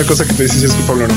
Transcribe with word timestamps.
una 0.00 0.08
cosa 0.08 0.26
que 0.26 0.32
te 0.32 0.44
dices 0.44 0.60
si 0.60 0.64
es 0.64 0.72
culpable 0.72 1.04
o 1.04 1.08
no. 1.08 1.14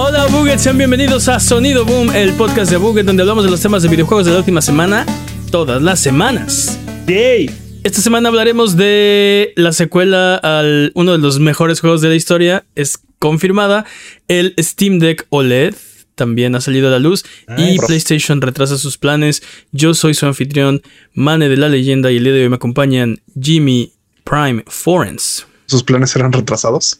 Hola 0.00 0.26
Buget, 0.26 0.60
sean 0.60 0.78
bienvenidos 0.78 1.26
a 1.28 1.40
Sonido 1.40 1.84
Boom, 1.84 2.14
el 2.14 2.32
podcast 2.34 2.70
de 2.70 2.76
Buget 2.76 3.04
donde 3.04 3.22
hablamos 3.22 3.42
de 3.42 3.50
los 3.50 3.60
temas 3.60 3.82
de 3.82 3.88
videojuegos 3.88 4.26
de 4.26 4.32
la 4.32 4.38
última 4.38 4.62
semana, 4.62 5.04
todas 5.50 5.82
las 5.82 5.98
semanas. 5.98 6.78
¡Yay! 7.08 7.50
Esta 7.82 8.00
semana 8.00 8.28
hablaremos 8.28 8.76
de 8.76 9.54
la 9.56 9.72
secuela 9.72 10.36
al 10.36 10.92
uno 10.94 11.10
de 11.10 11.18
los 11.18 11.40
mejores 11.40 11.80
juegos 11.80 12.00
de 12.00 12.10
la 12.10 12.14
historia, 12.14 12.64
es 12.76 13.00
confirmada, 13.18 13.84
el 14.28 14.54
Steam 14.60 15.00
Deck 15.00 15.26
OLED 15.30 15.74
también 16.14 16.54
ha 16.54 16.60
salido 16.60 16.86
a 16.86 16.92
la 16.92 17.00
luz 17.00 17.24
y 17.56 17.76
PlayStation 17.78 18.40
retrasa 18.40 18.78
sus 18.78 18.98
planes. 18.98 19.42
Yo 19.72 19.94
soy 19.94 20.14
su 20.14 20.26
anfitrión, 20.26 20.82
Mane 21.12 21.48
de 21.48 21.56
la 21.56 21.68
leyenda 21.68 22.12
y 22.12 22.18
el 22.18 22.24
día 22.24 22.34
de 22.34 22.44
hoy 22.44 22.48
me 22.48 22.56
acompañan 22.56 23.18
Jimmy 23.40 23.94
Prime 24.22 24.62
Forens. 24.68 25.47
¿Sus 25.68 25.82
planes 25.84 26.10
serán 26.10 26.32
retrasados? 26.32 26.98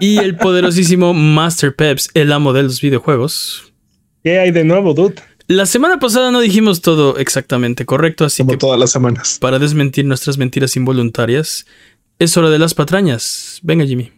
y 0.00 0.18
el 0.18 0.36
poderosísimo 0.36 1.12
Master 1.14 1.74
Peps, 1.76 2.08
el 2.14 2.32
amo 2.32 2.52
de 2.52 2.62
los 2.64 2.80
videojuegos. 2.80 3.72
¿Qué 4.22 4.38
hay 4.38 4.50
de 4.50 4.64
nuevo, 4.64 4.94
dude? 4.94 5.14
La 5.46 5.66
semana 5.66 5.98
pasada 5.98 6.30
no 6.30 6.40
dijimos 6.40 6.80
todo 6.80 7.18
exactamente 7.18 7.84
correcto, 7.84 8.24
así 8.24 8.42
Como 8.42 8.52
que 8.52 8.56
todas 8.56 8.80
las 8.80 8.90
semanas. 8.92 9.36
para 9.40 9.58
desmentir 9.58 10.06
nuestras 10.06 10.38
mentiras 10.38 10.74
involuntarias, 10.76 11.66
es 12.18 12.34
hora 12.38 12.48
de 12.48 12.58
las 12.58 12.72
patrañas. 12.72 13.60
Venga, 13.62 13.84
Jimmy. 13.84 14.10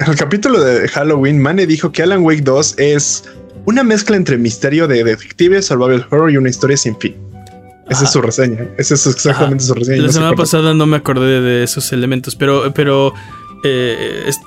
En 0.00 0.10
el 0.10 0.16
capítulo 0.16 0.60
de 0.62 0.88
Halloween, 0.88 1.40
Mane 1.40 1.66
dijo 1.66 1.92
que 1.92 2.02
Alan 2.02 2.22
Wake 2.24 2.42
2 2.42 2.74
es 2.78 3.24
una 3.64 3.84
mezcla 3.84 4.16
entre 4.16 4.36
misterio 4.38 4.88
de 4.88 5.04
detective, 5.04 5.62
survival 5.62 6.04
horror 6.10 6.32
y 6.32 6.36
una 6.36 6.50
historia 6.50 6.76
sin 6.76 6.98
fin. 6.98 7.14
Esa 7.88 8.04
es 8.04 8.10
su 8.10 8.20
reseña. 8.20 8.66
Esa 8.78 8.94
es 8.94 9.06
exactamente 9.06 9.64
su 9.64 9.74
reseña. 9.74 9.98
La 9.98 10.06
No 10.08 10.12
semana 10.12 10.32
pasada 10.36 10.74
no 10.74 10.86
me 10.86 10.96
acordé 10.96 11.40
de 11.40 11.62
esos 11.62 11.92
elementos, 11.92 12.34
pero, 12.36 12.72
pero 12.74 13.12
eh, 13.64 14.24
es- 14.26 14.40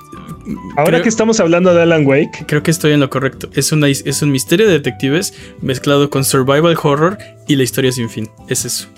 Ahora 0.76 0.90
creo, 0.92 1.02
que 1.02 1.08
estamos 1.08 1.38
hablando 1.40 1.72
de 1.74 1.82
Alan 1.82 2.06
Wake, 2.06 2.44
creo 2.46 2.62
que 2.62 2.70
estoy 2.70 2.92
en 2.92 3.00
lo 3.00 3.08
correcto. 3.10 3.48
Es, 3.54 3.72
una, 3.72 3.88
es 3.88 4.22
un 4.22 4.30
misterio 4.32 4.66
de 4.66 4.72
detectives 4.74 5.32
mezclado 5.60 6.10
con 6.10 6.24
survival 6.24 6.76
horror 6.82 7.18
y 7.46 7.56
la 7.56 7.62
historia 7.62 7.92
sin 7.92 8.08
fin. 8.10 8.28
Es 8.48 8.64
eso. 8.64 8.88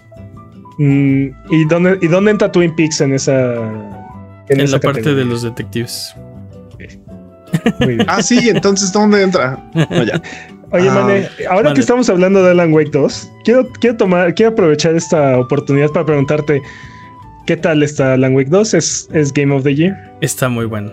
mm, 0.78 1.26
¿y, 1.50 1.64
dónde, 1.68 1.98
¿y 2.00 2.06
dónde 2.08 2.30
entra 2.30 2.50
Twin 2.50 2.74
Peaks 2.74 3.00
en 3.00 3.14
esa. 3.14 3.54
En, 4.48 4.60
esa 4.60 4.76
la 4.76 4.80
parte 4.80 5.00
categoría? 5.00 5.14
de 5.24 5.24
los 5.24 5.42
detectives. 5.42 6.14
Muy 7.80 7.94
bien. 7.96 8.06
Ah, 8.08 8.22
sí, 8.22 8.48
entonces 8.48 8.92
¿dónde 8.92 9.22
entra? 9.22 9.62
No, 9.74 10.02
ya. 10.04 10.20
Oye, 10.72 10.88
Ah, 10.88 10.94
Mane, 10.94 11.28
ahora 11.50 11.74
que 11.74 11.80
estamos 11.80 12.08
hablando 12.08 12.42
de 12.42 12.50
Alan 12.52 12.72
Wake 12.72 12.90
2, 12.92 13.30
quiero, 13.44 13.68
quiero 13.80 13.96
tomar, 13.96 14.34
quiero 14.34 14.52
aprovechar 14.52 14.94
esta 14.96 15.38
oportunidad 15.38 15.90
para 15.90 16.06
preguntarte 16.06 16.62
qué 17.46 17.56
tal 17.56 17.82
está 17.82 18.14
Alan 18.14 18.34
Wake 18.34 18.48
2. 18.50 18.74
¿Es, 18.74 19.08
es 19.12 19.32
Game 19.32 19.54
of 19.54 19.64
the 19.64 19.74
Year? 19.74 19.94
Está 20.22 20.48
muy 20.48 20.64
bueno. 20.64 20.90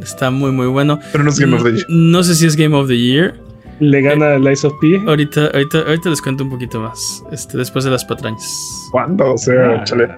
Está 0.00 0.30
muy, 0.30 0.52
muy 0.52 0.66
bueno. 0.68 1.00
Pero 1.10 1.24
no 1.24 1.30
es 1.30 1.38
Game 1.40 1.56
of 1.56 1.64
the 1.64 1.72
Year. 1.72 1.86
No 1.88 2.22
sé 2.22 2.34
si 2.36 2.46
es 2.46 2.54
Game 2.56 2.76
of 2.76 2.86
the 2.88 2.96
Year. 2.98 3.34
¿Le 3.80 4.00
gana 4.00 4.38
Lies 4.38 4.64
of 4.64 4.72
P? 4.80 4.96
Ahorita, 5.06 5.46
ahorita, 5.52 5.78
ahorita 5.80 6.08
les 6.08 6.22
cuento 6.22 6.44
un 6.44 6.50
poquito 6.50 6.80
más. 6.80 7.22
Este, 7.32 7.58
después 7.58 7.84
de 7.84 7.90
las 7.90 8.04
patrañas. 8.04 8.88
¿Cuándo? 8.92 9.34
O 9.34 9.38
sea, 9.38 9.82
chale. 9.84 10.08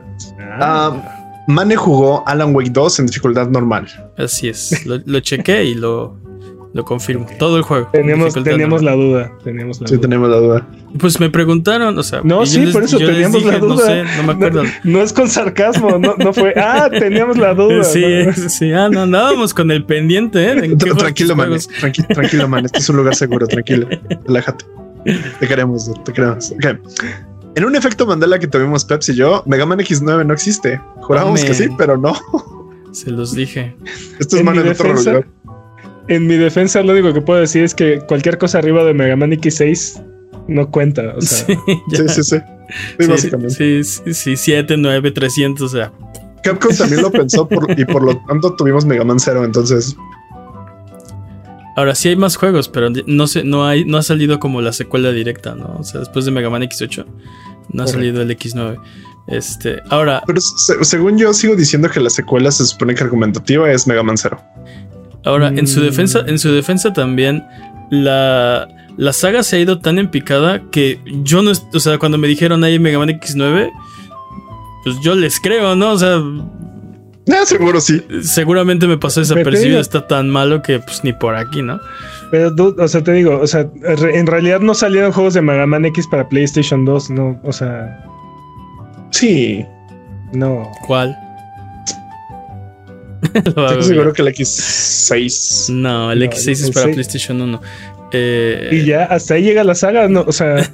Ah, 0.60 0.94
Mane 1.48 1.74
jugó 1.76 2.22
Alan 2.28 2.54
Wake 2.54 2.70
2 2.70 3.00
en 3.00 3.06
dificultad 3.06 3.48
normal. 3.48 3.88
Así 4.16 4.48
es. 4.48 4.84
Lo, 4.86 5.00
lo 5.06 5.18
chequé 5.20 5.64
y 5.64 5.74
lo, 5.74 6.16
lo 6.74 6.84
confirmo. 6.84 7.26
Todo 7.38 7.56
el 7.56 7.62
juego. 7.62 7.88
Teníamos, 7.92 8.34
teníamos 8.34 8.82
la 8.82 8.92
duda. 8.92 9.32
Teníamos 9.42 9.80
la 9.80 9.88
Sí, 9.88 9.96
duda. 9.96 10.08
la 10.28 10.36
duda. 10.36 10.66
Pues 10.98 11.18
me 11.20 11.30
preguntaron, 11.30 11.96
o 11.98 12.02
sea. 12.02 12.20
No, 12.24 12.44
sí, 12.46 12.60
les- 12.64 12.72
por 12.74 12.82
eso 12.84 12.98
teníamos 12.98 13.42
la 13.44 13.52
dije, 13.54 13.60
No 13.66 13.74
duda. 13.74 13.86
sé, 13.86 14.04
no 14.16 14.22
me 14.24 14.32
acuerdo. 14.32 14.62
No 14.84 15.00
es 15.02 15.12
con 15.12 15.28
sarcasmo, 15.28 15.98
no, 15.98 16.14
no 16.16 16.32
fue. 16.32 16.52
Ah, 16.56 16.88
teníamos 16.90 17.36
la 17.38 17.54
duda. 17.54 17.84
Sí, 17.84 18.02
¿no? 18.26 18.32
sí, 18.48 18.72
ah, 18.72 18.88
no 18.90 19.02
andábamos 19.02 19.54
con 19.54 19.70
el 19.70 19.84
pendiente, 19.84 20.44
¿eh? 20.44 20.52
¿En 20.52 20.78
qué 20.78 20.90
Tra- 20.90 20.96
Tranquilo, 20.98 21.34
man. 21.36 21.46
juegos? 21.48 21.68
Tranqui- 21.70 22.06
tranquilo, 22.14 22.48
man. 22.48 22.64
Este 22.66 22.78
es 22.78 22.88
un 22.88 22.96
lugar 22.96 23.14
seguro. 23.14 23.46
Tranquilo. 23.46 23.88
Relájate. 24.26 24.64
Te 25.40 25.46
queremos, 25.48 25.90
te 26.04 26.12
queremos. 26.12 26.52
Ok. 26.52 26.66
En 27.54 27.64
un 27.64 27.74
efecto 27.74 28.06
Mandela 28.06 28.38
que 28.38 28.46
tuvimos 28.46 28.84
Pepsi 28.84 29.12
y 29.12 29.16
yo, 29.16 29.42
Mega 29.46 29.66
Man 29.66 29.78
X9 29.80 30.24
no 30.24 30.32
existe. 30.34 30.80
Jurábamos 31.00 31.42
Oh, 31.42 31.46
que 31.46 31.54
sí, 31.54 31.68
pero 31.76 31.96
no. 31.96 32.14
Se 32.92 33.10
los 33.10 33.34
dije. 33.34 33.74
Esto 34.18 34.36
es 34.36 34.40
En 34.40 34.46
Man 34.46 34.56
mi 34.56 34.62
en 34.62 34.68
otro 34.68 34.92
lugar. 34.92 35.26
En 36.08 36.26
mi 36.26 36.36
defensa, 36.36 36.82
lo 36.82 36.92
único 36.92 37.12
que 37.12 37.20
puedo 37.20 37.40
decir 37.40 37.62
es 37.64 37.74
que 37.74 38.00
cualquier 38.00 38.38
cosa 38.38 38.58
arriba 38.58 38.82
de 38.84 38.94
Mega 38.94 39.14
Man 39.16 39.30
X6 39.32 40.02
no 40.48 40.70
cuenta. 40.70 41.14
O 41.16 41.20
sea, 41.20 41.46
sí. 41.46 41.54
Sí, 41.90 42.08
sí, 42.08 42.22
sí. 42.24 42.36
Sí, 42.38 42.42
Sí, 43.00 43.06
básicamente. 43.06 43.54
sí, 43.54 43.84
sí, 43.84 44.14
sí, 44.14 44.36
7, 44.36 44.76
9, 44.76 45.10
300, 45.10 45.62
o 45.62 45.68
sea. 45.76 45.92
Capcom 46.42 46.74
también 46.76 47.02
lo 47.02 47.10
pensó 47.10 47.48
por- 47.48 47.66
y 47.78 47.84
por 47.84 48.02
lo 48.02 48.16
tanto 48.26 48.54
tuvimos 48.56 48.84
Mega 48.86 49.04
Man 49.04 49.18
0. 49.20 49.44
Entonces, 49.44 49.96
Ahora 51.76 51.94
sí 51.94 52.08
hay 52.08 52.16
más 52.16 52.34
juegos, 52.36 52.68
pero 52.68 52.88
no 53.06 53.26
sé, 53.28 53.44
no 53.44 53.64
hay, 53.64 53.84
no 53.84 53.98
ha 53.98 54.02
salido 54.02 54.40
como 54.40 54.60
la 54.60 54.72
secuela 54.72 55.12
directa, 55.12 55.54
¿no? 55.54 55.76
O 55.78 55.84
sea, 55.84 56.00
después 56.00 56.24
de 56.24 56.32
Mega 56.32 56.50
Man 56.50 56.62
X8, 56.62 57.04
no 57.06 57.12
ha 57.12 57.86
Correcto. 57.86 57.92
salido 57.92 58.22
el 58.22 58.30
X9. 58.36 58.80
Este, 59.28 59.80
ahora, 59.88 60.22
pero 60.26 60.40
se- 60.40 60.82
según 60.84 61.18
yo 61.18 61.32
sigo 61.32 61.54
diciendo 61.54 61.88
que 61.88 62.00
la 62.00 62.10
secuela 62.10 62.50
se 62.50 62.66
supone 62.66 62.94
que 62.96 63.04
argumentativa 63.04 63.70
es 63.70 63.86
Mega 63.86 64.02
Man 64.02 64.16
0. 64.18 64.40
Ahora, 65.24 65.48
en 65.48 65.66
su 65.66 65.80
Mm. 65.80 65.82
defensa, 65.84 66.20
en 66.26 66.38
su 66.38 66.50
defensa 66.52 66.92
también, 66.92 67.44
la, 67.90 68.68
la 68.96 69.12
saga 69.12 69.42
se 69.42 69.56
ha 69.56 69.58
ido 69.60 69.78
tan 69.78 69.98
en 69.98 70.08
picada 70.10 70.62
que 70.70 71.00
yo 71.22 71.42
no, 71.42 71.52
o 71.72 71.80
sea, 71.80 71.98
cuando 71.98 72.18
me 72.18 72.28
dijeron 72.28 72.62
hay 72.64 72.78
Mega 72.78 72.98
Man 72.98 73.08
X9, 73.10 73.70
pues 74.84 75.00
yo 75.00 75.14
les 75.14 75.40
creo, 75.40 75.74
¿no? 75.76 75.92
O 75.92 75.98
sea, 75.98 76.20
seguro 77.44 77.80
sí. 77.80 78.02
seguramente 78.22 78.86
me 78.86 78.96
pasó 78.98 79.20
desapercibido, 79.20 79.68
digo- 79.76 79.80
está 79.80 80.06
tan 80.06 80.28
malo 80.30 80.62
que 80.62 80.78
pues 80.80 81.04
ni 81.04 81.12
por 81.12 81.34
aquí, 81.36 81.62
¿no? 81.62 81.78
pero, 82.30 82.50
dude, 82.50 82.82
o 82.82 82.88
sea, 82.88 83.02
te 83.02 83.12
digo, 83.12 83.38
o 83.40 83.46
sea, 83.46 83.66
re- 83.80 84.18
en 84.18 84.26
realidad 84.26 84.60
no 84.60 84.74
salieron 84.74 85.12
juegos 85.12 85.32
de 85.34 85.40
Mega 85.42 85.66
Man 85.66 85.84
X 85.86 86.06
para 86.10 86.28
PlayStation 86.28 86.84
2, 86.84 87.08
no, 87.10 87.40
o 87.42 87.52
sea, 87.52 88.04
Sí. 89.10 89.64
no. 90.32 90.70
¿Cuál? 90.86 91.16
Estoy 93.34 93.82
seguro 93.82 94.12
que 94.12 94.22
el 94.22 94.28
X6. 94.28 95.72
No, 95.72 96.12
el 96.12 96.18
No, 96.20 96.24
X6 96.26 96.46
el 96.46 96.52
es 96.52 96.70
para 96.70 96.84
seis- 96.86 96.94
PlayStation 96.94 97.40
1. 97.40 97.60
Eh, 98.10 98.70
Y 98.72 98.86
ya, 98.86 99.04
hasta 99.04 99.34
ahí 99.34 99.42
llega 99.42 99.62
la 99.64 99.74
saga, 99.74 100.08
no, 100.08 100.22
o 100.26 100.32
sea, 100.32 100.64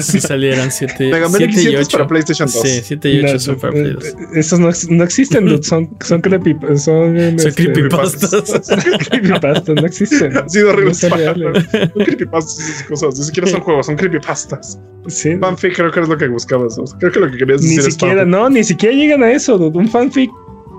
Si 0.00 0.20
salieran 0.20 0.72
7 0.72 1.10
Mega 1.10 1.28
Man 1.28 1.42
y 1.42 1.44
X7 1.44 1.74
es 1.80 1.86
8. 1.88 1.98
para 1.98 2.08
PlayStation 2.08 2.48
2. 2.50 2.62
Sí, 2.62 2.80
7 2.82 3.10
y 3.10 3.18
8 3.24 3.32
no, 3.34 3.38
son 3.40 3.56
para 3.56 3.78
eh, 3.78 3.82
Play 3.82 3.92
2. 3.92 4.04
eh, 4.04 4.14
esos 4.36 4.58
no, 4.58 4.70
no 4.88 5.04
existen, 5.04 5.44
dude, 5.44 5.62
son, 5.62 5.90
son 6.00 6.22
creepy, 6.22 6.56
son, 6.78 6.78
Son 6.78 7.16
este, 7.18 7.52
creepypastas. 7.52 8.30
son 8.66 8.80
creepypastas, 9.10 9.74
no 9.74 9.84
existen. 9.86 10.34
Ha 10.38 10.48
sido 10.48 10.70
horrible. 10.70 10.92
No 10.92 10.94
son 10.94 12.04
creepypastas 12.04 12.58
y 12.58 12.72
esas 12.72 12.82
cosas. 12.84 13.18
Ni 13.18 13.24
siquiera 13.26 13.48
son 13.50 13.60
juegos, 13.64 13.84
son 13.84 13.96
creepypastas. 13.96 14.78
Sí, 15.08 15.36
Fanfic 15.38 15.76
creo 15.76 15.90
que 15.90 16.00
es 16.00 16.08
lo 16.08 16.16
que 16.16 16.28
buscabas. 16.28 16.78
¿no? 16.78 16.84
Creo 17.00 17.12
que 17.12 17.20
lo 17.20 17.30
que 17.30 17.36
querías 17.36 17.60
Ni 17.60 17.68
decir 17.76 17.80
es 17.80 17.94
siquiera, 17.96 18.14
fanfic. 18.22 18.28
no, 18.30 18.48
ni 18.48 18.64
siquiera 18.64 18.94
llegan 18.96 19.22
a 19.22 19.30
eso. 19.30 19.58
dude. 19.58 19.76
Un 19.78 19.90
fanfic 19.90 20.30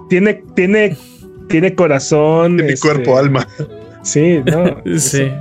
tiene, 0.09 0.43
tiene, 0.55 0.97
tiene 1.49 1.75
corazón. 1.75 2.55
Mi 2.55 2.63
este, 2.63 2.79
cuerpo, 2.87 3.17
alma. 3.17 3.47
Sí, 4.03 4.41
no. 4.45 4.81
Sí. 4.99 5.31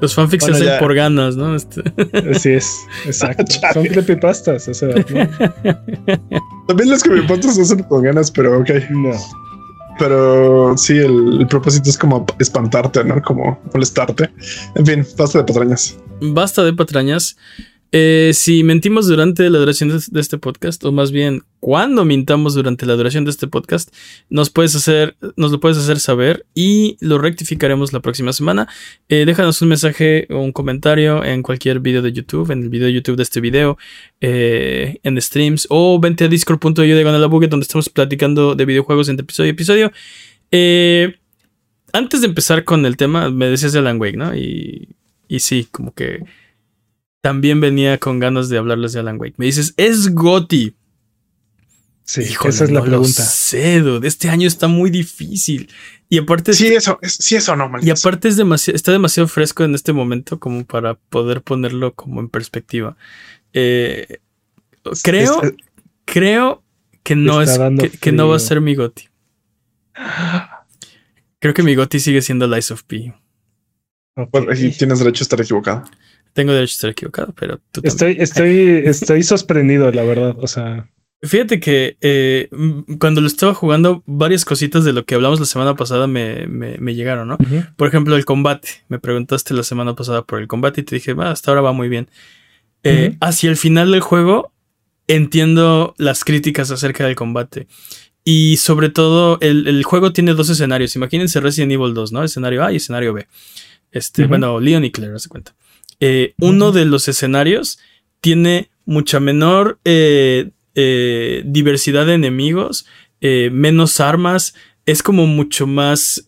Los 0.00 0.14
fanfics 0.14 0.44
Bueno, 0.44 0.56
se 0.56 0.62
hacen 0.62 0.74
ya. 0.74 0.80
por 0.80 0.94
ganas, 0.94 1.36
¿no? 1.36 1.54
Este, 1.54 1.82
Así 2.30 2.52
es, 2.52 2.74
exacto. 3.04 3.44
Chale. 3.48 3.74
Son 3.74 3.84
creepypastas, 3.84 4.66
o 4.68 4.74
sea, 4.74 4.88
no. 4.88 5.04
También 6.66 6.90
los 6.90 7.02
creepypastas 7.02 7.56
se 7.56 7.62
hacen 7.62 7.82
con 7.82 8.02
ganas, 8.02 8.30
pero 8.30 8.58
ok. 8.60 8.70
no. 8.90 9.10
Pero 9.98 10.74
sí, 10.78 10.96
el, 10.96 11.40
el 11.40 11.46
propósito 11.46 11.90
es 11.90 11.98
como 11.98 12.24
espantarte, 12.38 13.04
¿no? 13.04 13.20
Como 13.20 13.60
molestarte. 13.74 14.30
En 14.74 14.86
fin, 14.86 15.06
basta 15.18 15.38
de 15.38 15.44
patrañas. 15.44 15.98
basta 16.22 16.64
de 16.64 16.72
patrañas. 16.72 17.36
Eh, 17.92 18.30
si 18.34 18.62
mentimos 18.62 19.08
durante 19.08 19.50
la 19.50 19.58
duración 19.58 19.88
de, 19.88 20.20
este 20.20 20.38
podcast, 20.38 20.84
o 20.84 20.92
más 20.92 21.10
bien 21.10 21.42
cuando 21.58 22.04
mintamos 22.04 22.54
durante 22.54 22.86
la 22.86 22.94
duración 22.94 23.24
de 23.24 23.32
este 23.32 23.48
podcast, 23.48 23.92
nos 24.28 24.48
puedes 24.48 24.76
hacer, 24.76 25.16
nos 25.36 25.50
lo 25.50 25.58
puedes 25.58 25.76
hacer 25.76 25.98
saber 25.98 26.46
y 26.54 26.96
lo 27.00 27.18
rectificaremos 27.18 27.92
la 27.92 28.00
próxima 28.00 28.32
semana. 28.32 28.68
Eh, 29.08 29.24
déjanos 29.26 29.60
un 29.60 29.68
mensaje 29.70 30.28
o 30.30 30.38
un 30.38 30.52
comentario 30.52 31.24
en 31.24 31.42
cualquier 31.42 31.80
video 31.80 32.00
de 32.00 32.12
YouTube, 32.12 32.52
en 32.52 32.62
el 32.62 32.68
video 32.68 32.86
de 32.86 32.92
YouTube 32.92 33.16
de 33.16 33.24
este 33.24 33.40
video, 33.40 33.76
eh, 34.20 35.00
en 35.02 35.20
streams, 35.20 35.66
o 35.68 35.98
vente 35.98 36.24
a 36.24 36.28
discord.io 36.28 36.96
de 36.96 37.26
Buget, 37.26 37.50
donde 37.50 37.64
estamos 37.64 37.88
platicando 37.88 38.54
de 38.54 38.64
videojuegos 38.64 39.08
entre 39.08 39.24
episodio 39.24 39.48
y 39.48 39.50
episodio. 39.50 39.92
Eh, 40.52 41.16
antes 41.92 42.20
de 42.20 42.28
empezar 42.28 42.64
con 42.64 42.86
el 42.86 42.96
tema, 42.96 43.30
me 43.30 43.46
decías 43.46 43.72
de 43.72 43.80
Alan 43.80 44.00
Wake, 44.00 44.16
¿no? 44.16 44.36
Y, 44.36 44.90
y 45.26 45.40
sí, 45.40 45.66
como 45.70 45.92
que 45.92 46.20
también 47.20 47.60
venía 47.60 47.98
con 47.98 48.18
ganas 48.18 48.48
de 48.48 48.58
hablarles 48.58 48.92
de 48.92 49.00
Alan 49.00 49.18
Wake. 49.20 49.34
Me 49.36 49.46
dices, 49.46 49.74
es 49.76 50.14
Goti. 50.14 50.74
Sí, 52.04 52.22
Híjole, 52.22 52.50
esa 52.50 52.64
es 52.64 52.70
la 52.70 52.80
no 52.80 52.86
pregunta. 52.86 53.22
Dude. 53.82 54.08
Este 54.08 54.28
año 54.30 54.48
está 54.48 54.66
muy 54.66 54.90
difícil. 54.90 55.70
Y 56.08 56.18
aparte, 56.18 56.54
Sí, 56.54 56.66
eso, 56.66 56.98
es- 57.02 57.14
sí, 57.14 57.36
eso 57.36 57.54
no, 57.54 57.66
y 57.66 57.68
maldito. 57.68 57.94
aparte 57.96 58.26
es 58.26 58.36
demasiado, 58.36 58.74
está 58.74 58.90
demasiado 58.90 59.28
fresco 59.28 59.62
en 59.62 59.76
este 59.76 59.92
momento 59.92 60.40
como 60.40 60.64
para 60.64 60.94
poder 60.94 61.42
ponerlo 61.42 61.94
como 61.94 62.18
en 62.20 62.28
perspectiva. 62.28 62.96
Eh, 63.52 64.18
creo, 65.04 65.40
Es- 65.42 65.52
creo 66.04 66.64
que 67.04 67.14
no 67.14 67.42
es 67.42 67.56
que, 67.78 67.90
que 67.90 68.10
no 68.12 68.28
va 68.28 68.36
a 68.36 68.40
ser 68.40 68.60
mi 68.60 68.74
goti. 68.74 69.08
Creo 71.38 71.54
que 71.54 71.62
mi 71.62 71.74
goti 71.74 72.00
sigue 72.00 72.22
siendo 72.22 72.46
Lies 72.46 72.70
of 72.70 72.82
P. 72.84 73.14
Pues, 74.30 74.48
ahí 74.48 74.72
tienes 74.72 74.98
derecho 74.98 75.22
a 75.22 75.26
estar 75.26 75.40
equivocado. 75.40 75.84
Tengo 76.32 76.52
derecho 76.52 76.72
a 76.72 76.76
estar 76.76 76.90
equivocado, 76.90 77.34
pero 77.38 77.58
tú 77.72 77.82
también. 77.82 77.92
Estoy, 77.92 78.16
estoy, 78.18 78.82
estoy 78.88 79.22
sorprendido, 79.22 79.90
la 79.92 80.02
verdad. 80.04 80.36
O 80.38 80.46
sea, 80.46 80.88
Fíjate 81.22 81.60
que 81.60 81.98
eh, 82.00 82.48
mm, 82.50 82.94
cuando 82.98 83.20
lo 83.20 83.26
estaba 83.26 83.52
jugando, 83.52 84.02
varias 84.06 84.46
cositas 84.46 84.84
de 84.84 84.94
lo 84.94 85.04
que 85.04 85.14
hablamos 85.14 85.38
la 85.38 85.44
semana 85.44 85.76
pasada 85.76 86.06
me, 86.06 86.46
me- 86.46 86.78
me 86.78 86.94
llegaron, 86.94 87.28
¿no? 87.28 87.36
Por 87.76 87.88
ejemplo, 87.88 88.16
el 88.16 88.24
combate. 88.24 88.68
Me 88.88 88.98
preguntaste 88.98 89.52
la 89.52 89.62
semana 89.62 89.94
pasada 89.94 90.22
por 90.24 90.40
el 90.40 90.46
combate 90.48 90.80
y 90.80 90.84
te 90.84 90.94
dije, 90.94 91.14
"Ah, 91.18 91.30
hasta 91.30 91.50
ahora 91.50 91.60
va 91.60 91.72
muy 91.72 91.90
bien. 91.90 92.08
Eh. 92.84 93.16
Hacia 93.20 93.50
el 93.50 93.58
final 93.58 93.90
del 93.90 94.00
juego, 94.00 94.52
entiendo 95.08 95.94
las 95.98 96.24
críticas 96.24 96.70
acerca 96.70 97.04
del 97.06 97.16
combate. 97.16 97.66
Y 98.24 98.56
sobre 98.58 98.88
todo, 98.90 99.38
el, 99.40 99.66
el 99.66 99.82
juego 99.84 100.12
tiene 100.12 100.34
dos 100.34 100.48
escenarios. 100.50 100.94
Imagínense 100.96 101.40
Resident 101.40 101.72
Evil 101.72 101.94
2, 101.94 102.12
¿no? 102.12 102.22
Escenario 102.24 102.64
A 102.64 102.72
y 102.72 102.76
escenario 102.76 103.12
B. 103.12 103.26
Este, 103.92 104.26
bueno, 104.26 104.60
Leon 104.60 104.84
y 104.84 104.90
Claire, 104.90 105.14
haz 105.16 105.24
de 105.24 105.28
cuenta. 105.30 105.54
Eh, 106.00 106.34
Uno 106.38 106.72
de 106.72 106.84
los 106.86 107.08
escenarios 107.08 107.78
tiene 108.20 108.70
mucha 108.86 109.20
menor 109.20 109.78
eh, 109.84 110.50
eh, 110.74 111.42
diversidad 111.44 112.06
de 112.06 112.14
enemigos, 112.14 112.86
eh, 113.20 113.50
menos 113.52 114.00
armas, 114.00 114.54
es 114.86 115.02
como 115.02 115.26
mucho 115.26 115.66
más 115.66 116.24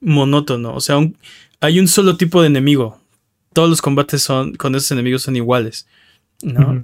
monótono. 0.00 0.74
O 0.74 0.80
sea, 0.80 0.98
un- 0.98 1.16
hay 1.60 1.80
un 1.80 1.88
solo 1.88 2.16
tipo 2.16 2.40
de 2.40 2.48
enemigo. 2.48 3.00
Todos 3.52 3.68
los 3.70 3.82
combates 3.82 4.22
son 4.22 4.54
con 4.54 4.74
esos 4.74 4.90
enemigos 4.92 5.22
son 5.22 5.34
iguales. 5.36 5.86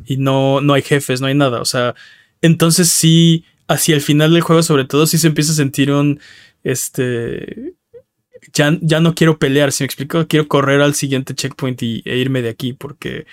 Y 0.06 0.16
no, 0.16 0.60
no 0.60 0.72
hay 0.74 0.82
jefes, 0.82 1.20
no 1.20 1.26
hay 1.28 1.34
nada. 1.34 1.60
O 1.60 1.64
sea, 1.64 1.94
entonces 2.42 2.88
sí, 2.88 3.44
hacia 3.68 3.94
el 3.94 4.00
final 4.00 4.32
del 4.32 4.42
juego, 4.42 4.62
sobre 4.62 4.84
todo, 4.84 5.06
sí 5.06 5.18
se 5.18 5.28
empieza 5.28 5.52
a 5.52 5.56
sentir 5.56 5.92
un 5.92 6.18
este. 6.64 7.73
Ya, 8.52 8.76
ya 8.80 9.00
no 9.00 9.14
quiero 9.14 9.38
pelear, 9.38 9.72
si 9.72 9.82
me 9.82 9.86
explico, 9.86 10.26
quiero 10.26 10.48
correr 10.48 10.80
al 10.80 10.94
siguiente 10.94 11.34
checkpoint 11.34 11.82
y, 11.82 12.02
e 12.04 12.18
irme 12.18 12.42
de 12.42 12.50
aquí 12.50 12.72
porque 12.72 13.26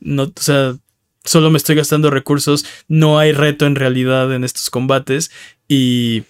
no, 0.00 0.24
o 0.24 0.32
sea, 0.40 0.76
solo 1.24 1.50
me 1.50 1.58
estoy 1.58 1.76
gastando 1.76 2.10
recursos, 2.10 2.64
no 2.88 3.18
hay 3.18 3.32
reto 3.32 3.66
en 3.66 3.74
realidad 3.74 4.32
en 4.34 4.44
estos 4.44 4.70
combates 4.70 5.30
y, 5.66 6.24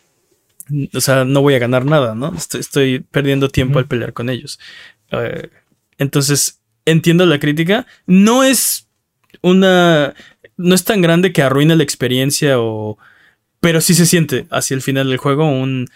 o 0.94 1.00
sea, 1.00 1.25
no 1.25 1.43
voy 1.43 1.55
a 1.55 1.58
ganar 1.58 1.84
nada, 1.84 2.14
¿no? 2.14 2.34
Estoy, 2.34 2.60
estoy 2.60 3.00
perdiendo 3.00 3.49
tiempo 3.49 3.78
al 3.78 3.87
pelear 3.87 4.12
con 4.12 4.31
ellos. 4.31 4.58
Eh, 5.11 5.50
entonces, 5.99 6.61
entiendo 6.84 7.26
la 7.26 7.38
crítica. 7.38 7.87
No 8.06 8.44
es 8.44 8.88
una, 9.43 10.14
no 10.56 10.75
es 10.75 10.84
tan 10.84 11.00
grande 11.00 11.32
que 11.32 11.43
arruine 11.43 11.76
la 11.76 11.82
experiencia 11.82 12.61
o, 12.61 12.99
pero 13.61 13.81
sí 13.81 13.94
se 13.94 14.06
siente 14.06 14.46
hacia 14.50 14.75
el 14.75 14.82
final 14.82 15.08
del 15.08 15.19
juego 15.19 15.49
un, 15.49 15.87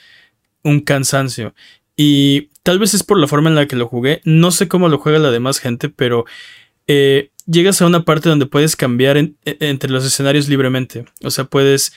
un 0.62 0.80
cansancio. 0.80 1.54
Y 1.96 2.50
tal 2.62 2.78
vez 2.78 2.94
es 2.94 3.02
por 3.02 3.18
la 3.18 3.26
forma 3.28 3.50
en 3.50 3.56
la 3.56 3.66
que 3.66 3.76
lo 3.76 3.86
jugué. 3.88 4.20
No 4.24 4.50
sé 4.50 4.68
cómo 4.68 4.88
lo 4.88 4.98
juega 4.98 5.18
la 5.18 5.30
demás 5.30 5.58
gente, 5.58 5.88
pero 5.88 6.24
eh, 6.86 7.30
llegas 7.46 7.80
a 7.82 7.86
una 7.86 8.04
parte 8.04 8.28
donde 8.28 8.46
puedes 8.46 8.76
cambiar 8.76 9.16
en- 9.16 9.36
e- 9.44 9.56
entre 9.60 9.90
los 9.90 10.04
escenarios 10.04 10.48
libremente. 10.48 11.04
O 11.22 11.30
sea, 11.30 11.44
puedes 11.44 11.92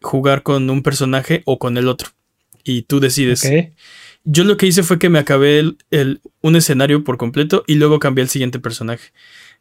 jugar 0.00 0.42
con 0.42 0.68
un 0.70 0.82
personaje 0.82 1.42
o 1.44 1.58
con 1.58 1.76
el 1.76 1.88
otro. 1.88 2.10
Y 2.64 2.82
tú 2.82 3.00
decides. 3.00 3.48
Yo 4.24 4.44
lo 4.44 4.56
que 4.56 4.66
hice 4.66 4.82
fue 4.82 4.98
que 4.98 5.08
me 5.08 5.18
acabé 5.18 5.58
el, 5.60 5.78
el- 5.90 6.20
un 6.42 6.54
escenario 6.56 7.02
por 7.02 7.16
completo 7.16 7.64
y 7.66 7.76
luego 7.76 7.98
cambié 7.98 8.22
al 8.22 8.28
siguiente 8.28 8.58
personaje. 8.58 9.12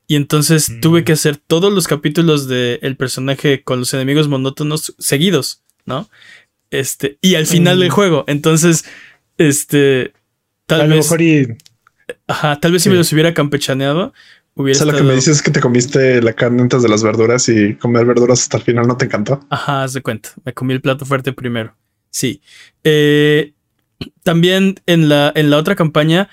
Y 0.07 0.16
entonces 0.16 0.69
Mm. 0.69 0.80
tuve 0.81 1.04
que 1.04 1.13
hacer 1.13 1.38
todos 1.38 1.72
los 1.72 1.88
capítulos 1.88 2.48
del 2.48 2.95
personaje 2.98 3.63
con 3.63 3.80
los 3.80 3.94
enemigos 3.94 4.28
monótonos 4.28 4.95
seguidos, 5.00 5.63
¿no? 5.86 6.10
Este, 6.69 7.18
y 7.22 7.36
al 7.36 7.45
final 7.45 7.78
Mm. 7.78 7.80
del 7.80 7.89
juego. 7.89 8.24
Entonces, 8.28 8.84
este, 9.38 10.13
tal 10.66 10.81
a 10.81 10.88
lo 10.88 10.95
vez, 10.95 11.06
mejor 11.06 11.22
y 11.22 11.57
ajá, 12.28 12.60
tal 12.60 12.72
vez 12.72 12.81
si 12.84 12.89
Sí. 12.89 12.92
me 12.92 12.98
los 12.98 13.12
hubiera 13.13 13.34
campechaneado, 13.34 14.13
O 14.56 14.63
hubiera 14.63 14.78
sea, 14.80 14.88
lo 14.92 14.98
que 14.98 15.04
me 15.04 15.13
dices 15.13 15.38
es 15.38 15.42
que 15.42 15.51
te 15.51 15.60
comiste 15.60 16.22
la 16.22 16.34
carne 16.34 16.62
antes 16.63 16.81
de 16.81 16.89
las 16.89 17.04
verduras 17.04 17.48
y 17.50 17.75
comer 17.75 18.06
verduras 18.06 18.42
hasta 18.42 18.57
el 18.57 18.63
final 18.63 18.88
no 18.88 18.98
te 18.98 19.06
encantó. 19.06 19.45
Ajá, 19.50 19.84
haz 19.84 19.94
de 19.94 20.01
cuenta. 20.01 20.30
Me 20.45 20.54
comí 20.54 20.74
el 20.74 20.81
plato 20.81 21.06
fuerte 21.06 21.31
primero. 21.34 21.75
Sí. 22.10 22.42
Eh, 22.84 23.54
también 24.24 24.75
en 24.86 25.10
la, 25.10 25.31
en 25.36 25.50
la 25.50 25.57
otra 25.57 25.75
campaña, 25.75 26.30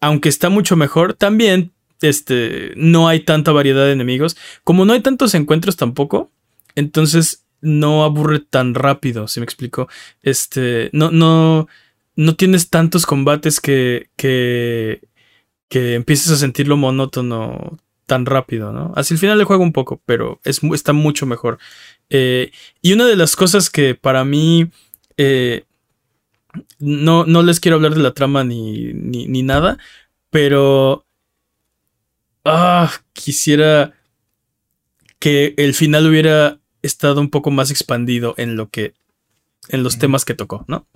aunque 0.00 0.28
está 0.28 0.48
mucho 0.48 0.76
mejor, 0.76 1.14
también 1.14 1.72
este, 2.00 2.72
no 2.76 3.08
hay 3.08 3.20
tanta 3.20 3.52
variedad 3.52 3.84
de 3.84 3.92
enemigos. 3.92 4.36
Como 4.64 4.84
no 4.84 4.92
hay 4.92 5.00
tantos 5.00 5.34
encuentros 5.34 5.76
tampoco, 5.76 6.30
entonces 6.74 7.44
no 7.60 8.04
aburre 8.04 8.38
tan 8.40 8.74
rápido, 8.74 9.26
si 9.28 9.40
me 9.40 9.44
explico. 9.44 9.88
Este, 10.22 10.90
no, 10.92 11.10
no, 11.10 11.68
no 12.18 12.34
tienes 12.34 12.68
tantos 12.68 13.06
combates 13.06 13.60
que, 13.60 14.10
que, 14.16 15.02
que 15.68 15.94
empieces 15.94 16.32
a 16.32 16.36
sentirlo 16.36 16.76
monótono 16.76 17.78
tan 18.06 18.26
rápido, 18.26 18.72
¿no? 18.72 18.92
Hacia 18.96 19.14
el 19.14 19.20
final 19.20 19.38
del 19.38 19.46
juego 19.46 19.62
un 19.62 19.72
poco, 19.72 20.02
pero 20.04 20.40
es, 20.42 20.60
está 20.74 20.92
mucho 20.92 21.26
mejor. 21.26 21.58
Eh, 22.10 22.50
y 22.82 22.92
una 22.92 23.06
de 23.06 23.14
las 23.14 23.36
cosas 23.36 23.70
que 23.70 23.94
para 23.94 24.24
mí 24.24 24.68
eh, 25.16 25.62
no, 26.80 27.24
no 27.24 27.44
les 27.44 27.60
quiero 27.60 27.76
hablar 27.76 27.94
de 27.94 28.02
la 28.02 28.14
trama 28.14 28.42
ni, 28.42 28.92
ni, 28.94 29.28
ni 29.28 29.44
nada, 29.44 29.78
pero 30.30 31.06
ah, 32.44 32.90
quisiera 33.12 33.94
que 35.20 35.54
el 35.56 35.72
final 35.72 36.04
hubiera 36.08 36.58
estado 36.82 37.20
un 37.20 37.30
poco 37.30 37.52
más 37.52 37.70
expandido 37.70 38.34
en 38.38 38.56
lo 38.56 38.70
que 38.70 38.94
en 39.68 39.84
los 39.84 40.00
temas 40.00 40.24
que 40.24 40.34
tocó, 40.34 40.64
¿no? 40.66 40.88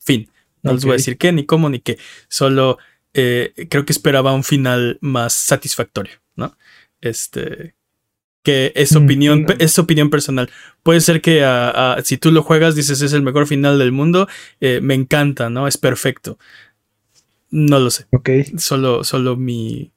Fin. 0.00 0.28
No 0.66 0.72
les 0.74 0.84
voy 0.84 0.92
a 0.92 0.96
decir 0.96 1.16
qué, 1.18 1.32
ni 1.32 1.44
cómo, 1.46 1.68
ni 1.70 1.80
qué. 1.80 1.98
Solo 2.28 2.78
eh, 3.14 3.52
creo 3.70 3.84
que 3.86 3.92
esperaba 3.92 4.32
un 4.34 4.44
final 4.44 4.98
más 5.00 5.32
satisfactorio, 5.32 6.14
¿no? 6.34 6.56
Este. 7.00 7.74
Que 8.42 8.72
es 8.76 8.92
Mm, 8.92 9.04
opinión, 9.04 9.40
no. 9.42 9.46
pe- 9.48 9.56
es 9.64 9.78
opinión 9.78 10.08
personal. 10.10 10.48
Puede 10.82 11.00
ser 11.00 11.20
que 11.20 11.44
si 12.04 12.16
tú 12.16 12.30
lo 12.30 12.42
juegas, 12.42 12.76
dices 12.76 13.00
es 13.02 13.12
el 13.12 13.22
mejor 13.22 13.46
final 13.46 13.78
del 13.78 13.90
mundo. 13.92 14.28
eh, 14.60 14.80
me 14.82 14.94
encanta, 14.94 15.50
¿no? 15.50 15.66
Es 15.66 15.76
perfecto. 15.78 16.38
No 17.50 17.78
lo 17.78 17.90
sé. 17.90 18.06
ok. 18.12 18.30
Solo, 18.58 19.02
solo 19.04 19.36
mi. 19.36 19.92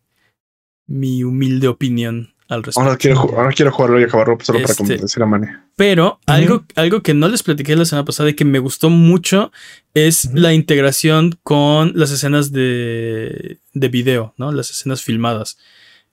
Mi 0.88 1.24
humilde 1.24 1.68
opinión 1.68 2.34
al 2.50 2.64
respecto. 2.64 2.82
Ahora 2.82 2.98
quiero, 2.98 3.20
ahora 3.38 3.52
quiero 3.52 3.72
jugarlo 3.72 4.00
y 4.00 4.04
acabarlo 4.04 4.38
solo 4.42 4.60
para 4.60 4.72
Este- 4.72 4.84
convencer 4.84 5.24
a 5.24 5.26
Mane. 5.26 5.58
Pero 5.78 6.20
algo, 6.26 6.66
algo 6.76 7.02
que 7.02 7.14
no 7.14 7.30
les 7.30 7.42
platiqué 7.44 7.76
la 7.76 7.86
semana 7.86 8.04
pasada 8.04 8.30
y 8.30 8.34
que 8.34 8.44
me 8.44 8.60
gustó 8.60 8.90
mucho 8.90 9.52
es 9.94 10.30
la 10.34 10.54
integración 10.54 11.38
con 11.44 11.94
las 11.96 12.12
escenas 12.12 12.52
de, 12.52 13.60
de 13.74 13.88
video, 13.88 14.34
¿no? 14.38 14.52
Las 14.52 14.72
escenas 14.72 15.02
filmadas. 15.04 15.58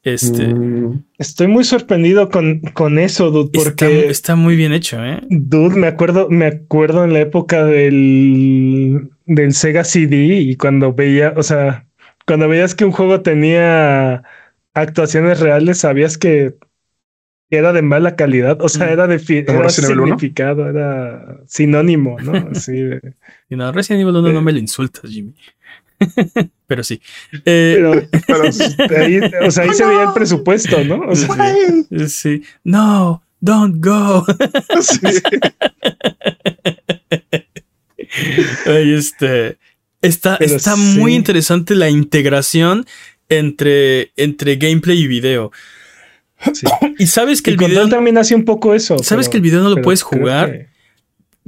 Este. 0.04 0.46
Mm, 0.46 1.02
Estoy 1.18 1.48
muy 1.48 1.64
sorprendido 1.64 2.28
con, 2.28 2.60
con 2.74 3.00
eso, 3.00 3.32
dude, 3.32 3.50
está, 3.58 3.64
porque 3.64 4.06
está 4.08 4.36
muy 4.36 4.54
bien 4.54 4.72
hecho, 4.72 5.04
¿eh? 5.04 5.20
Dude, 5.30 5.74
me 5.74 5.88
acuerdo, 5.88 6.28
me 6.30 6.46
acuerdo 6.46 7.02
en 7.02 7.12
la 7.12 7.18
época 7.20 7.64
del, 7.64 9.10
del 9.24 9.52
Sega 9.52 9.82
CD 9.82 10.16
y 10.38 10.54
cuando 10.56 10.92
veía, 10.92 11.34
o 11.36 11.42
sea, 11.42 11.86
cuando 12.24 12.46
veías 12.48 12.76
que 12.76 12.84
un 12.84 12.92
juego 12.92 13.20
tenía 13.22 14.22
actuaciones 14.76 15.40
reales, 15.40 15.78
sabías 15.78 16.18
que 16.18 16.56
era 17.50 17.72
de 17.72 17.82
mala 17.82 18.16
calidad, 18.16 18.60
o 18.60 18.68
sea, 18.68 18.86
Mm. 18.86 18.90
era 18.90 19.06
de 19.06 19.18
fi- 19.18 19.44
¿Como 19.44 19.60
era 19.60 19.68
significado, 19.70 20.68
era 20.68 21.38
sinónimo, 21.46 22.16
¿no? 22.20 22.32
Así 22.52 22.72
de- 22.72 23.14
Y 23.48 23.56
no, 23.56 23.70
Resident 23.72 24.02
Evil 24.02 24.16
1 24.16 24.32
no 24.32 24.38
Eh. 24.38 24.42
me 24.42 24.52
lo 24.52 24.58
insultas, 24.58 25.10
Jimmy. 25.10 25.34
Pero 26.66 26.82
sí. 26.84 27.00
Eh, 27.44 27.76
pero 27.78 28.02
pero- 28.26 28.42
ahí, 29.00 29.20
o 29.46 29.50
sea, 29.50 29.64
ahí 29.64 29.72
se 29.72 29.86
veía 29.86 30.04
el 30.04 30.12
presupuesto, 30.12 30.82
¿no? 30.84 31.00
O 31.08 31.14
sea, 31.14 31.54
sí. 31.88 32.08
sí. 32.08 32.42
No, 32.64 33.22
don't 33.40 33.76
go. 33.82 34.26
sí. 34.82 34.98
Ay, 38.66 38.92
este. 38.94 39.58
Está, 40.02 40.36
Pero 40.38 40.54
está 40.56 40.74
sí. 40.76 40.98
muy 40.98 41.14
interesante 41.14 41.74
la 41.74 41.88
integración 41.88 42.84
entre, 43.28 44.12
entre 44.16 44.56
gameplay 44.56 44.98
y 45.02 45.06
video. 45.06 45.52
sí. 46.52 46.66
Y 46.98 47.06
sabes 47.06 47.42
que 47.42 47.50
Y 47.50 47.54
el 47.54 47.58
Control 47.58 47.84
video. 47.86 47.96
también 47.96 48.18
hace 48.18 48.34
un 48.34 48.44
poco 48.44 48.74
eso. 48.74 48.98
Sabes 48.98 49.26
pero- 49.26 49.30
que 49.32 49.36
el 49.38 49.42
video 49.42 49.62
no 49.62 49.70
lo 49.70 49.82
puedes 49.82 50.02
jugar, 50.02 50.50
que- 50.52 50.68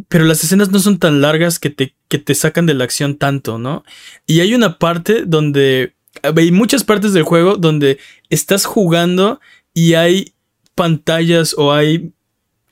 pero 0.09 0.25
las 0.25 0.45
escenas 0.45 0.71
no 0.71 0.79
son 0.79 0.99
tan 0.99 1.21
largas 1.21 1.59
que 1.59 1.71
te, 1.71 1.95
que 2.09 2.19
te 2.19 2.35
sacan 2.35 2.67
de 2.67 2.75
la 2.75 2.85
acción 2.85 3.17
tanto, 3.17 3.59
¿no? 3.59 3.85
Y 4.27 4.41
hay 4.41 4.55
una 4.55 4.79
parte 4.79 5.25
donde. 5.27 5.95
Hay 6.23 6.51
muchas 6.53 6.83
partes 6.85 7.13
del 7.13 7.23
juego 7.23 7.57
donde 7.57 7.99
estás 8.31 8.65
jugando 8.65 9.41
y 9.75 9.95
hay 9.95 10.33
pantallas 10.75 11.55
o 11.57 11.73
hay 11.73 12.13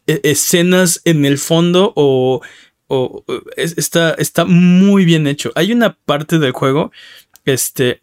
e- 0.06 0.20
escenas 0.24 1.00
en 1.04 1.24
el 1.24 1.38
fondo 1.38 1.92
o. 1.96 2.40
o- 2.88 3.24
es- 3.56 3.76
está, 3.76 4.12
está 4.14 4.44
muy 4.44 5.04
bien 5.04 5.26
hecho. 5.26 5.50
Hay 5.56 5.72
una 5.72 5.94
parte 5.94 6.38
del 6.38 6.52
juego. 6.52 6.92
Este. 7.44 8.02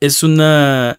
Es 0.00 0.22
una. 0.22 0.98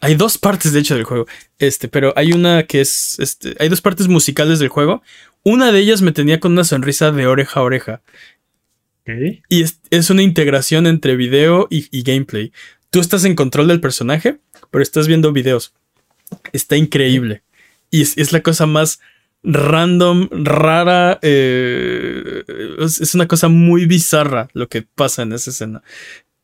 Hay 0.00 0.14
dos 0.14 0.38
partes, 0.38 0.72
de 0.72 0.80
hecho, 0.80 0.94
del 0.94 1.04
juego. 1.04 1.26
Este, 1.58 1.88
pero 1.88 2.12
hay 2.16 2.32
una 2.32 2.64
que 2.64 2.80
es. 2.80 3.18
Este, 3.18 3.54
hay 3.58 3.68
dos 3.68 3.80
partes 3.80 4.08
musicales 4.08 4.58
del 4.58 4.68
juego. 4.68 5.02
Una 5.42 5.72
de 5.72 5.80
ellas 5.80 6.02
me 6.02 6.12
tenía 6.12 6.40
con 6.40 6.52
una 6.52 6.64
sonrisa 6.64 7.12
de 7.12 7.26
oreja 7.26 7.60
a 7.60 7.62
oreja. 7.62 8.02
Y 9.48 9.64
es, 9.90 10.10
una 10.10 10.22
integración 10.22 10.86
entre 10.86 11.16
video 11.16 11.66
y, 11.70 12.02
gameplay. 12.02 12.52
Tú 12.90 13.00
estás 13.00 13.24
en 13.24 13.34
control 13.34 13.68
del 13.68 13.80
personaje, 13.80 14.40
pero 14.70 14.82
estás 14.82 15.06
viendo 15.06 15.32
videos. 15.32 15.74
Está 16.52 16.76
increíble. 16.76 17.42
Y 17.90 18.02
es, 18.02 18.32
la 18.32 18.42
cosa 18.42 18.66
más 18.66 19.00
random, 19.42 20.28
rara. 20.30 21.18
Eh, 21.22 22.44
es, 22.78 23.14
una 23.14 23.26
cosa 23.26 23.48
muy 23.48 23.86
bizarra 23.86 24.48
lo 24.52 24.68
que 24.68 24.82
pasa 24.82 25.22
en 25.22 25.32
esa 25.32 25.50
escena. 25.50 25.82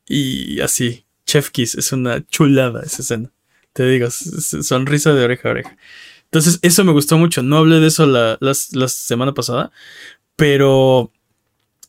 Y 0.09 0.61
así, 0.61 1.05
Chef 1.27 1.51
Kiss 1.51 1.75
es 1.75 1.93
una 1.93 2.27
chulada 2.27 2.83
esa 2.83 3.03
escena. 3.03 3.33
Te 3.73 3.87
digo, 3.89 4.09
sonrisa 4.11 5.13
de 5.13 5.25
oreja 5.25 5.49
a 5.49 5.53
oreja. 5.53 5.77
Entonces, 6.25 6.59
eso 6.63 6.85
me 6.85 6.93
gustó 6.93 7.19
mucho. 7.19 7.43
No 7.43 7.59
hablé 7.59 7.81
de 7.81 7.89
eso 7.89 8.07
la, 8.07 8.39
la 8.41 8.89
semana 8.89 9.35
pasada, 9.35 9.71
pero 10.37 11.13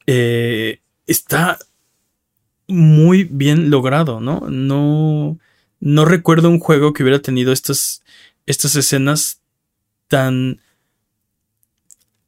eh, 0.05 0.81
está 1.05 1.57
muy 2.67 3.25
bien 3.25 3.69
logrado, 3.69 4.19
¿no? 4.19 4.41
No, 4.49 5.37
no 5.79 6.05
recuerdo 6.05 6.49
un 6.49 6.59
juego 6.59 6.93
que 6.93 7.03
hubiera 7.03 7.21
tenido 7.21 7.51
estas, 7.51 8.03
estas 8.45 8.75
escenas 8.75 9.41
tan 10.07 10.61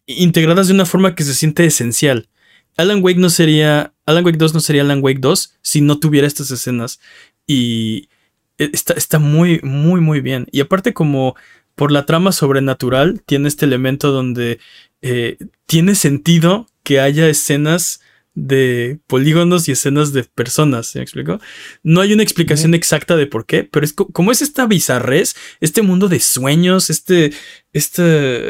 integradas 0.05 0.67
de 0.67 0.73
una 0.73 0.85
forma 0.85 1.15
que 1.15 1.23
se 1.23 1.33
siente 1.33 1.65
esencial. 1.65 2.29
Alan 2.77 3.03
Wake 3.03 3.19
no 3.19 3.29
sería. 3.29 3.93
Alan 4.09 4.25
Wake 4.25 4.37
2 4.37 4.53
no 4.53 4.59
sería 4.59 4.81
Alan 4.81 5.03
Wake 5.03 5.19
2 5.19 5.57
si 5.61 5.81
no 5.81 5.99
tuviera 5.99 6.27
estas 6.27 6.51
escenas. 6.51 6.99
Y 7.45 8.09
e, 8.57 8.69
está, 8.73 8.93
está 8.93 9.19
muy, 9.19 9.59
muy, 9.63 10.01
muy 10.01 10.21
bien. 10.21 10.47
Y 10.51 10.61
aparte, 10.61 10.93
como 10.93 11.35
por 11.75 11.91
la 11.91 12.05
trama 12.05 12.31
sobrenatural, 12.31 13.21
tiene 13.25 13.47
este 13.47 13.65
elemento 13.65 14.11
donde 14.11 14.59
eh, 15.01 15.37
tiene 15.65 15.95
sentido 15.95 16.67
que 16.83 16.99
haya 16.99 17.29
escenas 17.29 18.01
de 18.35 18.99
polígonos 19.07 19.67
y 19.67 19.73
escenas 19.73 20.13
de 20.13 20.23
personas, 20.23 20.87
¿se 20.87 20.99
me 20.99 21.03
explico? 21.03 21.39
No 21.83 22.01
hay 22.01 22.13
una 22.13 22.23
explicación 22.23 22.73
exacta 22.73 23.15
de 23.15 23.27
por 23.27 23.45
qué, 23.45 23.63
pero 23.63 23.85
es 23.85 23.93
como 23.93 24.31
es 24.31 24.41
esta 24.41 24.65
bizarrez, 24.65 25.35
este 25.59 25.81
mundo 25.81 26.07
de 26.07 26.19
sueños, 26.19 26.89
este, 26.89 27.33
esta 27.73 28.03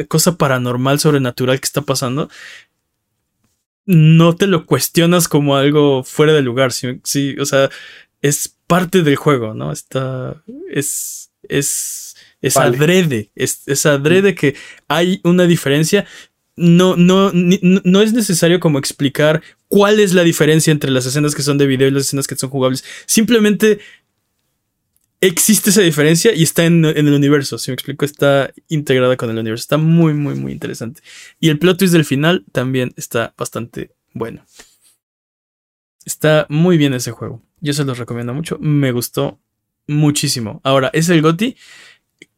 cosa 0.07 0.37
paranormal, 0.37 0.99
sobrenatural 0.99 1.59
que 1.59 1.65
está 1.65 1.81
pasando, 1.81 2.29
no 3.89 4.36
te 4.36 4.46
lo 4.46 4.67
cuestionas 4.67 5.27
como 5.27 5.55
algo 5.55 6.03
fuera 6.03 6.31
de 6.34 6.43
lugar, 6.43 6.72
sí, 6.72 7.36
o 7.39 7.46
sea, 7.46 7.72
es 8.22 8.55
parte 8.67 9.01
del 9.01 9.15
juego, 9.15 9.55
¿no? 9.55 9.72
Está, 9.72 10.43
es, 10.69 11.31
es, 11.41 12.15
es 12.39 12.58
adrede, 12.58 13.31
es, 13.34 13.63
es 13.65 13.88
adrede 13.88 14.36
que 14.36 14.55
hay 14.88 15.22
una 15.24 15.48
diferencia 15.48 16.05
no, 16.55 16.98
no, 16.98 17.31
no 17.34 18.01
es 18.01 18.12
necesario 18.12 18.60
como 18.60 18.79
explicar 18.79 19.41
cuál 19.69 20.01
es 20.01 20.13
la 20.13 20.24
diferencia 20.24 20.72
entre 20.72 20.91
las 20.91 21.05
escenas 21.05 21.34
que 21.34 21.41
son 21.41 21.58
de 21.58 21.65
video 21.65 21.88
y 21.88 21.91
las 21.91 22.03
escenas 22.03 22.27
que 22.27 22.36
son 22.36 22.50
jugables. 22.50 22.84
Simplemente 23.05 23.79
existe 25.21 25.69
esa 25.69 25.81
diferencia 25.81 26.33
y 26.33 26.43
está 26.43 26.65
en, 26.65 26.85
el 26.85 27.13
universo. 27.13 27.57
Si 27.57 27.71
me 27.71 27.75
explico, 27.75 28.05
está 28.05 28.51
integrada 28.67 29.17
con 29.17 29.29
el 29.29 29.38
universo. 29.38 29.63
Está 29.63 29.77
muy, 29.77 30.13
muy, 30.13 30.35
muy 30.35 30.51
interesante. 30.51 31.01
Y 31.39 31.49
el 31.49 31.59
plot 31.59 31.79
twist 31.79 31.93
del 31.93 32.05
final 32.05 32.45
también 32.51 32.93
está 32.95 33.33
bastante 33.38 33.91
bueno. 34.13 34.45
Está 36.05 36.45
muy 36.49 36.77
bien 36.77 36.93
ese 36.93 37.11
juego. 37.11 37.41
Yo 37.61 37.73
se 37.73 37.83
los 37.83 37.97
recomiendo 37.97 38.33
mucho. 38.33 38.57
Me 38.59 38.91
gustó 38.91 39.39
muchísimo. 39.88 40.61
Ahora, 40.63 40.89
es 40.93 41.09
el 41.09 41.21
GOTI. 41.21 41.55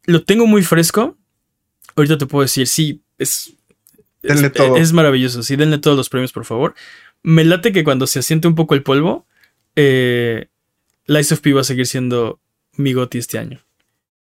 Lo 0.04 0.24
tengo 0.24 0.46
muy 0.46 0.62
fresco. 0.62 1.16
Ahorita 1.94 2.18
te 2.18 2.26
puedo 2.26 2.42
decir, 2.42 2.66
sí, 2.66 3.02
es 3.18 3.54
Denle 4.22 4.46
es, 4.46 4.52
todo. 4.52 4.76
Es 4.76 4.92
maravilloso. 4.92 5.42
Sí, 5.42 5.56
denle 5.56 5.78
todos 5.78 5.96
los 5.96 6.08
premios, 6.08 6.32
por 6.32 6.44
favor. 6.44 6.74
Me 7.22 7.44
late 7.44 7.72
que 7.72 7.84
cuando 7.84 8.06
se 8.06 8.20
asiente 8.20 8.48
un 8.48 8.54
poco 8.54 8.74
el 8.74 8.82
polvo, 8.82 9.26
eh, 9.76 10.48
Lies 11.06 11.32
of 11.32 11.40
P 11.40 11.52
va 11.52 11.62
a 11.62 11.64
seguir 11.64 11.86
siendo 11.86 12.40
mi 12.76 12.92
goti 12.92 13.18
este 13.18 13.38
año. 13.38 13.60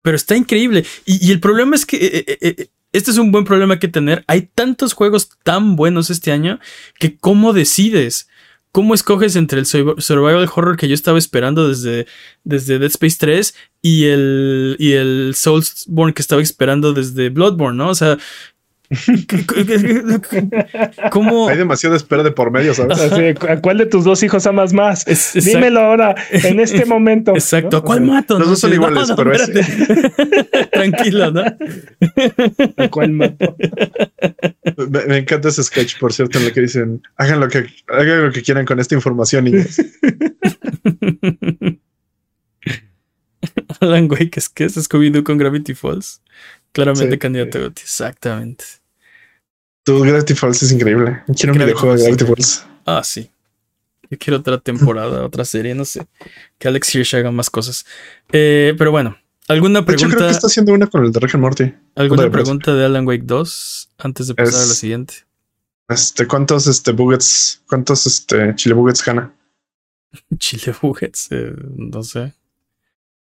Pero 0.02 0.16
está 0.16 0.36
increíble. 0.36 0.86
Y, 1.06 1.32
el 1.32 1.40
problema 1.40 1.76
es 1.76 1.86
que 1.86 1.98
eh, 1.98 2.38
eh, 2.42 2.68
este 2.92 3.12
es 3.12 3.18
un 3.18 3.32
buen 3.32 3.46
problema 3.46 3.80
que 3.80 3.88
tener. 3.88 4.24
Hay 4.28 4.44
tantos 4.54 4.94
juegos 4.94 5.30
tan 5.44 5.76
buenos 5.76 6.10
este 6.10 6.32
año 6.32 6.60
que 7.00 7.18
cómo 7.18 7.54
decides. 7.54 8.28
¿Cómo 8.72 8.96
escoges 8.96 9.36
entre 9.36 9.60
el 9.60 9.68
survival 9.68 10.50
horror 10.56 10.78
que 10.78 10.88
yo 10.88 10.96
estaba 10.96 11.20
esperando 11.20 11.68
desde, 11.70 12.08
desde 12.44 12.80
Dead 12.80 12.90
Space 12.90 13.18
3 13.20 13.54
y 13.84 14.06
el, 14.06 14.76
y 14.80 14.94
el 14.94 15.34
Soulsborne 15.36 16.16
que 16.16 16.24
estaba 16.24 16.42
esperando 16.42 16.92
desde 16.92 17.30
Bloodborne, 17.30 17.78
¿no? 17.78 17.90
O 17.90 17.96
sea, 17.96 18.18
¿Cómo? 21.12 21.48
Hay 21.48 21.58
demasiada 21.58 21.96
espera 21.96 22.24
de 22.24 22.32
por 22.32 22.52
medio, 22.52 22.74
¿sabes? 22.74 23.00
¿A 23.50 23.62
cuál 23.62 23.78
de 23.78 23.86
tus 23.86 24.04
dos 24.04 24.22
hijos 24.24 24.46
amas 24.46 24.74
más? 24.74 25.06
Dímelo 25.34 25.80
ahora, 25.80 26.16
en 26.32 26.60
este 26.60 26.86
momento. 26.94 27.34
Exacto. 27.34 27.78
¿A 27.78 27.84
cuál 27.84 28.02
mato? 28.02 28.38
Los 28.38 28.50
dos 28.50 28.60
son 28.60 28.74
iguales, 28.74 29.12
pero 29.16 29.32
Tranquilo, 30.72 31.32
¿no? 31.32 31.44
¿A 32.78 32.88
cuál 32.90 33.12
mato? 33.12 33.56
Me, 35.08 35.18
encanta 35.18 35.50
ese 35.50 35.64
sketch, 35.64 35.98
por 36.00 36.14
cierto, 36.14 36.40
en 36.40 36.46
el 36.46 36.54
que 36.54 36.62
dicen, 36.62 37.02
hagan 37.18 37.40
lo 37.40 37.48
que, 37.48 37.66
hagan 37.88 38.26
lo 38.26 38.32
que 38.32 38.42
quieran 38.42 38.66
con 38.66 38.80
esta 38.80 38.96
información, 38.96 39.46
niños. 39.46 39.82
Alan 43.80 44.10
Wake 44.10 44.38
es 44.38 44.50
que 44.50 44.66
es 44.66 44.78
Scooby-Doo 44.78 45.24
con 45.24 45.38
Gravity 45.38 45.74
Falls. 45.74 46.22
Claramente 46.74 47.20
candidato 47.20 47.60
a 47.60 47.62
GOTY, 47.62 47.82
exactamente. 47.82 48.66
Tu 49.84 50.00
Gravity 50.00 50.34
Falls 50.34 50.64
es 50.64 50.72
increíble. 50.72 51.24
Quiero 51.36 51.54
un 51.54 51.60
videojuego 51.60 51.96
de 51.96 52.04
Gravity 52.04 52.26
Falls. 52.26 52.66
Ah, 52.86 53.02
sí. 53.04 53.30
Yo 54.10 54.18
quiero 54.18 54.40
otra 54.40 54.60
temporada, 54.60 55.24
otra 55.26 55.46
serie, 55.46 55.76
no 55.76 55.86
sé. 55.86 56.08
Que 56.58 56.68
Alex 56.68 56.96
Hirsch 56.96 57.16
haga 57.16 57.32
más 57.32 57.50
cosas. 57.50 57.86
Eh, 58.32 58.74
pero 58.78 58.92
bueno, 58.92 59.18
¿alguna 59.48 59.86
pregunta? 59.86 60.08
Yo 60.08 60.16
creo 60.16 60.28
que 60.28 60.34
está 60.34 60.48
haciendo 60.48 60.74
una 60.74 60.88
con 60.88 61.06
el 61.06 61.12
de 61.12 61.20
Rick 61.20 61.36
Morty. 61.36 61.74
¿Alguna 61.96 62.30
pregunta 62.32 62.74
de 62.74 62.86
Alan 62.86 63.08
Wake 63.08 63.24
2 63.26 63.90
antes 64.00 64.28
de 64.28 64.36
pasar 64.36 64.64
a 64.64 64.66
la 64.66 64.74
siguiente? 64.74 65.14
Este, 65.90 66.28
¿cuántos 66.28 66.66
este 66.68 66.92
buggets, 66.92 67.62
cuántos 67.68 68.06
este 68.08 68.56
chile 68.56 68.74
buggets 68.74 69.04
gana? 69.04 69.34
chile 70.40 70.74
buggets, 70.82 71.28
eh, 71.32 71.54
no 71.76 72.04
sé. 72.04 72.34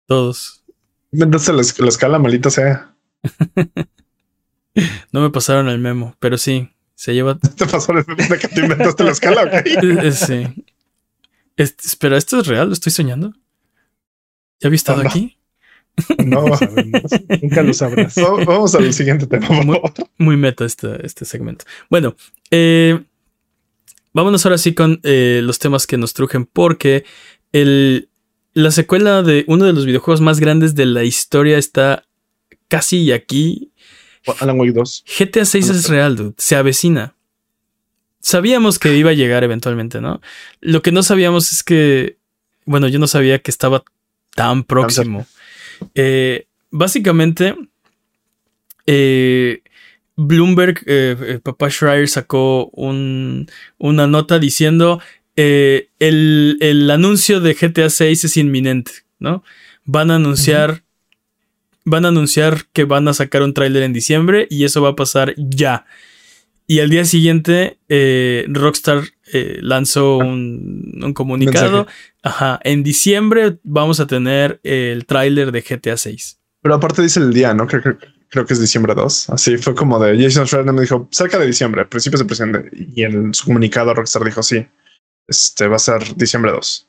Todos. 0.06 0.64
Entonces 1.12 1.80
la, 1.80 1.86
la 1.86 1.90
escala 1.90 2.20
malita 2.20 2.50
sea. 2.50 2.91
no 5.12 5.22
me 5.22 5.30
pasaron 5.30 5.70
el 5.70 5.80
memo, 5.80 6.16
pero 6.20 6.38
sí, 6.38 6.70
se 6.96 7.14
lleva. 7.14 7.38
¿Te 7.58 7.66
pasó 7.66 7.92
el 7.94 8.06
memo 8.06 8.30
de 8.30 8.40
que 8.40 8.48
te 8.48 8.60
inventaste 8.62 9.04
la 9.04 9.12
escala? 9.12 9.64
Eh, 9.66 10.12
sí. 10.12 10.66
espera, 11.56 12.18
¿esto 12.18 12.40
es 12.40 12.48
real? 12.48 12.68
¿Lo 12.68 12.74
estoy 12.74 12.92
soñando? 12.92 13.34
¿Ya 14.60 14.68
había 14.68 14.76
estado 14.76 15.02
aquí? 15.02 15.38
No, 16.26 16.46
nunca 17.42 17.64
lo 17.64 17.74
sabrás. 17.74 18.16
Vamos 18.16 18.74
al 18.76 18.94
siguiente 18.94 19.28
tema. 19.28 19.48
Muy, 20.18 20.38
meta 20.38 20.66
este, 20.66 21.06
este 21.06 21.26
segmento. 21.26 21.66
Bueno, 21.90 22.16
eh, 22.50 23.04
vámonos 24.14 24.46
ahora 24.46 24.58
sí 24.58 24.74
con 24.74 25.00
eh, 25.04 25.42
los 25.44 25.60
temas 25.60 25.88
que 25.88 25.98
nos 25.98 26.14
trujen, 26.14 26.46
porque 26.46 27.04
el, 27.52 28.10
la 28.54 28.72
secuela 28.72 29.24
de 29.24 29.44
uno 29.48 29.66
de 29.66 29.74
los 29.74 29.86
videojuegos 29.86 30.22
más 30.22 30.40
grandes 30.40 30.76
de 30.76 30.86
la 30.86 31.04
historia 31.04 31.58
está 31.58 32.06
casi 32.72 33.12
aquí. 33.12 33.74
Alan 34.40 34.58
Wake 34.58 34.72
2. 34.72 35.04
GTA 35.20 35.44
6 35.44 35.70
es 35.70 35.90
real, 35.90 36.16
dude. 36.16 36.34
Se 36.38 36.56
avecina. 36.56 37.16
Sabíamos 38.22 38.80
que 38.80 38.96
iba 38.96 39.10
a 39.10 39.14
llegar 39.14 39.44
eventualmente, 39.44 40.00
¿no? 40.00 40.22
Lo 40.62 40.82
que 40.82 40.94
no 40.94 41.04
sabíamos 41.04 41.52
es 41.52 41.64
que. 41.64 42.18
Bueno, 42.66 42.88
yo 42.88 42.98
no 42.98 43.08
sabía 43.08 43.40
que 43.40 43.52
estaba 43.52 43.84
tan 44.36 44.64
próximo. 44.64 45.28
Eh, 45.96 46.48
básicamente. 46.70 47.56
Eh, 48.88 49.62
Bloomberg, 50.16 50.82
eh, 50.86 51.40
papá 51.44 51.70
Schreier 51.70 52.08
sacó 52.08 52.70
una 52.74 54.08
nota 54.08 54.40
diciendo 54.40 55.02
el, 55.36 55.88
el, 56.60 56.92
anuncio 56.92 57.40
de 57.40 57.54
GTA 57.54 57.90
6 57.90 58.26
es 58.26 58.38
inminente, 58.38 58.92
¿no? 59.20 59.44
Van 59.84 60.12
a 60.12 60.16
anunciar 60.16 60.84
van 61.86 62.06
a 62.06 62.10
anunciar 62.10 62.66
que 62.74 62.86
van 62.86 63.08
a 63.08 63.14
sacar 63.14 63.44
un 63.44 63.54
tráiler 63.54 63.84
en 63.84 63.94
diciembre 63.94 64.48
y 64.50 64.64
eso 64.66 64.82
va 64.82 64.90
a 64.90 64.96
pasar 64.96 65.34
ya. 65.38 65.86
Y 66.68 66.80
al 66.80 66.90
día 66.90 67.04
siguiente, 67.06 67.80
eh, 67.90 68.46
Rockstar 68.48 69.04
eh, 69.34 69.60
lanzó 69.62 70.22
ah. 70.22 70.26
un, 70.26 71.12
comunicado. 71.14 71.88
Ajá, 72.24 72.60
en 72.64 72.84
diciembre 72.84 73.58
vamos 73.64 74.00
a 74.00 74.08
tener 74.08 74.60
el 74.64 75.06
tráiler 75.06 75.52
de 75.52 75.62
GTA 75.62 75.98
6. 75.98 76.40
Pero 76.62 76.76
aparte 76.76 77.02
dice 77.02 77.20
el 77.20 77.34
día, 77.34 77.54
¿no? 77.54 77.68
Creo, 77.68 77.98
creo, 78.30 78.46
que 78.46 78.54
es 78.54 78.62
diciembre 78.62 78.94
2. 78.94 79.32
Así 79.32 79.58
fue 79.58 79.76
como 79.76 80.00
de 80.00 80.18
Jason 80.22 80.46
Schreier 80.46 80.72
me 80.72 80.82
dijo 80.82 81.08
cerca 81.12 81.40
de 81.40 81.48
diciembre, 81.48 81.86
principios 81.86 82.20
de 82.22 82.26
presidente. 82.26 82.70
Y 82.74 83.04
en 83.04 83.34
su 83.34 83.46
comunicado 83.46 83.94
Rockstar 83.94 84.24
dijo 84.24 84.44
sí, 84.44 84.66
este 85.28 85.68
va 85.68 85.78
a 85.78 85.80
ser 85.80 86.16
diciembre 86.16 86.52
2. 86.52 86.88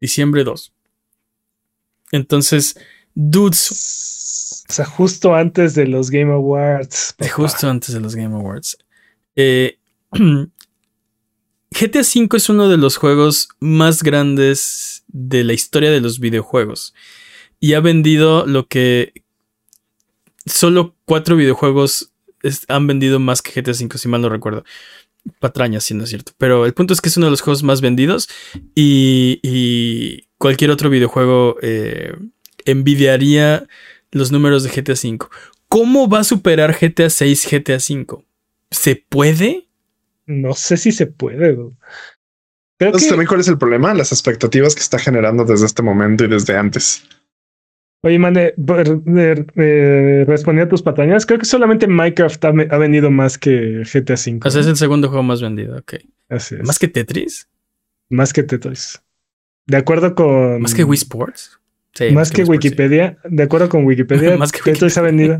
Diciembre 0.00 0.44
2. 0.44 0.72
Entonces, 2.12 2.78
Dudes. 3.16 4.62
O 4.68 4.72
sea, 4.72 4.84
justo 4.84 5.34
antes 5.34 5.74
de 5.74 5.86
los 5.86 6.10
Game 6.10 6.32
Awards. 6.32 7.14
papá. 7.16 7.32
Justo 7.32 7.68
antes 7.68 7.94
de 7.94 8.00
los 8.00 8.14
Game 8.14 8.34
Awards. 8.34 8.76
Eh, 9.34 9.78
GTA 10.12 12.00
V 12.00 12.36
es 12.36 12.48
uno 12.48 12.68
de 12.68 12.76
los 12.76 12.96
juegos 12.98 13.48
más 13.58 14.02
grandes 14.02 15.04
de 15.08 15.44
la 15.44 15.54
historia 15.54 15.90
de 15.90 16.00
los 16.00 16.20
videojuegos. 16.20 16.94
Y 17.58 17.72
ha 17.72 17.80
vendido 17.80 18.46
lo 18.46 18.68
que 18.68 19.24
solo 20.44 20.94
cuatro 21.06 21.36
videojuegos 21.36 22.12
han 22.68 22.86
vendido 22.86 23.18
más 23.18 23.40
que 23.40 23.58
GTA 23.58 23.72
V, 23.72 23.98
si 23.98 24.08
mal 24.08 24.20
no 24.20 24.28
recuerdo. 24.28 24.62
Patrañas, 25.40 25.84
si 25.84 25.94
no 25.94 26.04
es 26.04 26.10
cierto. 26.10 26.32
Pero 26.36 26.66
el 26.66 26.74
punto 26.74 26.92
es 26.92 27.00
que 27.00 27.08
es 27.08 27.16
uno 27.16 27.26
de 27.26 27.30
los 27.30 27.40
juegos 27.40 27.62
más 27.62 27.80
vendidos 27.80 28.28
y, 28.74 29.40
y 29.42 30.28
cualquier 30.36 30.70
otro 30.70 30.90
videojuego 30.90 31.56
eh, 31.62 32.14
envidiaría 32.66 33.66
los 34.12 34.32
números 34.32 34.62
de 34.62 34.70
GTA 34.70 34.92
V. 34.92 35.18
¿Cómo 35.68 36.08
va 36.08 36.20
a 36.20 36.24
superar 36.24 36.76
GTA 36.78 37.10
6 37.10 37.48
GTA 37.50 37.80
5? 37.80 38.24
¿Se 38.70 38.96
puede? 39.08 39.66
No 40.26 40.54
sé 40.54 40.76
si 40.76 40.92
se 40.92 41.06
puede. 41.06 41.54
Creo 41.54 41.72
Entonces, 42.78 43.04
que... 43.04 43.10
también 43.10 43.28
cuál 43.28 43.40
es 43.40 43.48
el 43.48 43.58
problema? 43.58 43.94
Las 43.94 44.12
expectativas 44.12 44.74
que 44.74 44.82
está 44.82 44.98
generando 44.98 45.44
desde 45.44 45.66
este 45.66 45.82
momento 45.82 46.24
y 46.24 46.28
desde 46.28 46.56
antes. 46.56 47.02
Oye, 48.02 48.18
Mane, 48.18 48.54
eh, 48.56 50.24
respondiendo 50.28 50.66
a 50.66 50.68
tus 50.68 50.82
patrañas, 50.82 51.26
creo 51.26 51.40
que 51.40 51.44
solamente 51.44 51.88
Minecraft 51.88 52.44
ha, 52.44 52.48
ha, 52.48 52.78
vendido 52.78 53.10
más 53.10 53.38
que 53.38 53.82
GTA 53.82 54.14
V. 54.14 54.40
O 54.44 54.50
sea, 54.50 54.60
es 54.60 54.66
el 54.66 54.76
segundo 54.76 55.08
juego 55.08 55.22
más 55.22 55.42
vendido, 55.42 55.78
ok. 55.78 55.94
Así 56.28 56.56
es. 56.56 56.62
¿Más 56.64 56.78
que 56.78 56.88
Tetris? 56.88 57.48
Más 58.10 58.32
que 58.32 58.42
Tetris. 58.42 59.02
De 59.66 59.76
acuerdo 59.76 60.14
con. 60.14 60.60
¿Más 60.60 60.74
que 60.74 60.84
Wii 60.84 60.98
Sports? 60.98 61.55
Sí, 61.96 62.10
más, 62.10 62.30
que, 62.30 62.42
que 62.42 62.50
Wikipedia, 62.50 63.18
sí. 63.22 63.28
de 63.36 63.42
acuerdo 63.42 63.68
con 63.70 63.86
Wikipedia, 63.86 64.36
más 64.38 64.52
que 64.52 64.60
Tetris 64.60 64.98
ha 64.98 65.02
vendido. 65.02 65.38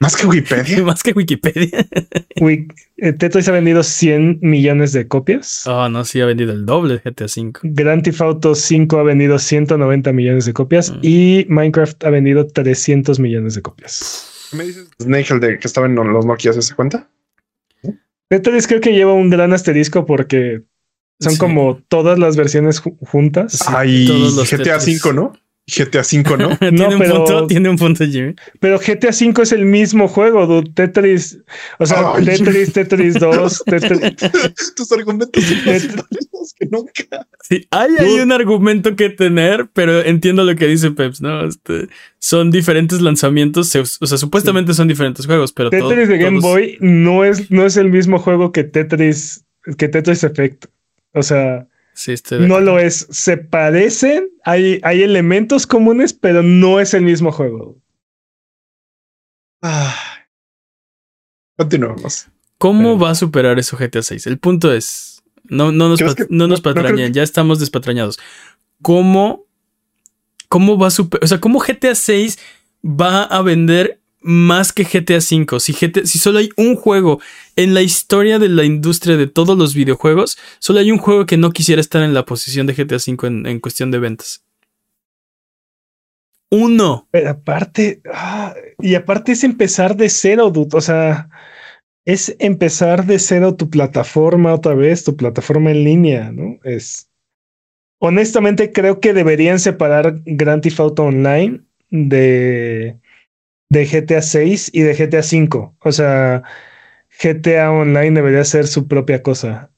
¿Más 0.00 0.16
que 0.16 0.26
Wikipedia? 0.26 0.82
más 0.82 1.02
que 1.02 1.12
Wikipedia. 1.12 1.86
Wik 2.40 2.74
Tetris 3.18 3.48
ha 3.48 3.52
vendido 3.52 3.82
100 3.82 4.38
millones 4.42 4.92
de 4.92 5.06
copias. 5.06 5.66
Oh, 5.66 5.88
no, 5.88 6.04
sí 6.04 6.20
ha 6.20 6.26
vendido 6.26 6.52
el 6.52 6.66
doble 6.66 7.00
GTA 7.04 7.26
V. 7.26 7.52
Grand 7.62 8.02
Theft 8.02 8.20
Auto 8.20 8.54
5 8.54 8.98
ha 8.98 9.02
vendido 9.02 9.38
190 9.38 10.12
millones 10.12 10.46
de 10.46 10.52
copias 10.52 10.90
mm. 10.90 10.98
y 11.02 11.46
Minecraft 11.48 12.04
ha 12.04 12.10
vendido 12.10 12.46
300 12.46 13.20
millones 13.20 13.54
de 13.54 13.62
copias. 13.62 14.50
¿Me 14.52 14.64
dices 14.64 14.88
Snake, 15.00 15.34
el 15.34 15.40
de 15.40 15.58
que 15.58 15.66
estaba 15.68 15.86
en 15.86 15.94
los 15.94 16.24
Nokia, 16.24 16.52
se 16.52 16.74
cuenta? 16.74 17.08
Tetris 18.28 18.66
creo 18.66 18.80
que 18.80 18.92
lleva 18.92 19.12
un 19.12 19.30
gran 19.30 19.52
asterisco 19.52 20.04
porque 20.04 20.62
son 21.20 21.32
sí. 21.32 21.38
como 21.38 21.80
todas 21.88 22.18
las 22.18 22.36
versiones 22.36 22.80
juntas. 22.80 23.52
Sí, 23.52 23.64
Ay, 23.68 24.06
GTA 24.06 24.78
V, 24.78 25.12
¿no? 25.14 25.32
GTA 25.66 26.02
V, 26.02 26.36
¿no? 26.38 26.56
¿Tiene, 26.58 26.78
no 26.78 26.88
un 26.90 26.98
pero, 26.98 27.14
punto, 27.16 27.46
tiene 27.48 27.68
un 27.68 27.76
punto, 27.76 28.04
Jimmy. 28.06 28.34
Pero 28.60 28.78
GTA 28.78 29.10
V 29.10 29.42
es 29.42 29.52
el 29.52 29.64
mismo 29.64 30.06
juego, 30.06 30.46
dude. 30.46 30.70
Tetris. 30.72 31.38
O 31.78 31.86
sea, 31.86 32.12
Ay. 32.14 32.24
Tetris, 32.24 32.72
Tetris 32.72 33.14
2, 33.14 33.64
Tetris. 33.66 34.16
Tus 34.76 34.92
argumentos 34.92 35.42
son 35.44 35.56
más 35.66 35.86
válidos 35.88 36.54
que 36.56 36.66
nunca. 36.66 37.26
Sí, 37.42 37.66
hay 37.70 37.90
ahí 37.98 38.20
un 38.20 38.30
argumento 38.30 38.94
que 38.94 39.10
tener, 39.10 39.68
pero 39.72 40.02
entiendo 40.02 40.44
lo 40.44 40.54
que 40.54 40.68
dice 40.68 40.92
Peps, 40.92 41.20
¿no? 41.20 41.44
Este, 41.46 41.88
son 42.20 42.52
diferentes 42.52 43.00
lanzamientos. 43.00 43.74
O 44.00 44.06
sea, 44.06 44.18
supuestamente 44.18 44.72
sí. 44.72 44.76
son 44.76 44.86
diferentes 44.86 45.26
juegos, 45.26 45.52
pero. 45.52 45.70
Tetris 45.70 45.88
todo, 45.88 45.96
de 45.96 46.18
Game 46.18 46.40
todos... 46.40 46.52
Boy 46.52 46.78
no 46.80 47.24
es, 47.24 47.50
no 47.50 47.66
es 47.66 47.76
el 47.76 47.90
mismo 47.90 48.20
juego 48.20 48.52
que 48.52 48.62
Tetris, 48.62 49.44
que 49.76 49.88
Tetris 49.88 50.22
Effect. 50.22 50.66
O 51.12 51.24
sea. 51.24 51.66
Sí, 51.96 52.14
no 52.40 52.60
lo 52.60 52.78
es. 52.78 53.06
Se 53.10 53.38
parecen, 53.38 54.28
hay, 54.44 54.80
hay 54.82 55.02
elementos 55.02 55.66
comunes, 55.66 56.12
pero 56.12 56.42
no 56.42 56.78
es 56.78 56.92
el 56.92 57.02
mismo 57.02 57.32
juego. 57.32 57.78
Ah. 59.62 59.96
Continuamos. 61.56 62.28
¿Cómo 62.58 62.98
va 62.98 63.10
a 63.10 63.14
superar 63.14 63.58
eso 63.58 63.78
GTA 63.78 64.02
6? 64.02 64.26
El 64.26 64.38
punto 64.38 64.74
es, 64.74 65.22
no, 65.44 65.72
no 65.72 65.88
nos, 65.88 66.02
pat, 66.02 66.16
que, 66.16 66.26
no 66.28 66.46
nos 66.46 66.60
patrañen, 66.60 67.08
no 67.08 67.14
ya 67.14 67.22
estamos 67.22 67.60
despatrañados. 67.60 68.18
¿Cómo, 68.82 69.46
¿Cómo 70.48 70.76
va 70.76 70.88
a 70.88 70.90
superar? 70.90 71.24
O 71.24 71.26
sea, 71.26 71.40
¿cómo 71.40 71.60
GTA 71.60 71.94
6 71.94 72.38
va 72.84 73.22
a 73.22 73.40
vender 73.40 74.02
más 74.20 74.72
que 74.72 74.84
GTA 74.84 75.18
V. 75.18 75.60
Si, 75.60 75.72
GTA, 75.72 76.04
si 76.04 76.18
solo 76.18 76.40
hay 76.40 76.50
un 76.56 76.76
juego 76.76 77.20
en 77.56 77.74
la 77.74 77.82
historia 77.82 78.38
de 78.38 78.48
la 78.48 78.64
industria 78.64 79.16
de 79.16 79.26
todos 79.26 79.56
los 79.56 79.74
videojuegos, 79.74 80.38
solo 80.58 80.78
hay 80.78 80.90
un 80.90 80.98
juego 80.98 81.26
que 81.26 81.36
no 81.36 81.50
quisiera 81.50 81.80
estar 81.80 82.02
en 82.02 82.14
la 82.14 82.24
posición 82.24 82.66
de 82.66 82.74
GTA 82.74 82.96
V 82.96 83.48
en, 83.50 83.60
cuestión 83.60 83.90
de 83.90 83.98
ventas. 83.98 84.44
Uno. 86.50 87.08
Pero 87.10 87.30
aparte, 87.30 88.02
ah, 88.12 88.54
y 88.78 88.94
aparte 88.94 89.32
es 89.32 89.42
empezar 89.42 89.96
de 89.96 90.08
cero, 90.08 90.50
dude. 90.50 90.76
O 90.76 90.80
sea, 90.80 91.28
es 92.04 92.36
empezar 92.38 93.04
de 93.06 93.18
cero 93.18 93.56
tu 93.56 93.68
plataforma 93.68 94.54
otra 94.54 94.74
vez, 94.74 95.02
tu 95.02 95.16
plataforma 95.16 95.70
en 95.72 95.84
línea, 95.84 96.30
¿no? 96.30 96.58
Es. 96.62 97.10
Honestamente, 97.98 98.70
creo 98.70 99.00
que 99.00 99.14
deberían 99.14 99.58
separar 99.58 100.20
Grand 100.24 100.62
Theft 100.62 100.80
Auto 100.80 101.04
Online 101.04 101.62
de 101.90 103.00
de 103.68 103.84
GTA 103.84 104.22
6 104.22 104.70
y 104.72 104.82
de 104.82 104.94
GTA 104.94 105.22
5. 105.22 105.76
O 105.80 105.92
sea, 105.92 106.42
GTA 107.22 107.72
Online 107.72 108.12
debería 108.12 108.44
ser 108.44 108.66
su 108.66 108.88
propia 108.88 109.22
cosa. 109.22 109.70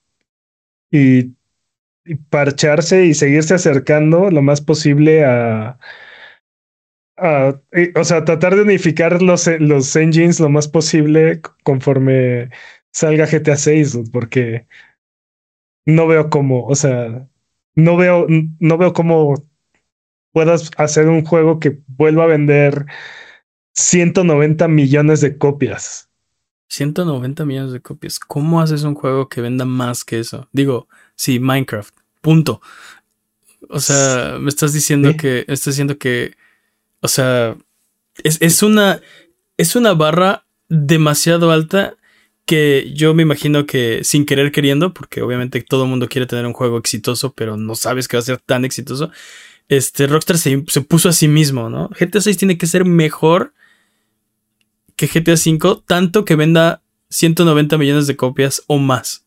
Y, 0.90 1.34
y, 2.04 2.16
parcharse 2.30 3.06
y 3.06 3.14
seguirse 3.14 3.54
acercando 3.54 4.30
lo 4.30 4.42
más 4.42 4.60
posible 4.60 5.24
a. 5.24 5.78
a 7.16 7.60
o 7.96 8.04
sea, 8.04 8.24
tratar 8.24 8.56
de 8.56 8.62
unificar 8.62 9.22
los, 9.22 9.46
los 9.60 9.96
engines 9.96 10.40
lo 10.40 10.48
más 10.48 10.68
posible 10.68 11.40
conforme 11.64 12.50
salga 12.92 13.26
GTA 13.26 13.56
6, 13.56 13.98
porque 14.12 14.66
no 15.86 16.06
veo 16.06 16.30
cómo, 16.30 16.66
o 16.66 16.74
sea, 16.74 17.28
no 17.74 17.96
veo, 17.96 18.26
no 18.60 18.78
veo 18.78 18.92
cómo 18.92 19.34
puedas 20.32 20.70
hacer 20.76 21.08
un 21.08 21.24
juego 21.24 21.58
que 21.58 21.80
vuelva 21.86 22.24
a 22.24 22.28
vender 22.28 22.86
190 23.74 24.68
millones 24.68 25.20
de 25.20 25.38
copias. 25.38 26.07
190 26.68 27.44
millones 27.44 27.72
de 27.72 27.80
copias. 27.80 28.18
¿Cómo 28.18 28.60
haces 28.60 28.82
un 28.84 28.94
juego 28.94 29.28
que 29.28 29.40
venda 29.40 29.64
más 29.64 30.04
que 30.04 30.18
eso? 30.20 30.48
Digo, 30.52 30.88
sí, 31.16 31.40
Minecraft. 31.40 31.94
Punto. 32.20 32.60
O 33.68 33.80
sea, 33.80 34.36
me 34.38 34.48
estás 34.48 34.72
diciendo 34.72 35.10
¿Sí? 35.10 35.16
que. 35.16 35.40
Estás 35.48 35.74
diciendo 35.74 35.98
que. 35.98 36.36
O 37.00 37.08
sea. 37.08 37.56
Es, 38.22 38.38
es 38.40 38.62
una. 38.62 39.00
Es 39.56 39.74
una 39.74 39.94
barra 39.94 40.46
demasiado 40.68 41.50
alta 41.50 41.96
que 42.44 42.92
yo 42.94 43.12
me 43.12 43.22
imagino 43.22 43.66
que 43.66 44.00
sin 44.04 44.24
querer 44.24 44.52
queriendo, 44.52 44.94
porque 44.94 45.20
obviamente 45.20 45.60
todo 45.60 45.84
el 45.84 45.90
mundo 45.90 46.08
quiere 46.08 46.26
tener 46.26 46.46
un 46.46 46.54
juego 46.54 46.78
exitoso, 46.78 47.34
pero 47.34 47.56
no 47.56 47.74
sabes 47.74 48.08
que 48.08 48.16
va 48.16 48.20
a 48.20 48.24
ser 48.24 48.38
tan 48.38 48.64
exitoso. 48.64 49.10
Este 49.68 50.06
Rockstar 50.06 50.38
se, 50.38 50.64
se 50.66 50.80
puso 50.80 51.10
a 51.10 51.12
sí 51.12 51.28
mismo, 51.28 51.68
¿no? 51.68 51.90
GTA 51.90 52.22
6 52.22 52.36
tiene 52.38 52.56
que 52.56 52.66
ser 52.66 52.86
mejor 52.86 53.52
que 54.98 55.06
GTA 55.06 55.34
V, 55.34 55.82
tanto 55.86 56.24
que 56.24 56.34
venda 56.34 56.82
190 57.10 57.78
millones 57.78 58.06
de 58.06 58.16
copias 58.16 58.62
o 58.66 58.78
más. 58.78 59.24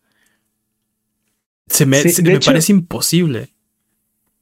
Se 1.67 1.85
me, 1.85 2.01
sí, 2.01 2.09
se 2.09 2.21
me 2.21 2.33
hecho, 2.33 2.51
parece 2.51 2.73
imposible. 2.73 3.49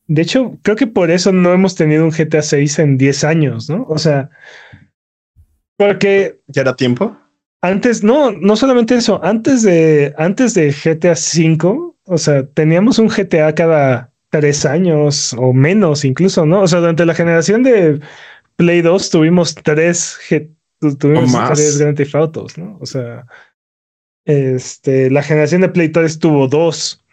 De 0.08 0.24
hecho, 0.24 0.58
creo 0.64 0.76
que 0.76 0.88
por 0.88 1.12
eso 1.12 1.32
no 1.32 1.54
hemos 1.54 1.76
tenido 1.76 2.04
un 2.04 2.10
GTA 2.10 2.42
6 2.42 2.80
en 2.80 2.98
10 2.98 3.24
años, 3.24 3.70
¿no? 3.70 3.86
O 3.88 4.00
sea, 4.00 4.32
porque... 5.78 6.42
¿Ya 6.48 6.64
era 6.64 6.76
tiempo? 6.76 7.16
Antes, 7.62 8.04
no, 8.04 8.32
no 8.32 8.56
solamente 8.56 8.96
eso, 8.96 9.24
antes 9.24 9.62
de, 9.62 10.16
antes 10.18 10.56
de 10.56 10.72
GTA 10.72 11.16
5, 11.16 11.98
o 12.06 12.18
sea, 12.18 12.48
teníamos 12.48 12.98
un 12.98 13.08
GTA 13.08 13.54
cada 13.54 14.12
tres 14.32 14.66
años 14.66 15.36
o 15.38 15.54
menos 15.54 16.06
incluso, 16.06 16.46
¿no? 16.46 16.62
O 16.62 16.68
sea, 16.68 16.80
durante 16.80 17.06
la 17.06 17.14
generación 17.14 17.62
de 17.62 18.00
Play 18.56 18.82
2 18.82 19.10
tuvimos 19.12 19.54
tres 19.56 20.18
GTA 20.30 20.59
tuvimos 20.80 21.32
tres 21.54 21.78
Grand 21.78 21.98
Theft 21.98 22.16
Autos, 22.16 22.58
¿no? 22.58 22.78
O 22.80 22.86
sea, 22.86 23.26
este, 24.26 25.10
la 25.10 25.24
generación 25.24 25.62
de 25.62 25.70
Play 25.70 25.90
3 25.90 26.20
tuvo 26.20 26.48
dos, 26.48 27.04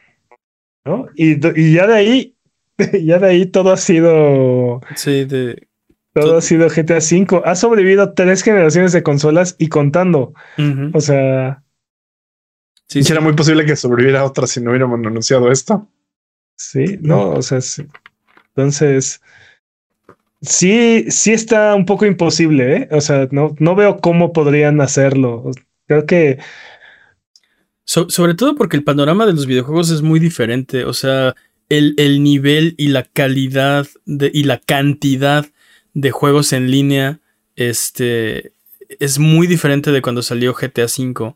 ¿no? 0.84 1.06
Y, 1.14 1.34
y 1.60 1.74
ya 1.74 1.86
de 1.86 1.94
ahí, 1.94 2.36
ya 3.04 3.18
de 3.18 3.26
ahí 3.26 3.46
todo 3.46 3.72
ha 3.72 3.76
sido. 3.76 4.80
Sí, 4.94 5.24
de. 5.24 5.66
Todo, 6.12 6.24
todo 6.24 6.38
ha 6.38 6.40
sido 6.40 6.68
GTA 6.68 6.98
V. 6.98 7.42
Ha 7.44 7.54
sobrevivido 7.54 8.14
tres 8.14 8.42
generaciones 8.42 8.92
de 8.92 9.02
consolas 9.02 9.54
y 9.58 9.68
contando. 9.68 10.32
Uh 10.56 10.62
-huh. 10.62 10.90
O 10.94 11.00
sea. 11.00 11.62
Sí, 12.88 13.02
sí, 13.02 13.12
era 13.12 13.20
muy 13.20 13.34
posible 13.34 13.66
que 13.66 13.76
sobreviviera 13.76 14.24
otra 14.24 14.46
si 14.46 14.60
no 14.60 14.70
hubiéramos 14.70 14.98
anunciado 15.04 15.50
esto. 15.50 15.88
Sí, 16.56 16.98
no, 17.00 17.30
o 17.30 17.42
sea, 17.42 17.60
sí. 17.60 17.86
Entonces, 18.48 19.20
sí, 20.40 21.06
sí 21.08 21.32
está 21.32 21.74
un 21.74 21.86
poco 21.86 22.06
imposible, 22.06 22.76
¿eh? 22.76 22.88
O 22.90 23.00
sea, 23.00 23.28
no, 23.30 23.54
no 23.58 23.74
veo 23.74 23.98
cómo 23.98 24.32
podrían 24.32 24.80
hacerlo. 24.80 25.50
Creo 25.86 26.06
que. 26.06 26.38
So, 27.84 28.10
sobre 28.10 28.34
todo 28.34 28.56
porque 28.56 28.76
el 28.76 28.84
panorama 28.84 29.26
de 29.26 29.32
los 29.32 29.46
videojuegos 29.46 29.90
es 29.90 30.02
muy 30.02 30.18
diferente. 30.18 30.84
O 30.84 30.92
sea, 30.92 31.34
el, 31.68 31.94
el 31.98 32.22
nivel 32.22 32.74
y 32.76 32.88
la 32.88 33.04
calidad 33.04 33.86
de, 34.04 34.30
y 34.32 34.44
la 34.44 34.58
cantidad 34.58 35.46
de 35.94 36.10
juegos 36.10 36.52
en 36.52 36.70
línea, 36.70 37.20
este, 37.54 38.52
es 39.00 39.18
muy 39.18 39.46
diferente 39.46 39.92
de 39.92 40.02
cuando 40.02 40.22
salió 40.22 40.52
GTA 40.52 40.86
V. 40.86 41.34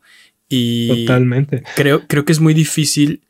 Y 0.49 1.05
Totalmente. 1.05 1.63
Creo, 1.75 2.07
creo 2.07 2.25
que 2.25 2.33
es 2.33 2.39
muy 2.39 2.53
difícil 2.53 3.21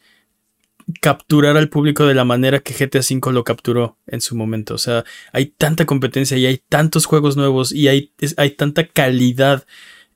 capturar 1.00 1.58
al 1.58 1.70
público 1.70 2.06
de 2.06 2.14
la 2.14 2.26
manera 2.26 2.60
que 2.60 2.74
GTA 2.74 3.00
V 3.00 3.32
lo 3.32 3.44
capturó 3.44 3.98
en 4.08 4.22
su 4.22 4.36
momento. 4.36 4.76
O 4.76 4.78
sea, 4.78 5.04
hay 5.32 5.48
tanta 5.48 5.86
competencia 5.86 6.38
y 6.38 6.46
hay 6.46 6.62
tantos 6.70 7.06
juegos 7.06 7.38
nuevos 7.38 7.72
y 7.72 7.88
hay, 7.88 8.12
hay 8.38 8.52
tanta 8.52 8.88
calidad 8.88 9.66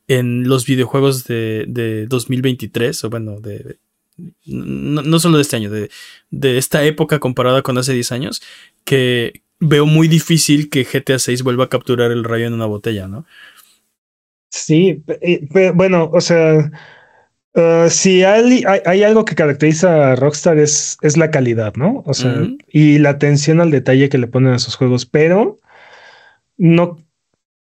en 0.08 0.48
los 0.48 0.66
videojuegos 0.66 1.26
de, 1.26 1.66
de 1.68 2.06
2023, 2.08 3.04
o 3.04 3.10
bueno, 3.10 3.40
de, 3.40 3.78
no, 4.46 5.20
solo 5.20 5.38
de 5.38 5.42
este 5.42 5.56
año, 5.56 5.70
de, 5.70 5.90
de, 6.30 6.58
esta 6.58 6.84
época 6.84 7.20
comparada 7.20 7.62
con 7.62 7.78
hace 7.78 7.94
10 7.94 8.12
años, 8.12 8.42
que 8.84 9.42
veo 9.60 9.86
muy 9.86 10.08
difícil 10.08 10.70
que 10.70 10.84
GTA 10.84 11.20
6 11.20 11.44
vuelva 11.44 11.66
a 11.66 11.70
capturar 11.70 12.12
el 12.12 12.24
rayo 12.24 12.46
en 12.46 12.54
una 12.54 12.66
botella, 12.66 13.08
¿no? 13.08 13.26
Sí, 14.50 15.04
bueno, 15.74 16.10
o 16.14 16.22
sea, 16.22 16.72
uh, 17.56 17.90
si 17.90 18.24
hay, 18.24 18.64
hay, 18.86 19.04
algo 19.04 19.26
que 19.26 19.36
caracteriza 19.36 20.12
a 20.12 20.16
Rockstar 20.16 20.58
es, 20.58 20.98
es 21.02 21.18
la 21.18 21.32
calidad, 21.32 21.74
¿no? 21.76 22.04
O 22.06 22.14
sea, 22.14 22.48
y 22.68 23.00
la 23.00 23.12
atención 23.12 23.62
al 23.62 23.72
detalle 23.72 24.10
que 24.10 24.18
le 24.18 24.28
ponen 24.28 24.54
a 24.54 24.60
sus 24.60 24.76
juegos, 24.76 25.06
pero 25.06 25.58
no, 26.58 26.98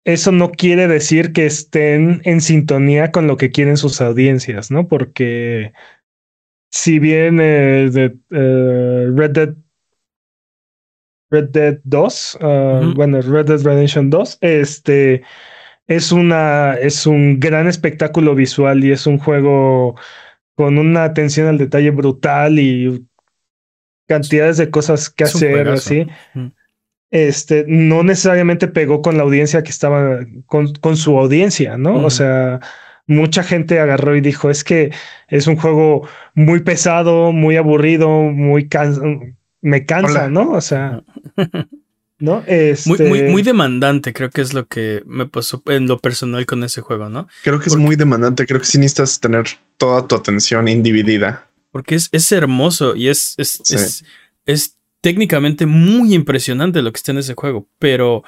eso 0.04 0.32
no 0.32 0.50
quiere 0.52 0.88
decir 0.88 1.32
que 1.32 1.46
estén 1.46 2.22
en 2.24 2.40
sintonía 2.40 3.10
con 3.10 3.26
lo 3.26 3.36
que 3.36 3.50
quieren 3.50 3.76
sus 3.76 4.00
audiencias, 4.00 4.70
¿no? 4.70 4.88
Porque 4.88 5.72
si 6.70 6.98
bien 6.98 7.38
eh, 7.40 7.90
de, 7.90 8.16
eh, 8.30 9.10
Red 9.14 9.30
Dead 9.30 9.54
Red 11.30 11.50
Dead 11.50 11.78
2, 11.84 12.38
uh, 12.40 12.94
bueno, 12.94 13.20
Red 13.20 13.46
Dead 13.46 13.62
Redemption 13.62 14.10
2, 14.10 14.38
este 14.40 15.22
es 15.90 16.12
una 16.12 16.74
es 16.74 17.04
un 17.04 17.40
gran 17.40 17.66
espectáculo 17.66 18.36
visual 18.36 18.84
y 18.84 18.92
es 18.92 19.08
un 19.08 19.18
juego 19.18 19.96
con 20.54 20.78
una 20.78 21.02
atención 21.02 21.48
al 21.48 21.58
detalle 21.58 21.90
brutal 21.90 22.60
y 22.60 23.04
cantidades 24.06 24.56
de 24.56 24.70
cosas 24.70 25.10
que 25.10 25.24
hacer 25.24 25.68
así. 25.68 26.06
Este 27.10 27.64
no 27.66 28.04
necesariamente 28.04 28.68
pegó 28.68 29.02
con 29.02 29.16
la 29.16 29.24
audiencia 29.24 29.64
que 29.64 29.70
estaba 29.70 30.20
con, 30.46 30.72
con 30.74 30.96
su 30.96 31.18
audiencia, 31.18 31.76
¿no? 31.76 32.04
O 32.04 32.10
sea, 32.10 32.60
mucha 33.08 33.42
gente 33.42 33.80
agarró 33.80 34.14
y 34.14 34.20
dijo, 34.20 34.48
es 34.48 34.62
que 34.62 34.92
es 35.26 35.48
un 35.48 35.56
juego 35.56 36.08
muy 36.34 36.60
pesado, 36.60 37.32
muy 37.32 37.56
aburrido, 37.56 38.08
muy 38.08 38.68
me 39.60 39.84
cansa, 39.86 40.28
¿no? 40.28 40.52
O 40.52 40.60
sea, 40.60 41.02
¿no? 42.20 42.44
Este... 42.46 42.88
Muy, 42.88 42.98
muy, 42.98 43.22
muy, 43.30 43.42
demandante, 43.42 44.12
creo 44.12 44.30
que 44.30 44.42
es 44.42 44.54
lo 44.54 44.66
que 44.66 45.02
me 45.06 45.26
pasó 45.26 45.62
en 45.66 45.88
lo 45.88 45.98
personal 45.98 46.46
con 46.46 46.62
ese 46.62 46.82
juego, 46.82 47.08
¿no? 47.08 47.26
Creo 47.42 47.58
que 47.58 47.68
es 47.68 47.76
muy 47.76 47.96
demandante, 47.96 48.46
creo 48.46 48.60
que 48.60 48.66
sí 48.66 48.78
necesitas 48.78 49.18
tener 49.18 49.46
toda 49.78 50.06
tu 50.06 50.14
atención 50.14 50.68
individida. 50.68 51.48
Porque 51.72 51.94
es, 51.94 52.08
es 52.12 52.30
hermoso 52.30 52.94
y 52.94 53.08
es, 53.08 53.34
es, 53.38 53.60
es, 53.70 54.04
es 54.44 54.76
técnicamente 55.00 55.66
muy 55.66 56.14
impresionante 56.14 56.82
lo 56.82 56.92
que 56.92 56.98
está 56.98 57.12
en 57.12 57.18
ese 57.18 57.34
juego, 57.34 57.66
pero 57.78 58.22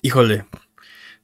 híjole, 0.00 0.44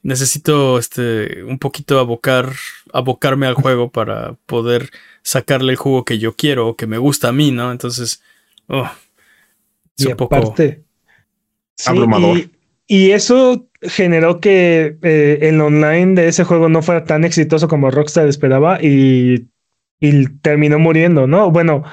necesito 0.03 0.79
este 0.79 1.45
un 1.45 1.59
poquito 1.59 1.99
abocar 1.99 2.53
abocarme 2.93 3.47
al 3.47 3.55
juego 3.55 3.91
para 3.91 4.35
poder 4.47 4.91
sacarle 5.23 5.73
el 5.73 5.77
jugo 5.77 6.05
que 6.05 6.19
yo 6.19 6.35
quiero 6.35 6.69
o 6.69 6.77
que 6.77 6.87
me 6.87 6.99
gusta 6.99 7.29
a 7.29 7.33
mí, 7.33 7.51
¿no? 7.51 7.73
Entonces, 7.73 8.23
oh, 8.69 8.91
es 9.97 10.07
un 10.07 10.17
poco 10.17 10.55
abrumador. 11.87 12.43
Y, 12.87 13.11
eso 13.13 13.67
generó 13.81 14.41
que 14.41 14.99
eh, 15.03 15.39
el 15.43 15.61
online 15.61 16.21
de 16.21 16.29
ese 16.29 16.45
juego 16.45 16.69
no 16.69 16.83
fuera 16.83 17.05
tan 17.05 17.25
exitoso 17.25 17.67
como 17.69 17.91
Rockstar 17.91 18.29
esperaba 18.29 18.79
y, 18.83 19.47
y 20.01 20.27
terminó 20.43 20.79
muriendo, 20.79 21.27
¿no? 21.27 21.51
Bueno, 21.51 21.85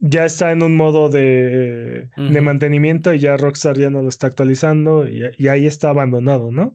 ya 0.00 0.24
está 0.24 0.52
en 0.52 0.62
un 0.62 0.76
modo 0.76 1.08
de, 1.08 2.10
de, 2.16 2.40
mantenimiento 2.40 3.14
y 3.14 3.20
ya 3.20 3.36
Rockstar 3.36 3.78
ya 3.78 3.90
no 3.90 4.02
lo 4.02 4.08
está 4.08 4.26
actualizando 4.26 5.08
y, 5.08 5.48
ahí 5.48 5.66
está 5.66 5.90
abandonado, 5.90 6.50
¿no? 6.50 6.74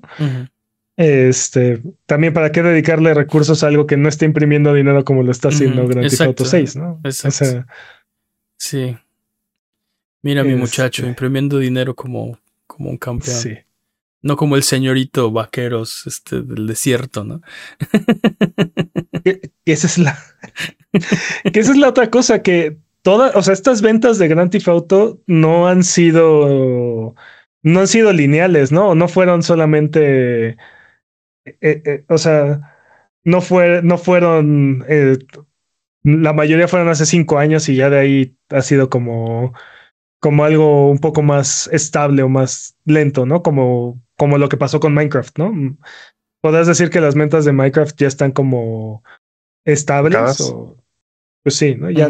Este, 0.97 1.81
también 2.05 2.33
para 2.33 2.51
qué 2.51 2.61
dedicarle 2.63 3.13
recursos 3.13 3.63
a 3.63 3.67
algo 3.67 3.87
que 3.87 3.97
no 3.97 4.09
está 4.09 4.25
imprimiendo 4.25 4.73
dinero 4.73 5.05
como 5.05 5.23
lo 5.23 5.31
está 5.31 5.49
haciendo 5.49 5.87
Grand 5.87 6.09
Theft 6.09 6.21
Auto 6.21 6.45
6, 6.45 6.75
¿no? 6.75 6.99
Exacto. 7.03 7.65
sí. 8.57 8.97
Mira 10.21 10.43
mi 10.43 10.55
muchacho, 10.55 11.01
este 11.01 11.09
imprimiendo 11.09 11.59
dinero 11.59 11.95
como, 11.95 12.39
como 12.67 12.89
un 12.89 12.97
campeón. 12.97 13.37
Sí. 13.37 13.57
No 14.21 14.35
como 14.35 14.57
el 14.57 14.63
señorito 14.63 15.31
vaqueros 15.31 16.05
este, 16.05 16.41
del 16.41 16.67
desierto, 16.67 17.23
¿no? 17.23 17.41
que, 19.23 19.41
esa 19.65 19.87
es 19.87 19.97
la. 19.97 20.19
que 21.53 21.59
esa 21.59 21.71
es 21.71 21.77
la 21.77 21.87
otra 21.87 22.09
cosa 22.09 22.41
que 22.41 22.77
todas, 23.01 23.33
o 23.35 23.41
sea, 23.41 23.53
estas 23.53 23.81
ventas 23.81 24.19
de 24.19 24.27
Grand 24.27 24.51
Theft 24.51 24.67
Auto 24.67 25.21
no 25.25 25.67
han 25.67 25.83
sido. 25.83 27.15
No 27.61 27.79
han 27.81 27.87
sido 27.87 28.11
lineales, 28.13 28.71
¿no? 28.71 28.95
No 28.95 29.07
fueron 29.07 29.43
solamente 29.43 30.57
eh, 31.61 31.81
eh, 31.85 32.05
o 32.09 32.17
sea, 32.17 32.77
no, 33.23 33.41
fue, 33.41 33.81
no 33.83 33.97
fueron, 33.97 34.85
eh, 34.87 35.17
la 36.03 36.33
mayoría 36.33 36.67
fueron 36.67 36.89
hace 36.89 37.05
cinco 37.05 37.39
años 37.39 37.69
y 37.69 37.75
ya 37.75 37.89
de 37.89 37.99
ahí 37.99 38.37
ha 38.49 38.61
sido 38.61 38.89
como, 38.89 39.53
como 40.19 40.43
algo 40.43 40.89
un 40.89 40.99
poco 40.99 41.21
más 41.21 41.69
estable 41.71 42.23
o 42.23 42.29
más 42.29 42.75
lento, 42.85 43.25
¿no? 43.25 43.41
Como, 43.41 44.01
como 44.17 44.37
lo 44.37 44.49
que 44.49 44.57
pasó 44.57 44.79
con 44.79 44.93
Minecraft, 44.93 45.37
¿no? 45.37 45.77
¿Podrías 46.41 46.67
decir 46.67 46.89
que 46.89 47.01
las 47.01 47.15
ventas 47.15 47.45
de 47.45 47.53
Minecraft 47.53 47.97
ya 47.97 48.07
están 48.07 48.31
como 48.31 49.03
estables? 49.65 50.41
O, 50.41 50.77
pues 51.43 51.55
sí, 51.55 51.75
¿no? 51.75 51.89
Ya, 51.89 52.09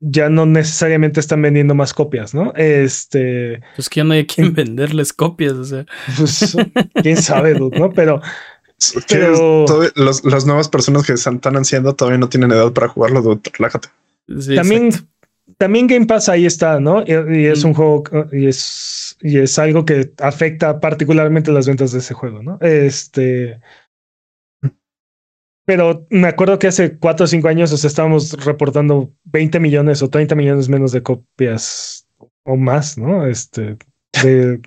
ya 0.00 0.28
no 0.28 0.46
necesariamente 0.46 1.20
están 1.20 1.42
vendiendo 1.42 1.74
más 1.74 1.92
copias, 1.92 2.34
¿no? 2.34 2.52
Este. 2.54 3.60
Pues 3.76 3.88
que 3.88 4.00
ya 4.00 4.04
no 4.04 4.14
hay 4.14 4.26
quien 4.26 4.54
venderles 4.54 5.12
copias, 5.12 5.52
o 5.54 5.64
sea. 5.64 5.86
Pues, 6.16 6.56
quién 7.02 7.16
sabe, 7.16 7.58
¿no? 7.58 7.90
Pero. 7.90 8.20
las 9.96 10.46
nuevas 10.46 10.68
personas 10.68 11.04
que 11.04 11.14
están 11.14 11.40
ansiando 11.56 11.96
todavía 11.96 12.18
no 12.18 12.28
tienen 12.28 12.52
edad 12.52 12.72
para 12.72 12.88
jugarlo, 12.88 13.22
dude. 13.22 13.40
Relájate. 13.52 13.88
también, 14.54 14.90
también 15.56 15.86
Game 15.86 16.06
Pass 16.06 16.28
ahí 16.28 16.46
está, 16.46 16.78
¿no? 16.80 17.02
Y, 17.06 17.46
es 17.46 17.64
un 17.64 17.74
juego 17.74 18.04
y 18.32 18.46
es, 18.46 19.16
y 19.20 19.38
es 19.38 19.58
algo 19.58 19.84
que 19.84 20.12
afecta 20.18 20.80
particularmente 20.80 21.52
las 21.52 21.66
ventas 21.66 21.92
de 21.92 21.98
ese 21.98 22.14
juego, 22.14 22.42
¿no? 22.42 22.58
Este 22.60 23.58
pero 25.68 26.06
me 26.08 26.28
acuerdo 26.28 26.58
que 26.58 26.68
hace 26.68 26.96
cuatro 26.96 27.24
o 27.24 27.26
cinco 27.26 27.48
años 27.48 27.70
o 27.70 27.86
estábamos 27.86 28.32
reportando 28.42 29.12
20 29.24 29.60
millones 29.60 30.00
o 30.00 30.08
30 30.08 30.34
millones 30.34 30.70
menos 30.70 30.92
de 30.92 31.02
copias 31.02 32.08
o 32.44 32.56
más, 32.56 32.96
¿no? 32.96 33.26
Este, 33.26 33.76
de, 34.22 34.62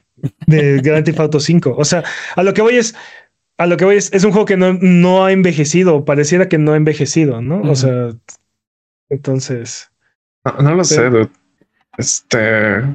de 0.46 0.78
Grand 0.84 1.04
Theft 1.04 1.20
Auto 1.20 1.40
5. 1.40 1.74
O 1.76 1.86
sea, 1.86 2.04
a 2.36 2.44
lo 2.44 2.54
que 2.54 2.62
voy 2.62 2.76
es, 2.76 2.94
a 3.58 3.66
lo 3.66 3.78
que 3.78 3.86
voy 3.86 3.96
es, 3.96 4.14
es 4.14 4.24
un 4.24 4.32
juego 4.32 4.46
que 4.46 4.58
no, 4.58 4.74
no 4.74 5.26
ha 5.26 5.32
envejecido, 5.32 6.06
pareciera 6.06 6.48
que 6.48 6.60
no 6.60 6.74
ha 6.74 6.78
envejecido, 6.78 7.42
¿no? 7.42 7.64
O 7.64 7.76
sea, 7.76 8.12
entonces. 9.10 9.91
No, 10.44 10.76
lo 10.76 10.84
sé, 10.84 11.10
Este, 11.98 12.38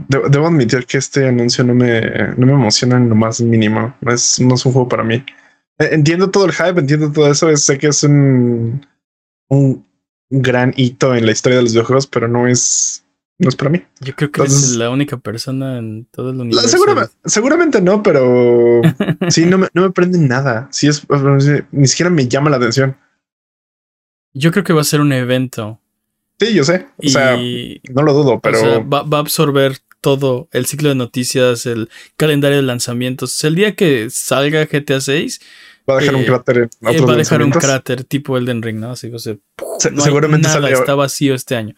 debo, 0.08 0.46
admitir 0.46 0.86
que 0.86 0.98
este 0.98 1.28
anuncio 1.28 1.62
no 1.64 1.74
me, 1.74 2.00
no 2.36 2.46
me 2.46 2.52
emociona 2.52 2.96
en 2.96 3.08
lo 3.08 3.14
más 3.14 3.40
mínimo. 3.40 3.94
es, 4.02 4.40
no 4.40 4.54
es 4.54 4.66
un 4.66 4.72
juego 4.72 4.88
para 4.88 5.04
mí. 5.04 5.24
Eh, 5.78 5.90
entiendo 5.92 6.30
todo 6.30 6.46
el 6.46 6.52
hype, 6.52 6.80
entiendo 6.80 7.12
todo 7.12 7.30
eso. 7.30 7.54
Sé 7.56 7.78
que 7.78 7.88
es 7.88 8.02
un, 8.02 8.84
un 9.48 9.86
gran 10.30 10.72
hito 10.76 11.14
en 11.14 11.26
la 11.26 11.32
historia 11.32 11.58
de 11.58 11.64
los 11.64 11.72
videojuegos, 11.72 12.06
pero 12.06 12.26
no 12.26 12.48
es, 12.48 13.04
no 13.38 13.48
es 13.48 13.56
para 13.56 13.70
mí. 13.70 13.82
Yo 14.00 14.14
creo 14.16 14.30
que 14.32 14.42
es 14.42 14.76
la 14.76 14.90
única 14.90 15.18
persona 15.18 15.78
en 15.78 16.06
todo 16.06 16.30
el 16.30 16.40
universo. 16.40 16.68
Seguramente, 16.68 17.12
seguramente 17.24 17.80
no, 17.80 18.02
pero 18.02 18.80
sí, 19.28 19.46
no 19.46 19.58
me, 19.58 19.68
no 19.72 19.82
me 19.82 19.90
prende 19.90 20.18
nada. 20.18 20.68
Sí, 20.70 20.88
es, 20.88 21.06
ni 21.70 21.86
siquiera 21.86 22.10
me 22.10 22.26
llama 22.26 22.50
la 22.50 22.56
atención. 22.56 22.96
Yo 24.32 24.50
creo 24.52 24.64
que 24.64 24.72
va 24.72 24.80
a 24.80 24.84
ser 24.84 25.00
un 25.00 25.12
evento. 25.12 25.80
Sí, 26.38 26.54
yo 26.54 26.64
sé. 26.64 26.86
O 26.98 27.08
sea, 27.08 27.36
no 27.36 28.02
lo 28.02 28.12
dudo, 28.12 28.40
pero. 28.40 28.86
va, 28.86 29.02
va, 29.02 29.18
a 29.18 29.20
absorber 29.20 29.78
todo 30.00 30.48
el 30.52 30.66
ciclo 30.66 30.90
de 30.90 30.94
noticias, 30.94 31.66
el 31.66 31.88
calendario 32.16 32.58
de 32.58 32.62
lanzamientos. 32.62 33.42
El 33.44 33.54
día 33.54 33.74
que 33.74 34.08
salga 34.10 34.66
GTA 34.66 35.00
6 35.00 35.40
Va 35.88 35.94
a 35.94 36.00
dejar 36.00 36.16
un 36.16 36.22
eh, 36.22 36.26
cráter 36.26 36.56
en 36.58 36.70
Va 36.84 37.12
a 37.12 37.16
dejar 37.16 37.42
un 37.42 37.50
cráter 37.50 38.04
tipo 38.04 38.36
Elden 38.36 38.60
Ring, 38.60 38.78
¿no? 38.78 38.90
Así, 38.90 39.08
o 39.08 39.18
sea, 39.18 39.36
seguramente 39.78 40.48
nada, 40.48 40.68
está 40.68 40.94
vacío 40.94 41.34
este 41.34 41.54
año. 41.54 41.74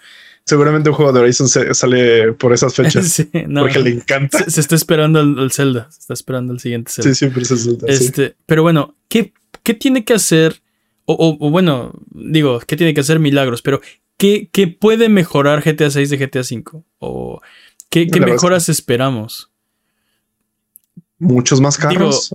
Seguramente 0.47 0.89
un 0.89 0.95
juego 0.95 1.13
de 1.13 1.21
Horizon 1.21 1.47
sale 1.47 2.33
por 2.33 2.55
esas 2.55 2.75
fechas. 2.75 3.07
sí, 3.07 3.29
no, 3.47 3.63
porque 3.63 3.81
le 3.81 3.91
encanta. 3.91 4.49
Se, 4.49 4.61
está 4.61 4.77
esperando 4.77 5.21
el, 5.21 5.53
Zelda. 5.53 5.89
Se 5.91 6.01
está 6.01 6.15
esperando 6.15 6.55
el 6.55 6.61
siguiente 6.61 6.91
Zelda. 6.91 7.11
Sí, 7.11 7.15
siempre 7.15 7.43
es 7.43 7.51
el 7.51 7.59
Zelda. 7.59 7.87
Este, 7.87 8.37
Pero 8.47 8.63
bueno, 8.63 8.97
¿qué, 9.09 9.35
¿qué 9.63 9.75
tiene 9.75 10.05
que 10.05 10.15
hacer? 10.15 10.63
O, 11.05 11.37
o, 11.39 11.51
bueno, 11.51 11.93
digo, 12.11 12.61
¿qué 12.67 12.77
tiene 12.77 12.95
que 12.95 13.01
hacer 13.01 13.19
Milagros? 13.19 13.61
Pero 13.61 13.83
¿qué, 14.19 14.51
qué 14.53 14.69
puede 14.69 15.09
mejorar 15.09 15.63
GTA 15.63 15.91
6 15.91 16.11
de 16.11 16.19
GTA 16.19 16.45
5? 16.45 16.85
¿O 16.99 17.41
qué, 17.89 18.07
qué 18.09 18.21
mejoras 18.21 18.69
esperamos? 18.69 19.51
muchos 21.19 21.61
más 21.61 21.77
carros. 21.77 22.35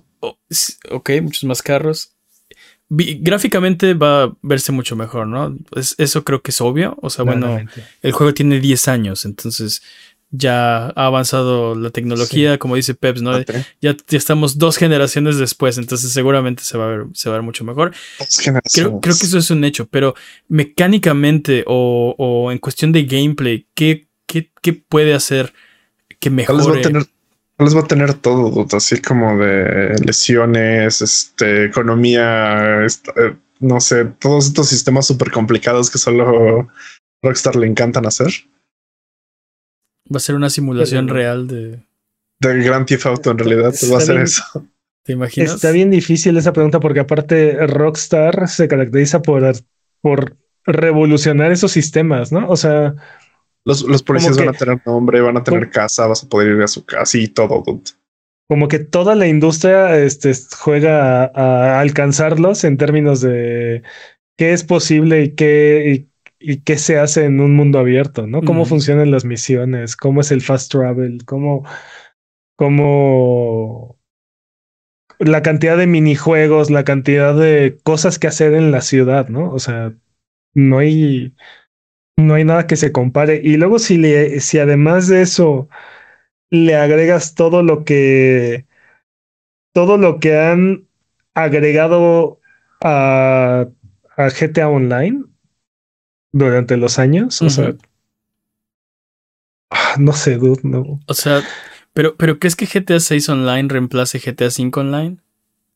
ok, 0.90 1.10
muchos 1.22 1.44
más 1.44 1.62
carros. 1.62 2.12
gráficamente 2.88 3.94
va 3.94 4.24
a 4.24 4.32
verse 4.42 4.72
mucho 4.72 4.96
mejor, 4.96 5.26
¿no? 5.26 5.56
eso 5.74 6.24
creo 6.24 6.42
que 6.42 6.50
es 6.50 6.60
obvio. 6.60 6.96
O 7.02 7.10
sea, 7.10 7.24
bueno, 7.24 7.58
el 8.02 8.12
juego 8.12 8.34
tiene 8.34 8.60
10 8.60 8.88
años, 8.88 9.24
entonces 9.24 9.82
ya 10.36 10.86
ha 10.86 11.06
avanzado 11.06 11.76
la 11.76 11.90
tecnología, 11.90 12.58
como 12.58 12.74
dice 12.74 12.94
Peps, 12.94 13.22
¿no? 13.22 13.32
Ya, 13.80 13.96
estamos 14.10 14.58
dos 14.58 14.76
generaciones 14.76 15.38
después, 15.38 15.78
entonces 15.78 16.12
seguramente 16.12 16.64
se 16.64 16.76
va 16.76 16.86
a 16.86 16.88
ver, 16.88 17.06
se 17.12 17.28
va 17.28 17.36
a 17.36 17.38
ver 17.38 17.44
mucho 17.44 17.64
mejor. 17.64 17.94
Creo, 18.72 19.00
creo, 19.00 19.16
que 19.16 19.26
eso 19.26 19.38
es 19.38 19.50
un 19.50 19.62
hecho, 19.64 19.86
pero 19.86 20.14
mecánicamente 20.48 21.64
o, 21.66 22.48
en 22.50 22.58
cuestión 22.58 22.90
de 22.90 23.04
gameplay, 23.04 23.66
¿qué, 23.74 24.06
qué, 24.26 24.50
puede 24.88 25.14
hacer 25.14 25.52
que 26.18 26.30
mejore? 26.30 26.58
Les 26.58 26.68
va 26.68 26.78
a 26.78 26.82
tener, 26.82 27.06
les 27.58 27.76
va 27.76 27.80
a 27.80 27.86
tener 27.86 28.14
todo, 28.14 28.66
así 28.72 29.00
como 29.00 29.38
de 29.38 29.96
lesiones, 30.04 31.00
este, 31.00 31.66
economía, 31.66 32.84
eh, 32.84 33.36
no 33.60 33.80
sé, 33.80 34.06
todos 34.18 34.46
estos 34.46 34.68
sistemas 34.68 35.06
súper 35.06 35.30
complicados 35.30 35.90
que 35.90 35.98
solo 35.98 36.68
Rockstar 37.22 37.54
le 37.54 37.68
encantan 37.68 38.06
hacer. 38.06 38.32
Va 40.12 40.18
a 40.18 40.20
ser 40.20 40.34
una 40.34 40.50
simulación 40.50 41.08
real 41.08 41.46
de. 41.46 41.82
Del 42.40 42.62
Grand 42.62 42.86
Theft 42.86 43.06
Auto, 43.06 43.30
en 43.30 43.38
realidad, 43.38 43.72
va 43.90 43.98
a 43.98 44.00
ser 44.00 44.18
eso. 44.18 44.42
¿Te 45.04 45.12
imaginas? 45.12 45.54
Está 45.54 45.70
bien 45.70 45.90
difícil 45.90 46.36
esa 46.36 46.52
pregunta 46.52 46.80
porque, 46.80 47.00
aparte, 47.00 47.66
Rockstar 47.66 48.48
se 48.48 48.68
caracteriza 48.68 49.22
por, 49.22 49.54
por 50.00 50.36
revolucionar 50.64 51.52
esos 51.52 51.72
sistemas, 51.72 52.32
¿no? 52.32 52.48
O 52.48 52.56
sea. 52.56 52.94
Los, 53.64 53.82
los 53.82 54.02
policías 54.02 54.36
van 54.36 54.48
a 54.48 54.52
tener 54.52 54.80
nombre, 54.84 55.20
van 55.22 55.38
a 55.38 55.44
tener 55.44 55.70
casa, 55.70 56.06
vas 56.06 56.22
a 56.22 56.28
poder 56.28 56.56
ir 56.56 56.62
a 56.62 56.68
su 56.68 56.84
casa 56.84 57.16
y 57.16 57.28
todo. 57.28 57.62
Como 58.46 58.68
que 58.68 58.78
toda 58.78 59.14
la 59.14 59.26
industria 59.26 59.98
este, 59.98 60.32
juega 60.58 61.24
a, 61.24 61.80
alcanzarlos 61.80 62.64
en 62.64 62.76
términos 62.76 63.22
de 63.22 63.82
qué 64.36 64.52
es 64.52 64.64
posible 64.64 65.22
y 65.22 65.34
qué, 65.34 65.92
y 65.94 66.13
qué 66.64 66.76
se 66.78 66.98
hace 66.98 67.24
en 67.24 67.40
un 67.40 67.56
mundo 67.56 67.78
abierto, 67.78 68.26
¿no? 68.26 68.42
Cómo 68.42 68.64
funcionan 68.64 69.10
las 69.10 69.24
misiones, 69.24 69.96
cómo 69.96 70.20
es 70.20 70.30
el 70.30 70.42
fast 70.42 70.70
travel, 70.70 71.24
cómo, 71.24 71.64
cómo 72.56 73.98
la 75.18 75.42
cantidad 75.42 75.76
de 75.76 75.86
minijuegos, 75.86 76.70
la 76.70 76.84
cantidad 76.84 77.34
de 77.34 77.78
cosas 77.82 78.18
que 78.18 78.26
hacer 78.26 78.54
en 78.54 78.70
la 78.70 78.80
ciudad, 78.80 79.28
¿no? 79.28 79.50
O 79.52 79.58
sea, 79.58 79.94
no 80.54 80.78
hay, 80.78 81.34
no 82.16 82.34
hay 82.34 82.44
nada 82.44 82.66
que 82.66 82.76
se 82.76 82.92
compare. 82.92 83.40
Y 83.42 83.56
luego 83.56 83.78
si 83.78 83.96
le, 83.96 84.40
si 84.40 84.58
además 84.58 85.08
de 85.08 85.22
eso 85.22 85.68
le 86.50 86.76
agregas 86.76 87.34
todo 87.34 87.62
lo 87.62 87.84
que, 87.84 88.66
todo 89.72 89.96
lo 89.96 90.20
que 90.20 90.38
han 90.38 90.88
agregado 91.34 92.40
a, 92.82 93.66
a 94.16 94.28
GTA 94.30 94.68
Online, 94.68 95.24
durante 96.34 96.76
los 96.76 96.98
años. 96.98 97.40
O 97.40 97.48
sea, 97.48 97.74
ah, 99.70 99.94
no 99.98 100.12
sé, 100.12 100.36
dude, 100.36 100.60
no. 100.64 101.00
O 101.06 101.14
sea, 101.14 101.42
pero, 101.92 102.16
pero 102.16 102.38
¿crees 102.38 102.56
que 102.56 102.66
GTA 102.66 103.00
6 103.00 103.28
Online 103.28 103.68
reemplace 103.68 104.18
GTA 104.18 104.50
5 104.50 104.80
Online? 104.80 105.16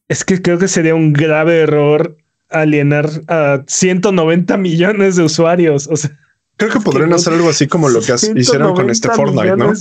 Es 0.09 0.25
que 0.25 0.43
creo 0.43 0.59
que 0.59 0.69
sería 0.69 0.95
un 0.95 1.13
grave 1.13 1.61
error 1.61 2.17
alienar 2.51 3.09
a 3.29 3.63
190 3.67 4.57
millones 4.57 5.17
de 5.17 5.23
usuarios. 5.23 5.87
O 5.87 5.97
sea, 5.97 6.11
creo 6.57 6.73
que 6.73 6.81
podrían 6.81 7.13
hacer 7.13 7.35
algo 7.35 7.51
así 7.51 7.69
como 7.69 7.89
lo 7.89 8.01
que 8.01 8.15
hicieron 8.35 8.75
con 8.75 8.91
este 8.91 9.11
Fortnite, 9.11 9.57
¿no? 9.57 9.73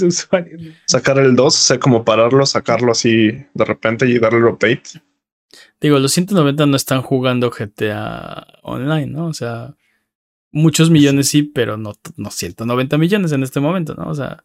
Sacar 0.85 1.17
el 1.17 1.35
2, 1.35 1.45
o 1.45 1.49
sea, 1.57 1.79
como 1.79 2.05
pararlo, 2.05 2.45
sacarlo 2.45 2.91
así 2.91 3.31
de 3.53 3.65
repente 3.65 4.07
y 4.07 4.19
darle 4.19 4.39
el 4.39 4.45
update. 4.45 5.01
Digo, 5.81 5.97
los 5.97 6.11
190 6.11 6.65
no 6.67 6.75
están 6.75 7.01
jugando 7.01 7.49
GTA 7.49 8.45
Online, 8.61 9.07
¿no? 9.07 9.27
O 9.27 9.33
sea, 9.33 9.73
muchos 10.51 10.89
millones 10.89 11.27
sí, 11.27 11.43
pero 11.43 11.77
no, 11.77 11.93
no 12.15 12.31
190 12.31 12.97
millones 12.97 13.31
en 13.31 13.43
este 13.43 13.59
momento, 13.59 13.95
¿no? 13.95 14.09
O 14.09 14.15
sea. 14.15 14.43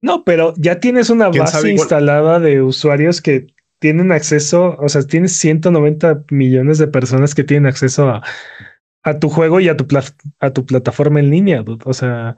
No, 0.00 0.24
pero 0.24 0.54
ya 0.56 0.80
tienes 0.80 1.08
una 1.10 1.28
base 1.28 1.70
instalada 1.70 2.38
de 2.38 2.60
usuarios 2.60 3.22
que 3.22 3.46
tienen 3.78 4.12
acceso, 4.12 4.76
o 4.78 4.88
sea, 4.88 5.02
tienes 5.02 5.36
190 5.36 6.24
millones 6.30 6.78
de 6.78 6.86
personas 6.86 7.34
que 7.34 7.44
tienen 7.44 7.66
acceso 7.66 8.08
a, 8.08 8.22
a 9.02 9.18
tu 9.18 9.28
juego 9.28 9.60
y 9.60 9.68
a 9.68 9.76
tu, 9.76 9.86
a 10.40 10.50
tu 10.50 10.66
plataforma 10.66 11.20
en 11.20 11.30
línea, 11.30 11.64
o 11.84 11.92
sea, 11.92 12.36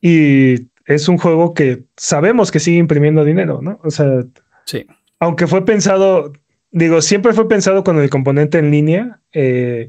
y 0.00 0.68
es 0.86 1.08
un 1.08 1.18
juego 1.18 1.52
que 1.52 1.84
sabemos 1.96 2.50
que 2.50 2.60
sigue 2.60 2.78
imprimiendo 2.78 3.24
dinero, 3.24 3.60
¿no? 3.60 3.80
O 3.82 3.90
sea, 3.90 4.24
sí. 4.64 4.86
Aunque 5.18 5.48
fue 5.48 5.64
pensado, 5.64 6.32
digo, 6.70 7.02
siempre 7.02 7.32
fue 7.32 7.48
pensado 7.48 7.82
con 7.82 7.98
el 7.98 8.08
componente 8.08 8.58
en 8.58 8.70
línea, 8.70 9.20
eh, 9.32 9.88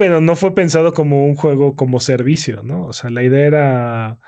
pero 0.00 0.22
no 0.22 0.34
fue 0.34 0.54
pensado 0.54 0.94
como 0.94 1.26
un 1.26 1.34
juego 1.34 1.76
como 1.76 2.00
servicio, 2.00 2.62
¿no? 2.62 2.86
O 2.86 2.94
sea, 2.94 3.10
la 3.10 3.22
idea 3.22 3.46
era 3.46 4.20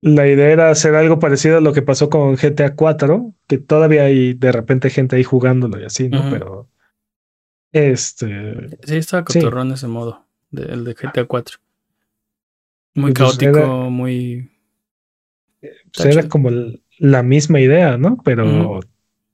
la 0.00 0.26
idea 0.26 0.48
era 0.50 0.70
hacer 0.70 0.96
algo 0.96 1.20
parecido 1.20 1.58
a 1.58 1.60
lo 1.60 1.72
que 1.72 1.80
pasó 1.80 2.10
con 2.10 2.34
GTA 2.34 2.74
4, 2.74 3.32
que 3.46 3.58
todavía 3.58 4.02
hay 4.02 4.34
de 4.34 4.50
repente 4.50 4.90
gente 4.90 5.14
ahí 5.14 5.22
jugándolo 5.22 5.80
y 5.80 5.84
así, 5.84 6.08
¿no? 6.08 6.28
Pero 6.28 6.68
este 7.70 8.78
sí 8.82 8.96
estaba 8.96 9.24
cotorrón 9.24 9.70
ese 9.70 9.86
modo, 9.86 10.26
el 10.50 10.82
de 10.82 10.94
GTA 10.94 11.24
4. 11.24 11.58
Muy 12.96 13.12
pues 13.12 13.38
caótico, 13.38 13.90
muy 13.90 14.50
pues 15.94 16.16
era 16.16 16.28
como 16.28 16.50
la 16.98 17.22
misma 17.22 17.60
idea, 17.60 17.96
¿no? 17.96 18.18
Pero 18.24 18.80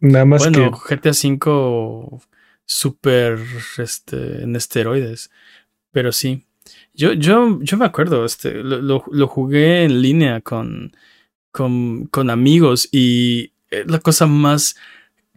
nada 0.00 0.26
más 0.26 0.50
bueno, 0.50 0.72
GTA 0.72 1.14
5 1.14 2.20
súper 2.66 3.38
este, 3.78 4.42
en 4.42 4.56
esteroides. 4.56 5.30
Pero 5.92 6.12
sí. 6.12 6.44
Yo, 6.92 7.12
yo, 7.12 7.60
yo 7.62 7.76
me 7.76 7.84
acuerdo, 7.84 8.24
este, 8.24 8.54
lo, 8.62 9.04
lo, 9.10 9.28
jugué 9.28 9.84
en 9.84 10.02
línea 10.02 10.40
con, 10.40 10.92
con, 11.52 12.06
con, 12.06 12.30
amigos 12.30 12.88
y 12.90 13.52
la 13.86 14.00
cosa 14.00 14.26
más 14.26 14.76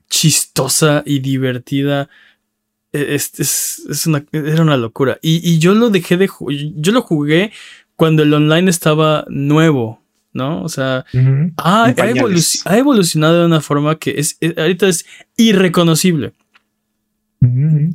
chistosa 0.10 1.04
y 1.06 1.20
divertida. 1.20 2.10
E, 2.92 3.15
es, 3.15 3.39
es, 3.39 3.86
es 3.89 4.08
una, 4.08 4.26
era 4.32 4.62
una 4.62 4.78
locura. 4.78 5.20
Y, 5.22 5.48
y, 5.48 5.60
yo 5.60 5.74
lo 5.76 5.89
dejé 5.89 6.18
de 6.18 6.30
Yo 6.76 6.92
lo 6.92 7.02
jugué 7.02 7.52
cuando 7.96 8.24
el 8.24 8.34
online 8.34 8.70
estaba 8.70 9.26
nuevo. 9.30 10.02
¿no? 10.32 10.63
O 10.63 10.70
sea, 10.70 11.06
ha, 11.58 11.86
ha, 11.86 12.78
evolucionado 12.78 13.39
de 13.39 13.46
una 13.46 13.62
forma 13.62 13.98
que 13.98 14.12
es, 14.12 14.38
ahorita 14.58 14.88
es 14.88 15.06
irreconocible. 15.38 16.34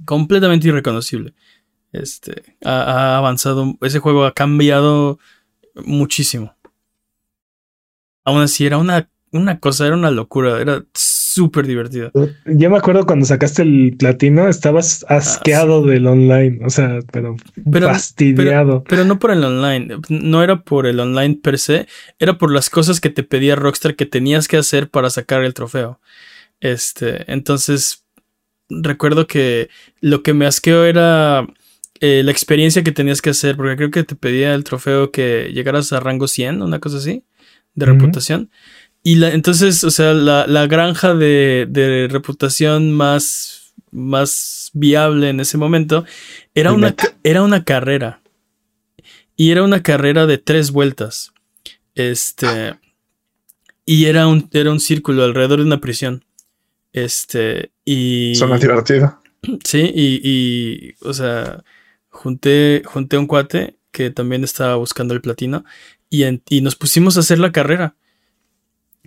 Completamente 0.04 0.68
irreconocible. 0.68 1.34
Este, 1.92 2.42
ha, 2.64 3.16
avanzado, 3.16 3.76
ese 3.82 4.00
juego 4.00 4.24
ha 4.24 4.34
cambiado 4.34 5.18
muchísimo. 5.84 6.56
Aún 8.24 8.42
así, 8.42 8.66
era 8.66 8.78
una, 8.78 9.08
una 9.30 9.60
cosa, 9.60 9.86
era 9.86 9.94
una 9.94 10.10
locura, 10.10 10.60
era 10.60 10.84
súper 10.94 11.66
divertido. 11.66 12.10
Yo 12.46 12.70
me 12.70 12.78
acuerdo 12.78 13.06
cuando 13.06 13.26
sacaste 13.26 13.62
el 13.62 13.96
platino, 13.98 14.48
estabas 14.48 15.04
ah, 15.08 15.16
asqueado 15.16 15.84
del 15.84 16.06
online, 16.06 16.64
o 16.64 16.70
sea, 16.70 17.00
pero, 17.12 17.36
fastidiado. 17.82 18.84
pero, 18.84 19.04
no 19.04 19.18
por 19.18 19.32
el 19.32 19.44
online, 19.44 19.98
no 20.08 20.42
era 20.42 20.62
por 20.62 20.86
el 20.86 21.00
online 21.00 21.38
per 21.42 21.58
se, 21.58 21.86
era 22.18 22.38
por 22.38 22.52
las 22.52 22.70
cosas 22.70 23.00
que 23.00 23.10
te 23.10 23.24
pedía 23.24 23.56
Rockstar 23.56 23.96
que 23.96 24.06
tenías 24.06 24.48
que 24.48 24.56
hacer 24.56 24.88
para 24.88 25.10
sacar 25.10 25.44
el 25.44 25.54
trofeo. 25.54 26.00
Este, 26.60 27.30
entonces, 27.32 28.03
recuerdo 28.68 29.26
que 29.26 29.68
lo 30.00 30.22
que 30.22 30.34
me 30.34 30.46
asqueó 30.46 30.84
era 30.84 31.46
eh, 32.00 32.22
la 32.24 32.32
experiencia 32.32 32.82
que 32.82 32.92
tenías 32.92 33.22
que 33.22 33.30
hacer, 33.30 33.56
porque 33.56 33.76
creo 33.76 33.90
que 33.90 34.04
te 34.04 34.16
pedía 34.16 34.54
el 34.54 34.64
trofeo 34.64 35.10
que 35.10 35.50
llegaras 35.54 35.92
a 35.92 36.00
rango 36.00 36.28
100, 36.28 36.62
una 36.62 36.78
cosa 36.80 36.98
así, 36.98 37.24
de 37.74 37.86
reputación. 37.86 38.50
Y 39.02 39.16
la, 39.16 39.32
entonces, 39.32 39.84
o 39.84 39.90
sea, 39.90 40.14
la, 40.14 40.66
granja 40.66 41.14
de, 41.14 42.08
reputación 42.10 42.92
más, 42.92 43.74
más 43.90 44.70
viable 44.72 45.28
en 45.28 45.40
ese 45.40 45.58
momento 45.58 46.04
era 46.54 46.72
una, 46.72 46.94
era 47.22 47.42
una 47.42 47.64
carrera. 47.64 48.20
Y 49.36 49.50
era 49.50 49.62
una 49.62 49.82
carrera 49.82 50.26
de 50.26 50.38
tres 50.38 50.70
vueltas. 50.70 51.32
Este. 51.94 52.78
Y 53.84 54.06
era 54.06 54.26
un, 54.26 54.48
era 54.52 54.70
un 54.70 54.80
círculo 54.80 55.24
alrededor 55.24 55.58
de 55.58 55.66
una 55.66 55.80
prisión. 55.80 56.24
Este, 56.94 57.72
y. 57.84 58.34
Suena 58.36 58.56
divertido. 58.56 59.20
Sí, 59.62 59.92
y, 59.94 60.20
y, 60.24 60.94
o 61.06 61.12
sea, 61.12 61.62
junté, 62.08 62.80
junté 62.86 63.18
un 63.18 63.26
cuate 63.26 63.76
que 63.90 64.08
también 64.08 64.42
estaba 64.42 64.76
buscando 64.76 65.12
el 65.12 65.20
platino 65.20 65.66
y, 66.08 66.24
y 66.48 66.62
nos 66.62 66.76
pusimos 66.76 67.18
a 67.18 67.20
hacer 67.20 67.38
la 67.38 67.52
carrera. 67.52 67.94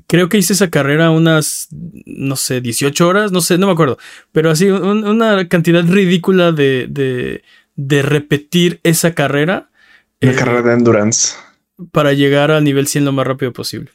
Creo 0.05 0.29
que 0.29 0.37
hice 0.37 0.53
esa 0.53 0.69
carrera 0.69 1.09
unas, 1.09 1.69
no 1.71 2.35
sé, 2.35 2.61
18 2.61 3.07
horas, 3.07 3.31
no 3.31 3.41
sé, 3.41 3.57
no 3.57 3.65
me 3.65 3.73
acuerdo, 3.73 3.97
pero 4.31 4.51
así 4.51 4.69
una 4.69 5.49
cantidad 5.49 5.83
ridícula 5.83 6.51
de, 6.51 6.85
de, 6.87 7.41
de 7.75 8.01
repetir 8.03 8.79
esa 8.83 9.15
carrera. 9.15 9.71
Una 10.21 10.33
eh, 10.33 10.35
carrera 10.35 10.61
de 10.61 10.73
endurance. 10.73 11.35
Para 11.91 12.13
llegar 12.13 12.51
al 12.51 12.63
nivel 12.63 12.85
100 12.85 13.05
lo 13.05 13.11
más 13.11 13.25
rápido 13.25 13.53
posible. 13.53 13.89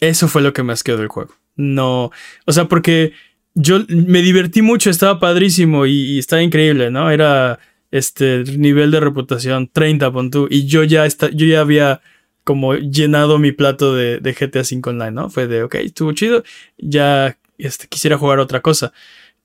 Eso 0.00 0.28
fue 0.28 0.42
lo 0.42 0.52
que 0.52 0.62
me 0.62 0.74
asqueó 0.74 0.98
del 0.98 1.08
juego. 1.08 1.32
No, 1.56 2.10
o 2.44 2.52
sea, 2.52 2.66
porque 2.66 3.12
yo 3.54 3.80
me 3.88 4.20
divertí 4.22 4.62
mucho, 4.62 4.90
estaba 4.90 5.18
padrísimo 5.18 5.86
y, 5.86 6.18
estaba 6.18 6.42
increíble, 6.42 6.90
¿no? 6.90 7.10
Era 7.10 7.58
este 7.90 8.44
nivel 8.44 8.90
de 8.90 9.00
reputación 9.00 9.70
30, 9.72 10.12
pon 10.12 10.30
tú, 10.30 10.46
y 10.50 10.66
yo 10.66 10.84
ya, 10.84 11.06
está, 11.06 11.30
yo 11.30 11.46
ya 11.46 11.60
había 11.60 12.02
como 12.44 12.74
llenado 12.74 13.38
mi 13.38 13.52
plato 13.52 13.94
de, 13.94 14.20
GTA 14.20 14.60
V 14.60 14.90
Online, 14.90 15.10
¿no? 15.10 15.30
Fue 15.30 15.46
de, 15.46 15.62
ok, 15.62 15.76
estuvo 15.76 16.12
chido, 16.12 16.44
ya 16.78 17.38
este, 17.58 17.88
quisiera 17.88 18.18
jugar 18.18 18.38
otra 18.38 18.60
cosa. 18.60 18.92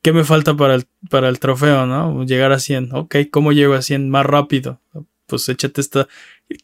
¿Qué 0.01 0.13
me 0.13 0.23
falta 0.23 0.55
para 0.55 0.75
el, 0.75 0.85
para 1.09 1.29
el 1.29 1.39
trofeo, 1.39 1.85
no? 1.85 2.25
Llegar 2.25 2.51
a 2.51 2.59
100. 2.59 2.93
Ok, 2.93 3.15
¿cómo 3.31 3.53
llego 3.53 3.75
a 3.75 3.81
100 3.81 4.09
más 4.09 4.25
rápido? 4.25 4.81
Pues 5.27 5.47
échate 5.47 5.79
esta, 5.79 6.07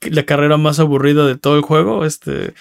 la 0.02 0.24
carrera 0.26 0.58
más 0.58 0.80
aburrida 0.80 1.26
de 1.26 1.38
todo 1.38 1.56
el 1.56 1.62
juego, 1.62 2.04
este, 2.04 2.54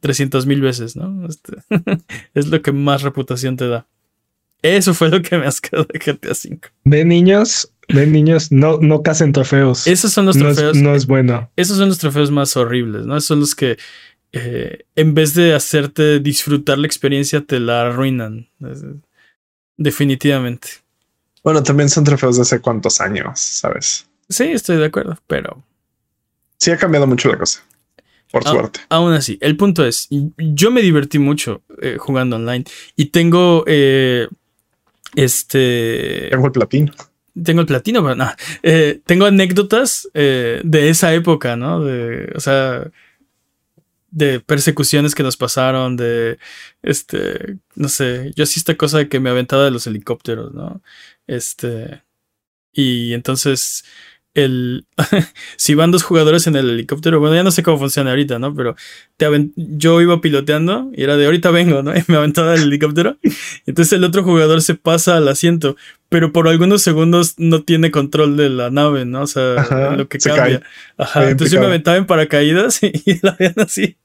300 0.00 0.46
mil 0.46 0.60
veces, 0.60 0.96
¿no? 0.96 1.26
Este, 1.26 1.56
es 2.34 2.48
lo 2.48 2.62
que 2.62 2.72
más 2.72 3.02
reputación 3.02 3.56
te 3.56 3.68
da. 3.68 3.86
Eso 4.62 4.94
fue 4.94 5.10
lo 5.10 5.22
que 5.22 5.38
me 5.38 5.46
has 5.46 5.60
quedado 5.60 5.86
de 5.92 5.98
GTA 5.98 6.30
V. 6.30 6.60
De 6.84 7.04
niños, 7.04 7.72
de 7.88 8.06
niños, 8.06 8.50
no, 8.50 8.78
no 8.78 9.02
casen 9.02 9.32
trofeos. 9.32 9.86
Esos 9.86 10.12
son 10.12 10.26
los 10.26 10.36
trofeos. 10.36 10.76
No 10.76 10.94
es, 10.94 11.06
bueno. 11.06 11.50
Esos 11.56 11.76
son 11.76 11.88
los 11.88 11.98
trofeos 11.98 12.30
más 12.30 12.56
horribles, 12.56 13.06
¿no? 13.06 13.16
Esos 13.16 13.28
son 13.28 13.40
los 13.40 13.54
que 13.54 13.76
eh, 14.32 14.84
en 14.96 15.14
vez 15.14 15.34
de 15.34 15.54
hacerte 15.54 16.20
disfrutar 16.20 16.78
la 16.78 16.86
experiencia, 16.86 17.42
te 17.42 17.60
la 17.60 17.82
arruinan. 17.82 18.48
Definitivamente. 19.76 20.68
Bueno, 21.44 21.62
también 21.62 21.88
son 21.88 22.04
trofeos 22.04 22.36
de 22.36 22.42
hace 22.42 22.60
cuántos 22.60 23.00
años, 23.00 23.38
¿sabes? 23.38 24.08
Sí, 24.28 24.44
estoy 24.44 24.78
de 24.78 24.86
acuerdo, 24.86 25.16
pero. 25.26 25.62
Sí, 26.58 26.72
ha 26.72 26.76
cambiado 26.76 27.06
mucho 27.06 27.28
la 27.28 27.38
cosa. 27.38 27.62
Por 28.30 28.44
suerte. 28.44 28.80
Aún 28.88 29.12
así, 29.12 29.38
el 29.40 29.56
punto 29.56 29.86
es: 29.86 30.08
yo 30.10 30.70
me 30.70 30.82
divertí 30.82 31.18
mucho 31.18 31.62
eh, 31.80 31.96
jugando 31.98 32.36
online 32.36 32.64
y 32.96 33.06
tengo. 33.06 33.64
Eh, 33.66 34.28
este. 35.14 36.28
Tengo 36.30 36.46
el 36.46 36.52
platino. 36.52 36.92
Tengo 37.42 37.60
el 37.60 37.66
platino, 37.66 38.02
pero 38.02 38.14
no. 38.14 38.30
Eh, 38.62 39.00
tengo 39.04 39.26
anécdotas 39.26 40.08
de 40.12 40.88
esa 40.88 41.14
época, 41.14 41.56
¿no? 41.56 41.84
De, 41.84 42.32
o 42.34 42.40
sea, 42.40 42.90
de 44.16 44.40
persecuciones 44.40 45.14
que 45.14 45.22
nos 45.22 45.36
pasaron, 45.36 45.96
de, 45.96 46.38
este, 46.82 47.58
no 47.74 47.88
sé, 47.88 48.32
yo 48.34 48.44
así 48.44 48.58
esta 48.58 48.74
cosa 48.74 48.96
de 48.96 49.08
que 49.10 49.20
me 49.20 49.28
aventaba 49.28 49.66
de 49.66 49.70
los 49.70 49.86
helicópteros, 49.86 50.54
¿no? 50.54 50.80
Este, 51.26 52.02
y 52.72 53.12
entonces 53.12 53.84
el 54.36 54.86
si 55.56 55.74
van 55.74 55.90
dos 55.90 56.02
jugadores 56.02 56.46
en 56.46 56.56
el 56.56 56.70
helicóptero, 56.70 57.18
bueno, 57.18 57.34
ya 57.34 57.42
no 57.42 57.50
sé 57.50 57.62
cómo 57.62 57.78
funciona 57.78 58.10
ahorita, 58.10 58.38
¿no? 58.38 58.54
Pero 58.54 58.76
te 59.16 59.26
yo 59.56 60.00
iba 60.02 60.20
piloteando 60.20 60.90
y 60.94 61.02
era 61.02 61.16
de 61.16 61.24
ahorita 61.24 61.50
vengo, 61.50 61.82
¿no? 61.82 61.92
Y 61.96 62.04
me 62.06 62.18
aventaba 62.18 62.52
del 62.52 62.64
helicóptero. 62.64 63.16
Entonces 63.66 63.94
el 63.94 64.04
otro 64.04 64.22
jugador 64.22 64.60
se 64.60 64.74
pasa 64.74 65.16
al 65.16 65.26
asiento, 65.28 65.76
pero 66.10 66.32
por 66.32 66.48
algunos 66.48 66.82
segundos 66.82 67.34
no 67.38 67.62
tiene 67.62 67.90
control 67.90 68.36
de 68.36 68.50
la 68.50 68.70
nave, 68.70 69.06
¿no? 69.06 69.22
O 69.22 69.26
sea, 69.26 69.96
lo 69.96 70.06
que 70.06 70.18
cambia. 70.18 70.62
Ajá. 70.98 71.30
Entonces 71.30 71.52
yo 71.52 71.60
me 71.60 71.66
aventaba 71.66 71.96
en 71.96 72.06
paracaídas 72.06 72.80
y, 72.82 73.18
la 73.22 73.36
veían 73.38 73.54
así. 73.56 73.96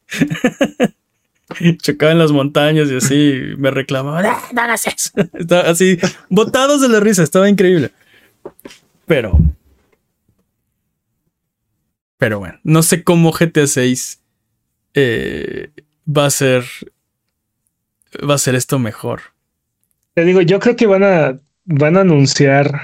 Chocaba 1.81 2.13
en 2.13 2.19
las 2.19 2.31
montañas 2.31 2.89
y 2.89 2.95
así 2.95 3.41
me 3.57 3.69
reclamaban, 3.69 4.25
¡Ah, 4.25 4.39
no 4.53 4.61
hagas 4.61 4.87
eso. 4.87 5.11
Estaba 5.33 5.69
así, 5.69 5.99
botados 6.29 6.79
de 6.79 6.87
la 6.87 7.01
risa, 7.01 7.21
estaba 7.21 7.49
increíble. 7.49 7.91
Pero 9.05 9.37
pero 12.21 12.37
bueno, 12.37 12.59
no 12.63 12.83
sé 12.83 13.03
cómo 13.03 13.31
GTA 13.31 13.65
6 13.65 14.21
eh, 14.93 15.71
va 16.07 16.27
a 16.27 16.29
ser. 16.29 16.63
Va 18.23 18.35
a 18.35 18.37
ser 18.37 18.53
esto 18.53 18.77
mejor. 18.77 19.21
Te 20.13 20.23
digo, 20.23 20.41
yo 20.41 20.59
creo 20.59 20.75
que 20.75 20.85
van 20.85 21.03
a, 21.03 21.39
van 21.65 21.97
a 21.97 22.01
anunciar 22.01 22.79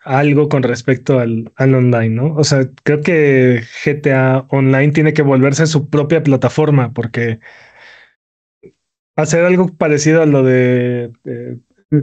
algo 0.00 0.48
con 0.48 0.62
respecto 0.62 1.18
al, 1.18 1.52
al, 1.56 1.74
online, 1.74 2.08
¿no? 2.08 2.34
O 2.36 2.44
sea, 2.44 2.66
creo 2.82 3.02
que 3.02 3.62
GTA 3.84 4.46
Online 4.48 4.92
tiene 4.92 5.12
que 5.12 5.20
volverse 5.20 5.66
su 5.66 5.90
propia 5.90 6.22
plataforma 6.22 6.94
porque 6.94 7.40
hacer 9.16 9.44
algo 9.44 9.68
parecido 9.68 10.22
a 10.22 10.26
lo 10.26 10.42
de, 10.44 11.12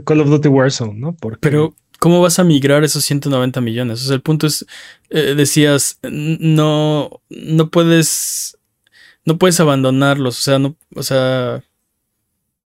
Call 0.04 0.20
of 0.20 0.28
Duty 0.28 0.46
Warzone, 0.46 1.00
¿no? 1.00 1.16
Porque, 1.16 1.40
Pero 1.40 1.74
¿Cómo 2.06 2.20
vas 2.20 2.38
a 2.38 2.44
migrar 2.44 2.84
esos 2.84 3.04
190 3.04 3.60
millones? 3.60 4.00
O 4.00 4.06
sea, 4.06 4.14
el 4.14 4.22
punto 4.22 4.46
es, 4.46 4.64
eh, 5.10 5.34
decías, 5.34 5.98
no, 6.04 7.20
no 7.28 7.70
puedes, 7.72 8.56
no 9.24 9.38
puedes 9.38 9.58
abandonarlos, 9.58 10.38
o 10.38 10.40
sea, 10.40 10.60
no, 10.60 10.76
o 10.94 11.02
sea, 11.02 11.64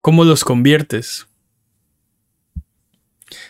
¿cómo 0.02 0.24
los 0.24 0.44
conviertes? 0.44 1.26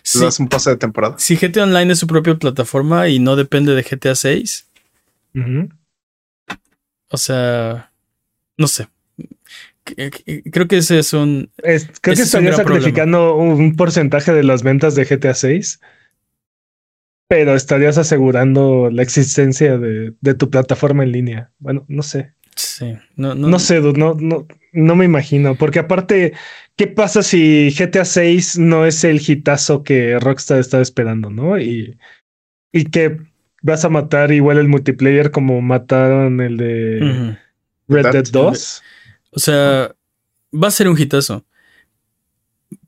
Si 0.04 0.22
das 0.22 0.40
un 0.40 0.48
pase 0.48 0.70
de 0.70 0.78
temporada. 0.78 1.20
Si 1.20 1.36
GTA 1.36 1.64
Online 1.64 1.92
es 1.92 2.00
su 2.00 2.08
propia 2.08 2.40
plataforma 2.40 3.10
y 3.10 3.20
no 3.20 3.36
depende 3.36 3.76
de 3.76 3.84
GTA 3.84 4.16
6. 4.16 4.70
O 7.10 7.18
sea, 7.18 7.92
no 8.56 8.68
sé 8.68 8.88
creo 9.84 10.68
que 10.68 10.78
ese 10.78 11.00
es 11.00 11.14
un. 11.14 11.52
creo 11.58 12.16
que 12.16 12.22
estaría 12.22 12.54
sacrificando 12.54 13.36
un 13.36 13.76
porcentaje 13.76 14.34
de 14.34 14.44
las 14.44 14.64
ventas 14.64 14.96
de 14.96 15.06
GTA 15.06 15.34
6, 15.34 15.80
pero 17.28 17.56
estarías 17.56 17.98
asegurando 17.98 18.90
la 18.92 19.04
existencia 19.04 19.78
de, 19.78 20.14
tu 20.36 20.50
plataforma 20.50 21.04
en 21.04 21.12
línea. 21.12 21.52
Bueno, 21.60 21.86
no 21.88 22.04
sé. 22.04 22.34
Sí, 22.56 22.96
no, 23.16 23.34
no, 23.34 23.48
no 23.48 23.60
sé, 23.60 23.82
no, 23.82 24.14
no, 24.14 24.48
no 24.74 24.96
me 24.96 25.06
imagino, 25.06 25.56
porque 25.56 25.80
aparte, 25.80 26.34
¿qué 26.76 26.86
pasa 26.86 27.24
si 27.24 27.74
GTA 27.76 28.06
6 28.06 28.60
no 28.60 28.86
es 28.86 29.04
el 29.04 29.20
hitazo 29.28 29.84
que 29.84 30.20
Rockstar 30.20 30.60
estaba 30.60 30.84
esperando, 30.84 31.32
no? 31.32 31.58
Y, 31.60 31.98
y 32.72 32.86
que 32.86 33.18
vas 33.64 33.86
a 33.86 33.90
matar 33.90 34.32
igual 34.32 34.60
el 34.60 34.68
multiplayer 34.68 35.32
como 35.32 35.62
mataron 35.62 36.42
el 36.42 36.58
de 36.58 37.38
Red 37.88 38.12
Dead 38.12 38.28
2. 38.32 38.84
O 39.36 39.40
sea, 39.40 39.96
va 40.54 40.68
a 40.68 40.72
ser 40.72 40.88
un 40.88 41.00
hitazo. 41.00 41.46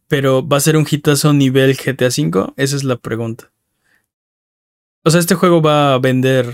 Pero 0.07 0.47
¿va 0.47 0.57
a 0.57 0.61
ser 0.61 0.77
un 0.77 0.85
hitazo 0.89 1.33
nivel 1.33 1.75
GTA 1.75 2.07
V? 2.07 2.53
Esa 2.57 2.75
es 2.75 2.83
la 2.83 2.97
pregunta. 2.97 3.51
O 5.03 5.11
sea, 5.11 5.19
este 5.19 5.35
juego 5.35 5.61
va 5.61 5.93
a 5.93 5.99
vender 5.99 6.53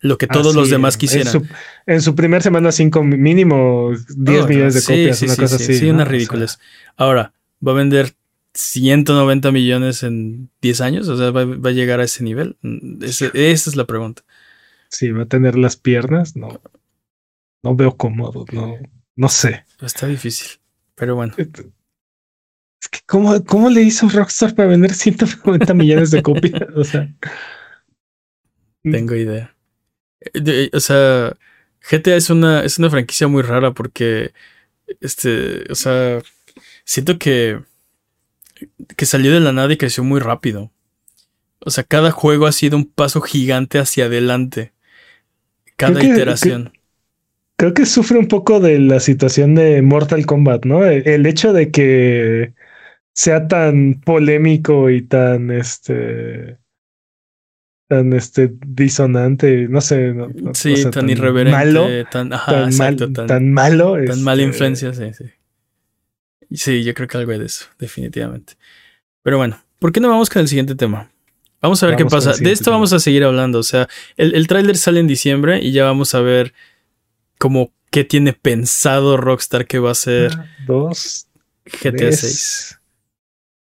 lo 0.00 0.18
que 0.18 0.26
todos 0.26 0.54
los 0.54 0.70
demás 0.70 0.96
quisieran. 0.96 1.48
En 1.86 2.02
su, 2.02 2.14
primer 2.14 2.42
semana 2.42 2.72
5 2.72 3.02
mínimo 3.04 3.92
10 4.16 4.48
millones 4.48 4.74
de 4.74 4.82
copias, 4.82 5.22
una 5.22 5.36
cosa 5.36 5.56
así. 5.56 5.74
Sí, 5.74 5.90
unas 5.90 6.08
ridículas. 6.08 6.58
Ahora, 6.96 7.32
va 7.66 7.72
a 7.72 7.76
vender 7.76 8.14
190 8.54 9.52
millones 9.52 10.02
en 10.02 10.50
10 10.60 10.80
años, 10.80 11.08
o 11.08 11.16
sea, 11.16 11.30
va, 11.30 11.42
a 11.42 11.72
llegar 11.72 12.00
a 12.00 12.04
ese 12.04 12.24
nivel. 12.24 12.56
esa 13.10 13.30
es 13.34 13.76
la 13.76 13.86
pregunta. 13.86 14.22
Sí, 14.88 15.10
va 15.10 15.22
a 15.22 15.26
tener 15.26 15.56
las 15.56 15.76
piernas, 15.76 16.36
no 16.36 16.60
no 17.62 17.76
veo 17.76 17.96
cómodo, 17.96 18.44
no, 18.52 18.76
no 19.16 19.28
sé. 19.28 19.64
Está 19.80 20.06
difícil, 20.06 20.60
pero 20.94 21.14
bueno. 21.16 21.34
Es 21.38 22.88
que 22.88 23.00
¿cómo, 23.06 23.44
cómo 23.44 23.70
le 23.70 23.82
hizo 23.82 24.08
Rockstar 24.08 24.54
para 24.54 24.68
vender 24.68 24.94
150 24.94 25.72
millones 25.74 26.10
de 26.10 26.22
copias? 26.22 26.62
O 26.74 26.84
sea. 26.84 27.08
Tengo 28.82 29.14
idea. 29.14 29.54
Eh, 30.34 30.70
o 30.72 30.80
sea, 30.80 31.36
GTA 31.88 32.16
es 32.16 32.30
una, 32.30 32.64
es 32.64 32.78
una 32.78 32.90
franquicia 32.90 33.28
muy 33.28 33.42
rara 33.42 33.72
porque, 33.72 34.32
este, 35.00 35.64
o 35.70 35.76
sea, 35.76 36.20
siento 36.84 37.18
que, 37.18 37.60
que 38.96 39.06
salió 39.06 39.32
de 39.32 39.40
la 39.40 39.52
nada 39.52 39.72
y 39.72 39.76
creció 39.76 40.02
muy 40.02 40.20
rápido. 40.20 40.72
O 41.60 41.70
sea, 41.70 41.84
cada 41.84 42.10
juego 42.10 42.46
ha 42.46 42.52
sido 42.52 42.76
un 42.76 42.86
paso 42.86 43.20
gigante 43.20 43.78
hacia 43.78 44.06
adelante. 44.06 44.72
Cada 45.76 46.02
iteración 46.02 46.72
creo 47.56 47.74
que 47.74 47.86
sufre 47.86 48.18
un 48.18 48.28
poco 48.28 48.60
de 48.60 48.78
la 48.78 49.00
situación 49.00 49.54
de 49.54 49.82
Mortal 49.82 50.26
Kombat, 50.26 50.64
¿no? 50.64 50.84
El 50.84 51.26
hecho 51.26 51.52
de 51.52 51.70
que 51.70 52.54
sea 53.14 53.46
tan 53.48 54.00
polémico 54.04 54.90
y 54.90 55.02
tan 55.02 55.50
este 55.50 56.58
tan 57.88 58.12
este 58.14 58.52
disonante, 58.66 59.68
no 59.68 59.82
sé, 59.82 60.14
sí, 60.54 60.90
tan, 60.90 61.10
irreverente, 61.10 61.56
malo, 61.56 61.88
tan, 62.10 62.30
tan, 62.30 62.74
malo, 63.52 64.02
tan 64.06 64.22
mala 64.22 64.42
este 64.42 64.48
influencia, 64.48 64.94
sí, 64.94 65.12
sí. 65.12 65.24
Sí, 66.54 66.84
yo 66.84 66.94
creo 66.94 67.08
que 67.08 67.18
algo 67.18 67.32
de 67.32 67.44
eso, 67.44 67.66
definitivamente. 67.78 68.54
Pero 69.22 69.36
bueno, 69.36 69.62
¿por 69.78 69.92
qué 69.92 70.00
no 70.00 70.08
vamos 70.08 70.30
con 70.30 70.40
el 70.40 70.48
siguiente 70.48 70.74
tema? 70.74 71.10
Vamos 71.60 71.82
a 71.82 71.86
ver 71.86 71.96
qué 71.96 72.04
pasa. 72.04 72.32
De 72.32 72.50
esto 72.50 72.70
vamos 72.70 72.92
a 72.92 72.98
seguir 72.98 73.24
hablando. 73.24 73.58
O 73.58 73.62
sea, 73.62 73.88
el, 74.16 74.34
el 74.34 74.48
tráiler 74.48 74.76
sale 74.76 74.98
en 74.98 75.06
diciembre 75.06 75.60
y 75.62 75.72
ya 75.72 75.84
vamos 75.84 76.14
a 76.14 76.20
ver 76.20 76.52
como 77.42 77.72
qué 77.90 78.04
tiene 78.04 78.34
pensado 78.34 79.16
Rockstar 79.16 79.66
que 79.66 79.80
va 79.80 79.90
a 79.90 79.96
ser 79.96 80.30
dos 80.64 81.26
GTA 81.82 82.12
6. 82.12 82.80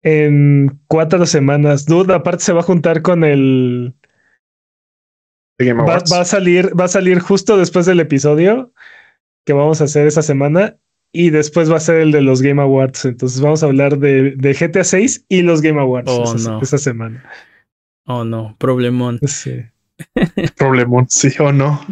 En 0.03 0.79
cuatro 0.85 1.25
semanas. 1.25 1.87
Dude, 1.87 2.13
aparte 2.13 2.43
se 2.43 2.53
va 2.53 2.59
a 2.59 2.63
juntar 2.63 3.01
con 3.01 3.23
el. 3.23 3.95
Va, 5.59 5.97
va, 6.11 6.21
a 6.21 6.25
salir, 6.25 6.79
va 6.79 6.85
a 6.85 6.89
salir 6.89 7.19
justo 7.19 7.57
después 7.57 7.87
del 7.87 7.99
episodio 7.99 8.71
que 9.47 9.53
vamos 9.53 9.81
a 9.81 9.85
hacer 9.85 10.05
esa 10.05 10.21
semana. 10.21 10.77
y 11.11 11.31
después 11.31 11.71
va 11.71 11.77
a 11.77 11.79
ser 11.79 12.01
el 12.01 12.11
de 12.11 12.21
los 12.21 12.43
Game 12.43 12.61
Awards. 12.61 13.05
Entonces 13.05 13.41
vamos 13.41 13.63
a 13.63 13.65
hablar 13.65 13.97
de, 13.97 14.35
de 14.37 14.53
GTA 14.53 14.83
6 14.83 15.25
y 15.27 15.41
los 15.41 15.61
Game 15.61 15.81
Awards 15.81 16.07
Oh, 16.11 16.35
esa, 16.35 16.51
no. 16.51 16.61
esa 16.61 16.77
semana. 16.77 17.27
Oh, 18.05 18.23
no, 18.25 18.55
problemón. 18.59 19.19
Sí. 19.25 19.63
Problemón, 20.57 21.07
sí 21.09 21.31
o 21.39 21.51
no. 21.51 21.83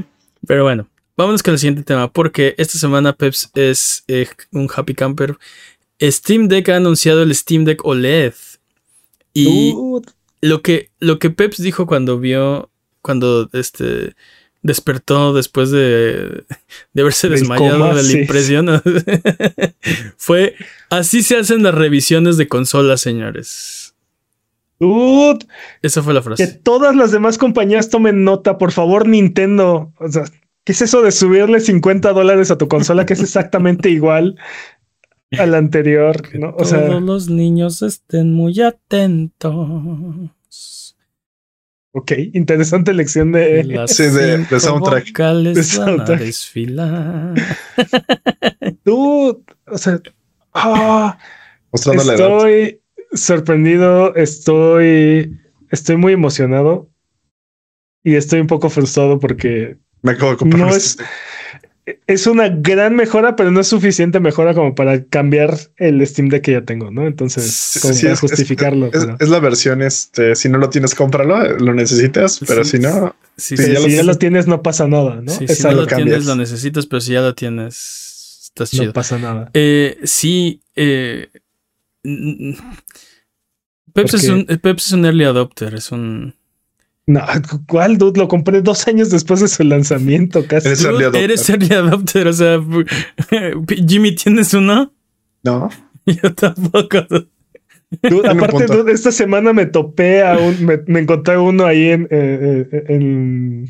Pero 0.47 0.63
bueno, 0.63 0.87
vámonos 1.19 1.43
con 1.43 1.51
el 1.51 1.59
siguiente 1.59 1.83
tema, 1.83 2.09
porque 2.11 2.55
esta 2.57 2.79
semana 2.79 3.11
Peps 3.11 3.51
es 3.53 4.05
eh, 4.07 4.25
un 4.51 4.69
happy 4.73 4.93
camper. 4.95 5.37
Steam 6.01 6.47
Deck 6.47 6.69
ha 6.69 6.77
anunciado 6.77 7.23
el 7.23 7.35
Steam 7.35 7.65
Deck 7.65 7.83
OLED. 7.83 8.33
Y 9.33 9.73
lo 10.41 10.61
que, 10.61 10.91
lo 10.99 11.19
que 11.19 11.29
Peps 11.29 11.61
dijo 11.61 11.85
cuando 11.85 12.19
vio, 12.19 12.69
cuando 13.01 13.49
este 13.51 14.15
despertó 14.61 15.33
después 15.33 15.71
de, 15.71 16.45
de 16.93 17.01
haberse 17.01 17.27
Del 17.27 17.39
desmayado 17.39 17.79
coma, 17.79 17.89
de 17.95 18.03
la 18.03 18.09
sí. 18.09 18.19
impresión, 18.19 18.81
fue 20.17 20.55
así 20.89 21.21
se 21.21 21.35
hacen 21.35 21.63
las 21.63 21.75
revisiones 21.75 22.37
de 22.37 22.47
consolas, 22.47 23.01
señores. 23.01 23.93
dude, 24.79 25.45
Esa 25.81 26.01
fue 26.01 26.13
la 26.13 26.21
que 26.21 26.23
frase. 26.23 26.47
todas 26.63 26.95
las 26.95 27.11
demás 27.11 27.37
compañías 27.37 27.89
tomen 27.89 28.23
nota, 28.23 28.57
por 28.57 28.71
favor, 28.71 29.05
Nintendo. 29.07 29.91
O 29.97 30.09
sea, 30.09 30.23
¿qué 30.65 30.71
es 30.73 30.81
eso 30.81 31.01
de 31.01 31.11
subirle 31.11 31.59
50 31.59 32.11
dólares 32.13 32.51
a 32.51 32.57
tu 32.57 32.67
consola 32.67 33.05
que 33.05 33.13
es 33.13 33.21
exactamente 33.21 33.89
igual 33.91 34.37
a 35.37 35.45
la 35.45 35.57
anterior? 35.57 36.21
¿no? 36.37 36.53
O 36.57 36.65
sea, 36.65 36.85
Todos 36.85 37.01
los 37.01 37.29
niños 37.29 37.81
estén 37.81 38.33
muy 38.33 38.59
atentos. 38.61 39.55
ok, 41.91 42.11
interesante 42.33 42.93
lección 42.93 43.31
de. 43.31 43.63
Las 43.65 43.95
Sí, 43.95 44.03
de- 44.03 44.39
de 44.45 44.59
soundtrack. 44.59 45.15
De 45.53 45.63
soundtrack. 45.63 46.19
desfilar. 46.19 47.33
Dude, 48.85 49.39
o 49.67 49.77
sea, 49.77 49.99
Mostrando 51.71 52.03
la 52.03 52.13
edad. 52.15 52.27
estoy 52.47 52.81
sorprendido, 53.13 54.15
estoy, 54.15 55.39
estoy 55.71 55.97
muy 55.97 56.13
emocionado 56.13 56.89
y 58.03 58.15
estoy 58.15 58.39
un 58.39 58.47
poco 58.47 58.69
frustrado 58.69 59.19
porque 59.19 59.77
Me 60.01 60.11
acabo 60.13 60.31
de 60.31 60.37
comprar 60.37 60.61
no 60.61 60.75
es, 60.75 60.91
Steam 60.93 61.07
es 62.05 62.27
una 62.27 62.49
gran 62.49 62.95
mejora, 62.95 63.35
pero 63.35 63.49
no 63.49 63.59
es 63.61 63.67
suficiente 63.67 64.19
mejora 64.19 64.53
como 64.53 64.75
para 64.75 65.03
cambiar 65.05 65.57
el 65.77 66.05
Steam 66.05 66.29
Deck 66.29 66.43
que 66.43 66.51
ya 66.51 66.61
tengo, 66.61 66.91
¿no? 66.91 67.07
Entonces, 67.07 67.51
Sí, 67.51 67.79
como 67.79 67.93
sí, 67.95 68.01
para 68.03 68.13
es- 68.13 68.19
justificarlo. 68.19 68.85
Es, 68.87 68.91
pero- 69.05 69.17
es 69.19 69.29
la 69.29 69.39
versión, 69.39 69.81
este, 69.81 70.35
si 70.35 70.49
no 70.49 70.59
lo 70.59 70.69
tienes, 70.69 70.93
cómpralo, 70.93 71.57
lo 71.57 71.73
necesitas, 71.73 72.39
pero 72.47 72.63
Sí, 72.63 72.77
si 72.77 72.79
no, 72.83 73.15
Sí, 73.37 73.55
Sí, 73.55 73.57
sí, 73.57 73.63
pero 73.63 73.73
ya 73.73 73.79
si 73.79 73.89
lo- 73.91 73.95
ya 73.95 74.03
lo 74.03 74.17
tienes, 74.17 74.47
no 74.47 74.61
pasa 74.61 74.87
nada, 74.87 75.15
¿no? 75.21 75.31
sí, 75.31 75.45
Es 75.47 75.57
si 75.57 75.63
no 75.63 75.71
lo 75.71 75.87
tienes, 75.87 76.25
lo 76.25 76.35
necesitas, 76.35 76.85
pero 76.85 76.99
si 77.01 77.13
ya 77.13 77.21
lo 77.21 77.33
tienes, 77.33 78.41
estás 78.49 78.69
chido. 78.69 78.85
no 78.87 78.93
pasa 78.93 79.17
nada. 79.17 79.49
Eh, 79.53 79.97
sí, 80.03 80.61
eh, 80.75 81.29
Peps, 83.93 84.13
es 84.13 84.29
un, 84.29 84.45
Peps 84.45 84.87
es 84.87 84.91
un 84.93 85.05
early 85.05 85.23
adopter, 85.23 85.73
es 85.73 85.91
un... 85.91 86.35
No, 87.09 87.21
¿cuál, 87.67 87.97
dude? 87.97 88.19
Lo 88.19 88.27
compré 88.27 88.61
dos 88.61 88.87
años 88.87 89.09
después 89.09 89.39
de 89.39 89.47
su 89.47 89.63
lanzamiento, 89.63 90.45
casi. 90.45 90.67
Eres 90.67 90.83
early 90.83 90.97
Dude, 90.97 91.05
adopter. 91.05 91.23
eres 91.23 91.49
early 91.49 91.73
adopter, 91.73 92.27
o 92.27 92.33
sea, 92.33 92.59
Jimmy, 93.87 94.13
¿tienes 94.15 94.53
uno? 94.53 94.93
no. 95.43 95.69
Yo 96.05 96.33
tampoco. 96.35 97.05
Dude, 98.03 98.27
aparte, 98.29 98.65
dude, 98.67 98.91
esta 98.91 99.11
semana 99.11 99.53
me 99.53 99.65
topé 99.65 100.21
a 100.23 100.37
un, 100.37 100.65
me, 100.65 100.79
me 100.87 100.99
encontré 100.99 101.37
uno 101.37 101.65
ahí 101.65 101.89
en, 101.89 102.03
eh, 102.11 102.67
eh, 102.71 102.83
en, 102.89 103.65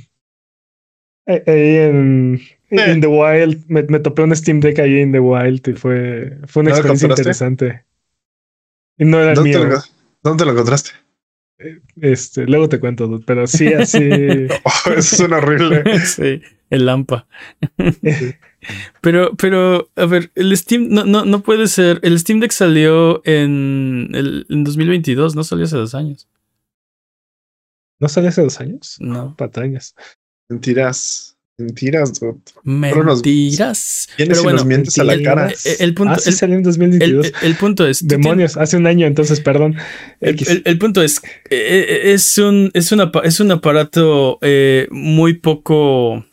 eh, 1.25 1.43
ahí 1.47 1.75
en, 1.77 2.41
Eh. 2.71 2.91
in 2.93 3.01
the 3.01 3.07
wild. 3.07 3.63
Me, 3.67 3.83
me 3.83 3.99
topé 3.99 4.21
un 4.23 4.35
Steam 4.35 4.59
Deck 4.59 4.79
ahí 4.79 4.99
en 4.99 5.11
the 5.13 5.19
wild 5.19 5.65
y 5.67 5.73
fue, 5.73 6.37
fue 6.47 6.61
una 6.61 6.71
¿No 6.71 6.75
lo 6.75 6.79
experiencia 6.81 7.07
interesante. 7.07 7.85
Y 8.97 9.05
no 9.05 9.19
era 9.21 9.31
el 9.31 9.35
¿Dónde, 9.35 9.51
te 9.51 9.57
mío. 9.59 9.67
lo, 9.69 9.81
¿Dónde 10.23 10.41
te 10.41 10.45
lo 10.45 10.51
encontraste? 10.51 10.91
Este, 12.01 12.45
luego 12.45 12.69
te 12.69 12.79
cuento, 12.79 13.07
dude, 13.07 13.23
pero 13.25 13.45
sí, 13.45 13.73
así. 13.73 13.99
Oh, 14.63 14.91
eso 14.91 15.17
suena 15.17 15.37
horrible. 15.37 15.99
sí, 16.05 16.41
el 16.69 16.85
Lampa. 16.85 17.27
Pero, 19.01 19.35
pero, 19.35 19.89
a 19.95 20.05
ver, 20.05 20.31
el 20.35 20.55
Steam 20.55 20.89
no, 20.89 21.05
no, 21.05 21.25
no 21.25 21.41
puede 21.41 21.67
ser. 21.67 21.99
El 22.03 22.17
Steam 22.19 22.39
Deck 22.39 22.51
salió 22.51 23.21
en, 23.25 24.09
el, 24.13 24.45
en 24.49 24.63
2022, 24.63 25.35
no 25.35 25.43
salió 25.43 25.65
hace 25.65 25.77
dos 25.77 25.95
años. 25.95 26.27
¿No 27.99 28.07
salió 28.07 28.29
hace 28.29 28.41
dos 28.41 28.59
años? 28.61 28.97
No. 28.99 29.35
Patañas. 29.35 29.95
Mentiras. 30.47 31.37
Mentiras, 31.59 32.19
dude. 32.19 32.35
nos- 32.63 33.17
Mentiras. 33.17 34.07
Vienes 34.17 34.29
Pero 34.37 34.41
y 34.41 34.43
bueno, 34.43 34.57
nos 34.57 34.65
mientes 34.65 34.97
a 34.97 35.03
la 35.03 35.21
cara. 35.21 35.51
el 35.79 35.93
punto, 35.93 36.13
ah, 36.13 36.19
sí 36.19 36.29
el, 36.29 36.35
salió 36.35 36.55
en 36.55 36.59
el- 36.59 36.63
2022. 36.65 37.27
el- 37.27 37.33
el 37.43 37.55
punto 37.55 37.87
es. 37.87 38.07
Demonios, 38.07 38.57
hace 38.57 38.77
un 38.77 38.87
año, 38.87 39.05
entonces, 39.05 39.39
perdón. 39.41 39.75
El, 40.21 40.35
X. 40.35 40.49
el- 40.49 40.61
el 40.65 40.77
punto 40.79 41.03
es, 41.03 41.17
eh, 41.49 41.85
eh, 41.89 42.13
es 42.13 42.37
un, 42.37 42.71
es 42.73 42.91
un, 42.91 43.01
apa- 43.01 43.21
es 43.23 43.39
un 43.39 43.51
aparato 43.51 44.39
eh, 44.41 44.87
muy 44.91 45.33
poco. 45.35 46.25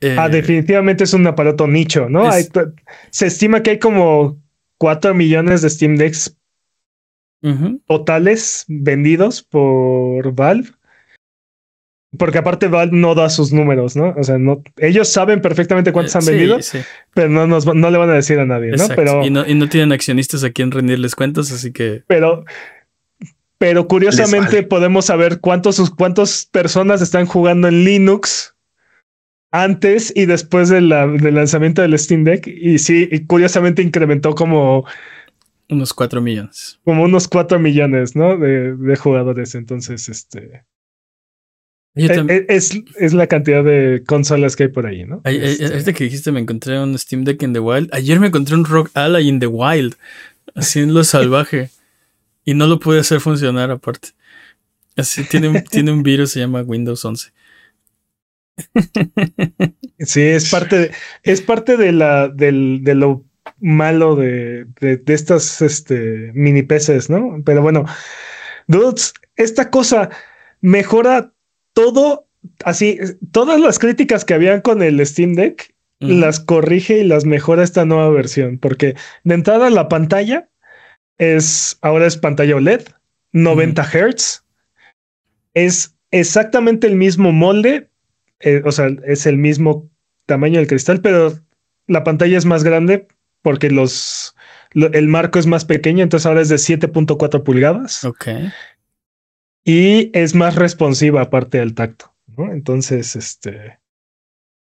eh, 0.00 0.16
Ah, 0.18 0.28
definitivamente 0.28 1.04
es 1.04 1.14
un 1.14 1.26
aparato 1.26 1.66
nicho, 1.66 2.08
¿no? 2.10 2.28
es- 2.28 2.50
Hay 2.54 2.62
se 3.10 3.26
estima 3.26 3.62
que 3.62 3.70
hay 3.70 3.78
como 3.78 4.38
4 4.76 5.14
millones 5.14 5.62
de 5.62 5.70
Steam 5.70 5.96
Decks 5.96 6.36
totales 7.86 8.64
vendidos 8.68 9.42
por 9.42 10.32
Valve. 10.34 10.70
Porque 12.18 12.38
aparte 12.38 12.68
Valve 12.68 12.96
no 12.96 13.14
da 13.14 13.28
sus 13.30 13.52
números, 13.52 13.96
¿no? 13.96 14.14
O 14.16 14.22
sea, 14.22 14.38
no, 14.38 14.62
ellos 14.76 15.08
saben 15.08 15.40
perfectamente 15.40 15.92
cuántos 15.92 16.14
Eh, 16.14 16.18
han 16.18 16.24
vendido, 16.26 16.60
sí, 16.62 16.78
pero 17.14 17.28
no, 17.28 17.46
nos, 17.46 17.66
no 17.66 17.90
le 17.90 17.98
van 17.98 18.10
a 18.10 18.14
decir 18.14 18.38
a 18.38 18.46
nadie, 18.46 18.68
¿no? 18.68 18.74
exacto. 18.74 18.94
Pero, 18.96 19.24
y, 19.24 19.30
no, 19.30 19.46
y 19.46 19.54
no 19.54 19.68
tienen 19.68 19.92
accionistas 19.92 20.44
a 20.44 20.50
quien 20.50 20.70
rendirles 20.70 21.14
cuentas, 21.14 21.50
así 21.52 21.72
que. 21.72 22.02
pero, 22.06 22.44
pero 23.58 23.86
curiosamente 23.88 24.56
vale. 24.56 24.66
podemos 24.66 25.06
saber 25.06 25.40
cuántos, 25.40 25.90
cuántas 25.90 26.46
personas 26.46 27.00
están 27.02 27.26
jugando 27.26 27.68
en 27.68 27.84
Linux 27.84 28.54
antes 29.52 30.12
y 30.14 30.26
después 30.26 30.68
de 30.68 30.80
la- 30.80 31.06
del 31.06 31.36
lanzamiento 31.36 31.80
del 31.80 31.98
Steam 31.98 32.24
Deck. 32.24 32.46
Y 32.46 32.78
sí, 32.78 33.08
y 33.10 33.24
curiosamente 33.26 33.82
incrementó 33.82 34.34
como, 34.34 34.84
Unos 35.70 35.94
4 35.94 36.20
millones. 36.20 36.80
como 36.84 37.04
unos 37.04 37.28
4 37.28 37.58
millones, 37.58 38.16
¿no? 38.16 38.36
De, 38.36 38.74
de 38.76 38.96
jugadores. 38.96 39.54
Entonces, 39.54 40.08
este 40.08 40.40
Yo 40.40 40.50
eh, 40.50 40.52
tam- 40.52 40.60
eh, 40.60 40.64
es, 41.94 42.82
es 42.98 43.14
la 43.14 43.26
cantidad 43.28 43.62
de 43.62 44.02
consolas 44.06 44.56
que 44.56 44.64
hay 44.64 44.68
por 44.68 44.86
ahí, 44.86 45.04
¿no? 45.04 45.20
Este, 45.24 45.66
ahorita 45.66 45.92
que 45.92 46.04
dijiste 46.04 46.32
me 46.32 46.40
encontré 46.40 46.78
un 46.80 46.98
Steam 46.98 47.24
Deck 47.24 47.42
in 47.42 47.52
the 47.52 47.60
Wild. 47.60 47.90
Ayer 47.92 48.18
me 48.18 48.28
encontré 48.28 48.56
un 48.56 48.64
Rock 48.64 48.90
Ally 48.94 49.28
in 49.28 49.38
the 49.38 49.46
Wild. 49.46 49.94
Así 50.54 50.80
en 50.80 50.92
lo 50.92 51.04
salvaje. 51.04 51.70
Y 52.44 52.54
no 52.54 52.66
lo 52.66 52.80
pude 52.80 53.00
hacer 53.00 53.20
funcionar 53.20 53.70
aparte. 53.70 54.08
Así 54.96 55.24
tiene 55.24 55.48
un, 55.48 55.62
tiene 55.64 55.92
un 55.92 56.02
virus, 56.02 56.32
se 56.32 56.40
llama 56.40 56.62
Windows 56.62 57.04
11. 57.04 57.32
Sí, 59.98 60.20
es 60.22 60.50
parte 60.50 60.78
de, 60.78 60.90
es 61.22 61.40
parte 61.40 61.76
de 61.76 61.92
la 61.92 62.28
del, 62.28 62.80
de 62.82 62.94
lo 62.94 63.24
malo 63.60 64.16
de, 64.16 64.66
de, 64.80 64.96
de 64.96 65.14
estas 65.14 65.62
este, 65.62 66.32
mini 66.34 66.62
PCs, 66.62 67.10
¿no? 67.10 67.42
Pero 67.44 67.62
bueno, 67.62 67.84
dudes, 68.66 69.14
esta 69.36 69.70
cosa 69.70 70.10
mejora 70.60 71.33
todo, 71.74 72.26
así, 72.64 72.98
todas 73.32 73.60
las 73.60 73.78
críticas 73.78 74.24
que 74.24 74.32
habían 74.34 74.62
con 74.62 74.82
el 74.82 75.04
Steam 75.06 75.34
Deck, 75.34 75.74
las 76.00 76.38
corrige 76.40 76.98
y 76.98 77.04
las 77.04 77.24
mejora 77.24 77.62
esta 77.62 77.84
nueva 77.86 78.08
versión, 78.10 78.58
porque 78.58 78.94
de 79.22 79.34
entrada 79.34 79.70
la 79.70 79.88
pantalla 79.88 80.48
es, 81.18 81.78
ahora 81.82 82.06
es 82.06 82.16
pantalla 82.18 82.56
OLED, 82.56 82.82
90 83.32 83.82
Hz, 83.84 84.44
es 85.54 85.94
exactamente 86.10 86.86
el 86.86 86.96
mismo 86.96 87.32
molde, 87.32 87.88
eh, 88.40 88.62
o 88.64 88.72
sea, 88.72 88.88
es 89.06 89.26
el 89.26 89.38
mismo 89.38 89.88
tamaño 90.26 90.58
del 90.58 90.66
cristal, 90.68 91.00
pero 91.00 91.32
la 91.86 92.04
pantalla 92.04 92.36
es 92.38 92.44
más 92.44 92.64
grande 92.64 93.06
porque 93.42 93.70
los, 93.70 94.34
lo- 94.72 94.92
el 94.92 95.08
marco 95.08 95.38
es 95.38 95.46
más 95.46 95.64
pequeño, 95.64 96.02
entonces 96.02 96.26
ahora 96.26 96.40
es 96.42 96.48
de 96.48 96.56
7.4 96.56 97.42
pulgadas. 97.44 98.04
Ok. 98.04 98.28
Y 99.64 100.10
es 100.12 100.34
más 100.34 100.54
responsiva 100.56 101.22
aparte 101.22 101.58
del 101.58 101.74
tacto, 101.74 102.14
¿no? 102.26 102.52
Entonces, 102.52 103.16
este, 103.16 103.78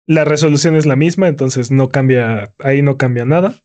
la 0.06 0.26
resolución 0.26 0.76
es 0.76 0.86
la 0.86 0.96
misma, 0.96 1.28
entonces 1.28 1.72
no 1.72 1.89
cambia, 1.89 2.54
ahí 2.60 2.82
no 2.82 2.98
cambia 2.98 3.26
nada 3.26 3.56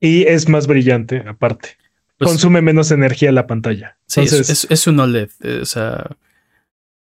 y 0.00 0.22
es 0.24 0.48
más 0.48 0.66
brillante 0.66 1.22
aparte. 1.26 1.70
Pues, 2.18 2.30
Consume 2.30 2.62
menos 2.62 2.90
energía 2.92 3.30
la 3.32 3.46
pantalla. 3.46 3.98
sí, 4.06 4.20
es- 4.22 4.32
Entonces, 4.32 4.64
es, 4.64 4.70
es 4.70 4.86
un 4.86 4.98
OLED. 5.00 5.28
eh, 5.42 5.58
o 5.60 5.66
sea. 5.66 6.06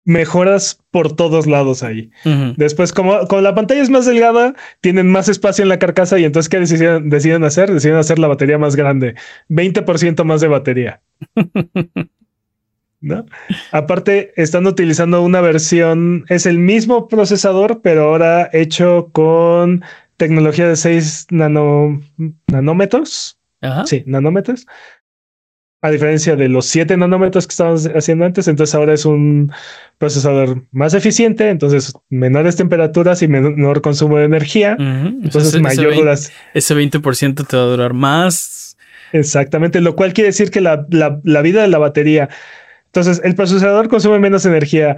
mejoras 0.04 0.78
por 0.90 1.14
todos 1.14 1.46
lados 1.46 1.82
ahí. 1.82 2.10
Después, 2.56 2.92
como, 2.92 3.26
como 3.28 3.42
la 3.42 3.54
pantalla 3.54 3.80
es 3.82 3.90
más 3.90 4.06
delgada, 4.06 4.54
tienen 4.80 5.08
más 5.10 5.28
espacio 5.28 5.62
en 5.62 5.68
la 5.68 5.78
carcasa 5.78 6.18
y 6.18 6.24
entonces, 6.24 6.48
¿qué 6.48 6.58
deciden, 6.58 7.08
deciden 7.10 7.44
hacer? 7.44 7.70
Deciden 7.72 7.96
hacer 7.96 8.18
la 8.18 8.26
batería 8.28 8.58
más 8.58 8.76
grande, 8.76 9.14
20% 9.48 10.24
más 10.24 10.40
de 10.40 10.48
batería. 10.48 11.00
¿No? 13.00 13.24
Aparte, 13.72 14.32
están 14.36 14.66
utilizando 14.66 15.22
una 15.22 15.40
versión, 15.40 16.24
es 16.28 16.44
el 16.44 16.58
mismo 16.58 17.08
procesador, 17.08 17.80
pero 17.82 18.04
ahora 18.04 18.50
hecho 18.52 19.08
con 19.12 19.82
tecnología 20.18 20.68
de 20.68 20.76
6 20.76 21.28
nano, 21.30 22.00
nanómetros. 22.46 23.38
Sí, 23.86 24.02
nanómetros. 24.06 24.66
A 25.82 25.90
diferencia 25.90 26.36
de 26.36 26.50
los 26.50 26.66
7 26.66 26.94
nanómetros 26.98 27.46
que 27.46 27.52
estábamos 27.52 27.86
haciendo 27.86 28.26
antes, 28.26 28.46
entonces 28.48 28.74
ahora 28.74 28.92
es 28.92 29.06
un 29.06 29.50
procesador 29.96 30.66
más 30.72 30.92
eficiente, 30.92 31.48
entonces 31.48 31.94
menores 32.10 32.56
temperaturas 32.56 33.22
y 33.22 33.28
menor 33.28 33.80
consumo 33.80 34.18
de 34.18 34.24
energía. 34.24 34.76
Entonces, 34.78 35.58
mayor 35.58 35.94
ese 36.08 36.32
Ese 36.52 36.74
20% 36.74 37.46
te 37.46 37.56
va 37.56 37.62
a 37.62 37.66
durar 37.66 37.94
más. 37.94 38.76
Exactamente, 39.12 39.80
lo 39.80 39.96
cual 39.96 40.12
quiere 40.12 40.28
decir 40.28 40.50
que 40.50 40.60
la, 40.60 40.86
la 40.90 41.42
vida 41.42 41.62
de 41.62 41.68
la 41.68 41.78
batería 41.78 42.28
entonces, 42.92 43.20
el 43.22 43.36
procesador 43.36 43.88
consume 43.88 44.18
menos 44.18 44.44
energía, 44.44 44.96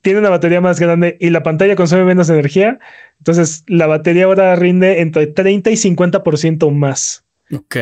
tiene 0.00 0.20
una 0.20 0.30
batería 0.30 0.62
más 0.62 0.80
grande 0.80 1.18
y 1.20 1.28
la 1.28 1.42
pantalla 1.42 1.76
consume 1.76 2.06
menos 2.06 2.30
energía. 2.30 2.78
Entonces, 3.18 3.64
la 3.66 3.86
batería 3.86 4.24
ahora 4.24 4.56
rinde 4.56 5.02
entre 5.02 5.26
30 5.26 5.70
y 5.70 5.74
50% 5.74 6.70
más. 6.72 7.22
Ok. 7.52 7.76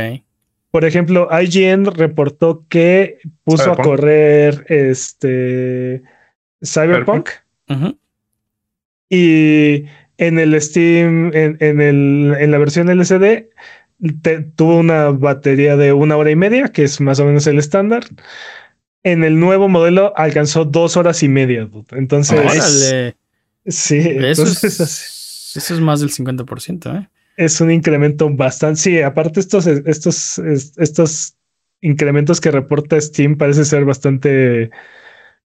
Por 0.73 0.85
ejemplo, 0.85 1.29
IGN 1.31 1.85
reportó 1.85 2.65
que 2.69 3.19
puso 3.45 3.71
a 3.71 3.77
correr 3.77 4.65
este 4.69 6.03
Cyberpunk. 6.65 7.31
Y 9.09 9.85
en 10.19 10.39
el 10.41 10.61
Steam, 10.61 11.31
en, 11.35 11.81
el, 11.81 12.35
en 12.37 12.51
la 12.51 12.59
versión 12.59 12.89
LCD, 12.89 13.45
tuvo 14.57 14.79
una 14.79 15.11
batería 15.11 15.77
de 15.77 15.93
una 15.93 16.17
hora 16.17 16.33
y 16.33 16.37
media, 16.37 16.67
que 16.67 16.83
es 16.83 17.01
más 17.01 17.21
o 17.21 17.27
menos 17.27 17.47
el 17.47 17.61
estándar 17.61 18.03
en 19.05 19.25
el 19.25 19.39
nuevo 19.39 19.69
modelo 19.69 20.13
alcanzó 20.17 20.65
dos 20.65 20.97
horas 20.97 21.23
y 21.23 21.29
media. 21.29 21.69
Entonces, 21.93 23.15
sí, 23.67 23.99
eso, 23.99 24.45
es, 24.45 25.55
eso 25.57 25.75
es 25.75 25.81
más 25.81 26.01
del 26.01 26.11
50%. 26.11 27.03
¿eh? 27.03 27.09
Es 27.37 27.61
un 27.61 27.71
incremento 27.71 28.29
bastante. 28.31 28.81
Sí, 28.81 29.03
aparte, 29.03 29.41
estos, 29.41 29.67
estos, 29.67 30.39
estos 30.39 31.37
incrementos 31.81 32.41
que 32.41 32.51
reporta 32.51 33.01
Steam 33.01 33.37
parece 33.37 33.65
ser 33.65 33.85
bastante, 33.85 34.71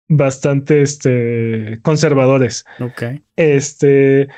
bastante 0.09 0.83
este, 0.83 1.79
conservadores. 1.83 2.65
Ok. 2.81 3.03
Este. 3.37 4.29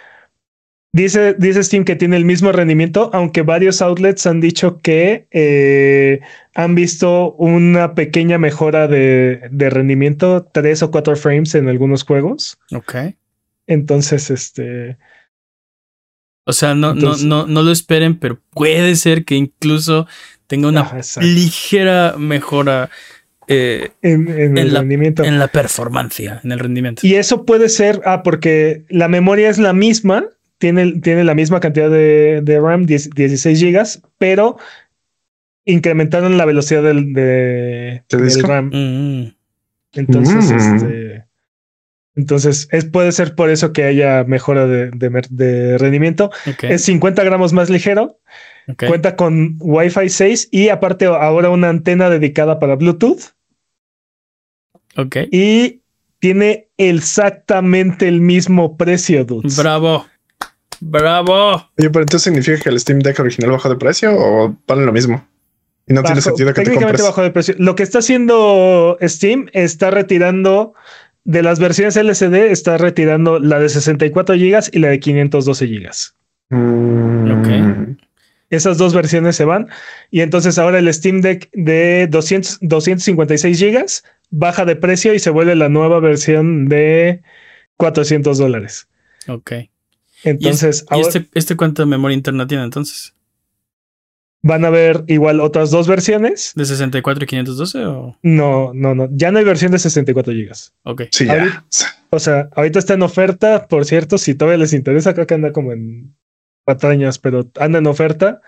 Dice, 0.93 1.35
dice 1.37 1.65
Steam 1.65 1.85
que 1.85 1.97
tiene 1.97 2.17
el 2.17 2.25
mismo 2.25 2.53
rendimiento, 2.53 3.11
aunque 3.13 3.43
varios 3.43 3.83
outlets 3.83 4.29
han 4.29 4.41
dicho 4.41 4.79
que 4.79 5.27
eh, 5.33 6.21
han 6.55 6.75
visto 6.75 7.33
una 7.33 7.95
pequeña 7.95 8.39
mejora 8.39 8.87
de, 8.89 9.49
rendimiento, 9.51 10.45
tres 10.53 10.83
o 10.83 10.91
cuatro 10.91 11.17
frames 11.17 11.55
en 11.55 11.69
algunos 11.69 12.05
juegos. 12.05 12.59
Ok. 12.73 12.95
Entonces, 13.67 14.31
este. 14.31 14.97
O 16.47 16.53
sea, 16.53 16.75
no, 16.75 16.95
no, 16.95 17.17
no, 17.17 17.47
no 17.47 17.63
lo 17.63 17.73
esperen, 17.73 18.19
pero 18.19 18.39
puede 18.51 18.97
ser 18.97 19.25
que 19.25 19.35
incluso 19.35 20.07
tenga 20.47 20.69
una 20.69 20.93
ligera 21.21 22.17
mejora 22.19 22.91
eh, 23.47 23.91
en, 24.03 24.59
el 24.59 24.71
rendimiento. 24.71 25.25
En 25.25 25.39
la 25.39 25.49
performance, 25.49 26.21
en 26.21 26.53
el 26.53 26.59
rendimiento. 26.59 27.07
Y 27.07 27.15
eso 27.15 27.45
puede 27.45 27.69
ser, 27.69 28.01
ah, 28.05 28.23
porque 28.23 28.85
la 28.89 29.09
memoria 29.09 29.49
es 29.49 29.59
la 29.59 29.73
misma, 29.73 30.27
tiene, 30.59 31.25
la 31.25 31.35
misma 31.35 31.61
cantidad 31.61 31.91
de, 31.91 32.61
RAM, 32.61 32.87
16 32.87 33.59
gigas, 33.59 34.03
pero 34.19 34.57
incrementaron 35.65 36.37
la 36.37 36.45
velocidad 36.45 36.83
del, 36.83 37.13
de, 37.13 38.03
RAM. 38.43 38.71
Mm. 38.73 39.35
Entonces, 39.93 40.51
mm. 40.51 40.57
este, 40.57 41.25
entonces 42.17 42.69
es, 42.71 42.85
puede 42.85 43.13
ser 43.13 43.35
por 43.35 43.51
eso 43.51 43.73
que 43.73 43.85
haya 43.85 44.25
mejora 44.25 44.67
de, 44.67 45.79
rendimiento. 45.79 46.31
Es 46.63 46.85
50 46.85 47.25
gramos 47.25 47.53
más 47.53 47.71
ligero. 47.71 48.19
Cuenta 48.89 49.15
con 49.17 49.57
Wi-Fi 49.61 50.09
6 50.09 50.49
y 50.51 50.69
aparte 50.71 51.07
ahora 51.07 51.51
una 51.51 51.69
antena 51.69 52.09
dedicada 52.09 52.59
para 52.59 52.77
Bluetooth. 52.77 53.35
Ok. 54.97 55.17
Y 55.31 55.83
tiene 56.19 56.69
exactamente 56.79 58.09
el 58.09 58.21
mismo 58.21 58.77
precio, 58.77 59.25
dudes. 59.25 59.57
Bravo. 59.59 60.07
Bravo. 60.81 61.55
Oye, 61.79 61.91
pero 61.91 62.01
entonces 62.01 62.23
significa 62.23 62.59
que 62.59 62.69
el 62.71 62.81
Steam 62.81 63.01
Deck 63.01 63.19
original 63.19 63.51
bajó 63.51 63.69
de 63.69 63.77
precio 63.77 64.13
o 64.17 64.57
vale 64.67 64.87
lo 64.87 64.93
mismo? 64.93 65.27
Y 65.87 65.93
no 65.93 66.03
tiene 66.03 66.21
sentido 66.21 66.55
que 66.55 66.63
técnicamente 66.63 67.03
te 67.03 67.23
de 67.23 67.31
precio. 67.31 67.55
Lo 67.59 67.75
que 67.75 67.83
está 67.83 67.99
haciendo 67.99 68.97
Steam 69.03 69.49
está 69.53 69.91
retirando 69.91 70.75
de 71.25 71.43
las 71.43 71.59
versiones 71.59 71.97
LCD, 71.97 72.51
está 72.51 72.79
retirando 72.79 73.39
la 73.39 73.59
de 73.59 73.69
64 73.69 74.35
GB 74.35 74.71
y 74.73 74.79
la 74.79 74.89
de 74.89 75.01
512 75.01 75.67
GB. 75.67 75.91
Mm. 76.51 77.41
Ok. 77.41 77.97
Esas 78.51 78.79
dos 78.79 78.95
versiones 78.95 79.37
se 79.37 79.45
van 79.45 79.69
y 80.11 80.21
entonces 80.21 80.59
ahora 80.59 80.79
el 80.79 80.93
Steam 80.93 81.23
Deck 81.23 81.51
de 81.53 82.07
200, 82.11 82.59
256 82.61 83.61
GB 83.61 83.87
baja 84.31 84.65
de 84.65 84.77
precio 84.77 85.15
y 85.15 85.19
se 85.19 85.31
vuelve 85.31 85.55
la 85.55 85.69
nueva 85.69 86.01
versión 86.01 86.69
de 86.69 87.23
400 87.77 88.39
dólares. 88.39 88.89
Ok. 89.29 89.53
Entonces, 90.25 90.87
¿Y, 90.91 91.01
este, 91.01 91.27
este 91.35 91.57
cuánta 91.57 91.85
memoria 91.85 92.15
interna 92.15 92.47
tiene 92.47 92.65
entonces? 92.65 93.15
Van 94.47 94.63
a 94.63 94.69
haber 94.69 95.05
igual 95.07 95.41
otras 95.41 95.71
dos 95.71 95.89
versiones. 95.89 96.53
¿De 96.55 96.67
64 96.67 97.25
y 97.25 97.27
512 97.27 97.87
o? 97.87 98.19
No, 98.23 98.73
no, 98.75 98.95
no. 98.95 99.09
Ya 99.11 99.33
no 99.33 99.39
hay 99.39 99.45
versión 99.45 99.73
de 99.73 99.79
64 99.79 100.35
GB. 100.35 100.53
Ok. 100.83 101.03
Sí, 101.13 101.25
ya. 101.25 101.65
o 102.11 102.19
sea, 102.19 102.51
ahorita 102.55 102.79
está 102.79 102.93
en 102.93 103.01
oferta, 103.01 103.67
por 103.69 103.87
cierto, 103.87 104.19
si 104.19 104.35
todavía 104.35 104.59
les 104.59 104.75
interesa, 104.75 105.15
creo 105.15 105.27
que 105.27 105.33
anda 105.33 105.53
como 105.53 105.73
en 105.73 106.15
patrañas, 106.67 107.19
pero 107.19 107.51
anda 107.59 107.79
en 107.79 107.87
oferta. 107.87 108.43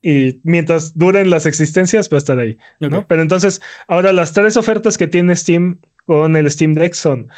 Y 0.00 0.40
mientras 0.44 0.96
duren 0.96 1.28
las 1.28 1.44
existencias, 1.44 2.08
va 2.10 2.16
a 2.16 2.18
estar 2.18 2.38
ahí. 2.38 2.56
¿no? 2.80 3.06
Pero 3.06 3.20
entonces, 3.20 3.60
ahora 3.86 4.14
las 4.14 4.32
tres 4.32 4.56
ofertas 4.56 4.96
que 4.96 5.08
tiene 5.08 5.36
Steam 5.36 5.80
con 6.06 6.36
el 6.36 6.50
Steam 6.50 6.72
Deck 6.72 6.94
son 6.94 7.28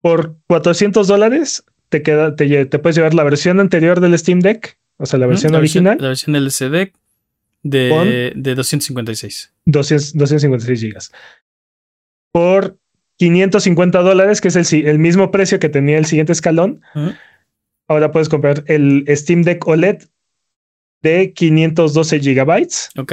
por 0.00 0.34
400 0.48 1.06
dólares 1.06 1.62
te 1.90 2.02
queda, 2.02 2.34
te, 2.34 2.66
puedes 2.78 2.96
llevar 2.96 3.14
la 3.14 3.24
versión 3.24 3.60
anterior 3.60 4.00
del 4.00 4.18
Steam 4.18 4.40
Deck, 4.40 4.78
o 4.96 5.06
sea, 5.06 5.18
la 5.18 5.26
versión 5.26 5.54
original. 5.54 5.98
la 6.00 6.08
versión 6.08 6.34
LCD 6.36 6.92
de, 7.62 8.32
de 8.36 8.54
256. 8.54 9.52
256 9.64 10.80
gigas. 10.80 11.12
Por 12.32 12.78
550 13.16 14.00
dólares, 14.00 14.40
que 14.40 14.48
es 14.48 14.72
el, 14.72 14.86
el, 14.86 14.98
mismo 14.98 15.30
precio 15.30 15.58
que 15.58 15.68
tenía 15.68 15.98
el 15.98 16.06
siguiente 16.06 16.32
escalón. 16.32 16.80
Ahora 17.88 18.12
puedes 18.12 18.28
comprar 18.28 18.64
el 18.66 19.04
Steam 19.08 19.42
Deck 19.42 19.66
OLED 19.66 20.04
de 21.02 21.32
512 21.32 22.20
gigabytes. 22.20 22.90
Ok. 22.96 23.12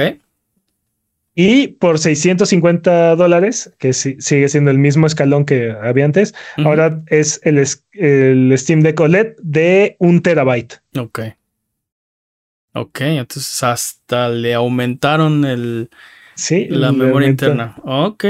Y 1.34 1.68
por 1.68 2.00
650 2.00 3.14
dólares, 3.14 3.72
que 3.78 3.92
sigue 3.92 4.48
siendo 4.48 4.72
el 4.72 4.78
mismo 4.78 5.06
escalón 5.06 5.44
que 5.44 5.70
había 5.70 6.04
antes, 6.04 6.34
ahora 6.56 7.00
es 7.06 7.40
el, 7.44 7.64
el, 7.92 8.58
Steam 8.58 8.80
Deck 8.80 8.98
OLED 8.98 9.36
de 9.40 9.94
un 10.00 10.20
terabyte. 10.20 10.80
Ok. 10.96 11.20
Ok, 12.74 13.00
entonces 13.00 13.62
hasta 13.62 14.28
le 14.28 14.54
aumentaron 14.54 15.44
el, 15.44 15.90
sí, 16.34 16.66
la 16.68 16.92
memoria 16.92 17.28
interna. 17.28 17.76
Ok. 17.82 18.26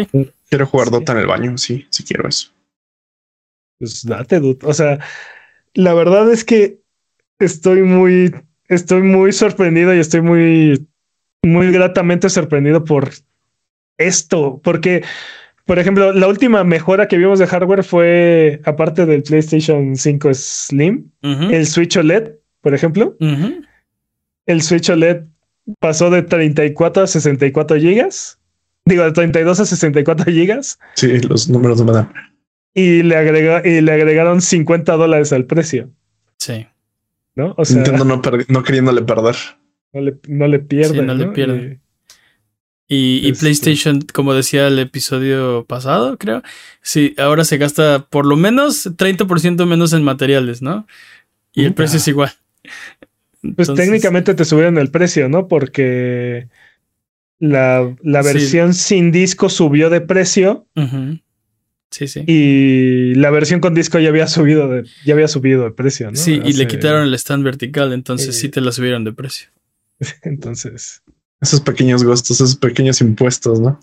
Quiero 0.49 0.67
jugar 0.67 0.91
Dota 0.91 1.13
en 1.13 1.19
el 1.19 1.27
baño, 1.27 1.59
sí, 1.59 1.87
sí 1.91 2.05
quiero 2.05 2.29
eso. 2.29 2.51
Pues 3.79 4.05
date, 4.05 4.41
dude. 4.41 4.59
O 4.63 4.73
sea, 4.73 4.99
la 5.75 5.95
verdad 5.95 6.33
es 6.33 6.45
que 6.45 6.81
estoy 7.39 7.83
muy, 7.83 8.35
estoy 8.69 9.03
muy 9.03 9.33
sorprendido 9.33 9.95
y 9.95 9.99
estoy 9.99 10.23
muy 10.23 10.89
muy 11.43 11.71
gratamente 11.71 12.29
sorprendido 12.29 12.85
por 12.85 13.11
esto, 13.97 14.61
porque, 14.63 15.05
por 15.65 15.79
ejemplo, 15.79 16.13
la 16.13 16.29
última 16.29 16.65
mejora 16.65 17.09
que 17.09 17.19
vimos 17.19 17.39
de 17.39 17.47
hardware 17.47 17.85
fue, 17.85 18.61
aparte 18.65 19.07
del 19.07 19.23
PlayStation 19.23 19.97
5 19.97 20.35
Slim, 20.35 21.11
el 21.23 21.67
Switch 21.67 21.97
OLED, 21.97 22.33
por 22.61 22.75
ejemplo. 22.75 23.17
El 24.49 24.63
Switch 24.63 24.89
OLED 24.89 25.25
pasó 25.79 26.09
de 26.09 26.23
34 26.23 27.03
a 27.03 27.07
64 27.07 27.77
gigas. 27.77 28.41
Digo, 28.87 29.05
de 29.05 29.13
32 29.13 29.61
a 29.61 29.67
64 29.67 30.33
gigas. 30.33 30.79
Sí, 30.95 31.21
los 31.21 31.51
números 31.51 31.79
no 31.79 31.85
me 31.85 31.93
dan. 31.93 32.13
Y 32.73 33.03
le, 33.03 33.17
agregó, 33.17 33.61
y 33.63 33.83
le 33.83 33.93
agregaron 33.93 34.41
50 34.41 34.97
dólares 34.97 35.35
al 35.35 35.45
precio. 35.45 35.91
Sí. 36.39 36.67
¿No? 37.35 37.55
O 37.59 37.65
sea, 37.67 37.77
Nintendo 37.77 38.07
no, 38.07 38.23
no 38.49 38.63
queriéndole 38.63 39.03
perder. 39.03 39.37
No 39.93 40.01
le, 40.01 40.17
no 40.29 40.49
le 40.49 40.59
pierde. 40.61 41.03
no, 41.03 41.15
le 41.15 41.27
pierde. 41.27 41.81
Y, 42.87 43.29
este 43.29 43.41
PlayStation, 43.41 44.01
como 44.01 44.33
decía 44.33 44.69
el 44.69 44.79
episodio 44.79 45.67
pasado, 45.67 46.17
creo, 46.17 46.43
sí, 46.81 47.15
ahora 47.19 47.45
se 47.45 47.59
gasta 47.59 48.07
por 48.09 48.25
lo 48.25 48.37
menos 48.37 48.87
30% 48.87 49.67
menos 49.67 49.93
en 49.93 50.03
materiales, 50.03 50.63
¿no? 50.63 50.87
Y 51.53 51.65
el 51.65 51.75
precio 51.75 51.99
es 51.99 52.09
igual. 52.09 52.33
Pues 53.57 53.73
técnicamente 53.75 54.35
te 54.35 54.45
subieron 54.45 54.79
el 54.79 54.91
precio, 54.91 55.29
¿no? 55.29 55.49
Porque 55.49 56.49
la, 57.39 57.95
versión 58.03 58.75
sin 58.75 59.13
disco 59.13 59.49
subió 59.49 59.91
de 59.91 60.01
precio 60.01 60.67
Sí, 61.91 62.07
sí. 62.07 62.23
Y 62.27 63.15
la 63.15 63.31
versión 63.31 63.61
con 63.61 63.75
disco 63.75 63.99
ya 63.99 64.11
había 64.11 64.27
subido 64.27 64.69
de, 64.69 64.85
ya 65.07 65.15
había 65.15 65.27
subido 65.27 65.65
de 65.65 65.71
precio, 65.71 66.11
¿no? 66.11 66.17
Sí, 66.17 66.39
y 66.45 66.53
le 66.53 66.67
quitaron 66.67 67.05
el 67.05 67.15
stand 67.15 67.43
vertical, 67.45 67.95
entonces 67.95 68.29
Eh. 68.37 68.41
sí 68.41 68.49
te 68.51 68.61
la 68.61 68.73
subieron 68.73 69.05
de 69.05 69.13
precio. 69.15 69.49
Entonces. 70.23 71.03
Esos 71.41 71.61
pequeños 71.63 72.05
gastos, 72.05 72.41
esos 72.41 72.57
pequeños 72.57 73.01
impuestos, 73.01 73.61
¿no? 73.61 73.81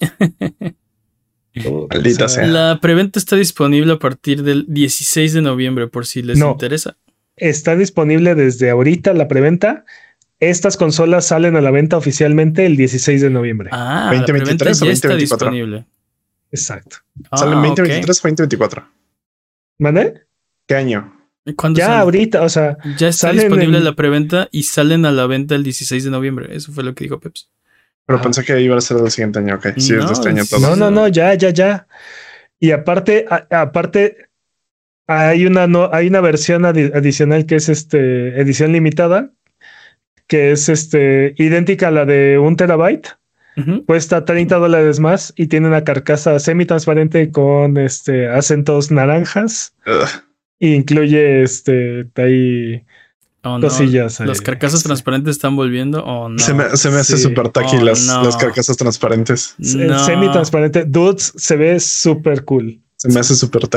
todo, 1.63 1.88
Maldita 1.93 2.28
sea. 2.28 2.45
La 2.45 2.80
preventa 2.82 3.18
está 3.18 3.38
disponible 3.38 3.93
a 3.93 3.97
partir 3.99 4.43
del 4.43 4.66
16 4.68 5.34
de 5.34 5.41
noviembre, 5.41 5.88
por 5.88 6.05
si 6.05 6.22
les 6.22 6.38
No. 6.38 6.51
interesa. 6.51 6.97
Está 7.38 7.76
disponible 7.76 8.36
desde 8.36 8.70
ahorita 8.70 9.14
la 9.14 9.28
preventa. 9.28 9.86
Estas 10.40 10.78
consolas 10.78 11.26
salen 11.28 11.56
a 11.56 11.62
la 11.62 11.72
venta 11.72 11.98
oficialmente 11.98 12.66
el 12.66 12.76
16 12.78 13.22
de 13.22 13.30
noviembre. 13.30 13.70
Ah, 13.72 14.10
la 14.14 14.20
2023 14.20 14.58
preventa 14.58 14.86
o 14.86 14.88
ya 14.88 14.94
está 14.94 15.08
2024. 15.10 15.52
disponible. 15.52 15.86
Exacto. 16.52 16.98
Ah, 17.32 17.38
¿Salen 17.38 17.58
ok. 17.60 17.66
2023 17.68 18.18
o 18.18 18.22
2024? 18.22 18.88
¿Mande? 19.80 20.22
¿Qué 20.68 20.76
año? 20.76 21.12
¿Cuándo 21.56 21.78
Ya 21.78 21.88
sale? 21.88 21.98
ahorita, 22.00 22.42
o 22.42 22.50
sea, 22.50 22.78
Ya 22.98 23.10
está 23.10 23.28
salen 23.28 23.42
disponible 23.42 23.78
en- 23.78 23.84
la 23.84 23.94
preventa 23.96 24.48
y 24.52 24.64
salen 24.64 25.06
a 25.06 25.12
la 25.12 25.28
venta 25.28 25.56
el 25.56 25.64
16 25.64 26.04
de 26.04 26.10
noviembre. 26.10 26.56
Eso 26.56 26.72
fue 26.72 26.84
lo 26.84 26.96
que 26.96 27.04
dijo 27.04 27.20
Peps. 27.20 27.50
Pero 28.06 28.18
Ajá. 28.18 28.24
pensé 28.24 28.44
que 28.44 28.60
iba 28.62 28.78
a 28.78 28.82
ser 28.82 28.98
del 28.98 29.12
siguiente 29.12 29.40
año. 29.40 29.56
Ok, 29.56 29.68
sí, 29.78 29.94
es 29.94 30.00
No, 30.00 30.08
de 30.08 30.14
este 30.14 30.30
año 30.30 30.42
es- 30.44 30.50
todo. 30.50 30.60
no, 30.62 30.76
no, 30.76 30.92
no, 30.92 31.08
ya, 31.08 31.34
ya, 31.36 31.50
ya. 31.50 31.88
Y 32.60 32.72
aparte, 32.72 33.26
a- 33.30 33.48
aparte, 33.62 34.25
hay 35.08 35.45
una, 35.45 35.68
no, 35.68 35.89
hay 35.93 36.08
una 36.08 36.22
versión 36.22 36.64
adi- 36.64 36.91
adicional 36.93 37.45
que 37.45 37.56
es 37.56 37.70
este 37.70 38.39
edición 38.39 38.72
limitada, 38.72 39.32
que 40.28 40.51
es 40.51 40.70
este 40.70 41.34
idéntica 41.38 41.89
a 41.89 41.91
la 41.91 42.06
de 42.06 42.38
un 42.39 42.56
terabyte. 42.56 43.10
Cuesta 43.86 44.26
30 44.26 44.58
dólares 44.58 44.99
más 44.99 45.32
y 45.38 45.47
tiene 45.47 45.68
una 45.70 45.86
carcasa 45.86 46.38
semi-transparente 46.39 47.32
con 47.32 47.78
este 47.78 48.28
acentos 48.28 48.91
naranjas. 48.91 49.74
Ugh. 49.88 50.10
E 50.60 50.70
incluye 50.70 51.41
este 51.43 52.08
ahí 52.16 52.84
Oh, 53.47 53.60
no. 53.60 53.68
cosillas. 53.68 54.20
ahí. 54.20 54.28
Las 54.28 54.41
carcasas 54.41 54.82
transparentes 54.84 55.36
están 55.36 55.56
volviendo. 55.56 56.03
Oh, 56.03 56.28
no. 56.28 56.39
se, 56.39 56.53
me, 56.53 56.76
se 56.76 56.89
me 56.89 56.97
hace 56.97 57.16
sí. 57.16 57.24
súper 57.24 57.49
tacky 57.49 57.78
Oh, 57.78 57.84
las, 57.84 58.08
no. 58.08 58.24
las 58.24 58.36
carcasas 58.38 58.76
transparentes. 58.76 59.56
Se- 59.62 59.78
No. 59.86 59.99
Semi-transparente. 60.03 60.84
Dudes 60.86 61.32
se 61.38 61.56
ve 61.56 61.80
súper 61.80 62.43
cool. 62.43 62.82
Se 62.98 63.10
me 63.10 63.20
hace 63.20 63.36
súper 63.36 63.68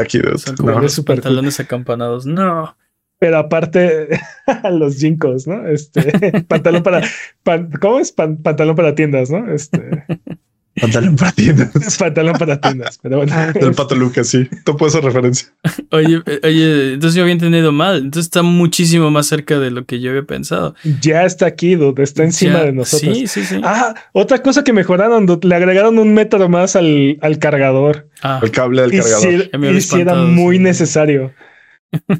como 0.56 0.70
No. 0.70 0.76
cool. 1.04 1.16
pantalones 1.16 1.60
acampanados. 1.60 2.24
No. 2.26 2.76
Pero 3.20 3.38
aparte, 3.38 4.08
los 4.72 4.96
jinkos, 4.96 5.46
¿no? 5.46 5.66
Este 5.66 6.42
pantalón 6.48 6.82
para. 6.82 7.02
pan- 7.42 7.70
¿Cómo 7.80 7.98
es? 7.98 8.12
Pan- 8.12 8.36
pantalón 8.42 8.76
para 8.76 8.94
tiendas, 8.94 9.30
¿no? 9.30 9.52
Este 9.52 10.04
Pantalón 10.80 11.16
para 11.16 11.32
tiendas. 11.32 11.96
pantalón 11.98 12.36
para 12.38 12.60
tiendas. 12.60 12.98
Pero 13.02 13.18
bueno, 13.18 13.34
Del 13.52 13.74
pato 13.74 13.94
Lucas, 13.94 14.28
sí. 14.28 14.48
Topo 14.64 14.86
esa 14.86 15.00
referencia. 15.00 15.48
Oye, 15.90 16.22
oye, 16.44 16.92
entonces 16.94 17.14
yo 17.16 17.22
había 17.22 17.32
entendido 17.32 17.72
mal. 17.72 17.96
Entonces 17.98 18.24
está 18.26 18.42
muchísimo 18.42 19.10
más 19.10 19.26
cerca 19.26 19.58
de 19.58 19.70
lo 19.70 19.84
que 19.86 20.00
yo 20.00 20.10
había 20.10 20.22
pensado. 20.24 20.74
ya 21.00 21.24
está 21.24 21.46
aquí, 21.46 21.74
dude. 21.74 22.02
Está 22.02 22.24
encima 22.24 22.58
Ya- 22.60 22.64
de 22.64 22.72
nosotros. 22.72 23.16
Sí, 23.16 23.26
sí, 23.26 23.44
sí. 23.44 23.60
Ah, 23.64 23.94
otra 24.12 24.42
cosa 24.42 24.64
que 24.64 24.72
mejoraron, 24.72 25.26
dude, 25.26 25.48
le 25.48 25.54
agregaron 25.54 25.98
un 25.98 26.14
método 26.14 26.48
más 26.48 26.76
al, 26.76 27.18
al 27.22 27.38
cargador. 27.38 28.08
Ah, 28.22 28.40
El 28.42 28.50
cable 28.50 28.82
del 28.82 28.94
Y 28.94 28.98
cargador. 28.98 29.74
y 29.76 29.80
sí 29.80 30.00
era 30.00 30.14
muy 30.16 30.56
sí. 30.56 30.62
necesario. 30.62 31.32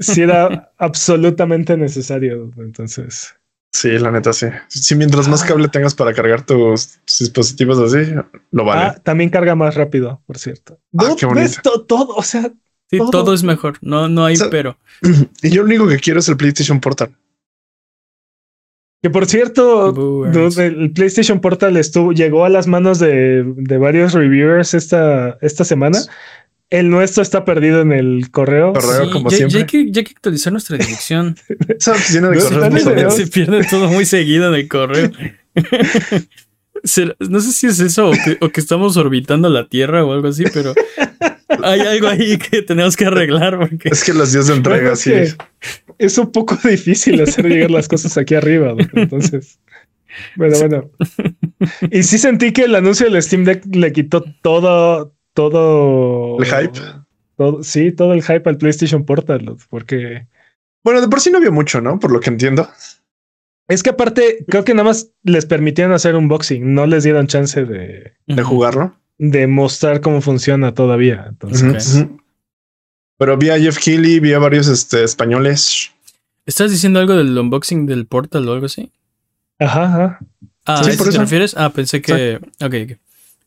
Sí 0.00 0.22
era 0.22 0.70
absolutamente 0.78 1.76
necesario. 1.76 2.38
dude. 2.46 2.64
Entonces, 2.64 3.34
Sí, 3.72 3.90
la 3.98 4.10
neta, 4.10 4.32
sí. 4.32 4.46
Si 4.68 4.94
mientras 4.94 5.28
más 5.28 5.42
Ah. 5.42 5.46
cable 5.48 5.68
tengas 5.68 5.94
para 5.94 6.12
cargar 6.14 6.42
tus, 6.44 6.98
tus 7.04 7.18
dispositivos 7.20 7.78
así, 7.78 8.12
lo 8.50 8.64
vale. 8.64 8.82
ah, 8.82 9.00
también 9.02 9.30
carga 9.30 9.54
más 9.54 9.74
rápido, 9.74 10.20
por 10.26 10.38
cierto. 10.38 10.78
Ah, 10.98 11.14
qué 11.18 11.26
bonito. 11.26 11.42
ves 11.46 11.60
to- 11.62 11.82
todo, 11.84 12.14
o 12.16 12.22
sea, 12.22 12.50
sí, 12.90 12.98
todo- 12.98 13.10
todo 13.10 13.34
es 13.34 13.42
mejor. 13.42 13.76
No, 13.82 14.08
no 14.08 14.24
hay 14.24 14.34
O 14.34 14.38
sea, 14.38 14.50
pero. 14.50 14.78
Y 15.42 15.50
yo 15.50 15.62
lo 15.62 15.66
único 15.66 15.86
que 15.86 15.98
quiero 15.98 16.20
es 16.20 16.28
el 16.28 16.36
PlayStation 16.36 16.80
Portal. 16.80 17.14
que 19.00 19.10
por 19.10 19.26
cierto, 19.26 19.92
dude, 19.92 20.66
el 20.66 20.90
PlayStation 20.92 21.40
Portal 21.40 21.76
estuvo, 21.76 22.12
llegó 22.12 22.44
a 22.44 22.48
las 22.48 22.66
manos 22.66 22.98
de, 22.98 23.44
de 23.56 23.78
varios 23.78 24.12
reviewers 24.12 24.74
esta, 24.74 25.38
esta 25.40 25.64
semana. 25.64 26.00
El 26.70 26.90
nuestro 26.90 27.22
está 27.22 27.44
perdido 27.44 27.80
en 27.80 27.92
el 27.92 28.30
correo. 28.30 28.74
Correo. 28.74 29.06
Sí, 29.06 29.10
como 29.10 29.30
ya, 29.30 29.36
siempre. 29.38 29.54
ya 29.54 29.60
hay 29.60 29.66
que, 29.66 29.90
ya 29.90 30.00
hay 30.00 30.04
que 30.04 30.12
actualizar 30.12 30.52
nuestra 30.52 30.76
dirección. 30.76 31.36
Esa 31.78 31.92
oficina 31.92 32.28
de 32.28 32.36
no 32.36 32.60
dale. 32.60 33.10
Se 33.10 33.26
pierde 33.26 33.64
todo 33.64 33.88
muy 33.88 34.04
seguido 34.04 34.48
en 34.48 34.54
el 34.54 34.68
correo. 34.68 35.10
No 37.18 37.40
sé 37.40 37.52
si 37.52 37.66
es 37.66 37.80
eso 37.80 38.10
o 38.10 38.12
que, 38.12 38.38
o 38.40 38.50
que 38.50 38.60
estamos 38.60 38.96
orbitando 38.96 39.48
la 39.48 39.68
Tierra 39.68 40.04
o 40.04 40.12
algo 40.12 40.28
así, 40.28 40.44
pero 40.54 40.74
hay 41.62 41.80
algo 41.80 42.08
ahí 42.08 42.38
que 42.38 42.62
tenemos 42.62 42.96
que 42.96 43.06
arreglar 43.06 43.58
porque 43.58 43.88
Es 43.88 44.04
que 44.04 44.12
los 44.12 44.32
días 44.32 44.46
de 44.46 44.54
Bueno, 44.54 44.70
entrega, 44.70 44.92
es 44.92 45.00
sí. 45.00 45.10
que 45.10 45.34
es 45.98 46.18
un 46.18 46.30
poco 46.30 46.56
difícil 46.68 47.20
hacer 47.20 47.46
llegar 47.46 47.70
las 47.70 47.88
cosas 47.88 48.16
aquí 48.16 48.34
arriba. 48.34 48.74
Entonces, 48.92 49.58
bueno, 50.36 50.58
bueno. 50.58 50.90
Y 51.90 52.02
sí 52.02 52.18
sentí 52.18 52.52
que 52.52 52.64
el 52.64 52.74
anuncio 52.74 53.10
del 53.10 53.22
Steam 53.22 53.44
Deck 53.44 53.64
le 53.74 53.92
quitó 53.92 54.24
todo, 54.42 55.14
todo 55.38 56.36
¿El 56.40 56.46
hype? 56.46 56.80
todo- 57.36 57.62
sí, 57.62 57.92
todo 57.92 58.12
el 58.12 58.22
hype 58.24 58.50
al 58.50 58.58
PlayStation 58.58 59.04
Portal, 59.04 59.56
porque 59.70 60.26
Bueno, 60.82 61.00
de 61.00 61.06
por 61.06 61.20
sí 61.20 61.30
no 61.30 61.38
había 61.38 61.52
mucho, 61.52 61.80
¿no? 61.80 62.00
Por 62.00 62.10
lo 62.10 62.18
que 62.18 62.30
entiendo. 62.30 62.68
es 63.68 63.84
que 63.84 63.90
aparte 63.90 64.44
creo 64.48 64.64
que 64.64 64.74
nada 64.74 64.88
más 64.88 65.12
les 65.22 65.46
permitieron 65.46 65.92
hacer 65.92 66.16
unboxing, 66.16 66.74
no 66.74 66.86
les 66.86 67.04
dieron 67.04 67.28
chance 67.28 67.64
de, 67.64 68.14
De 68.26 68.42
jugarlo. 68.42 68.96
de 69.18 69.46
mostrar 69.46 70.00
cómo 70.00 70.20
funciona 70.22 70.74
todavía. 70.74 71.26
Entonces. 71.28 72.04
Pero 73.16 73.36
vi 73.36 73.50
a 73.50 73.58
Jeff 73.60 73.78
Keighley, 73.78 74.18
vi 74.18 74.32
a 74.32 74.38
varios 74.40 74.66
este, 74.66 75.04
españoles. 75.04 75.92
¿Estás 76.46 76.70
diciendo 76.72 76.98
algo 76.98 77.14
del 77.14 77.36
unboxing 77.38 77.86
del 77.86 78.06
Portal 78.06 78.48
o 78.48 78.52
algo 78.54 78.66
así? 78.66 78.90
ajá, 79.60 79.84
ajá. 79.84 80.18
Ah, 80.64 80.82
Sí, 80.82 80.90
¿a 80.90 80.92
eso 80.94 80.98
por 80.98 81.06
te 81.06 81.10
eso. 81.10 81.20
refieres? 81.20 81.54
Ah, 81.56 81.70
pensé 81.72 82.02
que. 82.02 82.40
Ok, 82.60 82.74
ok. 82.90 82.98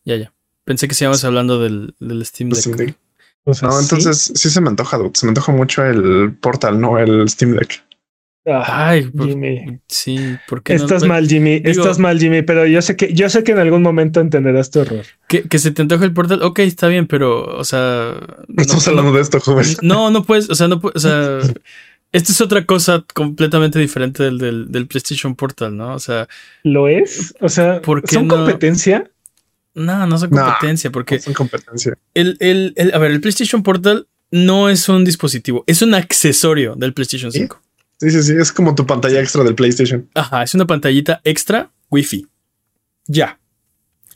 Ya, 0.06 0.16
ya. 0.18 0.34
Pensé 0.66 0.88
que 0.88 0.95
sigamos 0.95 1.24
hablando 1.24 1.59
del, 1.59 1.95
del 1.99 2.26
Steam 2.26 2.49
Deck. 2.49 2.59
Steam 2.59 2.78
Deck. 2.78 2.95
O 3.43 3.53
sea, 3.53 3.70
No, 3.70 3.80
entonces 3.80 4.32
sí 4.36 4.49
se 4.49 4.62
me 4.62 4.70
antoja, 4.70 4.97
dude. 4.97 5.12
Se 5.16 5.26
me 5.26 5.32
antoja 5.32 5.51
mucho 5.51 5.84
el 5.86 6.36
Portal, 6.39 6.80
no 6.80 6.97
el 6.99 7.28
Steam 7.30 7.53
Deck. 7.55 7.84
Ah, 8.47 8.89
Ay, 8.89 9.03
por- 9.03 9.28
Jimmy. 9.28 9.80
sí, 9.88 10.18
¿por 10.47 10.64
qué 10.64 10.74
no? 10.76 10.84
Estás 10.84 11.03
mal, 11.05 11.28
Jimmy. 11.28 11.59
digo- 11.59 11.82
Estás 11.82 11.99
mal, 11.99 12.18
Jimmy. 12.20 12.41
Pero 12.41 12.66
yo 12.66 12.82
sé 12.82 12.95
que 12.95 13.14
yo 13.14 13.30
sé 13.30 13.43
que 13.43 13.51
en 13.51 13.59
algún 13.59 13.84
momento 13.84 14.20
entenderás 14.20 14.72
tu 14.72 14.80
error. 14.80 15.05
Que, 15.28 15.43
que 15.43 15.59
se 15.59 15.70
te 15.72 15.84
antoja 15.84 16.05
el 16.05 16.14
Portal, 16.14 16.41
ok, 16.41 16.57
está 16.59 16.88
bien, 16.88 17.05
pero, 17.05 17.43
o 17.45 17.64
sea. 17.64 18.16
No 18.47 18.62
estamos 18.62 18.88
hablando 18.88 19.12
de 19.14 19.22
esto, 19.22 19.39
joven. 19.39 19.68
No, 19.84 20.09
no 20.09 20.24
puedes, 20.24 20.49
o 20.49 20.55
sea, 20.55 20.68
no 20.68 20.80
puedes, 20.80 20.95
o 21.03 21.07
sea. 21.07 21.39
Esta 22.14 22.32
es 22.34 22.41
otra 22.41 22.66
cosa 22.66 23.05
completamente 23.14 23.80
diferente 23.80 24.22
del, 24.24 24.38
del, 24.38 24.70
del 24.72 24.86
PlayStation 24.88 25.34
Portal, 25.36 25.78
¿no? 25.78 25.93
O 25.93 25.99
sea, 25.99 26.28
¿Lo 26.64 26.89
es? 26.89 27.34
O 27.39 27.47
sea, 27.47 27.82
¿Por 27.82 28.01
qué 28.03 28.16
¿son 28.16 28.28
no? 28.28 28.36
competencia? 28.36 29.09
No, 29.74 30.05
no 30.07 30.17
son 30.17 30.30
No. 30.32 30.43
competencia, 30.45 30.91
porque 30.91 31.15
Es 31.15 31.28
en 31.28 31.34
competencia. 31.34 31.97
el, 32.13 32.38
el, 32.39 32.74
el- 32.76 32.93
a 32.93 32.97
ver, 32.97 33.11
el 33.11 33.22
PlayStation 33.22 33.63
Portal 33.63 34.07
no 34.32 34.69
es 34.69 34.88
un 34.89 35.03
dispositivo, 35.05 35.63
es 35.67 35.82
un 35.82 35.93
accesorio 35.93 36.76
del 36.76 36.93
PlayStation 36.93 37.32
¿Sí? 37.32 37.39
5. 37.39 37.61
Sí, 37.99 38.09
sí, 38.11 38.24
sí. 38.24 38.34
Es 38.39 38.51
como 38.51 38.74
tu 38.76 38.86
pantalla 38.86 39.19
extra 39.19 39.43
del 39.43 39.53
PlayStation. 39.55 40.09
Ajá, 40.15 40.41
es 40.43 40.53
una 40.55 40.65
pantallita 40.65 41.22
extra 41.24 41.72
Wi-Fi. 41.91 42.26
Ya. 43.07 43.39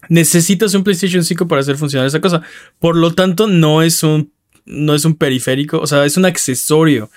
Necesitas 0.10 0.74
un 0.74 0.84
PlayStation 0.84 1.24
5 1.24 1.48
para 1.48 1.62
hacer 1.62 1.78
funcionar 1.78 2.08
esa 2.08 2.22
cosa. 2.22 2.42
Por 2.80 2.96
lo 2.96 3.14
tanto, 3.14 3.48
no 3.48 3.82
es 3.82 4.04
un, 4.04 4.32
no 4.66 4.96
es 4.96 5.06
un 5.06 5.16
periférico, 5.16 5.80
o 5.80 5.88
sea, 5.88 6.06
es 6.06 6.18
un 6.18 6.26
accesorio 6.26 7.10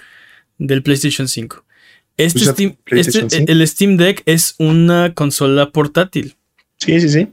del 0.59 0.83
PlayStation 0.83 1.29
5. 1.29 1.65
Este, 2.17 2.41
Steam, 2.41 2.77
PlayStation 2.85 3.27
este- 3.27 3.37
5. 3.39 3.53
el 3.53 3.69
Steam 3.69 3.97
Deck 3.97 4.23
es 4.27 4.55
una 4.59 5.15
consola 5.15 5.71
portátil. 5.71 6.37
Sí, 6.79 7.01
sí, 7.01 7.09
sí. 7.09 7.29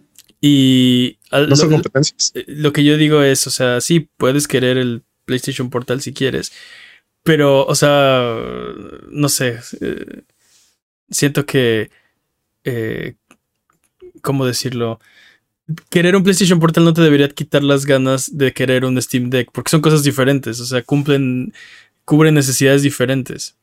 Y 0.48 1.18
al- 1.32 1.50
No 1.50 1.56
son 1.56 1.70
lo, 1.72 1.76
competencias. 1.78 2.32
lo 2.46 2.72
que 2.72 2.84
yo 2.84 2.98
digo 2.98 3.24
es, 3.24 3.48
o 3.48 3.50
sea, 3.50 3.82
sí, 3.82 4.10
puedes 4.18 4.48
querer 4.48 4.78
el 4.78 5.02
PlayStation 5.26 5.72
Portal 5.72 6.02
si 6.02 6.14
quieres. 6.14 6.52
Pero, 7.24 7.66
o 7.66 7.74
sea, 7.74 8.38
no 9.10 9.30
sé. 9.30 9.60
eh, 9.82 10.22
siento 11.10 11.46
que. 11.48 11.90
eh, 12.64 13.16
¿Cómo 14.22 14.46
decirlo? 14.46 15.00
Querer 15.90 16.16
un 16.16 16.22
PlayStation 16.24 16.60
Portal 16.60 16.84
no 16.84 16.94
te 16.94 17.02
debería 17.02 17.28
quitar 17.30 17.64
las 17.64 17.86
ganas 17.88 18.38
de 18.38 18.54
querer 18.54 18.86
un 18.86 19.02
Steam 19.02 19.32
Deck, 19.32 19.50
porque 19.52 19.72
son 19.72 19.82
cosas 19.82 20.04
diferentes, 20.04 20.60
o 20.60 20.66
sea, 20.66 20.84
cumplen, 20.84 21.54
cubren 22.06 22.36
necesidades 22.36 22.84
diferentes. 22.84 23.56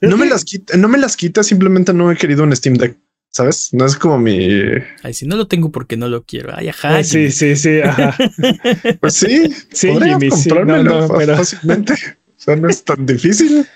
No 0.00 0.16
me 0.16 0.26
las 0.26 0.44
quita, 0.44 0.76
no 0.76 0.86
me 0.88 0.98
las 0.98 1.16
quita, 1.16 1.42
simplemente 1.42 1.92
no 1.92 2.10
he 2.12 2.16
querido 2.16 2.44
un 2.44 2.54
Steam 2.54 2.76
Deck. 2.76 2.96
¿Sabes? 3.30 3.70
No 3.72 3.84
es 3.86 3.94
como 3.96 4.18
mi. 4.18 4.48
Ay, 5.02 5.14
si 5.14 5.26
no 5.26 5.36
lo 5.36 5.46
tengo 5.46 5.70
porque 5.70 5.96
no 5.96 6.08
lo 6.08 6.24
quiero. 6.24 6.52
Ay, 6.56 6.68
ajá. 6.68 6.96
Ah, 6.98 7.04
sí, 7.04 7.30
sí, 7.30 7.54
sí. 7.56 7.80
Ajá. 7.80 8.16
Pues 9.00 9.14
sí, 9.14 9.52
Sí, 9.72 9.90
Jimmy, 9.92 10.30
sí. 10.30 10.48
No, 10.50 10.82
no, 10.82 11.08
pero- 11.08 11.36
fácilmente. 11.36 11.92
O 11.92 12.40
sea, 12.40 12.56
no 12.56 12.68
es 12.68 12.82
tan 12.84 13.04
difícil. 13.06 13.66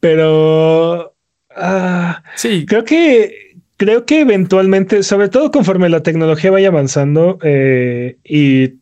Pero 0.00 1.14
ah, 1.56 2.22
Sí, 2.36 2.66
creo 2.66 2.84
que 2.84 3.56
creo 3.76 4.04
que 4.04 4.20
eventualmente, 4.20 5.02
sobre 5.02 5.28
todo 5.28 5.50
conforme 5.50 5.88
la 5.88 6.02
tecnología 6.02 6.50
vaya 6.50 6.68
avanzando 6.68 7.38
eh, 7.42 8.18
y 8.24 8.74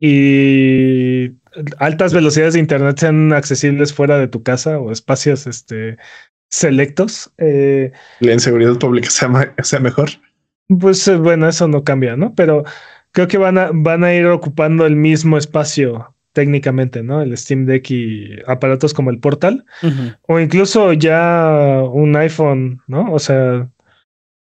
y 0.00 1.32
altas 1.78 2.14
velocidades 2.14 2.54
de 2.54 2.60
internet 2.60 2.98
sean 3.00 3.32
accesibles 3.32 3.92
fuera 3.92 4.16
de 4.16 4.28
tu 4.28 4.44
casa 4.44 4.78
o 4.78 4.92
espacios 4.92 5.48
este, 5.48 5.96
selectos. 6.50 7.32
Eh, 7.38 7.92
la 8.20 8.32
inseguridad 8.32 8.78
pública 8.78 9.10
sea, 9.10 9.54
sea 9.62 9.80
mejor. 9.80 10.10
Pues 10.80 11.06
eh, 11.08 11.16
bueno, 11.16 11.48
eso 11.48 11.68
no 11.68 11.84
cambia, 11.84 12.16
¿no? 12.16 12.34
Pero 12.34 12.64
creo 13.12 13.28
que 13.28 13.38
van 13.38 13.58
a, 13.58 13.70
van 13.72 14.04
a 14.04 14.14
ir 14.14 14.26
ocupando 14.26 14.86
el 14.86 14.96
mismo 14.96 15.38
espacio 15.38 16.14
técnicamente, 16.32 17.02
¿no? 17.02 17.22
El 17.22 17.36
Steam 17.36 17.66
Deck 17.66 17.90
y 17.90 18.38
aparatos 18.46 18.94
como 18.94 19.10
el 19.10 19.18
Portal, 19.18 19.64
o 20.22 20.38
incluso 20.38 20.92
ya 20.92 21.82
un 21.90 22.14
iPhone, 22.14 22.80
¿no? 22.86 23.12
O 23.12 23.18
sea, 23.18 23.68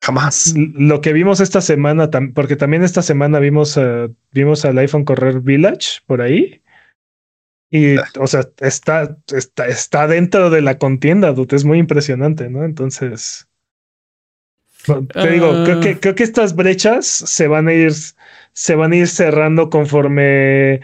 jamás. 0.03 0.55
Lo 0.57 1.01
que 1.01 1.15
vimos 1.15 1.41
esta 1.41 1.63
semana, 1.63 2.11
porque 2.35 2.57
también 2.57 2.83
esta 2.83 3.01
semana 3.01 3.39
vimos, 3.39 3.81
vimos 4.33 4.65
al 4.67 4.77
iPhone 4.77 5.07
correr 5.07 5.41
Village 5.41 6.01
por 6.07 6.21
ahí. 6.21 6.61
Y, 7.71 7.97
ah. 7.97 8.09
o 8.19 8.27
sea, 8.27 8.49
está, 8.59 9.17
está, 9.35 9.67
está 9.67 10.07
dentro 10.07 10.51
de 10.51 10.61
la 10.61 10.79
contienda, 10.79 11.35
es 11.51 11.65
muy 11.65 11.79
impresionante, 11.79 12.49
¿no? 12.49 12.65
Entonces, 12.65 13.49
te 14.85 15.31
digo, 15.31 15.65
creo 15.65 15.81
que, 15.81 15.91
ah. 15.91 15.99
creo 16.01 16.15
que 16.15 16.23
estas 16.23 16.55
brechas 16.55 17.07
se 17.07 17.49
van 17.49 17.69
a 17.69 17.73
ir, 17.73 17.93
se 18.53 18.75
van 18.75 18.93
a 18.93 18.97
ir 18.97 19.09
cerrando 19.09 19.69
conforme 19.69 20.81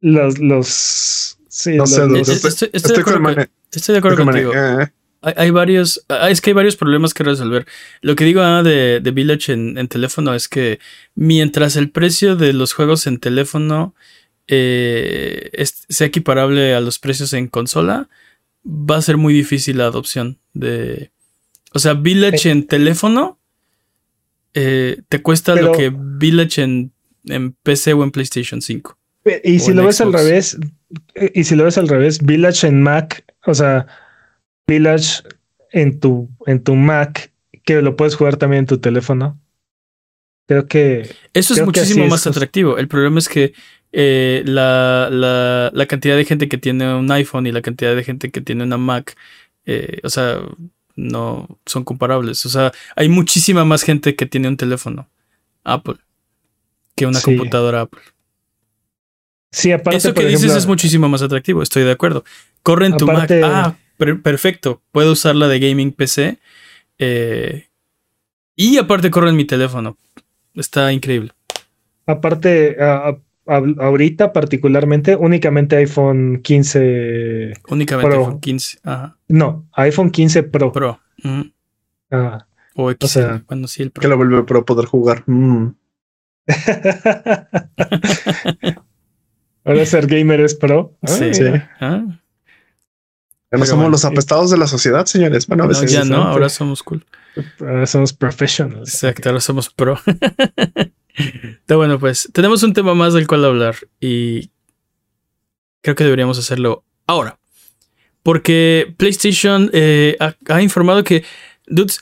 los, 0.00 0.38
los, 0.38 1.38
sí, 1.48 1.76
no 1.76 1.86
sé, 1.86 2.02
estoy, 2.20 2.70
estoy, 2.72 2.94
de 2.96 3.98
acuerdo, 3.98 4.24
contigo. 4.24 4.52
Eh. 4.54 4.88
Hay, 5.22 5.50
varios, 5.50 6.04
ah, 6.08 6.30
es 6.30 6.40
que 6.40 6.50
hay 6.50 6.54
varios 6.54 6.76
problemas 6.76 7.12
que 7.12 7.24
resolver. 7.24 7.66
Lo 8.00 8.14
que 8.14 8.24
digo 8.24 8.40
ah, 8.40 8.62
de, 8.62 9.00
de, 9.00 9.10
Village 9.10 9.52
en, 9.52 9.76
en, 9.76 9.88
teléfono 9.88 10.32
es 10.32 10.48
que 10.48 10.78
mientras 11.14 11.76
el 11.76 11.90
precio 11.90 12.36
de 12.36 12.52
los 12.52 12.72
juegos 12.72 13.06
en 13.06 13.18
teléfono 13.18 13.94
eh, 14.52 15.64
sea 15.64 16.08
equiparable 16.08 16.74
a 16.74 16.80
los 16.80 16.98
precios 16.98 17.32
en 17.34 17.46
consola, 17.46 18.08
va 18.66 18.96
a 18.96 19.02
ser 19.02 19.16
muy 19.16 19.32
difícil 19.32 19.78
la 19.78 19.84
adopción 19.84 20.38
de... 20.54 21.12
O 21.72 21.78
sea, 21.78 21.94
Village 21.94 22.48
eh. 22.48 22.52
en 22.52 22.66
teléfono 22.66 23.38
eh, 24.54 25.02
te 25.08 25.22
cuesta 25.22 25.54
lo 25.54 25.70
que 25.70 25.92
Village 25.94 26.62
en, 26.62 26.90
en 27.26 27.52
PC 27.52 27.92
o 27.92 28.02
en 28.02 28.10
PlayStation 28.10 28.60
5. 28.60 28.98
Y 29.44 29.60
si 29.60 29.72
lo 29.72 29.86
ves 29.86 30.00
al 30.00 30.12
revés, 30.12 30.58
y 31.32 31.44
si 31.44 31.54
lo 31.54 31.64
ves 31.64 31.78
al 31.78 31.86
revés, 31.86 32.20
Village 32.20 32.66
en 32.66 32.82
Mac, 32.82 33.24
o 33.46 33.54
sea, 33.54 33.86
Village 34.66 35.22
en 35.70 36.00
tu, 36.00 36.28
en 36.46 36.60
tu 36.64 36.74
Mac, 36.74 37.30
que 37.64 37.82
lo 37.82 37.94
puedes 37.94 38.16
jugar 38.16 38.36
también 38.36 38.60
en 38.60 38.66
tu 38.66 38.78
teléfono. 38.78 39.38
Creo 40.50 40.66
que. 40.66 41.08
Eso 41.32 41.54
es 41.54 41.64
muchísimo 41.64 42.08
más 42.08 42.26
atractivo. 42.26 42.76
El 42.76 42.88
problema 42.88 43.20
es 43.20 43.28
que 43.28 43.52
eh, 43.92 44.42
la, 44.44 45.06
la, 45.08 45.70
la, 45.72 45.86
cantidad 45.86 46.16
de 46.16 46.24
gente 46.24 46.48
que 46.48 46.58
tiene 46.58 46.92
un 46.92 47.08
iPhone 47.12 47.46
y 47.46 47.52
la 47.52 47.62
cantidad 47.62 47.94
de 47.94 48.02
gente 48.02 48.32
que 48.32 48.40
tiene 48.40 48.64
una 48.64 48.76
Mac, 48.76 49.16
eh, 49.64 50.00
o 50.02 50.10
sea, 50.10 50.40
no 50.96 51.46
son 51.66 51.84
comparables. 51.84 52.44
O 52.46 52.48
sea, 52.48 52.72
hay 52.96 53.08
muchísima 53.08 53.64
más 53.64 53.84
gente 53.84 54.16
que 54.16 54.26
tiene 54.26 54.48
un 54.48 54.56
teléfono 54.56 55.08
Apple 55.62 55.98
que 56.96 57.06
una 57.06 57.20
computadora 57.20 57.82
Apple. 57.82 58.02
Sí, 59.52 59.70
aparte. 59.70 59.98
Eso 59.98 60.14
que 60.14 60.26
dices 60.26 60.56
es 60.56 60.66
muchísimo 60.66 61.08
más 61.08 61.22
atractivo, 61.22 61.62
estoy 61.62 61.84
de 61.84 61.92
acuerdo. 61.92 62.24
Corre 62.64 62.86
en 62.86 62.96
tu 62.96 63.06
Mac. 63.06 63.30
Ah, 63.44 63.76
perfecto. 63.96 64.82
Puedo 64.90 65.12
usarla 65.12 65.46
de 65.46 65.60
gaming 65.60 65.92
PC. 65.92 66.38
Eh, 66.98 67.68
y 68.56 68.78
aparte 68.78 69.10
corre 69.10 69.30
en 69.30 69.36
mi 69.36 69.44
teléfono. 69.44 69.96
Está 70.54 70.92
increíble. 70.92 71.32
Aparte, 72.06 72.76
ahorita 73.46 74.32
particularmente, 74.32 75.16
únicamente 75.16 75.76
iPhone 75.76 76.40
15. 76.42 77.54
Únicamente 77.68 78.16
iPhone 78.16 78.40
15. 78.40 78.78
Ajá. 78.84 79.16
No, 79.28 79.66
iPhone 79.72 80.10
15 80.10 80.42
Pro. 80.44 80.72
Pro. 80.72 81.00
Ah. 82.10 82.46
O 82.74 82.90
X, 82.90 83.10
sea, 83.10 83.42
cuando 83.46 83.68
sí 83.68 83.82
el 83.82 83.90
Pro. 83.90 84.02
Que 84.02 84.08
lo 84.08 84.16
vuelve 84.16 84.42
Pro 84.44 84.64
poder 84.64 84.86
jugar. 84.86 85.24
Mm. 85.26 85.74
Ahora 89.64 89.86
ser 89.86 90.06
gamer 90.06 90.40
es 90.40 90.54
pro. 90.54 90.96
sí. 91.04 91.34
sí. 91.34 91.44
Ah. 91.80 92.19
Ya 93.52 93.58
no 93.58 93.66
somos 93.66 93.90
los 93.90 94.04
apestados 94.04 94.50
de 94.50 94.58
la 94.58 94.66
sociedad, 94.66 95.06
señores. 95.06 95.46
Bueno, 95.46 95.64
a 95.64 95.66
veces 95.66 95.90
ya 95.90 96.04
no, 96.04 96.22
ahora 96.22 96.48
somos 96.48 96.82
cool. 96.82 97.04
Ahora 97.60 97.86
somos 97.86 98.12
professionals. 98.12 98.94
Exacto, 98.94 99.28
ahora 99.28 99.40
somos 99.40 99.70
pro. 99.70 99.98
Está 101.14 101.76
bueno, 101.76 101.98
pues 101.98 102.28
tenemos 102.32 102.62
un 102.62 102.72
tema 102.72 102.94
más 102.94 103.14
del 103.14 103.26
cual 103.26 103.44
hablar 103.44 103.76
y 104.00 104.50
creo 105.80 105.96
que 105.96 106.04
deberíamos 106.04 106.38
hacerlo 106.38 106.84
ahora. 107.06 107.38
Porque 108.22 108.94
PlayStation 108.96 109.70
eh, 109.72 110.16
ha, 110.48 110.62
informado 110.62 111.02
que 111.02 111.24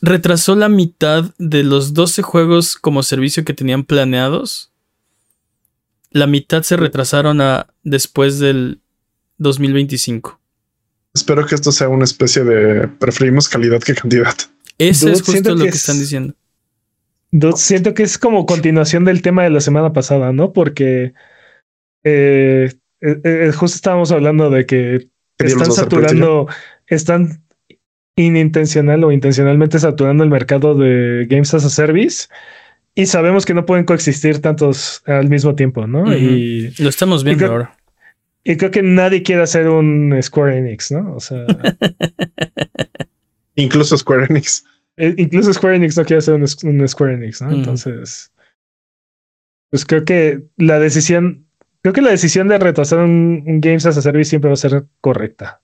retrasó 0.03 0.57
la 0.57 0.68
mitad 0.68 1.32
de 1.38 1.62
los 1.62 1.94
12 1.94 2.22
juegos 2.22 2.76
como 2.76 3.03
servicio 3.03 3.44
que 3.44 3.55
tenían 3.55 3.84
planeados 3.84 4.68
la 6.11 6.26
mitad 6.26 6.62
se 6.62 6.76
retrasaron 6.76 7.40
a 7.40 7.68
después 7.82 8.38
del 8.38 8.80
2025. 9.38 10.38
Espero 11.18 11.44
que 11.46 11.54
esto 11.56 11.72
sea 11.72 11.88
una 11.88 12.04
especie 12.04 12.44
de 12.44 12.86
preferimos 12.86 13.48
calidad 13.48 13.80
que 13.80 13.94
cantidad. 13.94 14.34
Eso 14.78 15.08
es 15.10 15.22
justo 15.22 15.54
lo 15.54 15.64
que, 15.64 15.70
están 15.70 15.98
diciendo. 15.98 16.34
siento 17.56 17.94
que 17.94 18.04
es 18.04 18.16
como 18.18 18.46
continuación 18.46 19.04
del 19.04 19.20
tema 19.20 19.42
de 19.42 19.50
la 19.50 19.60
semana 19.60 19.92
pasada, 19.92 20.32
¿no? 20.32 20.52
Porque 20.52 21.12
eh, 22.04 22.72
eh, 23.00 23.20
eh, 23.24 23.52
justo 23.52 23.74
estábamos 23.74 24.12
hablando 24.12 24.48
de 24.50 24.66
que 24.66 25.08
están 25.38 25.72
saturando, 25.72 26.46
están 26.86 27.42
inintencional 28.16 29.02
o 29.02 29.12
intencionalmente 29.12 29.78
saturando 29.80 30.22
el 30.22 30.30
mercado 30.30 30.76
de 30.76 31.26
Games 31.28 31.52
as 31.54 31.64
a 31.64 31.70
Service 31.70 32.28
y 32.94 33.06
sabemos 33.06 33.46
que 33.46 33.54
no 33.54 33.66
pueden 33.66 33.84
coexistir 33.84 34.40
tantos 34.40 35.02
al 35.06 35.28
mismo 35.28 35.54
tiempo, 35.54 35.86
¿no? 35.86 36.16
Y 36.16 36.72
lo 36.78 36.88
estamos 36.88 37.24
viendo 37.24 37.46
ahora. 37.46 37.78
Y 38.45 38.57
creo 38.57 38.70
que 38.70 38.82
nadie 38.82 39.22
quiere 39.22 39.43
hacer 39.43 39.68
un 39.68 40.16
Square 40.22 40.59
Enix, 40.59 40.91
¿no? 40.91 41.14
O 41.14 41.20
sea. 41.20 41.47
incluso 43.57 43.97
Square 43.97 44.26
Enix. 44.30 44.64
Eh, 44.97 45.14
incluso 45.18 45.53
Square 45.53 45.76
Enix 45.76 45.97
no 45.97 46.05
quiere 46.05 46.18
hacer 46.18 46.34
un, 46.34 46.89
Square 46.89 47.14
Enix, 47.14 47.43
¿no? 47.43 47.51
Entonces. 47.51 48.32
Pues 49.70 49.84
creo 49.84 50.05
que 50.05 50.45
la 50.57 50.78
decisión. 50.78 51.47
Creo 51.82 51.93
que 51.93 52.03
la 52.03 52.11
decisión 52.11 52.49
de 52.49 52.59
retrasar 52.59 53.01
un, 53.01 53.61
Games 53.61 53.86
as 53.86 53.97
a 53.97 54.03
Service 54.03 54.30
siempre 54.30 54.49
va 54.49 54.55
a 54.55 54.57
ser 54.57 54.86
correcta. 55.01 55.62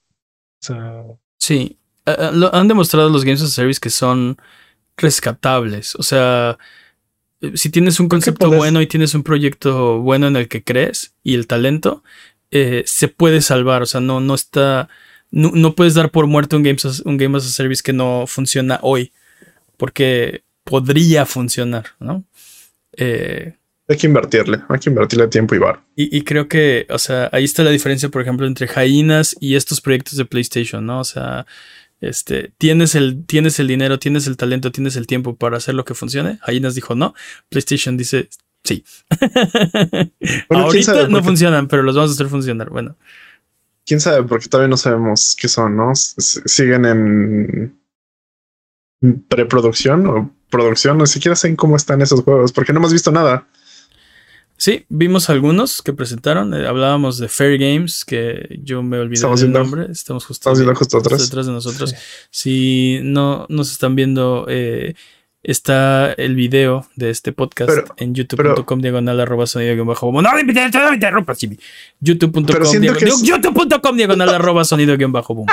O 0.61 0.65
sea, 0.65 1.03
sí. 1.39 1.79
Eh, 2.05 2.15
eh, 2.17 2.29
lo, 2.33 2.53
han 2.53 2.67
demostrado 2.67 3.09
los 3.09 3.25
Games 3.25 3.41
as 3.41 3.49
a 3.49 3.51
Service 3.51 3.79
que 3.79 3.89
son 3.89 4.37
rescatables. 4.97 5.95
O 5.95 6.03
sea, 6.03 6.57
si 7.53 7.69
tienes 7.69 7.99
un 7.99 8.07
concepto 8.07 8.49
bueno 8.49 8.81
y 8.81 8.87
tienes 8.87 9.13
un 9.13 9.23
proyecto 9.23 9.99
bueno 9.99 10.27
en 10.27 10.35
el 10.35 10.47
que 10.47 10.63
crees 10.63 11.13
y 11.23 11.35
el 11.35 11.47
talento, 11.47 12.03
eh, 12.51 12.83
se 12.85 13.07
puede 13.07 13.41
salvar. 13.41 13.81
O 13.81 13.85
sea, 13.85 14.01
no, 14.01 14.19
no 14.19 14.35
está. 14.35 14.89
No, 15.31 15.75
puedes 15.75 15.95
dar 15.95 16.11
por 16.11 16.27
muerto 16.27 16.55
un 16.55 16.63
game, 16.63 16.77
un 17.03 17.17
game 17.17 17.37
as 17.37 17.45
a 17.45 17.49
Service 17.49 17.83
que 17.83 17.93
no 17.93 18.25
funciona 18.27 18.79
hoy. 18.81 19.11
Porque 19.77 20.43
podría 20.63 21.25
funcionar, 21.25 21.85
¿no? 21.99 22.23
Eh, 22.93 23.55
hay 23.87 23.97
que 23.97 24.07
invertirle, 24.07 24.61
hay 24.67 24.79
que 24.79 24.89
invertirle 24.89 25.27
tiempo 25.27 25.53
y 25.53 25.59
bar. 25.59 25.83
Y, 25.95 26.15
y, 26.17 26.21
creo 26.23 26.47
que, 26.47 26.87
o 26.89 26.97
sea, 26.97 27.29
ahí 27.31 27.43
está 27.43 27.63
la 27.63 27.69
diferencia, 27.69 28.09
por 28.09 28.21
ejemplo, 28.21 28.47
entre 28.47 28.67
Jainas 28.67 29.35
y 29.39 29.55
estos 29.55 29.81
proyectos 29.81 30.17
de 30.17 30.25
PlayStation, 30.25 30.85
¿no? 30.85 31.01
O 31.01 31.03
sea, 31.03 31.45
este, 32.01 32.51
tienes 32.57 32.95
el, 32.95 33.25
tienes 33.25 33.59
el 33.59 33.67
dinero, 33.67 33.99
tienes 33.99 34.27
el 34.27 34.37
talento, 34.37 34.71
tienes 34.71 34.95
el 34.95 35.07
tiempo 35.07 35.35
para 35.35 35.57
hacer 35.57 35.75
lo 35.75 35.85
que 35.85 35.93
funcione. 35.93 36.39
Nos 36.61 36.75
dijo 36.75 36.95
no. 36.95 37.13
PlayStation 37.49 37.97
dice 37.97 38.29
sí. 38.65 38.83
Ahorita 40.49 41.07
no 41.07 41.23
funcionan, 41.23 41.67
pero 41.67 41.83
los 41.83 41.95
vamos 41.95 42.11
a 42.11 42.13
hacer 42.13 42.27
funcionar. 42.27 42.69
Bueno. 42.69 42.97
Quién 43.85 44.01
sabe, 44.01 44.23
porque 44.23 44.49
todavía 44.49 44.69
no 44.69 44.77
sabemos 44.77 45.35
qué 45.39 45.47
son, 45.47 45.77
¿no? 45.77 45.93
siguen 45.95 46.85
en 46.85 47.79
preproducción 49.29 50.07
o 50.07 50.35
producción, 50.49 50.97
ni 50.97 51.07
siquiera 51.07 51.35
sé 51.35 51.55
cómo 51.55 51.75
están 51.75 52.01
esos 52.01 52.21
juegos, 52.21 52.51
porque 52.51 52.73
no 52.73 52.79
hemos 52.79 52.93
visto 52.93 53.11
nada. 53.11 53.47
Sí, 54.57 54.85
vimos 54.87 55.29
algunos 55.29 55.81
que 55.81 55.91
presentaron. 55.91 56.53
Eh, 56.53 56.65
hablábamos 56.65 57.17
de 57.17 57.27
Fair 57.27 57.59
Games, 57.59 58.05
que 58.05 58.57
yo 58.63 58.81
me 58.81 58.97
olvidé 58.99 59.27
del 59.35 59.51
nombre. 59.51 59.87
Estamos 59.91 60.25
justo, 60.25 60.49
justo, 60.75 61.01
detrás 61.01 61.45
de 61.45 61.51
nosotros. 61.51 61.93
Si 62.31 62.99
no 63.03 63.45
nos 63.49 63.71
están 63.71 63.95
viendo, 63.95 64.45
eh, 64.47 64.95
está 65.45 66.13
el 66.13 66.35
video 66.35 66.87
de 66.95 67.09
este 67.09 67.31
podcast 67.31 67.89
en 67.97 68.15
youtube.com 68.15 68.81
diagonal 68.81 69.19
arroba 69.19 69.45
sonido 69.47 69.75
guion 69.75 69.87
bajo 69.87 70.11
boom. 70.11 70.23
No, 70.23 70.29
youtube.com 72.01 72.81
diagonal, 72.81 73.11
youtube.com 73.23 73.97
diagonal 73.97 74.29
arroba 74.29 74.65
sonido 74.65 74.97
guion 74.97 75.11
bajo 75.11 75.35
boom. 75.35 75.47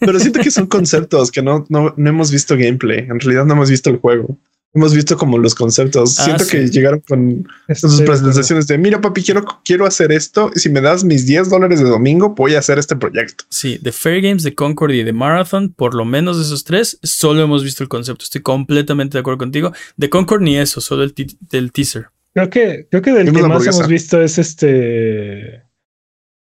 Pero 0.00 0.18
siento 0.18 0.40
que 0.40 0.50
son 0.50 0.66
conceptos 0.66 1.30
que 1.30 1.42
no, 1.42 1.66
no, 1.68 1.94
no 1.96 2.10
hemos 2.10 2.30
visto 2.30 2.56
gameplay. 2.56 3.00
En 3.00 3.20
realidad 3.20 3.44
no 3.44 3.54
hemos 3.54 3.70
visto 3.70 3.90
el 3.90 3.98
juego. 3.98 4.36
Hemos 4.72 4.94
visto 4.94 5.16
como 5.16 5.38
los 5.38 5.54
conceptos. 5.54 6.18
Ah, 6.18 6.24
Siento 6.24 6.44
sí. 6.44 6.50
que 6.50 6.68
llegaron 6.68 7.00
con 7.00 7.48
Estoy 7.68 7.90
sus 7.90 8.00
acuerdo. 8.00 8.22
presentaciones 8.22 8.66
de 8.66 8.78
mira, 8.78 9.00
papi, 9.00 9.22
quiero, 9.22 9.44
quiero 9.64 9.86
hacer 9.86 10.12
esto. 10.12 10.50
Y 10.54 10.60
si 10.60 10.70
me 10.70 10.80
das 10.80 11.04
mis 11.04 11.26
10 11.26 11.50
dólares 11.50 11.80
de 11.80 11.88
domingo, 11.88 12.30
voy 12.30 12.54
a 12.54 12.60
hacer 12.60 12.78
este 12.78 12.96
proyecto. 12.96 13.44
Sí, 13.48 13.78
de 13.80 13.92
Fair 13.92 14.22
Games, 14.22 14.42
de 14.42 14.54
Concord 14.54 14.92
y 14.92 15.02
de 15.02 15.12
Marathon, 15.12 15.72
por 15.72 15.94
lo 15.94 16.04
menos 16.04 16.36
de 16.36 16.44
esos 16.44 16.64
tres, 16.64 16.98
solo 17.02 17.42
hemos 17.42 17.64
visto 17.64 17.82
el 17.82 17.88
concepto. 17.88 18.24
Estoy 18.24 18.42
completamente 18.42 19.16
de 19.16 19.20
acuerdo 19.20 19.38
contigo. 19.38 19.72
De 19.96 20.08
Concord 20.10 20.42
ni 20.42 20.56
eso, 20.56 20.80
solo 20.80 21.02
el, 21.02 21.14
del 21.50 21.72
teaser. 21.72 22.06
Creo 22.32 22.48
que, 22.48 22.86
creo 22.90 23.02
que 23.02 23.12
del 23.12 23.32
que 23.32 23.42
más 23.42 23.66
hemos 23.66 23.88
visto 23.88 24.22
es 24.22 24.38
este. 24.38 25.64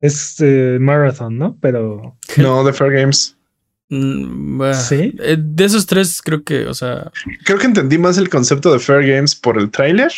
Es 0.01 0.35
eh, 0.39 0.77
Marathon, 0.79 1.37
¿no? 1.37 1.57
Pero. 1.61 2.17
No, 2.37 2.63
de 2.63 2.73
Fair 2.73 2.91
Games. 2.91 3.37
Mm, 3.95 4.57
bah, 4.57 4.73
¿Sí? 4.73 5.13
eh, 5.19 5.37
de 5.39 5.65
esos 5.65 5.85
tres, 5.85 6.21
creo 6.23 6.43
que, 6.43 6.65
o 6.65 6.73
sea, 6.73 7.11
Creo 7.45 7.59
que 7.59 7.67
entendí 7.67 7.97
más 7.97 8.17
el 8.17 8.29
concepto 8.29 8.73
de 8.73 8.79
Fair 8.79 9.05
Games 9.05 9.35
por 9.35 9.57
el 9.59 9.69
tráiler 9.69 10.11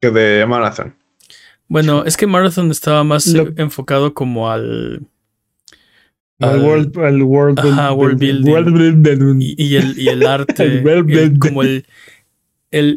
que 0.00 0.10
de 0.10 0.44
Marathon. 0.46 0.94
bueno, 1.68 2.04
es 2.04 2.16
que 2.16 2.26
Marathon 2.26 2.70
estaba 2.70 3.04
más 3.04 3.26
Lo- 3.28 3.52
enfocado 3.56 4.12
como 4.12 4.50
al. 4.50 5.06
Al 6.38 6.60
world, 6.60 6.98
al 6.98 7.22
world, 7.22 7.58
Ajá, 7.60 7.92
world 7.94 8.18
building. 8.18 8.50
world 8.52 9.02
building. 9.02 9.40
y, 9.40 9.54
y 9.56 9.76
el, 9.76 9.98
y 9.98 10.08
el 10.08 10.26
arte, 10.26 10.64
El 10.64 10.84
world 10.84 11.10
el- 11.10 11.16
building. 11.16 11.38
como 11.38 11.62
el, 11.62 11.86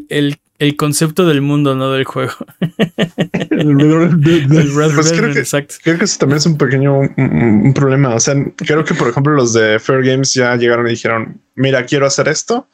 el, 0.10 0.38
el, 0.60 0.76
concepto 0.76 1.26
del 1.26 1.42
mundo, 1.42 1.76
no 1.76 1.92
del 1.92 2.04
juego. 2.06 2.34
El 3.50 3.76
building. 3.76 4.56
El 4.58 4.76
Red 4.76 4.96
Pues 4.96 5.12
creo 5.12 5.34
que- 5.34 5.40
exacto. 5.40 5.76
Creo 5.84 5.98
que 5.98 6.06
eso 6.06 6.20
también 6.20 6.38
es 6.38 6.46
un 6.46 6.58
pequeño 6.58 6.98
un, 7.00 7.14
un- 7.18 7.62
un 7.68 7.74
problema. 7.74 8.16
O 8.16 8.20
sea, 8.20 8.36
creo 8.58 8.84
que, 8.84 8.94
por 8.94 9.10
ejemplo, 9.10 9.34
los 9.34 9.54
de 9.54 9.80
Fair 9.80 10.04
Games 10.04 10.34
ya 10.34 10.56
llegaron 10.56 10.88
y 10.88 10.92
dijeron: 10.92 11.42
Mira, 11.56 11.86
quiero 11.86 12.06
hacer 12.06 12.28
esto. 12.28 12.68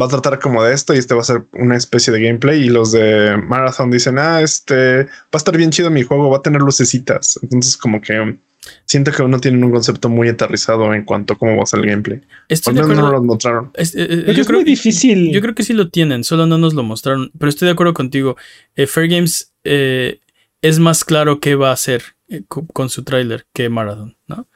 Va 0.00 0.06
a 0.06 0.08
tratar 0.10 0.38
como 0.40 0.62
de 0.62 0.74
esto 0.74 0.92
y 0.94 0.98
este 0.98 1.14
va 1.14 1.22
a 1.22 1.24
ser 1.24 1.44
una 1.52 1.74
especie 1.76 2.12
de 2.12 2.20
gameplay. 2.20 2.64
Y 2.64 2.68
los 2.68 2.92
de 2.92 3.36
Marathon 3.36 3.90
dicen: 3.90 4.18
Ah, 4.18 4.42
este 4.42 5.04
va 5.04 5.10
a 5.32 5.36
estar 5.38 5.56
bien 5.56 5.70
chido 5.70 5.90
mi 5.90 6.02
juego, 6.02 6.30
va 6.30 6.38
a 6.38 6.42
tener 6.42 6.60
lucecitas. 6.60 7.38
Entonces, 7.42 7.76
como 7.76 8.00
que 8.00 8.36
siento 8.84 9.12
que 9.12 9.22
aún 9.22 9.30
no 9.30 9.40
tienen 9.40 9.62
un 9.64 9.70
concepto 9.72 10.08
muy 10.08 10.28
aterrizado 10.28 10.92
en 10.94 11.04
cuanto 11.04 11.34
a 11.34 11.38
cómo 11.38 11.56
va 11.56 11.62
a 11.62 11.66
ser 11.66 11.80
el 11.80 11.86
gameplay. 11.86 12.20
Estoy 12.48 12.72
Al 12.72 12.76
de 12.76 12.82
menos 12.82 12.96
no 12.96 13.06
acuerdo. 13.06 13.22
lo 13.22 13.26
mostraron. 13.26 13.70
Es- 13.74 13.94
eh, 13.94 14.06
eh, 14.10 14.32
yo 14.34 14.40
es 14.42 14.46
creo 14.46 14.60
muy 14.60 14.64
difícil. 14.64 15.32
Yo 15.32 15.40
creo 15.40 15.54
que 15.54 15.62
sí 15.62 15.72
lo 15.72 15.90
tienen, 15.90 16.24
solo 16.24 16.46
no 16.46 16.58
nos 16.58 16.74
lo 16.74 16.82
mostraron. 16.82 17.30
Pero 17.38 17.48
estoy 17.48 17.66
de 17.66 17.72
acuerdo 17.72 17.94
contigo. 17.94 18.36
Eh, 18.74 18.86
Fair 18.86 19.08
Games 19.08 19.52
eh, 19.64 20.20
es 20.62 20.78
más 20.78 21.04
claro 21.04 21.40
qué 21.40 21.54
va 21.54 21.70
a 21.70 21.74
hacer 21.74 22.02
eh, 22.28 22.42
co- 22.48 22.66
con 22.66 22.88
su 22.90 23.04
tráiler 23.04 23.46
que 23.52 23.68
Marathon, 23.68 24.16
¿no? 24.26 24.48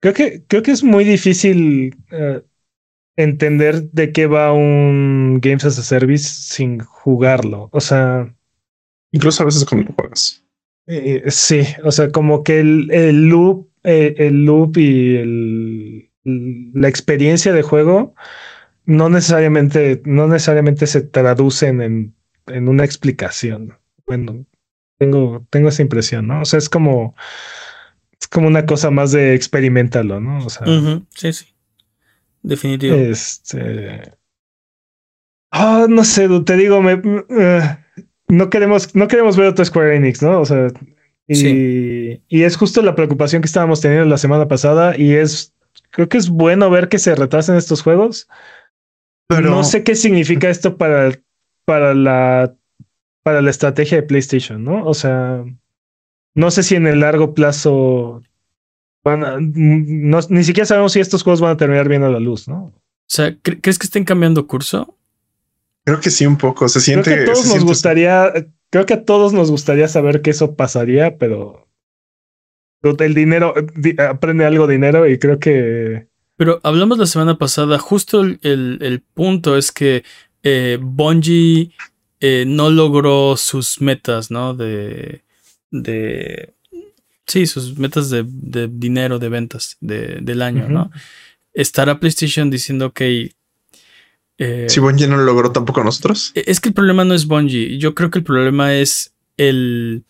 Creo 0.00 0.14
que, 0.14 0.42
creo 0.46 0.62
que 0.62 0.70
es 0.72 0.82
muy 0.84 1.04
difícil 1.04 1.96
eh, 2.10 2.42
entender 3.16 3.90
de 3.92 4.12
qué 4.12 4.26
va 4.26 4.52
un 4.52 5.38
Games 5.40 5.64
as 5.64 5.78
a 5.78 5.82
Service 5.82 6.24
sin 6.28 6.80
jugarlo. 6.80 7.68
O 7.72 7.80
sea, 7.80 8.34
Incluso 9.12 9.42
a 9.42 9.46
veces 9.46 9.64
cuando 9.64 9.88
lo 9.88 9.94
juegas. 9.94 10.43
Eh, 10.86 11.24
sí, 11.28 11.62
o 11.82 11.90
sea, 11.92 12.10
como 12.10 12.42
que 12.42 12.60
el, 12.60 12.90
el 12.90 13.28
loop, 13.28 13.68
eh, 13.84 14.14
el 14.18 14.44
loop 14.44 14.76
y 14.78 15.16
el, 15.16 16.10
la 16.24 16.88
experiencia 16.88 17.52
de 17.52 17.62
juego 17.62 18.14
no 18.86 19.08
necesariamente, 19.08 20.02
no 20.04 20.28
necesariamente 20.28 20.86
se 20.86 21.00
traducen 21.02 21.80
en, 21.80 22.14
en 22.46 22.68
una 22.68 22.84
explicación. 22.84 23.78
Bueno, 24.06 24.44
tengo, 24.98 25.46
tengo 25.50 25.68
esa 25.68 25.82
impresión, 25.82 26.26
¿no? 26.26 26.42
O 26.42 26.44
sea, 26.44 26.58
es 26.58 26.68
como, 26.68 27.14
es 28.20 28.28
como 28.28 28.46
una 28.46 28.66
cosa 28.66 28.90
más 28.90 29.12
de 29.12 29.34
experimentalo, 29.34 30.20
¿no? 30.20 30.44
O 30.44 30.50
sea. 30.50 30.66
Sí, 31.10 31.32
sí. 31.32 31.46
Definitivo. 32.42 32.94
Este. 32.94 34.12
Ah, 35.50 35.86
no 35.88 36.04
sé, 36.04 36.28
te 36.44 36.56
digo, 36.56 36.82
me, 36.82 37.00
eh, 37.30 37.76
no 38.28 38.50
queremos, 38.50 38.94
no 38.94 39.08
queremos 39.08 39.36
ver 39.36 39.48
otro 39.48 39.64
Square 39.64 39.96
Enix, 39.96 40.22
¿no? 40.22 40.40
O 40.40 40.44
sea, 40.46 40.68
y, 41.26 41.34
Sí. 41.34 42.22
y 42.28 42.42
es 42.42 42.56
justo 42.56 42.82
la 42.82 42.94
preocupación 42.94 43.42
que 43.42 43.46
estábamos 43.46 43.80
teniendo 43.80 44.06
la 44.06 44.18
semana 44.18 44.46
pasada. 44.48 44.96
Y 44.98 45.12
es, 45.14 45.54
creo 45.90 46.08
que 46.08 46.18
es 46.18 46.28
bueno 46.28 46.68
ver 46.70 46.88
que 46.88 46.98
se 46.98 47.14
retrasen 47.14 47.56
estos 47.56 47.82
juegos. 47.82 48.28
Pero 49.28 49.50
No 49.50 49.64
sé 49.64 49.82
qué 49.84 49.94
significa 49.94 50.50
esto 50.50 50.76
para, 50.76 51.12
para 51.64 51.94
la 51.94 52.54
para 53.22 53.40
la 53.40 53.48
estrategia 53.50 53.96
de 53.96 54.02
PlayStation, 54.06 54.62
¿no? 54.62 54.84
O 54.84 54.92
sea, 54.92 55.42
no 56.34 56.50
sé 56.50 56.62
si 56.62 56.74
en 56.74 56.86
el 56.86 57.00
largo 57.00 57.32
plazo 57.32 58.22
van 59.02 59.24
a- 59.24 59.36
no- 59.40 60.20
ni 60.28 60.44
siquiera 60.44 60.66
sabemos 60.66 60.92
si 60.92 61.00
estos 61.00 61.22
juegos 61.22 61.40
van 61.40 61.52
a 61.52 61.56
terminar 61.56 61.88
viendo 61.88 62.12
la 62.12 62.20
luz, 62.20 62.48
¿no? 62.48 62.64
O 62.64 62.72
sea, 63.08 63.30
¿cre- 63.30 63.60
¿crees 63.62 63.78
que 63.78 63.86
estén 63.86 64.04
cambiando 64.04 64.46
curso? 64.46 64.98
Creo 65.84 66.00
que 66.00 66.10
sí, 66.10 66.26
un 66.26 66.36
poco. 66.38 66.68
Se 66.68 66.80
Creo 66.80 67.02
siente. 67.04 67.14
que 67.14 67.22
a 67.22 67.24
todos 67.24 67.38
nos 67.44 67.46
siente- 67.48 67.64
gustaría, 67.66 68.32
creo 68.70 68.86
que 68.86 68.94
a 68.94 69.04
todos 69.04 69.32
nos 69.32 69.50
gustaría 69.50 69.88
saber 69.88 70.22
que 70.22 70.30
eso 70.30 70.54
pasaría, 70.56 71.16
pero 71.18 71.68
el 72.82 73.14
dinero 73.14 73.54
di- 73.76 73.96
aprende 74.00 74.44
algo 74.44 74.66
dinero 74.66 75.08
y 75.08 75.18
creo 75.18 75.38
que 75.38 76.06
Pero 76.36 76.60
hablamos 76.64 76.98
la 76.98 77.06
semana 77.06 77.38
pasada, 77.38 77.78
justo 77.78 78.20
el, 78.20 78.38
el- 78.42 78.78
el 78.82 79.00
punto 79.00 79.56
es 79.56 79.72
que 79.72 80.04
eh, 80.42 80.78
Bungie 80.82 81.70
eh, 82.20 82.44
no 82.46 82.70
logró 82.70 83.36
sus 83.36 83.80
metas, 83.80 84.30
¿no? 84.30 84.54
De. 84.54 85.22
de 85.70 86.52
sí, 87.26 87.46
sus 87.46 87.78
metas 87.78 88.10
de, 88.10 88.24
de 88.26 88.68
dinero, 88.68 89.18
de 89.18 89.28
ventas 89.30 89.76
de- 89.80 90.18
del 90.20 90.42
año, 90.42 90.64
Ujú. 90.64 90.72
¿no? 90.72 90.90
Estará 91.54 91.98
PlayStation 92.00 92.50
diciendo, 92.50 92.86
ok. 92.86 93.00
Eh, 94.38 94.66
Si 94.68 94.80
Bungie 94.80 95.06
no 95.06 95.16
lo 95.16 95.24
logró 95.24 95.52
tampoco 95.52 95.82
nosotros. 95.84 96.32
es 96.34 96.60
que 96.60 96.68
el 96.70 96.74
problema 96.74 97.04
no 97.04 97.14
es 97.14 97.26
Bungie. 97.26 97.78
Yo 97.78 97.94
creo 97.94 98.10
que 98.10 98.18
el 98.18 98.24
problema 98.24 98.74
es 98.74 99.14
el, 99.36 100.04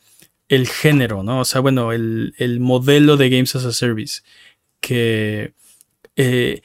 el 0.49 0.69
género, 0.69 1.23
¿no? 1.23 1.41
O 1.41 1.45
sea, 1.45 1.61
bueno, 1.61 1.93
el, 1.93 2.35
el 2.39 2.61
modelo 2.61 3.17
de 3.17 3.31
Games 3.31 3.55
as 3.57 3.65
a 3.65 3.73
Service. 3.73 4.23
Que 4.81 5.53
eh, 6.17 6.61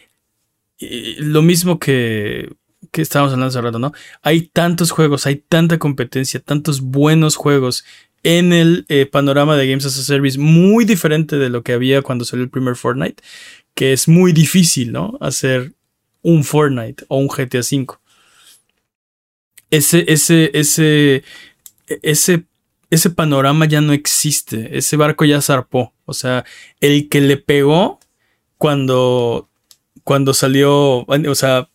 y 0.80 1.16
lo 1.22 1.41
mismo 1.41 1.78
que, 1.78 2.49
que 2.91 3.01
estábamos 3.01 3.34
hablando 3.34 3.49
hace 3.49 3.62
rato, 3.62 3.80
¿no? 3.80 3.91
Hay 4.22 4.41
tantos 4.41 4.91
juegos, 4.91 5.26
hay 5.26 5.36
tanta 5.36 5.78
competencia, 5.78 6.39
tantos 6.39 6.82
buenos 6.82 7.36
juegos 7.36 7.84
en 8.24 8.53
el 8.53 8.86
eh, 8.89 9.05
panorama 9.05 9.55
de 9.57 9.68
Games 9.68 9.86
as 9.86 9.97
a 9.99 10.03
Service, 10.03 10.38
muy 10.38 10.86
diferente 10.86 11.38
de 11.38 11.49
lo 11.49 11.64
que 11.64 11.74
había 11.74 12.01
cuando 12.01 12.26
salió 12.26 12.43
el 12.43 12.49
primer 12.49 12.76
Fortnite, 12.76 13.22
que 13.76 13.93
es 13.93 14.07
muy 14.07 14.32
difícil, 14.34 14.91
¿no? 14.91 15.18
Hacer 15.22 15.74
un 16.22 16.44
Fortnite 16.44 17.06
o 17.08 17.18
un 17.18 17.28
GTA 17.28 17.60
V. 17.60 17.88
Ese, 19.72 20.04
ese, 20.08 20.52
ese, 20.54 21.24
ese, 21.88 22.46
ese 22.90 23.10
panorama 23.10 23.66
ya 23.66 23.82
no 23.82 23.94
existe. 23.94 24.78
Ese 24.78 24.98
barco 24.98 25.26
ya 25.26 25.42
zarpó. 25.42 25.94
O 26.06 26.14
sea, 26.14 26.46
el 26.80 27.08
que 27.10 27.22
le 27.22 27.38
pegó 27.38 28.00
cuando, 28.58 29.50
cuando 30.04 30.34
salió, 30.34 31.06
o 31.06 31.36
sea, 31.36 31.70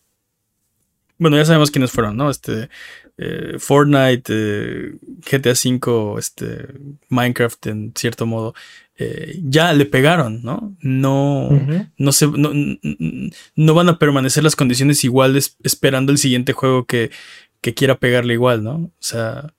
bueno, 1.17 1.37
ya 1.37 1.45
sabemos 1.45 1.71
quiénes 1.71 1.91
fueron, 1.91 2.17
¿no? 2.17 2.29
Este, 2.29 2.69
eh, 3.17 3.55
Fortnite, 3.59 4.23
eh, 4.29 4.93
GTA 5.29 5.53
V, 5.53 6.19
este, 6.19 6.67
Minecraft 7.07 7.67
en 7.67 7.93
cierto 7.95 8.25
modo, 8.25 8.53
eh, 8.97 9.39
ya 9.43 9.73
le 9.73 9.85
pegaron, 9.85 10.41
¿no? 10.43 10.75
No, 10.79 11.49
no 11.97 12.11
se, 12.11 12.27
no, 12.27 12.51
no 13.55 13.73
van 13.73 13.89
a 13.89 13.99
permanecer 13.99 14.43
las 14.43 14.55
condiciones 14.55 15.03
iguales 15.03 15.57
esperando 15.63 16.11
el 16.11 16.17
siguiente 16.17 16.53
juego 16.53 16.85
que, 16.85 17.11
que 17.59 17.73
quiera 17.73 17.99
pegarle 17.99 18.35
igual, 18.35 18.63
¿no? 18.63 18.75
O 18.75 18.93
sea, 18.99 19.53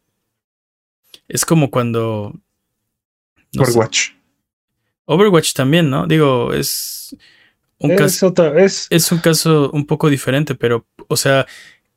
es 1.29 1.45
como 1.45 1.71
cuando 1.71 2.33
no 3.53 3.65
sé, 3.65 3.73
Overwatch. 3.73 4.11
Overwatch 5.05 5.53
también, 5.53 5.91
¿no? 5.91 6.07
Digo, 6.07 6.53
es 6.53 7.15
un 7.79 7.93
es 7.93 7.99
caso 7.99 8.29
otra, 8.29 8.65
es 8.65 8.87
es 8.91 9.13
un 9.13 9.19
caso 9.19 9.71
un 9.73 9.87
poco 9.87 10.09
diferente, 10.09 10.55
pero, 10.55 10.87
o 11.09 11.17
sea, 11.17 11.47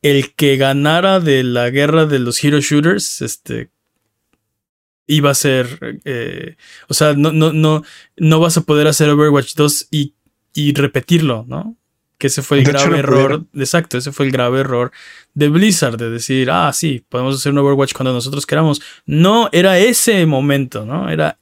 el 0.02 0.34
que 0.36 0.58
ganara 0.58 1.20
de 1.20 1.44
la 1.44 1.70
guerra 1.70 2.06
de 2.06 2.20
los 2.20 2.44
hero 2.44 2.60
shooters, 2.60 3.22
este, 3.22 3.70
iba 5.10 5.32
a 5.32 5.34
ser, 5.34 5.99
eh, 6.05 6.55
o 6.88 6.93
sea, 6.93 7.14
no, 7.14 7.32
no, 7.32 7.51
no, 7.51 7.84
no 8.16 8.39
vas 8.39 8.57
a 8.57 8.62
poder 8.62 8.88
hacer 8.88 9.10
Overwatch 9.10 9.55
2 9.55 9.88
y, 9.89 10.14
y 10.53 10.72
repetirlo, 10.76 11.45
¿no? 11.47 11.76
Que 12.20 12.28
ese 12.28 12.43
fue 12.43 12.60
el 12.60 12.64
De 12.64 12.72
grave 12.72 12.89
no 12.89 12.97
error, 12.97 13.45
exacto, 13.55 13.97
ese 13.97 14.12
fue 14.12 14.28
el 14.28 14.32
grave 14.32 14.60
error 14.60 14.91
de 15.34 15.49
Blizzard, 15.49 15.97
de 15.97 16.12
decir, 16.12 16.51
ah, 16.51 16.72
sí, 16.74 17.03
podemos 17.10 17.36
hacer 17.36 17.51
un 17.51 17.57
Overwatch 17.57 17.93
cuando 17.93 18.14
nosotros 18.14 18.45
queramos. 18.45 18.84
No, 19.07 19.49
era 19.51 19.80
ese 19.80 20.24
momento, 20.28 20.86
¿no? 20.86 21.10
Era, 21.10 21.39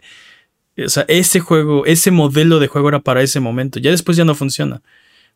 o 0.78 0.88
sea, 0.88 1.03
ese 1.09 1.41
juego, 1.41 1.86
ese 1.86 2.09
modelo 2.09 2.59
de 2.59 2.68
juego 2.68 2.88
era 2.88 3.01
para 3.01 3.22
ese 3.22 3.41
momento. 3.41 3.80
Ya 3.80 3.91
después 3.91 4.15
ya 4.15 4.24
no 4.24 4.34
funciona. 4.34 4.82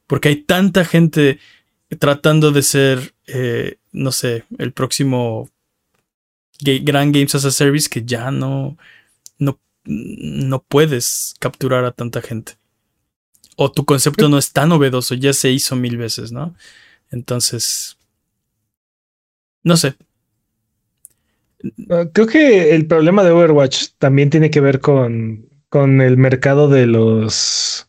Porque 0.08 0.30
hay 0.30 0.38
tanta 0.38 0.86
gente 0.86 1.40
tratando 2.00 2.52
de 2.52 2.62
ser, 2.62 3.14
eh, 3.28 3.76
no 3.92 4.14
sé, 4.14 4.46
el 4.58 4.72
próximo 4.72 5.50
gran 6.62 7.12
Games 7.12 7.36
as 7.36 7.46
a 7.46 7.52
Service 7.52 7.90
que 7.90 8.04
ya 8.04 8.32
no, 8.32 8.78
no, 9.38 9.60
no 9.86 10.64
puedes 10.64 11.34
capturar 11.40 11.86
a 11.86 11.92
tanta 11.92 12.22
gente. 12.22 12.54
O 13.58 13.72
tu 13.72 13.86
concepto 13.86 14.30
no 14.30 14.38
es 14.38 14.52
tan 14.54 14.70
novedoso, 14.70 15.14
ya 15.16 15.34
se 15.34 15.52
hizo 15.52 15.76
mil 15.76 15.98
veces, 15.98 16.32
¿no? 16.32 16.56
Entonces, 17.12 17.98
No 19.64 19.78
sé. 19.78 19.96
Ah, 21.90 22.06
creo 22.12 22.26
que 22.28 22.74
el 22.74 22.88
problema 22.88 23.24
de 23.24 23.32
Overwatch 23.32 23.90
también 24.00 24.30
tiene 24.30 24.50
que 24.50 24.62
ver 24.62 24.80
con, 24.80 25.48
con 25.70 26.02
el 26.02 26.18
mercado 26.18 26.68
de 26.68 26.88
los 26.88 27.88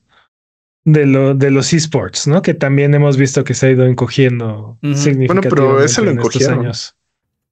de, 0.84 1.06
lo, 1.06 1.34
de 1.34 1.50
los 1.50 1.72
esports, 1.72 2.26
¿no? 2.26 2.42
Que 2.42 2.54
también 2.54 2.94
hemos 2.94 3.16
visto 3.16 3.44
que 3.44 3.54
se 3.54 3.66
ha 3.66 3.70
ido 3.70 3.86
encogiendo 3.86 4.78
significativamente. 4.82 5.48
Bueno, 5.48 5.50
pero 5.50 5.84
ese 5.84 6.02
lo 6.02 6.10
encogieron. 6.10 6.60
Años. 6.60 6.96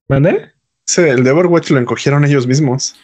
¿Mande? 0.09 0.53
Sí, 0.91 1.03
el 1.03 1.22
de 1.22 1.30
Overwatch 1.30 1.70
lo 1.70 1.78
encogieron 1.78 2.24
ellos 2.24 2.47
mismos. 2.47 2.97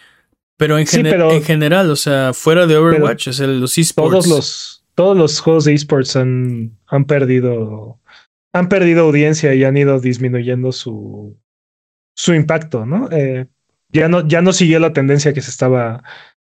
Pero 0.56 0.78
en, 0.78 0.86
en 0.90 1.42
general, 1.42 1.90
o 1.90 1.96
sea, 1.96 2.32
fuera 2.32 2.66
de 2.66 2.76
Overwatch, 2.76 3.28
es 3.28 3.40
el, 3.40 3.60
los 3.60 3.78
esports. 3.78 4.10
Todos 4.10 4.26
los, 4.26 4.84
todos 4.94 5.16
los 5.16 5.38
juegos 5.38 5.64
de 5.66 5.74
esports 5.74 6.16
han, 6.16 6.76
han 6.86 7.04
perdido 7.04 8.00
han 8.52 8.68
perdido 8.68 9.04
audiencia 9.04 9.54
y 9.54 9.64
han 9.64 9.76
ido 9.76 10.00
disminuyendo 10.00 10.72
su, 10.72 11.38
su 12.16 12.34
impacto, 12.34 12.86
¿no? 12.86 13.08
Eh, 13.12 13.46
ya 13.90 14.08
no, 14.08 14.26
ya 14.26 14.40
no 14.40 14.52
siguió 14.52 14.80
la 14.80 14.92
tendencia 14.92 15.32
que 15.32 15.42
se 15.42 15.50
estaba, 15.50 16.02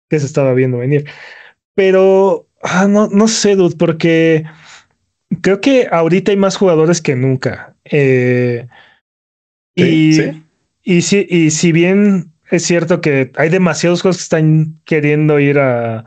que 0.10 0.20
se 0.20 0.26
estaba 0.26 0.54
viendo 0.54 0.78
venir. 0.80 1.08
Pero 1.76 2.48
ah, 2.64 2.88
no, 2.88 3.10
no 3.10 3.28
sé, 3.28 3.56
dude, 3.56 3.76
porque 3.76 4.46
creo 5.42 5.62
que 5.62 5.88
ahorita 5.92 6.32
hay 6.32 6.38
más 6.38 6.56
jugadores 6.56 7.02
que 7.02 7.16
nunca. 7.16 7.76
Eh, 7.84 8.68
y, 9.76 10.47
y, 10.88 11.02
si, 11.02 11.28
y 11.30 11.52
si 11.52 11.72
bien 11.72 12.32
es 12.50 12.64
cierto 12.64 13.02
que 13.02 13.32
hay 13.36 13.50
demasiados 13.50 14.02
juegos 14.02 14.18
que 14.18 14.24
están 14.24 14.80
queriendo 14.86 15.40
ir 15.40 15.60
a, 15.60 16.06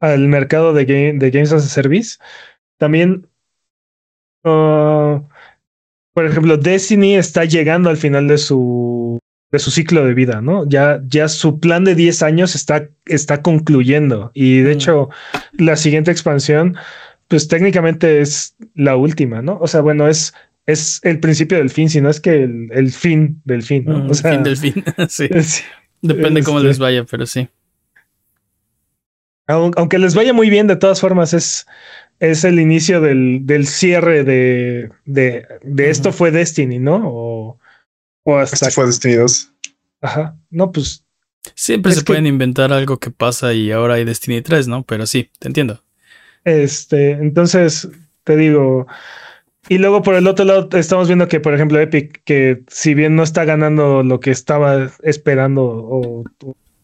al 0.00 0.28
mercado 0.28 0.72
de, 0.72 0.84
de 0.84 1.30
Games 1.30 1.52
as 1.52 1.64
a 1.64 1.68
Service, 1.68 2.16
también 2.78 3.26
uh, 4.44 5.20
por 6.18 6.26
ejemplo, 6.26 6.56
Destiny 6.56 7.14
está 7.14 7.44
llegando 7.44 7.90
al 7.90 7.96
final 7.96 8.26
de 8.26 8.38
su, 8.38 9.20
de 9.52 9.60
su 9.60 9.70
ciclo 9.70 10.04
de 10.04 10.14
vida, 10.14 10.40
¿no? 10.40 10.68
Ya, 10.68 11.00
ya 11.06 11.28
su 11.28 11.60
plan 11.60 11.84
de 11.84 11.94
10 11.94 12.24
años 12.24 12.56
está, 12.56 12.88
está 13.06 13.40
concluyendo. 13.40 14.32
Y 14.34 14.62
de 14.62 14.70
mm. 14.70 14.72
hecho, 14.72 15.10
la 15.52 15.76
siguiente 15.76 16.10
expansión, 16.10 16.76
pues 17.28 17.46
técnicamente 17.46 18.20
es 18.20 18.56
la 18.74 18.96
última, 18.96 19.42
¿no? 19.42 19.58
O 19.60 19.68
sea, 19.68 19.80
bueno, 19.80 20.08
es, 20.08 20.34
es 20.68 21.00
el 21.02 21.18
principio 21.18 21.56
del 21.56 21.70
fin, 21.70 21.88
sino 21.88 22.10
es 22.10 22.20
que 22.20 22.42
el, 22.42 22.92
fin 22.92 23.40
del 23.46 23.62
fin, 23.62 23.84
¿no? 23.86 24.00
Mm, 24.00 24.10
o 24.10 24.14
sea, 24.14 24.32
fin 24.32 24.42
del 24.42 24.56
fin, 24.58 24.84
sí. 25.08 25.28
Depende 26.02 26.42
cómo 26.42 26.60
les 26.60 26.72
este 26.72 26.82
vaya, 26.82 27.04
pero 27.04 27.26
sí. 27.26 27.48
Aunque 29.46 29.98
les 29.98 30.14
vaya 30.14 30.34
muy 30.34 30.50
bien, 30.50 30.66
de 30.66 30.76
todas 30.76 31.00
formas, 31.00 31.32
es, 31.32 31.66
es 32.20 32.44
el 32.44 32.60
inicio 32.60 33.00
del, 33.00 33.46
del 33.46 33.66
cierre 33.66 34.22
de, 34.24 34.90
de, 35.06 35.46
de 35.62 35.90
esto 35.90 36.12
fue 36.12 36.30
Destiny, 36.30 36.78
¿no? 36.78 37.00
O, 37.06 37.58
o 38.24 38.36
hasta. 38.36 38.68
Esto 38.68 38.82
fue 38.82 38.86
Destiny 38.86 39.14
2. 39.14 39.52
Ajá. 40.02 40.36
No, 40.50 40.70
pues. 40.70 41.02
Siempre 41.54 41.92
se 41.92 42.02
pueden 42.02 42.26
inventar 42.26 42.74
algo 42.74 42.98
que 42.98 43.10
pasa 43.10 43.54
y 43.54 43.72
ahora 43.72 43.94
hay 43.94 44.04
Destiny 44.04 44.42
3, 44.42 44.68
¿no? 44.68 44.82
Pero 44.82 45.06
sí, 45.06 45.30
te 45.38 45.48
entiendo. 45.48 45.82
Este, 46.44 47.12
entonces, 47.12 47.88
te 48.24 48.36
digo. 48.36 48.86
Y 49.68 49.78
luego 49.78 50.02
por 50.02 50.14
el 50.14 50.26
otro 50.26 50.44
lado 50.44 50.68
estamos 50.72 51.08
viendo 51.08 51.28
que, 51.28 51.40
por 51.40 51.54
ejemplo, 51.54 51.78
Epic, 51.78 52.22
que 52.24 52.62
si 52.68 52.94
bien 52.94 53.16
no 53.16 53.22
está 53.22 53.44
ganando 53.44 54.02
lo 54.02 54.20
que 54.20 54.30
estaba 54.30 54.90
esperando 55.02 55.64
o, 55.64 56.24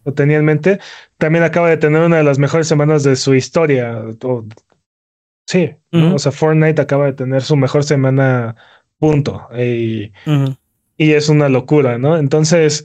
o 0.05 0.13
tenía 0.13 0.37
en 0.37 0.45
mente, 0.45 0.81
también 1.17 1.45
acaba 1.45 1.71
de 1.71 1.79
tener 1.79 2.03
una 2.03 2.19
de 2.19 2.25
las 2.25 2.39
mejores 2.39 2.69
semanas 2.69 3.03
de 3.03 3.17
su 3.17 3.35
historia, 3.35 4.05
o 4.23 4.45
Sí, 5.47 5.71
o 5.93 6.19
sea, 6.19 6.33
Fortnite 6.33 6.81
acaba 6.81 7.07
de 7.07 7.13
tener 7.13 7.43
su 7.43 7.57
mejor 7.57 7.85
semana, 7.85 8.57
punto. 8.99 9.47
Y, 9.57 10.13
y, 10.97 11.13
es 11.13 11.29
una 11.29 11.49
locura, 11.49 11.99
¿no? 11.99 12.17
Entonces, 12.17 12.85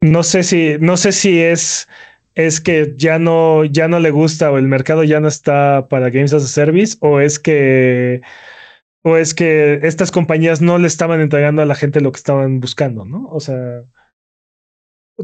no 0.00 0.22
sé 0.22 0.42
si, 0.42 0.76
no 0.80 0.96
sé 0.96 1.12
si 1.12 1.40
es, 1.40 1.88
es 2.34 2.60
que 2.60 2.92
ya 2.96 3.18
no, 3.18 3.64
ya 3.64 3.88
no 3.88 4.00
le 4.00 4.10
gusta 4.10 4.50
o 4.50 4.58
el 4.58 4.68
mercado 4.68 5.02
ya 5.02 5.20
no 5.20 5.28
está 5.28 5.88
para 5.88 6.10
Games 6.10 6.34
as 6.34 6.44
a 6.44 6.48
Service 6.48 6.96
o 7.00 7.20
es 7.20 7.38
que, 7.38 8.20
o 9.02 9.16
es 9.16 9.34
que 9.34 9.80
estas 9.82 10.10
compañías 10.10 10.60
no 10.60 10.78
le 10.78 10.86
estaban 10.86 11.20
entregando 11.20 11.62
a 11.62 11.66
la 11.66 11.74
gente 11.74 12.00
lo 12.00 12.12
que 12.12 12.18
estaban 12.18 12.60
buscando, 12.60 13.04
¿no? 13.04 13.28
O 13.30 13.40
sea, 13.40 13.82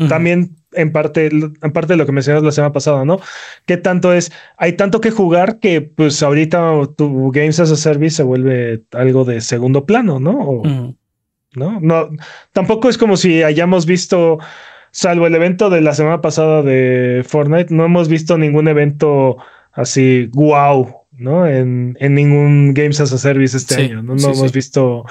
también 0.09 0.57
en 0.73 0.93
parte, 0.93 1.27
en 1.27 1.73
parte 1.73 1.95
de 1.95 1.97
lo 1.97 2.07
que 2.07 2.13
mencionas 2.13 2.43
la 2.43 2.53
semana 2.53 2.73
pasada, 2.73 3.05
¿no? 3.05 3.21
¿Qué 3.67 3.77
tanto 3.77 4.13
es? 4.13 4.31
Hay 4.57 4.75
tanto 4.75 5.01
que 5.01 5.11
jugar 5.11 5.59
que 5.61 5.81
pues 5.81 6.23
ahorita 6.23 6.73
tu 6.97 7.31
Games 7.33 7.59
as 7.59 7.71
a 7.71 7.77
Service 7.77 8.17
se 8.17 8.23
vuelve 8.23 8.85
algo 8.93 9.25
de 9.25 9.41
segundo 9.41 9.87
plano, 9.87 10.21
¿no? 10.21 10.63
¿no? 11.55 11.81
No, 11.81 12.11
tampoco 12.53 12.89
es 12.89 12.99
como 12.99 13.17
si 13.17 13.43
hayamos 13.43 13.87
visto, 13.87 14.39
salvo 14.91 15.27
el 15.27 15.35
evento 15.35 15.71
de 15.71 15.81
la 15.81 15.95
semana 15.95 16.21
pasada 16.21 16.63
de 16.63 17.25
Fortnite, 17.27 17.75
no 17.75 17.85
hemos 17.85 18.09
visto 18.09 18.37
ningún 18.39 18.69
evento 18.69 19.39
así, 19.73 20.29
wow, 20.33 20.98
¿no? 21.19 21.47
En, 21.47 21.97
en 22.01 22.15
ningún 22.15 22.75
Games 22.75 23.01
as 23.01 23.13
a 23.13 23.19
Service 23.19 23.57
este 23.57 23.75
año, 23.77 24.03
¿no? 24.03 24.15
No 24.15 24.33
hemos 24.33 24.53
visto 24.53 25.05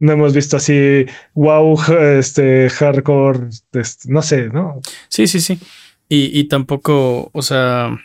no 0.00 0.12
hemos 0.12 0.34
visto 0.34 0.56
así, 0.56 1.06
wow, 1.34 1.80
este, 2.18 2.68
hardcore, 2.68 3.48
este, 3.72 4.08
no 4.10 4.22
sé, 4.22 4.48
¿no? 4.48 4.80
Sí, 5.08 5.26
sí, 5.26 5.40
sí. 5.40 5.58
Y, 6.08 6.38
y 6.38 6.44
tampoco, 6.44 7.30
o 7.32 7.42
sea, 7.42 7.96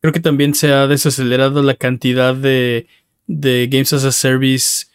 creo 0.00 0.12
que 0.12 0.20
también 0.20 0.54
se 0.54 0.72
ha 0.72 0.86
desacelerado 0.86 1.62
la 1.62 1.74
cantidad 1.74 2.34
de, 2.34 2.86
de 3.26 3.68
Games 3.70 3.92
as 3.94 4.04
a 4.04 4.12
Service 4.12 4.86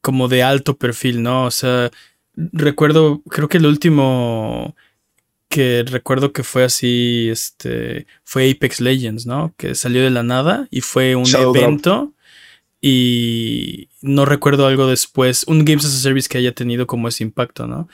como 0.00 0.28
de 0.28 0.42
alto 0.42 0.76
perfil, 0.76 1.22
¿no? 1.22 1.44
O 1.44 1.50
sea, 1.50 1.90
recuerdo, 2.34 3.22
creo 3.28 3.48
que 3.48 3.58
el 3.58 3.66
último 3.66 4.74
que 5.48 5.84
recuerdo 5.86 6.32
que 6.32 6.42
fue 6.42 6.64
así, 6.64 7.28
este, 7.30 8.06
fue 8.24 8.50
Apex 8.50 8.80
Legends, 8.80 9.26
¿no? 9.26 9.54
Que 9.56 9.74
salió 9.74 10.02
de 10.02 10.10
la 10.10 10.22
nada 10.22 10.68
y 10.70 10.82
fue 10.82 11.16
un 11.16 11.26
evento 11.34 12.12
y 12.80 13.88
no 14.02 14.24
recuerdo 14.24 14.66
algo 14.66 14.86
después, 14.86 15.44
un 15.44 15.64
Games 15.64 15.84
as 15.84 15.94
a 15.94 15.98
Service 15.98 16.28
que 16.28 16.38
haya 16.38 16.52
tenido 16.52 16.86
como 16.86 17.08
ese 17.08 17.24
impacto, 17.24 17.66
¿no? 17.66 17.88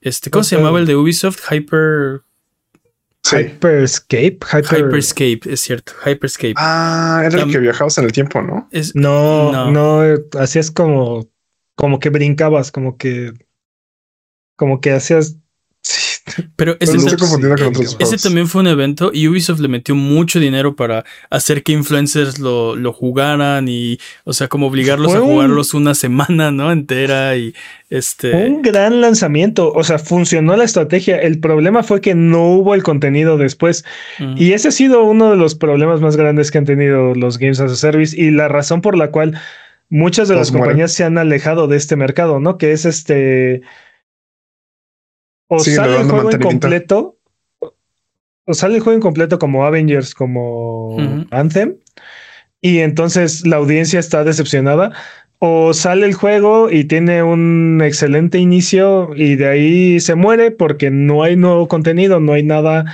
Este, 0.00 0.30
¿cómo 0.30 0.44
se 0.44 0.56
llamaba 0.56 0.78
el 0.78 0.86
de 0.86 0.96
Ubisoft? 0.96 1.40
Hyper... 1.50 2.22
Hyperscape, 3.24 4.40
Hyperscape, 4.42 5.40
es 5.44 5.60
cierto, 5.60 5.92
Hyperscape. 6.04 6.54
Ah, 6.56 7.22
era 7.24 7.42
el 7.42 7.52
que 7.52 7.58
viajabas 7.58 7.96
en 7.98 8.04
el 8.04 8.12
tiempo, 8.12 8.42
¿no? 8.42 8.68
no, 8.94 9.52
no, 9.52 9.70
no, 9.70 10.18
hacías 10.40 10.72
como, 10.72 11.28
como 11.76 12.00
que 12.00 12.10
brincabas, 12.10 12.72
como 12.72 12.96
que, 12.96 13.32
como 14.56 14.80
que 14.80 14.90
hacías 14.90 15.36
pero 16.54 16.76
ese, 16.78 16.98
ese 17.98 18.16
también 18.18 18.46
fue 18.46 18.60
un 18.60 18.68
evento 18.68 19.10
y 19.12 19.26
Ubisoft 19.26 19.58
le 19.58 19.68
metió 19.68 19.94
mucho 19.94 20.38
dinero 20.38 20.76
para 20.76 21.04
hacer 21.30 21.62
que 21.62 21.72
influencers 21.72 22.38
lo, 22.38 22.76
lo 22.76 22.92
jugaran 22.92 23.66
y, 23.68 23.98
o 24.24 24.32
sea, 24.32 24.48
como 24.48 24.68
obligarlos 24.68 25.14
a 25.14 25.20
jugarlos 25.20 25.74
una 25.74 25.94
semana, 25.94 26.52
¿no? 26.52 26.70
Entera 26.70 27.36
y 27.36 27.54
este. 27.90 28.32
Un 28.46 28.62
gran 28.62 29.00
lanzamiento, 29.00 29.72
o 29.72 29.82
sea, 29.82 29.98
funcionó 29.98 30.56
la 30.56 30.64
estrategia. 30.64 31.18
El 31.18 31.40
problema 31.40 31.82
fue 31.82 32.00
que 32.00 32.14
no 32.14 32.52
hubo 32.52 32.74
el 32.74 32.82
contenido 32.82 33.36
después 33.36 33.84
y 34.36 34.52
ese 34.52 34.68
ha 34.68 34.72
sido 34.72 35.02
uno 35.02 35.30
de 35.30 35.36
los 35.36 35.54
problemas 35.54 36.00
más 36.00 36.16
grandes 36.16 36.50
que 36.50 36.58
han 36.58 36.64
tenido 36.64 37.14
los 37.14 37.38
Games 37.38 37.60
as 37.60 37.72
a 37.72 37.76
Service 37.76 38.18
y 38.18 38.30
la 38.30 38.48
razón 38.48 38.80
por 38.80 38.96
la 38.96 39.10
cual 39.10 39.40
muchas 39.88 40.28
de 40.28 40.36
las 40.36 40.52
compañías 40.52 40.92
se 40.92 41.04
han 41.04 41.18
alejado 41.18 41.66
de 41.66 41.76
este 41.76 41.96
mercado, 41.96 42.40
¿no? 42.40 42.58
Que 42.58 42.72
es 42.72 42.84
este 42.84 43.62
o 45.54 45.60
sale 45.60 46.00
el 46.00 46.08
juego 46.08 46.30
incompleto, 46.30 47.18
o 48.46 48.54
sale 48.54 48.76
el 48.76 48.80
juego 48.80 48.96
incompleto 48.96 49.38
como 49.38 49.66
Avengers, 49.66 50.14
como 50.14 50.96
Anthem, 51.30 51.76
y 52.62 52.78
entonces 52.78 53.46
la 53.46 53.56
audiencia 53.56 54.00
está 54.00 54.24
decepcionada. 54.24 54.92
O 55.44 55.74
sale 55.74 56.06
el 56.06 56.14
juego 56.14 56.70
y 56.70 56.84
tiene 56.84 57.24
un 57.24 57.80
excelente 57.84 58.38
inicio 58.38 59.10
y 59.16 59.34
de 59.34 59.48
ahí 59.48 59.98
se 59.98 60.14
muere 60.14 60.52
porque 60.52 60.92
no 60.92 61.24
hay 61.24 61.34
nuevo 61.34 61.66
contenido, 61.66 62.20
no 62.20 62.34
hay 62.34 62.44
nada 62.44 62.84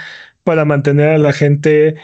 para 0.45 0.65
mantener 0.65 1.11
a 1.11 1.19
la 1.19 1.35
gente 1.35 1.97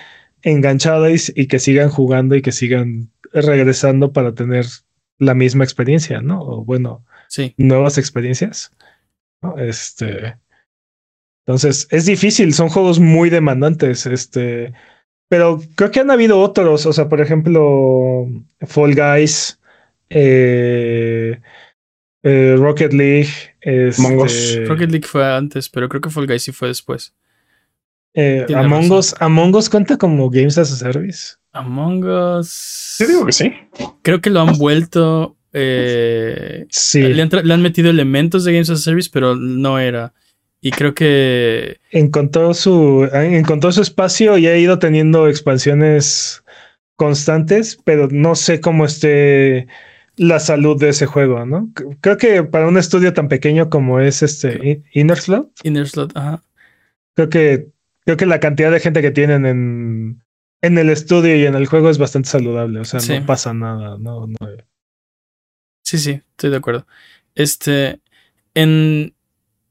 enganchada 0.43 1.09
y, 1.11 1.47
que 1.47 1.59
sigan 1.59 1.89
jugando 1.89 2.37
y 2.37 2.43
que 2.43 2.53
sigan 2.53 3.11
regresando 3.33 4.13
para 4.13 4.35
tener 4.35 4.67
la 5.19 5.33
misma 5.33 5.65
experiencia, 5.65 6.21
¿no? 6.21 6.43
O 6.43 6.63
bueno, 6.63 7.07
sí. 7.29 7.55
nuevas 7.57 7.97
experiencias. 7.97 8.71
Este. 9.57 10.37
Entonces, 11.47 11.87
es 11.91 12.07
difícil, 12.07 12.55
son 12.55 12.69
juegos 12.71 12.99
muy 13.01 13.29
demandantes, 13.31 14.07
este, 14.07 14.73
pero 15.29 15.61
creo 15.75 15.91
que 15.91 16.01
han 16.01 16.11
habido 16.11 16.41
otros, 16.41 16.87
o 16.87 16.93
sea, 16.93 17.09
por 17.09 17.21
ejemplo, 17.21 18.27
Fall 18.63 18.95
Guys, 18.95 19.59
eh, 20.09 21.39
eh, 22.23 22.57
Rocket 22.59 22.93
League. 22.93 23.29
Este, 23.61 24.65
Rocket 24.67 24.91
League 24.91 25.07
fue 25.07 25.27
antes, 25.27 25.69
pero 25.69 25.89
creo 25.89 26.01
que 26.01 26.11
Fall 26.11 26.27
Guys 26.27 26.43
sí 26.45 26.53
fue 26.53 26.69
después. 26.69 27.15
Eh, 28.15 28.47
Among 28.55 28.91
Us, 28.93 29.15
Among 29.21 29.55
Us 29.57 29.69
cuenta 29.69 29.97
como 29.99 30.31
Games 30.31 30.57
as 30.57 30.73
a 30.73 30.77
Service. 30.77 31.35
Among 31.53 32.05
Us. 32.05 32.49
Sí, 32.49 33.07
digo 33.07 33.27
que 33.27 33.33
sí. 33.33 33.53
Creo 34.03 34.21
que 34.21 34.31
lo 34.31 34.41
han 34.41 34.57
vuelto 34.57 35.37
Eh, 35.57 36.67
Sí. 36.71 37.01
le, 37.01 37.23
han 37.23 37.31
tra- 37.31 37.43
le 37.43 37.55
han 37.55 37.63
metido 37.63 37.89
elementos 37.89 38.43
de 38.45 38.53
Games 38.53 38.71
as 38.71 38.81
a 38.81 38.83
Service, 38.83 39.09
pero 39.13 39.37
no 39.37 39.79
era. 39.79 40.13
Y 40.65 40.71
creo 40.71 40.95
que 40.95 41.77
encontró 41.91 42.55
su 42.55 43.07
encontró 43.13 43.71
su 43.71 43.83
espacio 43.83 44.39
y 44.39 44.47
ha 44.47 44.57
ido 44.57 44.79
teniendo 44.79 45.29
expansiones 45.29 46.43
constantes, 46.97 47.79
pero 47.85 48.09
no 48.11 48.35
sé 48.35 48.63
cómo 48.63 48.87
esté 48.87 49.67
la 50.17 50.41
salud 50.41 50.81
de 50.81 50.89
ese 50.89 51.05
juego, 51.05 51.45
¿no? 51.45 51.69
Creo 52.01 52.17
que 52.17 52.45
para 52.45 52.67
un 52.67 52.79
estudio 52.79 53.13
tan 53.13 53.29
pequeño 53.29 53.69
como 53.69 54.01
es 54.01 54.23
este 54.23 54.83
Inner 54.95 55.19
Slot, 55.19 55.51
Inner 55.65 55.87
Slot, 55.87 56.17
ajá. 56.17 56.43
creo 57.15 57.29
que 57.29 57.67
creo 58.07 58.17
que 58.17 58.25
la 58.25 58.41
cantidad 58.41 58.71
de 58.73 58.81
gente 58.81 59.03
que 59.03 59.11
tienen 59.11 59.45
en 59.45 60.23
en 60.63 60.79
el 60.79 60.89
estudio 60.89 61.37
y 61.37 61.45
en 61.45 61.57
el 61.57 61.67
juego 61.67 61.91
es 61.91 61.99
bastante 61.99 62.31
saludable, 62.31 62.81
o 62.81 62.87
sea, 62.87 63.01
Sí. 63.01 63.19
no 63.19 63.27
pasa 63.27 63.53
nada, 63.53 63.99
no, 63.99 64.27
no. 64.27 64.37
Sí, 65.85 65.99
sí, 65.99 66.23
estoy 66.31 66.49
de 66.49 66.57
acuerdo. 66.57 66.87
Este, 67.35 68.01
en, 68.55 69.13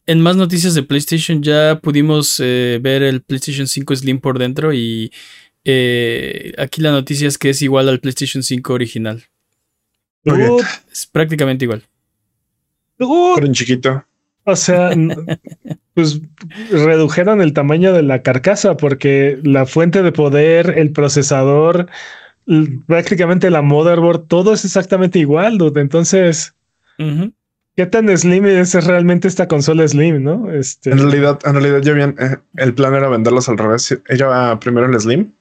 en 0.05 0.21
más 0.21 0.35
noticias 0.35 0.73
de 0.73 0.83
PlayStation 0.83 1.41
ya 1.41 1.79
pudimos 1.81 2.39
eh, 2.39 2.79
ver 2.81 3.03
el 3.03 3.21
PlayStation 3.21 3.67
5 3.67 3.95
Slim 3.95 4.19
por 4.19 4.37
dentro 4.37 4.73
y 4.73 5.11
eh, 5.63 6.53
aquí 6.57 6.81
la 6.81 6.91
noticia 6.91 7.27
es 7.27 7.37
que 7.37 7.49
es 7.49 7.61
igual 7.61 7.89
al 7.89 7.99
PlayStation 7.99 8.43
5 8.43 8.73
original. 8.73 9.23
Es 10.91 11.05
prácticamente 11.05 11.65
igual. 11.65 11.83
Pero 12.97 13.47
en 13.47 13.53
chiquito. 13.53 14.05
O 14.45 14.55
sea, 14.55 14.91
pues 15.93 16.21
redujeron 16.69 17.41
el 17.41 17.53
tamaño 17.53 17.93
de 17.93 18.03
la 18.03 18.21
carcasa 18.21 18.75
porque 18.75 19.39
la 19.43 19.65
fuente 19.65 20.03
de 20.03 20.11
poder, 20.11 20.77
el 20.77 20.91
procesador, 20.91 21.87
prácticamente 22.87 23.49
la 23.49 23.61
motherboard, 23.61 24.27
todo 24.27 24.53
es 24.53 24.65
exactamente 24.65 25.19
igual, 25.19 25.57
dude. 25.57 25.79
Entonces. 25.79 26.55
¿Qué 27.75 27.85
tan 27.85 28.15
slim 28.17 28.45
es 28.45 28.73
realmente 28.85 29.27
esta 29.27 29.47
consola 29.47 29.87
slim, 29.87 30.23
no? 30.23 30.51
Este, 30.51 30.91
En 30.91 30.99
realidad, 30.99 31.39
en 31.45 31.53
realidad 31.53 31.79
ya 31.81 31.91
habían, 31.91 32.15
eh, 32.19 32.37
el 32.55 32.73
plan 32.73 32.93
era 32.95 33.09
venderlos 33.09 33.49
al 33.49 33.57
revés. 33.57 33.97
Ella 34.09 34.27
va 34.27 34.59
primero 34.59 34.87
el 34.87 34.99
Slim 34.99 35.33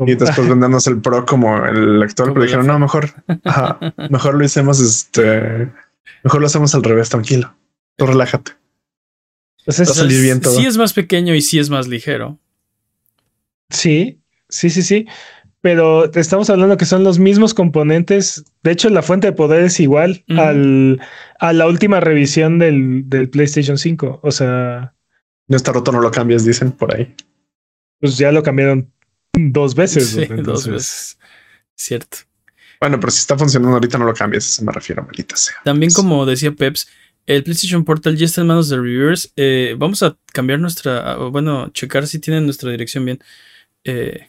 y 0.00 0.14
después 0.14 0.48
vendernos 0.48 0.86
el 0.86 1.00
Pro 1.00 1.24
como 1.24 1.64
el 1.64 2.02
actual. 2.02 2.32
Pero 2.34 2.44
dijeron, 2.44 2.66
no, 2.66 2.78
mejor, 2.78 3.10
ajá, 3.44 3.78
mejor 4.10 4.34
lo 4.34 4.44
hicimos 4.44 4.80
este, 4.80 5.70
mejor 6.22 6.40
lo 6.40 6.46
hacemos 6.46 6.74
al 6.74 6.82
revés, 6.82 7.08
tranquilo. 7.08 7.54
Tú 7.96 8.06
relájate. 8.06 8.52
pues 9.64 9.80
es- 9.80 9.88
va 9.88 9.92
a 9.92 9.94
salir 9.94 10.20
bien 10.20 10.40
todo. 10.40 10.54
Sí 10.54 10.66
es 10.66 10.76
más 10.76 10.92
pequeño 10.92 11.34
y 11.34 11.40
sí 11.40 11.58
es 11.58 11.70
más 11.70 11.88
ligero. 11.88 12.38
sí, 13.70 14.20
sí, 14.48 14.70
sí, 14.70 14.82
sí. 14.82 15.06
Pero 15.66 16.08
te 16.12 16.20
estamos 16.20 16.48
hablando 16.48 16.76
que 16.76 16.84
son 16.84 17.02
los 17.02 17.18
mismos 17.18 17.52
componentes. 17.52 18.44
De 18.62 18.70
hecho, 18.70 18.88
la 18.88 19.02
fuente 19.02 19.26
de 19.26 19.32
poder 19.32 19.64
es 19.64 19.80
igual 19.80 20.22
al, 20.28 21.00
a 21.40 21.52
la 21.52 21.66
última 21.66 21.98
revisión 21.98 22.60
del, 22.60 23.02
del 23.10 23.28
PlayStation 23.28 23.76
5. 23.76 24.20
O 24.22 24.30
sea, 24.30 24.94
No 25.48 25.56
está 25.56 25.72
roto, 25.72 25.90
no 25.90 26.00
lo 26.00 26.12
cambies, 26.12 26.44
dicen 26.44 26.70
por 26.70 26.94
ahí. 26.94 27.12
pues 27.98 28.16
ya 28.16 28.30
lo 28.30 28.44
cambiaron 28.44 28.92
dos 29.32 29.74
veces. 29.74 30.10
Sí, 30.10 30.24
dos 30.26 30.68
veces. 30.68 31.18
Cierto. 31.74 32.18
Bueno, 32.80 33.00
pero 33.00 33.10
si 33.10 33.18
está 33.18 33.36
funcionando 33.36 33.74
ahorita, 33.74 33.98
no 33.98 34.04
lo 34.04 34.14
cambies. 34.14 34.44
A 34.44 34.48
eso 34.52 34.64
me 34.66 34.70
refiero, 34.70 35.02
maldita 35.02 35.34
sea. 35.34 35.56
También 35.64 35.90
como 35.92 36.24
decía 36.26 36.52
Peps, 36.52 36.86
el 37.26 37.42
PlayStation 37.42 37.84
Portal 37.84 38.16
ya 38.16 38.26
está 38.26 38.42
en 38.42 38.46
manos 38.46 38.68
de 38.68 38.76
reviewers. 38.76 39.32
Eh, 39.34 39.74
vamos 39.76 40.04
a 40.04 40.16
cambiar 40.32 40.60
nuestra, 40.60 41.16
bueno, 41.16 41.70
checar 41.70 42.06
si 42.06 42.20
tienen 42.20 42.44
nuestra 42.44 42.70
dirección 42.70 43.04
bien. 43.04 43.18
Eh, 43.82 44.28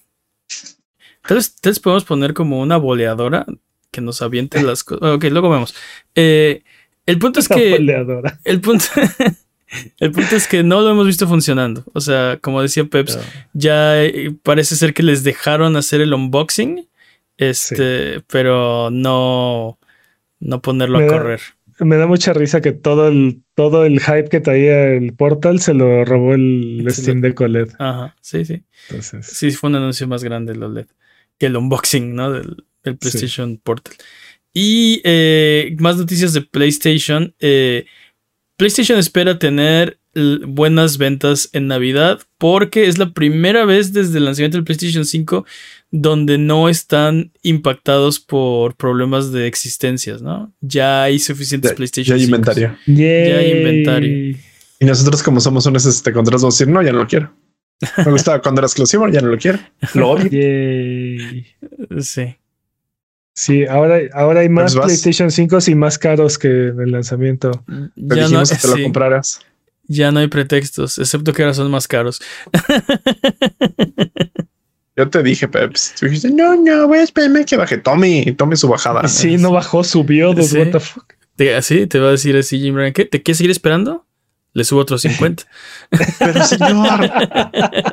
tal, 1.28 1.38
vez, 1.38 1.56
tal 1.56 1.72
vez 1.72 1.80
podemos 1.80 2.06
poner 2.06 2.34
como 2.34 2.60
una 2.62 2.78
boleadora 2.78 3.46
que 3.92 4.02
nos 4.02 4.22
aviente 4.22 4.62
las 4.64 4.84
cosas. 4.84 5.16
Ok, 5.16 5.26
luego 5.26 5.50
vemos. 5.50 5.76
Eh, 6.16 6.64
el 7.06 7.20
punto 7.20 7.40
es 7.40 7.48
que 7.48 7.72
boleadora. 7.72 8.40
el 8.44 8.60
punto, 8.62 8.86
el 10.00 10.12
punto 10.12 10.36
es 10.36 10.48
que 10.48 10.64
no 10.64 10.82
lo 10.82 10.92
hemos 10.92 11.08
visto 11.08 11.28
funcionando. 11.28 11.84
O 11.94 12.02
sea, 12.02 12.38
como 12.42 12.62
decía 12.62 12.86
Peps, 12.86 13.18
ya 13.54 14.04
eh, 14.04 14.34
parece 14.44 14.76
ser 14.76 14.94
que 14.94 15.04
les 15.04 15.24
dejaron 15.24 15.76
hacer 15.78 16.02
el 16.02 16.14
unboxing, 16.14 16.88
este, 17.38 18.22
pero 18.28 18.90
no, 18.92 19.80
no 20.40 20.62
ponerlo 20.62 21.00
Me 21.00 21.06
a 21.06 21.08
da- 21.08 21.18
correr. 21.18 21.40
Me 21.80 21.96
da 21.98 22.08
mucha 22.08 22.34
risa 22.34 22.60
que 22.60 22.72
todo 22.72 23.08
el, 23.08 23.44
todo 23.54 23.86
el 23.86 24.00
hype 24.00 24.30
que 24.30 24.40
traía 24.42 24.88
el 24.94 25.14
Portal 25.14 25.60
se 25.60 25.76
lo 25.76 26.04
robó 26.06 26.34
el 26.34 26.84
Steam 26.90 27.22
Deck 27.22 27.40
OLED. 27.40 27.70
Ajá, 27.78 28.16
sí, 28.20 28.46
sí. 28.46 28.64
Entonces, 28.90 29.28
Sí, 29.28 29.52
fue 29.52 29.70
un 29.70 29.76
anuncio 29.76 30.08
más 30.08 30.24
grande 30.24 30.54
el 30.54 30.64
OLED 30.64 30.88
el 31.46 31.56
unboxing, 31.58 32.16
¿no? 32.16 32.32
Del, 32.32 32.64
del 32.84 32.98
PlayStation 32.98 33.58
Portal. 33.64 33.94
Y 34.54 35.02
eh, 35.04 35.76
más 35.80 35.98
noticias 35.98 36.34
de 36.34 36.42
PlayStation. 36.42 37.36
Eh, 37.40 37.86
PlayStation 38.58 38.98
espera 38.98 39.38
tener 39.38 40.00
buenas 40.48 40.98
ventas 40.98 41.50
en 41.54 41.68
Navidad 41.68 42.20
porque 42.40 42.88
es 42.88 42.98
la 42.98 43.14
primera 43.14 43.66
vez 43.66 43.94
desde 43.94 44.18
el 44.18 44.26
lanzamiento 44.26 44.58
del 44.58 44.64
PlayStation 44.66 45.06
5 45.06 45.46
donde 45.92 46.40
no 46.40 46.70
están 46.70 47.32
impactados 47.44 48.20
por 48.20 48.76
problemas 48.76 49.32
de 49.32 49.46
existencias, 49.46 50.24
¿no? 50.24 50.52
Ya 50.60 51.04
hay 51.04 51.20
suficientes 51.20 51.70
Ya, 51.72 51.76
PlayStation 51.76 52.18
ya 52.18 52.22
hay 52.24 52.26
5s. 52.28 52.30
inventario. 52.30 52.78
Yay. 52.88 53.58
inventario. 53.60 54.38
Y 54.80 54.86
nosotros, 54.86 55.22
como 55.22 55.40
somos 55.40 55.66
unos 55.68 55.86
este, 55.86 56.12
contratos, 56.12 56.42
vamos 56.42 56.56
a 56.60 56.64
decir, 56.64 56.74
no, 56.74 56.82
ya 56.82 56.92
no 56.92 57.00
lo 57.00 57.08
quiero. 57.08 57.32
Me 58.06 58.12
gustaba 58.12 58.42
cuando 58.42 58.62
era 58.62 58.66
exclusivo, 58.68 59.08
ya 59.08 59.22
no 59.22 59.28
lo 59.28 59.38
quiero. 59.38 59.60
Lo 59.94 60.10
odio. 60.12 60.30
Yay. 60.32 61.46
Sí. 62.00 62.36
Sí, 63.34 63.66
ahora, 63.68 64.00
ahora 64.14 64.40
hay 64.40 64.50
más 64.50 64.74
Pues. 64.76 64.86
PlayStation 64.86 65.30
5 65.30 65.60
y 65.68 65.76
más 65.76 66.00
caros 66.00 66.40
que 66.40 66.48
en 66.70 66.80
el 66.82 66.92
lanzamiento. 66.92 67.52
Te 67.96 68.16
Ya 68.16 68.28
no, 68.30 68.42
que 68.44 68.56
te 68.56 68.68
lo 68.68 68.82
compraras. 68.84 69.40
Ya 69.90 70.12
no 70.12 70.20
hay 70.20 70.28
pretextos, 70.28 70.98
excepto 70.98 71.32
que 71.34 71.44
ahora 71.44 71.54
son 71.54 71.70
más 71.72 71.88
caros. 71.88 72.20
Yo 74.96 75.10
te 75.10 75.22
dije, 75.22 75.48
Peps. 75.48 75.94
Tú 76.00 76.08
dijiste, 76.08 76.32
no, 76.32 76.56
no, 76.56 76.88
voy 76.88 76.98
a 76.98 77.04
esperarme 77.04 77.46
que 77.46 77.56
baje. 77.56 77.78
Tome, 77.78 78.34
tome 78.38 78.56
su 78.56 78.68
bajada. 78.68 79.08
Sí, 79.08 79.38
no 79.38 79.52
bajó, 79.52 79.84
subió, 79.84 80.34
dude, 80.34 80.44
Sí. 80.44 80.58
what 80.58 80.72
the 80.72 80.80
fuck. 80.80 81.14
Te, 81.36 81.56
así 81.56 81.86
te 81.86 82.00
va 82.00 82.08
a 82.08 82.12
decir 82.12 82.36
así 82.36 82.60
Jim 82.60 82.76
Ryan, 82.76 82.94
¿qué? 82.94 83.06
¿Te 83.06 83.22
quieres 83.22 83.38
seguir 83.38 83.52
esperando? 83.52 84.06
Le 84.58 84.64
subo 84.64 84.80
otros 84.80 85.02
50. 85.04 85.44
Pero 86.20 86.44
señor. 86.44 87.00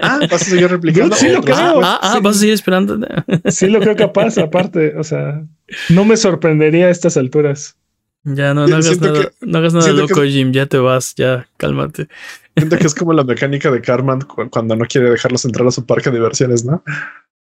ah, 0.01 0.19
vas 0.31 0.41
a 0.41 0.45
seguir 0.47 0.69
replicando. 0.71 1.15
Dude, 1.15 1.19
sí 1.19 1.29
lo 1.29 1.43
creo. 1.43 1.81
ah, 1.85 1.99
ah, 2.01 2.15
sí. 2.17 2.21
¿vas 2.23 2.37
a 2.37 2.39
seguir 2.39 2.55
esperando? 2.55 2.99
Sí, 3.51 3.67
lo 3.69 3.81
creo 3.81 3.95
capaz, 3.97 4.39
aparte. 4.39 4.95
O 4.97 5.05
sea, 5.05 5.45
no 5.91 6.07
me 6.07 6.17
sorprendería 6.17 6.87
a 6.87 6.91
estas 6.91 7.19
alturas. 7.19 7.77
ya 8.23 8.55
no, 8.55 8.67
no 8.67 8.77
hagas 8.77 8.87
siento 8.87 9.13
nada, 9.13 9.21
que- 9.25 9.47
no 9.47 9.59
hagas 9.59 9.75
nada 9.75 9.87
que- 9.87 9.93
loco, 9.93 10.23
Jim. 10.23 10.53
Ya 10.53 10.65
te 10.65 10.79
vas, 10.79 11.15
ya, 11.17 11.47
cálmate. 11.59 12.09
Siento 12.57 12.79
que 12.79 12.87
es 12.87 12.95
como 12.95 13.13
la 13.13 13.25
mecánica 13.25 13.71
de 13.71 13.83
Carman 13.83 14.23
cu- 14.23 14.49
cuando 14.49 14.75
no 14.75 14.87
quiere 14.87 15.11
dejarlos 15.11 15.45
entrar 15.45 15.67
a 15.67 15.71
su 15.71 15.85
parque 15.85 16.09
de 16.09 16.17
diversiones, 16.17 16.65
¿no? 16.65 16.83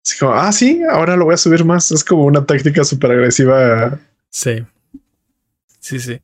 Así 0.05 0.17
como, 0.19 0.33
ah, 0.33 0.51
sí, 0.51 0.81
ahora 0.91 1.15
lo 1.15 1.23
voy 1.23 1.35
a 1.35 1.37
subir 1.37 1.63
más. 1.63 1.91
Es 1.91 2.03
como 2.03 2.25
una 2.25 2.45
táctica 2.45 2.83
súper 2.83 3.11
agresiva. 3.11 3.97
Sí. 4.29 4.65
Sí, 5.79 5.99
sí. 6.01 6.19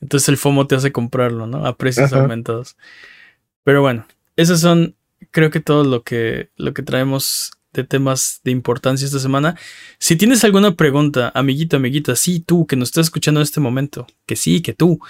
Entonces 0.00 0.28
el 0.28 0.36
FOMO 0.36 0.66
te 0.66 0.76
hace 0.76 0.92
comprarlo, 0.92 1.46
¿no? 1.46 1.66
A 1.66 1.76
precios 1.76 2.12
Ajá. 2.12 2.22
aumentados. 2.22 2.76
Pero 3.64 3.82
bueno, 3.82 4.06
esos 4.36 4.60
son, 4.60 4.94
creo 5.30 5.50
que 5.50 5.60
todo 5.60 5.84
lo 5.84 6.02
que, 6.02 6.50
lo 6.56 6.72
que 6.72 6.82
traemos 6.82 7.52
de 7.72 7.84
temas 7.84 8.40
de 8.44 8.50
importancia 8.50 9.04
esta 9.04 9.18
semana. 9.18 9.56
Si 9.98 10.16
tienes 10.16 10.44
alguna 10.44 10.74
pregunta, 10.74 11.30
amiguito, 11.34 11.76
amiguita, 11.76 12.16
sí, 12.16 12.40
tú 12.40 12.66
que 12.66 12.76
nos 12.76 12.88
estás 12.88 13.06
escuchando 13.06 13.40
en 13.40 13.44
este 13.44 13.60
momento, 13.60 14.06
que 14.26 14.36
sí, 14.36 14.62
que 14.62 14.72
tú. 14.72 15.00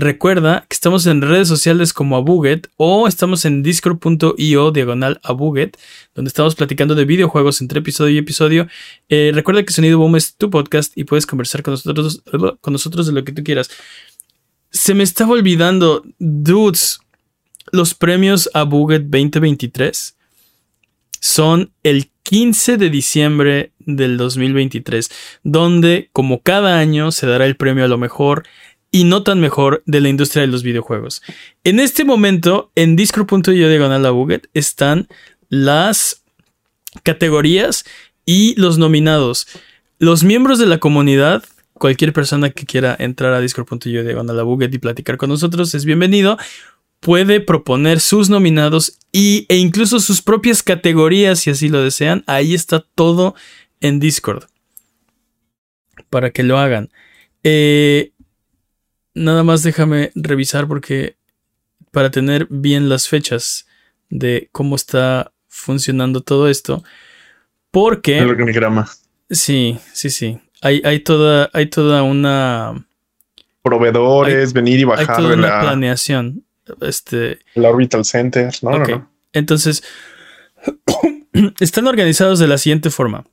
Recuerda 0.00 0.64
que 0.68 0.74
estamos 0.74 1.06
en 1.06 1.22
redes 1.22 1.48
sociales 1.48 1.92
como 1.92 2.16
Abuget 2.16 2.68
o 2.76 3.08
estamos 3.08 3.44
en 3.44 3.64
discord.io 3.64 4.70
diagonal 4.70 5.18
Abuget, 5.24 5.76
donde 6.14 6.28
estamos 6.28 6.54
platicando 6.54 6.94
de 6.94 7.04
videojuegos 7.04 7.60
entre 7.60 7.80
episodio 7.80 8.14
y 8.14 8.18
episodio. 8.18 8.68
Eh, 9.08 9.32
recuerda 9.34 9.64
que 9.64 9.72
Sonido 9.72 9.98
Boom 9.98 10.14
es 10.14 10.36
tu 10.36 10.50
podcast 10.50 10.96
y 10.96 11.02
puedes 11.02 11.26
conversar 11.26 11.64
con 11.64 11.72
nosotros, 11.72 12.22
con 12.60 12.72
nosotros 12.72 13.08
de 13.08 13.12
lo 13.12 13.24
que 13.24 13.32
tú 13.32 13.42
quieras. 13.42 13.70
Se 14.78 14.94
me 14.94 15.02
estaba 15.02 15.32
olvidando, 15.32 16.04
dudes, 16.20 17.00
los 17.72 17.94
premios 17.94 18.48
Abuget 18.54 19.02
2023 19.02 20.16
son 21.18 21.72
el 21.82 22.12
15 22.22 22.76
de 22.76 22.88
diciembre 22.88 23.72
del 23.80 24.16
2023, 24.16 25.10
donde 25.42 26.10
como 26.12 26.42
cada 26.42 26.78
año 26.78 27.10
se 27.10 27.26
dará 27.26 27.44
el 27.44 27.56
premio 27.56 27.86
a 27.86 27.88
lo 27.88 27.98
mejor 27.98 28.44
y 28.92 29.02
no 29.02 29.24
tan 29.24 29.40
mejor 29.40 29.82
de 29.84 30.00
la 30.00 30.10
industria 30.10 30.42
de 30.42 30.46
los 30.46 30.62
videojuegos. 30.62 31.22
En 31.64 31.80
este 31.80 32.04
momento, 32.04 32.70
en 32.76 32.94
discord.io 32.94 33.68
diagonal 33.68 34.06
a 34.06 34.12
Buget 34.12 34.46
están 34.54 35.08
las 35.48 36.22
categorías 37.02 37.84
y 38.24 38.54
los 38.54 38.78
nominados. 38.78 39.48
Los 39.98 40.22
miembros 40.22 40.60
de 40.60 40.66
la 40.66 40.78
comunidad, 40.78 41.42
cualquier 41.78 42.12
persona 42.12 42.50
que 42.50 42.66
quiera 42.66 42.96
entrar 42.98 43.32
a 43.32 43.40
discord.io 43.40 44.04
diagonal 44.04 44.38
a 44.38 44.42
Buget 44.42 44.74
y 44.74 44.78
platicar 44.78 45.16
con 45.16 45.30
nosotros 45.30 45.74
es 45.74 45.84
bienvenido. 45.84 46.36
Puede 47.00 47.40
proponer 47.40 48.00
sus 48.00 48.28
nominados 48.28 48.98
y, 49.12 49.46
e 49.48 49.56
incluso 49.56 50.00
sus 50.00 50.20
propias 50.20 50.62
categorías 50.62 51.40
si 51.40 51.50
así 51.50 51.68
lo 51.68 51.82
desean. 51.82 52.24
Ahí 52.26 52.54
está 52.54 52.84
todo 52.94 53.34
en 53.80 54.00
Discord. 54.00 54.44
para 56.10 56.30
que 56.30 56.42
lo 56.42 56.58
hagan. 56.58 56.90
Eh, 57.44 58.12
nada 59.14 59.42
más 59.42 59.62
déjame 59.62 60.10
revisar 60.14 60.66
porque 60.68 61.16
para 61.92 62.10
tener 62.10 62.46
bien 62.50 62.88
las 62.88 63.08
fechas 63.08 63.66
de 64.10 64.48
cómo 64.52 64.76
está 64.76 65.32
funcionando 65.48 66.22
todo 66.22 66.48
esto. 66.48 66.82
Porque... 67.70 68.18
El 68.18 68.30
organigrama. 68.30 68.88
Sí, 69.30 69.78
sí, 69.92 70.10
sí. 70.10 70.40
Hay, 70.62 70.82
hay, 70.84 71.00
toda, 71.00 71.50
hay 71.52 71.66
toda 71.66 72.02
una... 72.02 72.86
Proveedores, 73.62 74.52
venir 74.52 74.80
y 74.80 74.84
bajar 74.84 75.10
hay 75.10 75.22
toda 75.22 75.34
una 75.34 75.60
planeación. 75.60 76.44
Este... 76.80 77.38
El 77.54 77.64
Orbital 77.64 78.04
Center. 78.04 78.52
No, 78.62 78.78
no, 78.78 79.10
Entonces, 79.32 79.82
están 81.60 81.86
organizados 81.86 82.38
de 82.38 82.48
la 82.48 82.58
siguiente 82.58 82.90
forma. 82.90 83.24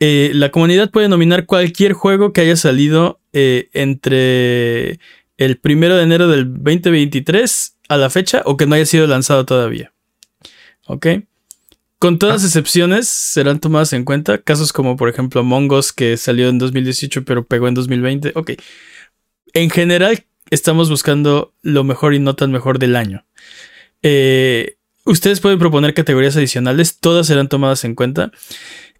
Eh, 0.00 0.30
la 0.34 0.50
comunidad 0.50 0.90
puede 0.90 1.08
nominar 1.08 1.46
cualquier 1.46 1.92
juego 1.92 2.32
que 2.32 2.40
haya 2.42 2.56
salido 2.56 3.20
eh, 3.32 3.68
entre 3.72 5.00
el 5.36 5.58
primero 5.58 5.96
de 5.96 6.04
enero 6.04 6.28
del 6.28 6.52
2023 6.52 7.76
a 7.88 7.96
la 7.96 8.10
fecha 8.10 8.42
o 8.44 8.56
que 8.56 8.66
no 8.66 8.74
haya 8.74 8.86
sido 8.86 9.06
lanzado 9.06 9.44
todavía. 9.44 9.92
¿Ok? 10.86 11.06
Con 11.98 12.18
todas 12.18 12.42
ah. 12.42 12.46
excepciones 12.46 13.08
serán 13.08 13.58
tomadas 13.58 13.92
en 13.92 14.04
cuenta. 14.04 14.38
Casos 14.38 14.72
como, 14.72 14.96
por 14.96 15.08
ejemplo, 15.08 15.42
Mongos, 15.42 15.92
que 15.92 16.16
salió 16.16 16.48
en 16.48 16.58
2018 16.58 17.24
pero 17.24 17.46
pegó 17.46 17.68
en 17.68 17.74
2020. 17.74 18.32
Ok. 18.34 18.52
En 19.54 19.70
general, 19.70 20.24
estamos 20.50 20.90
buscando 20.90 21.54
lo 21.62 21.84
mejor 21.84 22.14
y 22.14 22.20
no 22.20 22.36
tan 22.36 22.52
mejor 22.52 22.78
del 22.78 22.96
año. 22.96 23.24
Eh, 24.02 24.76
ustedes 25.04 25.40
pueden 25.40 25.58
proponer 25.58 25.94
categorías 25.94 26.36
adicionales. 26.36 27.00
Todas 27.00 27.26
serán 27.26 27.48
tomadas 27.48 27.84
en 27.84 27.94
cuenta. 27.94 28.30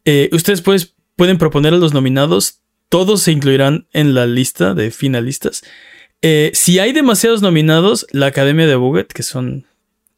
Eh, 0.04 0.28
ustedes 0.32 0.62
pueden 0.62 1.38
proponer 1.38 1.74
a 1.74 1.78
los 1.78 1.92
nominados, 1.92 2.62
todos 2.88 3.22
se 3.22 3.32
incluirán 3.32 3.86
en 3.92 4.14
la 4.14 4.26
lista 4.26 4.74
de 4.74 4.90
finalistas. 4.90 5.62
Eh, 6.22 6.50
si 6.54 6.78
hay 6.78 6.92
demasiados 6.92 7.42
nominados, 7.42 8.06
la 8.10 8.26
Academia 8.26 8.66
de 8.66 8.74
Buget, 8.74 9.08
que 9.08 9.22
son 9.22 9.67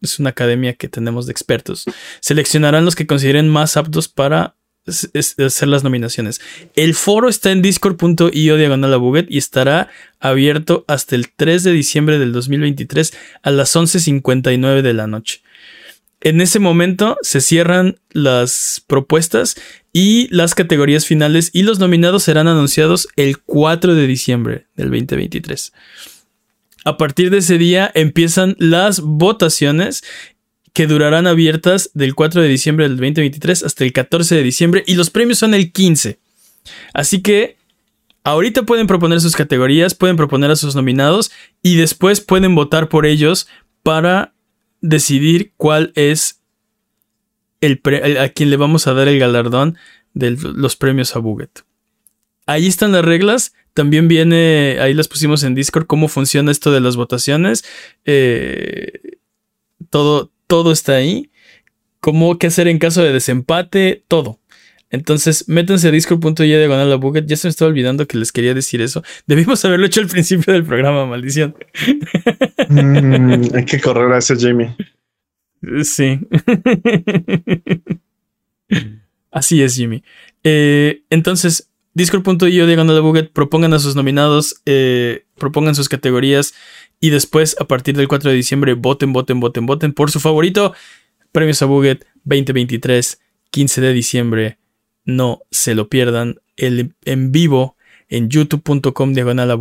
es 0.00 0.18
una 0.18 0.30
academia 0.30 0.74
que 0.74 0.88
tenemos 0.88 1.26
de 1.26 1.32
expertos, 1.32 1.84
seleccionarán 2.20 2.84
los 2.84 2.94
que 2.94 3.06
consideren 3.06 3.48
más 3.48 3.76
aptos 3.76 4.08
para 4.08 4.56
hacer 4.86 5.68
las 5.68 5.84
nominaciones. 5.84 6.40
El 6.74 6.94
foro 6.94 7.28
está 7.28 7.50
en 7.50 7.62
discord.io 7.62 8.56
diagonal 8.56 9.26
y 9.28 9.38
estará 9.38 9.88
abierto 10.18 10.84
hasta 10.88 11.16
el 11.16 11.30
3 11.30 11.64
de 11.64 11.72
diciembre 11.72 12.18
del 12.18 12.32
2023 12.32 13.12
a 13.42 13.50
las 13.50 13.76
11.59 13.76 14.82
de 14.82 14.94
la 14.94 15.06
noche. 15.06 15.42
En 16.22 16.40
ese 16.42 16.58
momento 16.58 17.16
se 17.22 17.40
cierran 17.40 17.98
las 18.10 18.84
propuestas 18.86 19.56
y 19.92 20.28
las 20.34 20.54
categorías 20.54 21.06
finales 21.06 21.50
y 21.54 21.62
los 21.62 21.78
nominados 21.78 22.24
serán 22.24 22.46
anunciados 22.46 23.08
el 23.16 23.38
4 23.38 23.94
de 23.94 24.06
diciembre 24.06 24.66
del 24.76 24.90
2023. 24.90 25.72
A 26.84 26.96
partir 26.96 27.30
de 27.30 27.38
ese 27.38 27.58
día 27.58 27.90
empiezan 27.94 28.56
las 28.58 29.00
votaciones 29.00 30.02
que 30.72 30.86
durarán 30.86 31.26
abiertas 31.26 31.90
del 31.94 32.14
4 32.14 32.42
de 32.42 32.48
diciembre 32.48 32.88
del 32.88 32.96
2023 32.96 33.64
hasta 33.64 33.84
el 33.84 33.92
14 33.92 34.36
de 34.36 34.42
diciembre 34.42 34.84
y 34.86 34.94
los 34.94 35.10
premios 35.10 35.38
son 35.38 35.54
el 35.54 35.72
15. 35.72 36.18
Así 36.94 37.22
que 37.22 37.56
ahorita 38.24 38.62
pueden 38.62 38.86
proponer 38.86 39.20
sus 39.20 39.36
categorías, 39.36 39.94
pueden 39.94 40.16
proponer 40.16 40.50
a 40.50 40.56
sus 40.56 40.74
nominados 40.74 41.30
y 41.62 41.76
después 41.76 42.20
pueden 42.20 42.54
votar 42.54 42.88
por 42.88 43.06
ellos 43.06 43.48
para 43.82 44.32
decidir 44.80 45.52
cuál 45.56 45.92
es 45.94 46.40
el, 47.60 47.80
a 48.18 48.28
quien 48.30 48.50
le 48.50 48.56
vamos 48.56 48.86
a 48.86 48.94
dar 48.94 49.08
el 49.08 49.18
galardón 49.18 49.76
de 50.14 50.30
los 50.30 50.76
premios 50.76 51.14
a 51.14 51.18
Buget. 51.18 51.64
Ahí 52.46 52.66
están 52.66 52.92
las 52.92 53.04
reglas. 53.04 53.52
También 53.74 54.08
viene, 54.08 54.78
ahí 54.80 54.94
las 54.94 55.08
pusimos 55.08 55.42
en 55.42 55.54
Discord, 55.54 55.86
cómo 55.86 56.08
funciona 56.08 56.50
esto 56.50 56.72
de 56.72 56.80
las 56.80 56.96
votaciones. 56.96 57.64
Eh, 58.04 59.18
todo, 59.90 60.32
todo 60.46 60.72
está 60.72 60.94
ahí. 60.94 61.30
Cómo 62.00 62.38
qué 62.38 62.46
hacer 62.46 62.66
en 62.68 62.78
caso 62.78 63.02
de 63.02 63.12
desempate, 63.12 64.04
todo. 64.08 64.40
Entonces, 64.90 65.48
métanse 65.48 65.88
a 65.88 65.90
discord.y 65.92 66.46
diagonal 66.46 66.92
a 66.92 66.96
Buget. 66.96 67.26
Ya 67.26 67.36
se 67.36 67.46
me 67.46 67.50
estaba 67.50 67.70
olvidando 67.70 68.06
que 68.06 68.18
les 68.18 68.32
quería 68.32 68.54
decir 68.54 68.82
eso. 68.82 69.04
Debimos 69.26 69.64
haberlo 69.64 69.86
hecho 69.86 70.00
al 70.00 70.08
principio 70.08 70.52
del 70.52 70.64
programa, 70.64 71.06
maldición. 71.06 71.54
Mm, 72.68 73.54
hay 73.54 73.64
que 73.66 73.80
correr 73.80 74.12
a 74.12 74.18
ese 74.18 74.36
Jamie. 74.36 74.74
Sí. 75.84 76.18
Así 79.30 79.62
es, 79.62 79.76
Jimmy. 79.76 80.02
Eh, 80.42 81.02
entonces, 81.10 81.69
discord.io 81.94 82.66
diagonal 82.66 83.00
Buget. 83.00 83.32
Propongan 83.32 83.74
a 83.74 83.78
sus 83.78 83.96
nominados, 83.96 84.62
eh, 84.66 85.24
propongan 85.36 85.74
sus 85.74 85.88
categorías 85.88 86.54
y 87.00 87.10
después, 87.10 87.56
a 87.58 87.64
partir 87.64 87.96
del 87.96 88.08
4 88.08 88.30
de 88.30 88.36
diciembre, 88.36 88.74
voten, 88.74 89.12
voten, 89.12 89.40
voten, 89.40 89.66
voten 89.66 89.92
por 89.92 90.10
su 90.10 90.20
favorito. 90.20 90.74
Premios 91.32 91.62
a 91.62 91.66
Buget 91.66 92.04
2023, 92.24 93.20
15 93.50 93.80
de 93.80 93.92
diciembre 93.92 94.58
no 95.04 95.40
se 95.50 95.74
lo 95.74 95.88
pierdan. 95.88 96.40
El 96.56 96.94
en 97.04 97.32
vivo 97.32 97.76
en 98.08 98.28
youtube.com 98.28 99.14
diagonal 99.14 99.50
a 99.50 99.58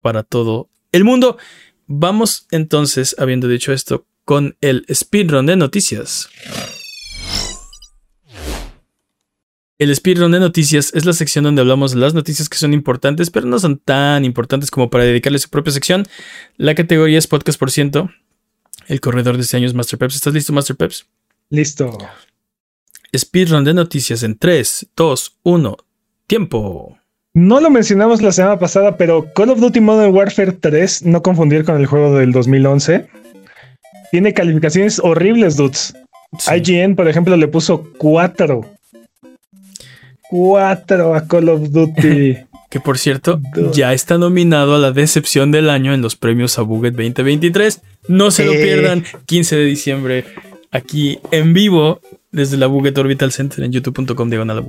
para 0.00 0.22
todo 0.22 0.68
el 0.92 1.04
mundo. 1.04 1.38
Vamos 1.86 2.46
entonces, 2.50 3.14
habiendo 3.18 3.46
dicho 3.46 3.72
esto, 3.72 4.06
con 4.24 4.56
el 4.60 4.84
speedrun 4.92 5.46
de 5.46 5.56
noticias. 5.56 6.28
El 9.78 9.94
speedrun 9.94 10.32
de 10.32 10.40
noticias 10.40 10.90
es 10.94 11.04
la 11.04 11.12
sección 11.12 11.44
donde 11.44 11.60
hablamos 11.60 11.92
de 11.92 11.98
las 11.98 12.14
noticias 12.14 12.48
que 12.48 12.56
son 12.56 12.72
importantes, 12.72 13.28
pero 13.28 13.46
no 13.46 13.58
son 13.58 13.78
tan 13.78 14.24
importantes 14.24 14.70
como 14.70 14.88
para 14.88 15.04
dedicarle 15.04 15.38
su 15.38 15.50
propia 15.50 15.70
sección. 15.70 16.06
La 16.56 16.74
categoría 16.74 17.18
es 17.18 17.26
podcast 17.26 17.58
por 17.58 17.70
ciento. 17.70 18.08
El 18.88 19.02
corredor 19.02 19.36
de 19.36 19.42
este 19.42 19.58
año 19.58 19.66
es 19.66 19.74
Master 19.74 19.98
Peps. 19.98 20.14
¿Estás 20.14 20.32
listo, 20.32 20.54
Master 20.54 20.76
Peps? 20.76 21.06
Listo. 21.50 21.98
Speedrun 23.14 23.64
de 23.64 23.74
noticias 23.74 24.22
en 24.22 24.38
3, 24.38 24.92
2, 24.96 25.36
1. 25.42 25.76
Tiempo. 26.26 26.98
No 27.34 27.60
lo 27.60 27.68
mencionamos 27.68 28.22
la 28.22 28.32
semana 28.32 28.58
pasada, 28.58 28.96
pero 28.96 29.30
Call 29.34 29.50
of 29.50 29.60
Duty 29.60 29.80
Modern 29.80 30.14
Warfare 30.14 30.52
3, 30.52 31.02
no 31.02 31.22
confundir 31.22 31.66
con 31.66 31.76
el 31.76 31.84
juego 31.84 32.16
del 32.16 32.32
2011, 32.32 33.10
tiene 34.10 34.32
calificaciones 34.32 34.98
horribles, 35.00 35.58
dudes. 35.58 35.94
IGN, 36.50 36.96
por 36.96 37.08
ejemplo, 37.08 37.36
le 37.36 37.46
puso 37.46 37.92
4. 37.98 38.75
4 40.30 41.14
a 41.14 41.26
Call 41.26 41.48
of 41.48 41.70
Duty. 41.70 42.36
que 42.70 42.80
por 42.80 42.98
cierto, 42.98 43.40
ya 43.72 43.92
está 43.92 44.18
nominado 44.18 44.74
a 44.74 44.78
la 44.78 44.92
decepción 44.92 45.52
del 45.52 45.70
año 45.70 45.94
en 45.94 46.02
los 46.02 46.16
premios 46.16 46.58
a 46.58 46.62
Buget 46.62 46.94
2023. 46.94 47.82
No 48.08 48.30
se 48.30 48.44
lo 48.44 48.52
pierdan, 48.52 49.04
15 49.26 49.56
de 49.56 49.64
diciembre, 49.64 50.24
aquí 50.70 51.18
en 51.30 51.52
vivo 51.52 52.00
desde 52.32 52.56
la 52.56 52.66
Buget 52.66 52.98
Orbital 52.98 53.32
Center 53.32 53.64
en 53.64 53.72
youtube.com 53.72 54.28
diagonal. 54.28 54.64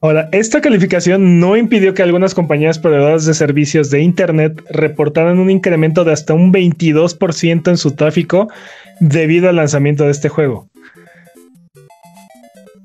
Ahora, 0.00 0.28
esta 0.30 0.60
calificación 0.60 1.40
no 1.40 1.56
impidió 1.56 1.92
que 1.92 2.02
algunas 2.02 2.34
compañías 2.34 2.78
proveedoras 2.78 3.26
de 3.26 3.34
servicios 3.34 3.90
de 3.90 4.00
Internet 4.00 4.62
reportaran 4.70 5.40
un 5.40 5.50
incremento 5.50 6.04
de 6.04 6.12
hasta 6.12 6.34
un 6.34 6.52
22% 6.52 7.68
en 7.68 7.76
su 7.76 7.90
tráfico 7.92 8.48
debido 9.00 9.48
al 9.48 9.56
lanzamiento 9.56 10.04
de 10.04 10.12
este 10.12 10.28
juego. 10.28 10.68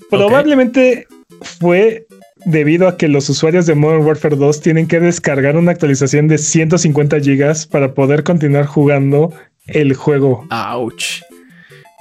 Probablemente 0.10 1.08
fue 1.44 2.08
debido 2.46 2.88
a 2.88 2.98
que 2.98 3.08
los 3.08 3.30
usuarios 3.30 3.66
de 3.66 3.76
Modern 3.76 4.04
Warfare 4.04 4.36
2 4.36 4.62
tienen 4.62 4.88
que 4.88 5.00
descargar 5.00 5.56
una 5.56 5.72
actualización 5.72 6.28
de 6.28 6.38
150 6.38 7.20
GB 7.20 7.68
para 7.70 7.94
poder 7.94 8.24
continuar 8.24 8.66
jugando 8.66 9.34
el 9.68 9.94
juego. 9.94 10.46
Ouch. 10.50 11.22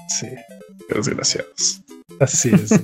Sí. 0.08 0.28
Desgraciados. 0.94 1.82
Así 2.18 2.50
es. 2.52 2.72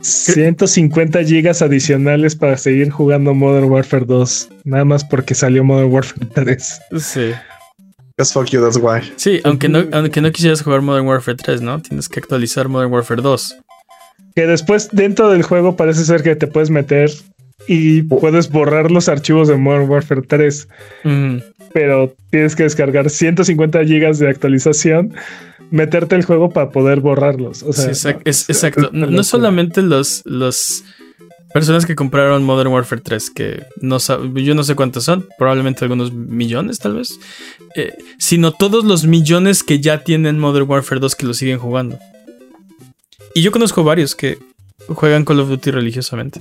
150 0.00 1.24
gigas 1.24 1.62
adicionales 1.62 2.34
para 2.34 2.56
seguir 2.56 2.90
jugando 2.90 3.34
Modern 3.34 3.70
Warfare 3.70 4.04
2. 4.04 4.48
Nada 4.64 4.84
más 4.84 5.04
porque 5.04 5.34
salió 5.34 5.62
Modern 5.62 5.92
Warfare 5.92 6.26
3. 6.34 6.80
Sí. 6.98 7.32
That's 8.16 8.32
fuck 8.32 8.48
you, 8.50 8.60
that's 8.60 8.78
why. 8.78 9.00
Sí, 9.16 9.40
aunque 9.44 9.68
no, 9.68 9.84
aunque 9.92 10.20
no 10.20 10.30
quisieras 10.30 10.62
jugar 10.62 10.82
Modern 10.82 11.06
Warfare 11.06 11.36
3, 11.36 11.62
¿no? 11.62 11.80
Tienes 11.80 12.08
que 12.08 12.20
actualizar 12.20 12.68
Modern 12.68 12.92
Warfare 12.92 13.22
2. 13.22 13.56
Que 14.34 14.46
después 14.46 14.88
dentro 14.92 15.30
del 15.30 15.42
juego 15.42 15.76
parece 15.76 16.04
ser 16.04 16.22
que 16.22 16.36
te 16.36 16.46
puedes 16.46 16.70
meter 16.70 17.10
y 17.66 18.02
puedes 18.02 18.50
borrar 18.50 18.90
los 18.90 19.08
archivos 19.08 19.48
de 19.48 19.56
Modern 19.56 19.88
Warfare 19.88 20.22
3. 20.22 20.68
Pero 21.72 22.14
tienes 22.30 22.54
que 22.54 22.64
descargar 22.64 23.08
150 23.08 23.84
gigas 23.84 24.18
de 24.18 24.28
actualización, 24.28 25.14
meterte 25.70 26.16
el 26.16 26.24
juego 26.24 26.50
para 26.50 26.70
poder 26.70 27.00
borrarlos. 27.00 27.62
O 27.62 27.72
sea, 27.72 27.94
sí, 27.94 28.08
es, 28.24 28.48
exacto. 28.50 28.90
No, 28.92 29.22
solamente 29.24 29.80
los, 29.80 30.22
los 30.26 30.84
personas 31.52 31.86
que 31.86 31.94
compraron 31.94 32.44
Modern 32.44 32.72
Warfare 32.72 33.02
3, 33.02 33.30
que 33.30 33.66
no 33.80 33.98
yo 34.34 34.54
no 34.54 34.64
sé 34.64 34.74
cuántos 34.74 35.04
son, 35.04 35.26
probablemente 35.38 35.84
algunos 35.84 36.12
millones 36.12 36.78
tal 36.78 36.96
vez, 36.96 37.18
eh, 37.76 37.92
sino 38.18 38.52
todos 38.52 38.84
los 38.84 39.06
millones 39.06 39.62
que 39.62 39.80
ya 39.80 40.04
tienen 40.04 40.38
Modern 40.38 40.68
Warfare 40.68 41.00
2 41.00 41.14
que 41.14 41.26
lo 41.26 41.34
siguen 41.34 41.58
jugando. 41.58 41.98
Y 43.34 43.42
yo 43.42 43.52
conozco 43.52 43.84
varios 43.84 44.14
que 44.14 44.38
juegan 44.88 45.24
Call 45.24 45.40
of 45.40 45.48
Duty 45.48 45.70
religiosamente. 45.70 46.40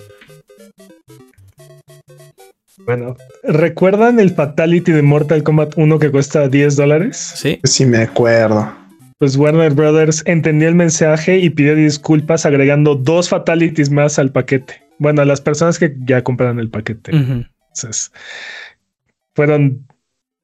Bueno, 2.85 3.15
¿recuerdan 3.43 4.19
el 4.19 4.31
Fatality 4.31 4.91
de 4.91 5.01
Mortal 5.01 5.43
Kombat 5.43 5.77
1 5.77 5.99
que 5.99 6.11
cuesta 6.11 6.47
10 6.47 6.75
dólares? 6.75 7.33
Sí. 7.35 7.59
Sí, 7.63 7.85
me 7.85 7.99
acuerdo. 7.99 8.73
Pues 9.19 9.37
Warner 9.37 9.71
Brothers 9.71 10.23
entendió 10.25 10.67
el 10.67 10.73
mensaje 10.73 11.37
y 11.37 11.51
pidió 11.51 11.75
disculpas 11.75 12.45
agregando 12.45 12.95
dos 12.95 13.29
Fatalities 13.29 13.91
más 13.91 14.17
al 14.17 14.31
paquete. 14.31 14.81
Bueno, 15.01 15.25
las 15.25 15.41
personas 15.41 15.79
que 15.79 15.95
ya 16.05 16.23
compraron 16.23 16.59
el 16.59 16.69
paquete. 16.69 17.11
Entonces, 17.11 18.11
fueron 19.33 19.87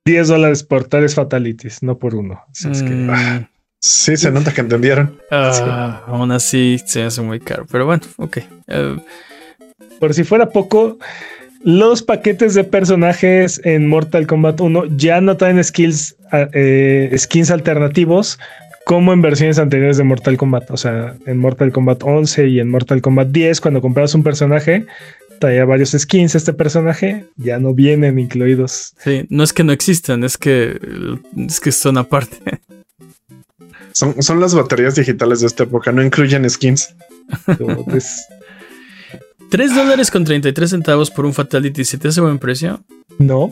10 0.06 0.28
dólares 0.30 0.64
por 0.64 0.86
tres 0.86 1.14
Fatalities, 1.14 1.84
no 1.84 2.00
por 2.00 2.16
uno. 2.16 2.42
Así 2.50 2.70
es 2.72 2.82
que, 2.82 2.90
Mm, 2.90 3.46
Sí, 3.80 4.18
se 4.18 4.32
nota 4.32 4.52
que 4.52 4.62
entendieron. 4.62 5.20
ah, 5.30 6.04
Aún 6.08 6.32
así 6.32 6.80
se 6.88 7.04
hace 7.04 7.22
muy 7.22 7.40
caro. 7.40 7.68
Pero 7.72 7.86
bueno, 7.86 8.02
ok. 8.18 8.38
Eh, 8.68 8.98
Por 10.00 10.16
si 10.16 10.24
fuera 10.24 10.50
poco, 10.50 10.98
los 11.64 12.02
paquetes 12.02 12.56
de 12.56 12.64
personajes 12.64 13.62
en 13.64 13.88
Mortal 13.88 14.26
Kombat 14.26 14.60
1 14.60 14.86
ya 14.98 15.22
no 15.22 15.38
traen 15.38 15.64
skills, 15.64 16.16
ah, 16.32 16.48
eh, 16.54 17.14
skins 17.18 17.52
alternativos 17.52 18.40
como 18.88 19.12
en 19.12 19.22
versiones 19.22 19.60
anteriores 19.60 19.98
de 19.98 20.06
Mortal 20.06 20.38
Kombat. 20.38 20.72
O 20.72 20.78
sea, 20.78 21.18
en 21.26 21.38
Mortal 21.38 21.74
Kombat 21.74 22.04
11 22.04 22.48
y 22.48 22.60
en 22.62 22.70
Mortal 22.70 23.02
Kombat 23.02 23.28
10, 23.28 23.60
cuando 23.60 23.82
comprabas 23.82 24.16
un 24.16 24.24
personaje, 24.24 24.86
traía 25.42 25.66
varios 25.66 25.92
skins 25.92 26.36
este 26.36 26.54
personaje, 26.54 27.26
ya 27.36 27.60
no 27.60 27.74
vienen 27.74 28.18
incluidos. 28.18 28.94
sí, 29.04 29.26
no 29.30 29.44
es 29.44 29.52
que 29.52 29.66
no 29.66 29.74
existan, 29.74 30.24
es 30.24 30.38
que, 30.38 30.80
es 31.36 31.60
que 31.60 31.74
son 31.74 31.98
aparte. 31.98 32.62
Son, 33.92 34.24
son 34.24 34.40
las 34.40 34.56
baterías 34.56 34.96
digitales 34.96 35.42
de 35.42 35.48
esta 35.48 35.64
época, 35.64 35.92
no 35.92 36.02
incluyen 36.02 36.50
skins. 36.50 36.96
Entonces, 37.46 38.26
3 39.50 39.76
dólares 39.76 40.10
con 40.10 40.24
33 40.24 40.70
centavos 40.70 41.12
por 41.12 41.26
un 41.26 41.34
Fatality. 41.34 41.84
¿Se 41.84 41.98
te 41.98 42.08
hace 42.08 42.22
buen 42.22 42.40
precio? 42.40 42.82
no, 43.20 43.52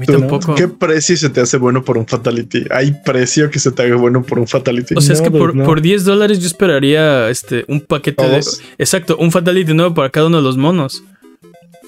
mí 0.00 0.06
¿Tú- 0.06 0.12
tampoco. 0.18 0.54
¿Qué 0.54 0.66
precio 0.68 1.16
se 1.16 1.28
te 1.30 1.40
hace 1.40 1.56
bueno 1.58 1.84
por 1.84 1.96
un 1.98 2.06
fatality? 2.06 2.64
¿Hay 2.70 2.92
precio 3.04 3.50
que 3.50 3.58
se 3.58 3.70
te 3.70 3.82
haga 3.82 3.96
bueno 3.96 4.22
por 4.22 4.38
un 4.38 4.48
fatality? 4.48 4.94
O 4.96 5.00
sea, 5.00 5.14
es 5.14 5.20
que 5.22 5.30
por, 5.30 5.54
no. 5.54 5.64
por 5.64 5.80
10 5.80 6.04
dólares 6.04 6.40
yo 6.40 6.46
esperaría 6.46 7.28
este, 7.30 7.64
un 7.68 7.80
paquete 7.80 8.24
Todos. 8.24 8.58
de. 8.58 8.64
Exacto, 8.78 9.16
un 9.18 9.30
Fatality 9.30 9.72
nuevo 9.74 9.94
para 9.94 10.10
cada 10.10 10.26
uno 10.26 10.38
de 10.38 10.42
los 10.42 10.56
monos. 10.56 11.02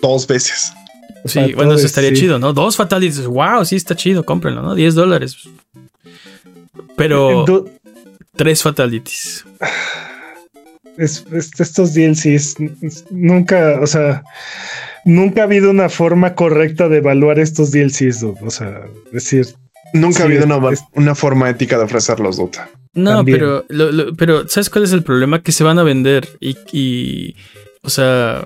Dos 0.01 0.27
veces. 0.27 0.73
Sí, 1.25 1.53
bueno, 1.55 1.75
eso 1.75 1.87
estaría 1.87 2.11
sí. 2.11 2.17
chido, 2.17 2.39
¿no? 2.39 2.53
Dos 2.53 2.77
Fatalities. 2.77 3.27
Wow, 3.27 3.65
sí 3.65 3.77
está 3.77 3.95
chido, 3.97 4.25
cómprenlo, 4.25 4.63
¿no? 4.63 4.75
10 4.75 4.95
dólares. 4.95 5.37
Pero 6.97 7.45
Du- 7.47 7.71
tres 8.37 8.63
Fatalities. 8.63 9.45
es- 10.99 11.25
es- 11.33 11.51
estos 11.59 11.95
DLCs 11.95 12.57
es- 12.83 13.05
nunca, 13.11 13.79
o 13.81 13.87
sea, 13.87 14.23
nunca 15.05 15.43
ha 15.43 15.45
habido 15.45 15.71
una 15.71 15.89
forma 15.89 16.35
correcta 16.35 16.89
de 16.89 16.99
evaluar 16.99 17.39
estos 17.39 17.71
DLCs, 17.71 18.21
dude. 18.21 18.39
o 18.43 18.51
sea, 18.51 18.83
decir, 19.13 19.47
Nunca 19.95 20.17
Sí, 20.19 20.23
ha 20.23 20.25
habido 20.25 20.45
una, 20.47 20.71
es- 20.71 20.85
una 20.95 21.15
forma 21.15 21.51
ética 21.51 21.77
de 21.77 21.85
ofrecerlos, 21.85 22.39
Duta. 22.39 22.71
No, 22.95 23.17
También. 23.17 23.39
pero, 23.39 23.65
lo- 23.69 23.93
lo- 23.93 24.15
pero 24.15 24.49
¿sabes 24.49 24.71
cuál 24.71 24.85
es 24.85 24.93
el 24.93 25.03
problema? 25.03 25.43
Que 25.43 25.53
se 25.53 25.65
van 25.65 25.79
a 25.79 25.83
vender 25.83 26.27
y, 26.41 26.57
y, 26.73 27.37
o 27.83 27.91
sea, 27.91 28.43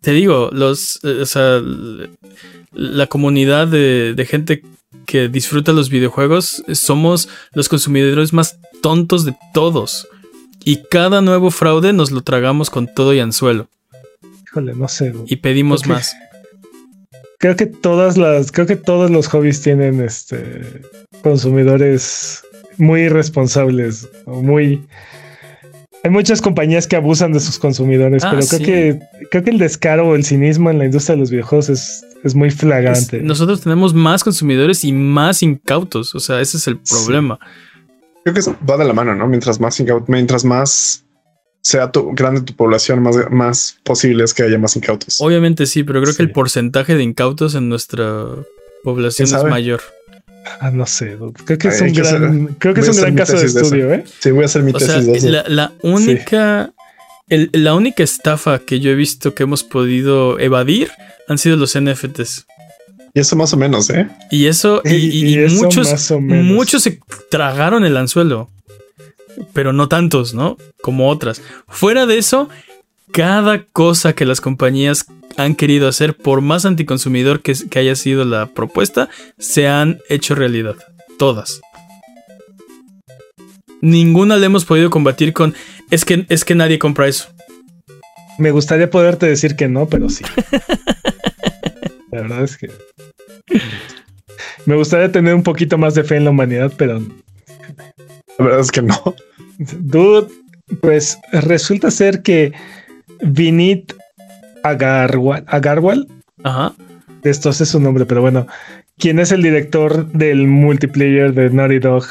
te 0.00 0.12
digo, 0.12 0.50
los, 0.52 1.00
eh, 1.02 1.18
o 1.22 1.26
sea, 1.26 1.60
la 2.72 3.06
comunidad 3.08 3.66
de, 3.66 4.14
de 4.14 4.24
gente 4.24 4.62
que 5.06 5.28
disfruta 5.28 5.72
los 5.72 5.90
videojuegos 5.90 6.62
eh, 6.68 6.76
somos 6.76 7.28
los 7.52 7.68
consumidores 7.68 8.32
más 8.32 8.58
tontos 8.82 9.24
de 9.24 9.34
todos. 9.52 10.06
Y 10.64 10.82
cada 10.90 11.20
nuevo 11.22 11.50
fraude 11.50 11.92
nos 11.92 12.12
lo 12.12 12.20
tragamos 12.20 12.70
con 12.70 12.86
todo 12.94 13.14
y 13.14 13.18
anzuelo. 13.20 13.68
Híjole, 14.50 14.74
no 14.74 14.88
sé. 14.88 15.12
Y 15.26 15.36
pedimos 15.36 15.86
más. 15.86 16.14
Creo 17.38 17.56
que 17.56 17.66
todas 17.66 18.16
las, 18.18 18.52
creo 18.52 18.66
que 18.66 18.76
todos 18.76 19.10
los 19.10 19.28
hobbies 19.28 19.62
tienen 19.62 20.00
este 20.02 20.82
consumidores 21.22 22.42
muy 22.78 23.02
irresponsables 23.02 24.08
o 24.26 24.42
muy 24.42 24.86
hay 26.02 26.10
muchas 26.10 26.40
compañías 26.40 26.86
que 26.86 26.96
abusan 26.96 27.32
de 27.32 27.40
sus 27.40 27.58
consumidores, 27.58 28.24
Ah, 28.24 28.30
pero 28.30 28.42
sí. 28.42 28.56
creo 28.56 28.66
que 28.66 29.00
creo 29.30 29.44
que 29.44 29.50
el 29.50 29.58
descaro 29.58 30.08
o 30.08 30.14
el 30.14 30.24
cinismo 30.24 30.70
en 30.70 30.78
la 30.78 30.86
industria 30.86 31.14
de 31.14 31.20
los 31.20 31.30
videojuegos 31.30 31.68
es, 31.68 32.04
es 32.24 32.34
muy 32.34 32.48
Es- 32.48 32.56
flagrante. 32.56 33.20
nosotros 33.20 33.60
tenemos 33.60 33.92
más 33.94 34.24
consumidores 34.24 34.82
y 34.84 34.92
más 34.92 35.42
incautos. 35.42 36.14
O 36.14 36.20
sea, 36.20 36.40
ese 36.40 36.56
es 36.56 36.66
el 36.68 36.78
Sí. 36.82 36.94
problema. 36.94 37.38
Creo 38.24 38.34
que 38.34 38.40
eso 38.40 38.56
va 38.68 38.76
de 38.78 38.84
la 38.86 38.92
mano, 38.94 39.14
¿no? 39.14 39.26
Mientras 39.28 39.60
más 39.60 39.78
incaut- 39.80 40.04
mientras 40.08 40.44
más 40.44 41.04
sea 41.62 41.92
tu, 41.92 42.12
grande 42.14 42.40
tu 42.42 42.54
población, 42.54 43.02
más, 43.02 43.16
más 43.30 43.78
posible 43.84 44.24
es 44.24 44.32
que 44.34 44.42
haya 44.44 44.58
más 44.58 44.76
incautos. 44.76 45.20
Obviamente 45.20 45.66
sí, 45.66 45.82
pero 45.84 46.00
creo 46.02 46.14
que 46.14 46.22
el 46.22 46.32
porcentaje 46.32 46.94
de 46.96 47.02
incautos 47.02 47.54
en 47.54 47.68
nuestra 47.68 48.24
población 48.82 49.28
¿Quién 49.28 49.38
es 49.38 49.44
mayor. 49.44 49.80
Ah, 50.60 50.70
no 50.70 50.86
sé, 50.86 51.18
creo 51.44 51.58
que 51.58 51.68
es 51.68 51.80
un 51.82 51.92
que 51.92 52.00
gran, 52.00 52.46
creo 52.58 52.72
que 52.74 52.80
es 52.80 52.88
un 52.88 52.96
gran 52.96 53.14
caso 53.14 53.32
de 53.34 53.40
tesis 53.40 53.54
de 53.54 53.60
estudio, 53.60 53.92
¿eh? 53.92 54.04
Sí, 54.20 54.30
voy 54.30 54.42
a 54.42 54.46
hacer 54.46 54.62
mi 54.62 54.70
O 54.70 54.74
tesis 54.78 54.86
sea, 54.90 55.00
de 55.02 55.12
eso. 55.18 55.28
la, 55.28 55.44
la 55.48 55.72
única, 55.82 56.72
el- 57.28 57.50
la 57.52 57.74
única 57.74 58.02
estafa 58.02 58.58
que 58.58 58.80
yo 58.80 58.90
he 58.90 58.94
visto 58.94 59.34
que 59.34 59.42
hemos 59.42 59.62
podido 59.64 60.38
evadir 60.40 60.90
han 61.28 61.36
sido 61.36 61.56
los 61.56 61.76
NFTs. 61.78 62.46
Y 63.12 63.20
eso 63.20 63.36
más 63.36 63.52
o 63.52 63.58
menos, 63.58 63.90
¿eh? 63.90 64.08
Y 64.30 64.46
eso, 64.46 64.80
y, 64.84 64.94
Y- 64.94 64.94
y- 64.96 65.24
y 65.26 65.34
y 65.34 65.38
eso 65.40 65.54
muchos, 65.56 65.90
más 65.90 66.10
o 66.10 66.20
menos. 66.20 66.44
muchos 66.46 66.82
se 66.84 66.98
tragaron 67.30 67.84
el 67.84 67.96
anzuelo, 67.98 68.48
pero 69.52 69.72
no 69.72 69.88
tantos, 69.88 70.34
¿no? 70.34 70.56
Como 70.82 71.08
otras. 71.08 71.42
Fuera 71.68 72.06
de 72.06 72.18
eso, 72.18 72.48
cada 73.12 73.64
cosa 73.64 74.14
que 74.14 74.24
las 74.24 74.40
compañías 74.40 75.06
han 75.36 75.54
querido 75.54 75.88
hacer, 75.88 76.16
por 76.16 76.40
más 76.40 76.64
anticonsumidor 76.64 77.40
que, 77.40 77.54
que 77.68 77.78
haya 77.78 77.94
sido 77.94 78.24
la 78.24 78.46
propuesta, 78.46 79.08
se 79.38 79.68
han 79.68 80.00
hecho 80.08 80.34
realidad. 80.34 80.76
Todas. 81.18 81.60
Ninguna 83.80 84.36
le 84.36 84.46
hemos 84.46 84.64
podido 84.64 84.90
combatir 84.90 85.32
con 85.32 85.54
es 85.90 86.04
que, 86.04 86.26
es 86.28 86.44
que 86.44 86.54
nadie 86.54 86.78
compra 86.78 87.08
eso. 87.08 87.28
Me 88.38 88.50
gustaría 88.50 88.90
poderte 88.90 89.26
decir 89.26 89.56
que 89.56 89.68
no, 89.68 89.88
pero 89.88 90.08
sí. 90.08 90.24
la 92.10 92.22
verdad 92.22 92.42
es 92.44 92.56
que 92.56 92.70
me 94.66 94.76
gustaría 94.76 95.10
tener 95.10 95.34
un 95.34 95.42
poquito 95.42 95.78
más 95.78 95.94
de 95.94 96.04
fe 96.04 96.16
en 96.16 96.24
la 96.24 96.30
humanidad, 96.30 96.72
pero 96.76 97.00
La 98.38 98.44
verdad 98.44 98.60
es 98.60 98.70
que 98.70 98.82
no. 98.82 99.14
Dude, 99.80 100.28
pues 100.80 101.18
resulta 101.32 101.90
ser 101.90 102.22
que 102.22 102.52
Vinit 103.22 103.92
Agarwal, 104.62 105.44
Agarwal, 105.46 106.06
Ajá. 106.44 106.72
esto 107.24 107.50
es 107.50 107.56
su 107.58 107.80
nombre, 107.80 108.06
pero 108.06 108.20
bueno, 108.20 108.46
quien 108.98 109.18
es 109.18 109.32
el 109.32 109.42
director 109.42 110.06
del 110.12 110.46
multiplayer 110.46 111.32
de 111.34 111.50
Naughty 111.50 111.78
Dog, 111.78 112.04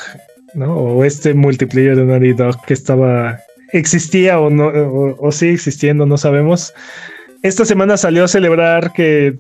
¿no? 0.56 0.76
O 0.76 1.04
este 1.06 1.34
multiplayer 1.34 1.96
de 1.96 2.06
Naughty 2.06 2.34
Dog 2.34 2.64
que 2.66 2.74
estaba, 2.74 3.40
existía 3.72 4.40
o 4.40 4.50
no, 4.50 4.68
o, 4.68 5.16
o 5.28 5.32
sigue 5.32 5.54
existiendo, 5.54 6.06
no 6.06 6.18
sabemos. 6.18 6.74
Esta 7.44 7.66
semana 7.66 7.98
salió 7.98 8.24
a 8.26 8.28
celebrar 8.28 8.92
que, 8.94 9.36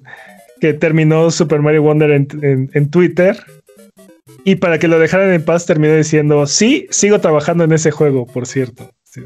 que 0.61 0.73
terminó 0.73 1.31
Super 1.31 1.61
Mario 1.61 1.83
Wonder 1.83 2.11
en, 2.11 2.27
en- 2.41 2.69
en 2.73 2.89
Twitter. 2.89 3.37
Y 4.45 4.55
para 4.55 4.79
que 4.79 4.87
lo 4.87 4.99
dejaran 4.99 5.31
en 5.33 5.43
paz, 5.43 5.65
terminó 5.65 5.95
diciendo: 5.95 6.47
Sí, 6.47 6.87
sigo 6.91 7.19
trabajando 7.19 7.63
en 7.63 7.73
ese 7.73 7.91
juego, 7.91 8.25
por 8.25 8.45
cierto. 8.47 8.91
Sí, 9.03 9.21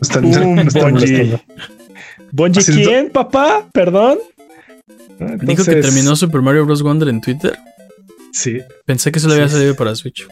Están, 0.00 0.24
están 0.58 0.92
Bungie. 0.94 1.40
¿Bungie 2.32 2.62
quién, 2.64 3.10
papá? 3.10 3.68
Perdón. 3.72 4.18
Dijo 5.42 5.64
que 5.64 5.76
terminó 5.76 6.16
Super 6.16 6.40
Mario 6.40 6.64
Bros. 6.64 6.82
Wonder 6.82 7.08
en 7.08 7.20
Twitter. 7.20 7.58
Sí. 8.32 8.58
Pensé 8.86 9.12
que 9.12 9.20
solo 9.20 9.34
había 9.34 9.48
Sí. 9.48 9.54
salido 9.54 9.74
para 9.76 9.94
Switch. 9.94 10.26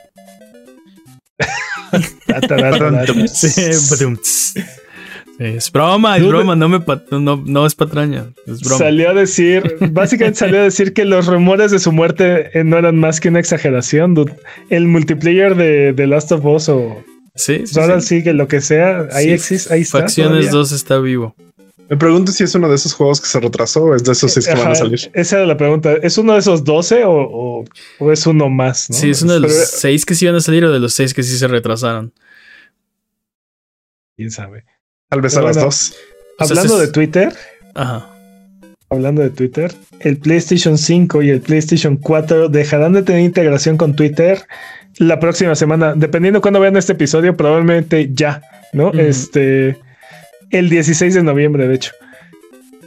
Sí, 3.33 3.49
es 5.39 5.71
broma, 5.71 6.17
es 6.17 6.27
broma, 6.27 6.57
no 6.57 6.69
me 6.69 6.81
pat- 6.81 7.11
no, 7.13 7.43
no 7.45 7.65
es 7.67 7.75
patraña, 7.75 8.33
es 8.47 8.61
broma. 8.61 8.79
Salió 8.79 9.11
a 9.11 9.15
decir, 9.15 9.77
básicamente 9.93 10.39
salió 10.41 10.61
a 10.61 10.65
decir 10.65 10.93
que 10.93 11.05
los 11.05 11.27
rumores 11.27 11.71
de 11.71 11.79
su 11.79 11.93
muerte 11.93 12.59
eh, 12.59 12.65
no 12.65 12.77
eran 12.77 12.97
más 12.97 13.21
que 13.21 13.29
una 13.29 13.39
exageración. 13.41 14.15
dude. 14.15 14.35
El 14.71 14.87
multiplayer 14.89 15.55
de, 15.55 15.93
de 15.93 16.07
Last 16.07 16.33
of 16.33 16.45
Us 16.45 16.69
o 16.69 17.05
Sí, 17.37 17.67
sí, 17.69 17.79
ahora 17.79 18.01
sí. 18.01 18.19
sí 18.19 18.25
que 18.25 18.33
lo 18.33 18.49
que 18.49 18.61
sea, 18.61 19.07
ahí 19.13 19.27
Sí, 19.27 19.31
existe, 19.31 19.73
ahí 19.75 19.83
está. 19.83 20.01
Facciones 20.01 20.31
todavía. 20.47 20.51
2 20.51 20.73
está 20.73 20.99
vivo. 20.99 21.37
Me 21.89 21.97
pregunto 21.97 22.33
si 22.33 22.43
es 22.45 22.55
uno 22.57 22.69
de 22.69 22.75
esos 22.75 22.93
juegos 22.93 23.21
que 23.21 23.29
se 23.29 23.39
retrasó 23.41 23.85
o 23.85 23.95
es 23.95 24.03
de 24.05 24.13
esos 24.13 24.31
seis 24.33 24.47
que 24.47 24.53
van 24.53 24.61
Ajá, 24.63 24.73
a 24.73 24.75
salir. 24.75 24.99
Esa 25.15 25.37
era 25.37 25.47
la 25.47 25.57
pregunta. 25.57 25.95
¿Es 26.03 26.19
uno 26.19 26.35
de 26.35 26.41
esos 26.41 26.63
12 26.65 27.05
o, 27.05 27.13
o- 27.13 27.65
o 28.01 28.13
es 28.13 28.27
uno 28.27 28.51
más? 28.51 28.91
¿no? 28.91 28.97
Sí, 28.97 29.09
es 29.11 29.23
uno 29.23 29.33
de 29.35 29.41
los 29.41 29.53
Pero, 29.53 29.65
6 29.67 30.05
que 30.05 30.15
sí 30.15 30.25
iban 30.27 30.35
a 30.35 30.41
salir 30.41 30.65
o 30.67 30.73
de 30.73 30.81
los 30.81 30.93
6 30.95 31.15
que 31.15 31.23
sí 31.23 31.39
se 31.39 31.47
retrasaron. 31.49 32.13
¿Quién 34.17 34.31
sabe? 34.31 34.65
Tal 35.09 35.21
vez 35.21 35.35
a 35.35 35.37
Pero 35.37 35.47
las 35.49 35.57
bueno. 35.57 35.67
dos. 35.67 35.95
Hablando 36.39 36.79
de 36.79 36.89
Twitter, 36.89 37.33
Ajá. 37.75 38.07
hablando 38.91 39.23
de 39.23 39.31
Twitter, 39.31 39.73
el 40.01 40.19
PlayStation 40.19 40.79
5 40.79 41.23
y 41.23 41.31
el 41.31 41.41
PlayStation 41.41 41.97
4 41.97 42.49
dejarán 42.49 42.93
de 42.93 43.03
tener 43.03 43.23
integración 43.23 43.77
con 43.77 43.97
Twitter 43.97 44.43
la 44.99 45.19
próxima 45.21 45.55
semana, 45.55 45.95
dependiendo 45.97 46.41
cuando 46.41 46.61
vean 46.61 46.77
este 46.77 46.93
episodio, 46.93 47.37
probablemente 47.37 48.11
ya, 48.13 48.43
¿no? 48.73 48.93
Este, 48.93 49.77
el 50.51 50.69
16 50.69 51.15
de 51.15 51.23
noviembre, 51.23 51.67
de 51.69 51.75
hecho. 51.75 51.93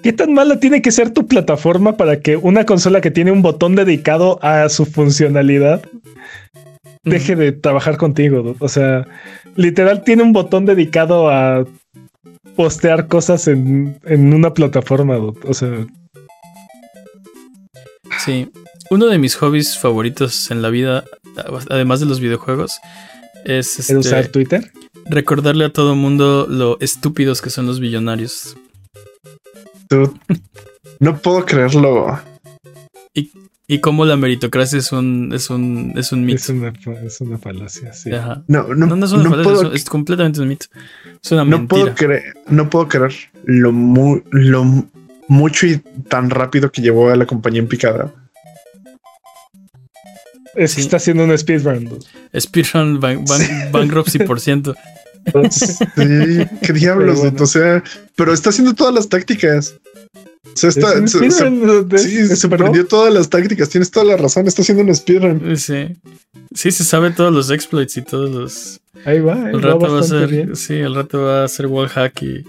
¿Qué 0.03 0.13
tan 0.13 0.33
mala 0.33 0.59
tiene 0.59 0.81
que 0.81 0.91
ser 0.91 1.11
tu 1.11 1.27
plataforma 1.27 1.95
para 1.95 2.19
que 2.19 2.35
una 2.35 2.65
consola 2.65 3.01
que 3.01 3.11
tiene 3.11 3.31
un 3.31 3.41
botón 3.41 3.75
dedicado 3.75 4.39
a 4.41 4.67
su 4.69 4.85
funcionalidad 4.85 5.83
deje 7.03 7.35
de 7.35 7.51
trabajar 7.51 7.97
contigo? 7.97 8.55
O 8.59 8.67
sea, 8.67 9.05
literal 9.55 10.03
tiene 10.03 10.23
un 10.23 10.33
botón 10.33 10.65
dedicado 10.65 11.29
a 11.29 11.65
postear 12.61 13.07
cosas 13.07 13.47
en, 13.47 13.99
en 14.03 14.33
una 14.33 14.53
plataforma. 14.53 15.17
O 15.17 15.53
sea, 15.53 15.87
Sí, 18.23 18.51
uno 18.91 19.07
de 19.07 19.17
mis 19.17 19.35
hobbies 19.35 19.79
favoritos 19.79 20.51
en 20.51 20.61
la 20.61 20.69
vida, 20.69 21.05
además 21.69 22.01
de 22.01 22.05
los 22.05 22.19
videojuegos, 22.19 22.79
es 23.45 23.79
este, 23.79 23.97
usar 23.97 24.27
Twitter. 24.27 24.71
Recordarle 25.05 25.65
a 25.65 25.73
todo 25.73 25.95
mundo 25.95 26.45
lo 26.47 26.77
estúpidos 26.81 27.41
que 27.41 27.49
son 27.49 27.65
los 27.65 27.79
billonarios. 27.79 28.55
no 30.99 31.17
puedo 31.17 31.45
creerlo. 31.45 32.19
Y, 33.15 33.31
y 33.71 33.79
cómo 33.79 34.03
la 34.03 34.17
meritocracia 34.17 34.79
es 34.79 34.91
un, 34.91 35.31
es 35.33 35.49
un, 35.49 35.93
es 35.95 36.11
un 36.11 36.25
mito. 36.25 36.39
Es 36.39 36.49
una, 36.49 36.73
es 37.05 37.21
una 37.21 37.37
falacia, 37.37 37.93
sí. 37.93 38.09
No, 38.47 38.67
no, 38.67 38.85
no, 38.85 39.05
es 39.05 39.13
una 39.13 39.29
falacia, 39.29 39.69
es, 39.73 39.85
completamente 39.85 40.41
un 40.41 40.49
mito. 40.49 40.65
Es 41.23 41.31
una 41.31 41.45
no 41.45 41.65
Puedo 41.69 41.95
creer, 41.95 42.33
no 42.49 42.69
puedo 42.69 42.89
creer 42.89 43.13
lo, 43.45 43.71
lo 44.31 44.85
mucho 45.29 45.67
y 45.67 45.77
tan 46.09 46.29
rápido 46.29 46.69
que 46.69 46.81
llevó 46.81 47.11
a 47.11 47.15
la 47.15 47.25
compañía 47.25 47.61
en 47.61 47.69
picada. 47.69 48.13
Es 50.53 50.75
que 50.75 50.81
está 50.81 50.97
haciendo 50.97 51.23
un 51.23 51.37
speedrun. 51.37 51.97
Speedrun 52.37 52.99
bankruptcy 52.99 54.19
por 54.19 54.41
ciento. 54.41 54.75
Sí, 55.51 56.47
qué 56.63 56.73
diablos. 56.73 57.19
o 57.39 57.45
sea, 57.45 57.83
pero 58.15 58.33
está 58.33 58.49
haciendo 58.49 58.73
todas 58.73 58.93
las 58.93 59.07
tácticas. 59.07 59.75
O 60.53 60.57
sea, 60.57 60.69
está, 60.69 61.07
se, 61.07 61.31
sí, 61.97 62.35
se 62.35 62.83
todas 62.83 63.13
las 63.13 63.29
tácticas. 63.29 63.69
Tienes 63.69 63.91
toda 63.91 64.05
la 64.05 64.17
razón. 64.17 64.47
Está 64.47 64.61
haciendo 64.61 64.83
un 64.83 64.93
speedrun. 64.93 65.57
Sí. 65.57 65.97
Sí, 66.53 66.71
se 66.71 66.83
sabe 66.83 67.11
todos 67.11 67.33
los 67.33 67.49
exploits 67.49 67.97
y 67.97 68.01
todos 68.01 68.29
los. 68.29 68.81
Ahí 69.05 69.19
va. 69.19 69.49
el 69.49 69.61
rato 69.61 69.91
va 69.91 70.01
a 70.01 70.03
ser. 70.03 70.55
Sí, 70.55 70.73
el 70.73 70.95
rato 70.95 71.21
va 71.21 71.45
a 71.45 71.47
ser 71.47 71.67
wallhack 71.67 72.21
y. 72.23 72.43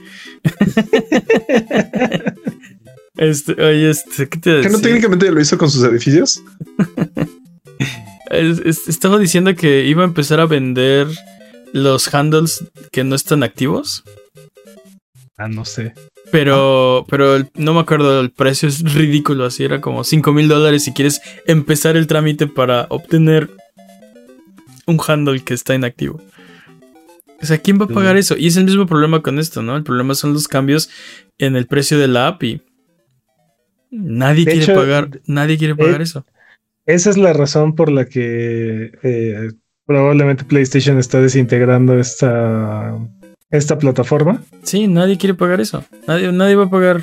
este, 3.17 3.53
oye, 3.53 3.91
este, 3.91 4.29
¿qué 4.29 4.39
te 4.39 4.51
decía? 4.51 4.71
¿Que 4.71 4.77
no 4.77 4.81
técnicamente 4.81 5.31
lo 5.31 5.41
hizo 5.41 5.57
con 5.57 5.71
sus 5.71 5.85
edificios? 5.85 6.43
estaba 8.31 9.19
diciendo 9.19 9.55
que 9.55 9.85
iba 9.85 10.03
a 10.03 10.07
empezar 10.07 10.41
a 10.41 10.47
vender 10.47 11.07
los 11.73 12.13
handles 12.15 12.65
que 12.91 13.05
no 13.05 13.15
están 13.15 13.43
activos. 13.43 14.05
Ah, 15.43 15.49
no 15.49 15.65
sé. 15.65 15.93
Pero, 16.31 17.05
pero 17.09 17.45
no 17.57 17.75
me 17.75 17.81
acuerdo, 17.81 18.21
el 18.21 18.31
precio 18.31 18.69
es 18.69 18.95
ridículo, 18.95 19.45
así 19.45 19.65
era 19.65 19.81
como 19.81 20.05
5 20.05 20.33
mil 20.33 20.47
dólares 20.47 20.85
si 20.85 20.93
quieres 20.93 21.21
empezar 21.47 21.97
el 21.97 22.07
trámite 22.07 22.47
para 22.47 22.87
obtener 22.91 23.51
un 24.87 25.01
handle 25.05 25.43
que 25.43 25.55
está 25.55 25.75
inactivo. 25.75 26.21
O 27.43 27.47
sea, 27.47 27.59
¿quién 27.59 27.81
va 27.81 27.87
a 27.87 27.89
pagar 27.89 28.17
eso? 28.17 28.37
Y 28.39 28.47
es 28.47 28.57
el 28.57 28.67
mismo 28.67 28.87
problema 28.87 29.21
con 29.21 29.41
esto, 29.41 29.63
¿no? 29.63 29.77
El 29.77 29.83
problema 29.83 30.15
son 30.15 30.33
los 30.33 30.47
cambios 30.47 30.89
en 31.39 31.57
el 31.57 31.67
precio 31.67 31.99
de 31.99 32.07
la 32.07 32.29
API. 32.29 32.63
Nadie 33.91 34.45
quiere 34.45 34.73
pagar, 34.73 35.21
nadie 35.27 35.59
quiere 35.59 35.75
pagar 35.75 36.01
eh, 36.01 36.05
eso. 36.05 36.25
Esa 36.87 37.11
es 37.11 37.17
la 37.17 37.33
razón 37.33 37.75
por 37.75 37.91
la 37.91 38.05
que 38.05 38.93
eh, 39.03 39.51
probablemente 39.87 40.45
PlayStation 40.45 40.99
está 40.99 41.21
desintegrando 41.21 41.99
esta, 41.99 42.97
esta 43.53 43.79
plataforma. 43.79 44.43
Sí, 44.63 44.89
nadie 44.89 45.17
quiere 45.19 45.35
pagar 45.35 45.61
eso. 45.61 45.85
Nadie, 46.09 46.33
nadie 46.33 46.57
va 46.57 46.65
a 46.65 46.71
pagar 46.71 47.03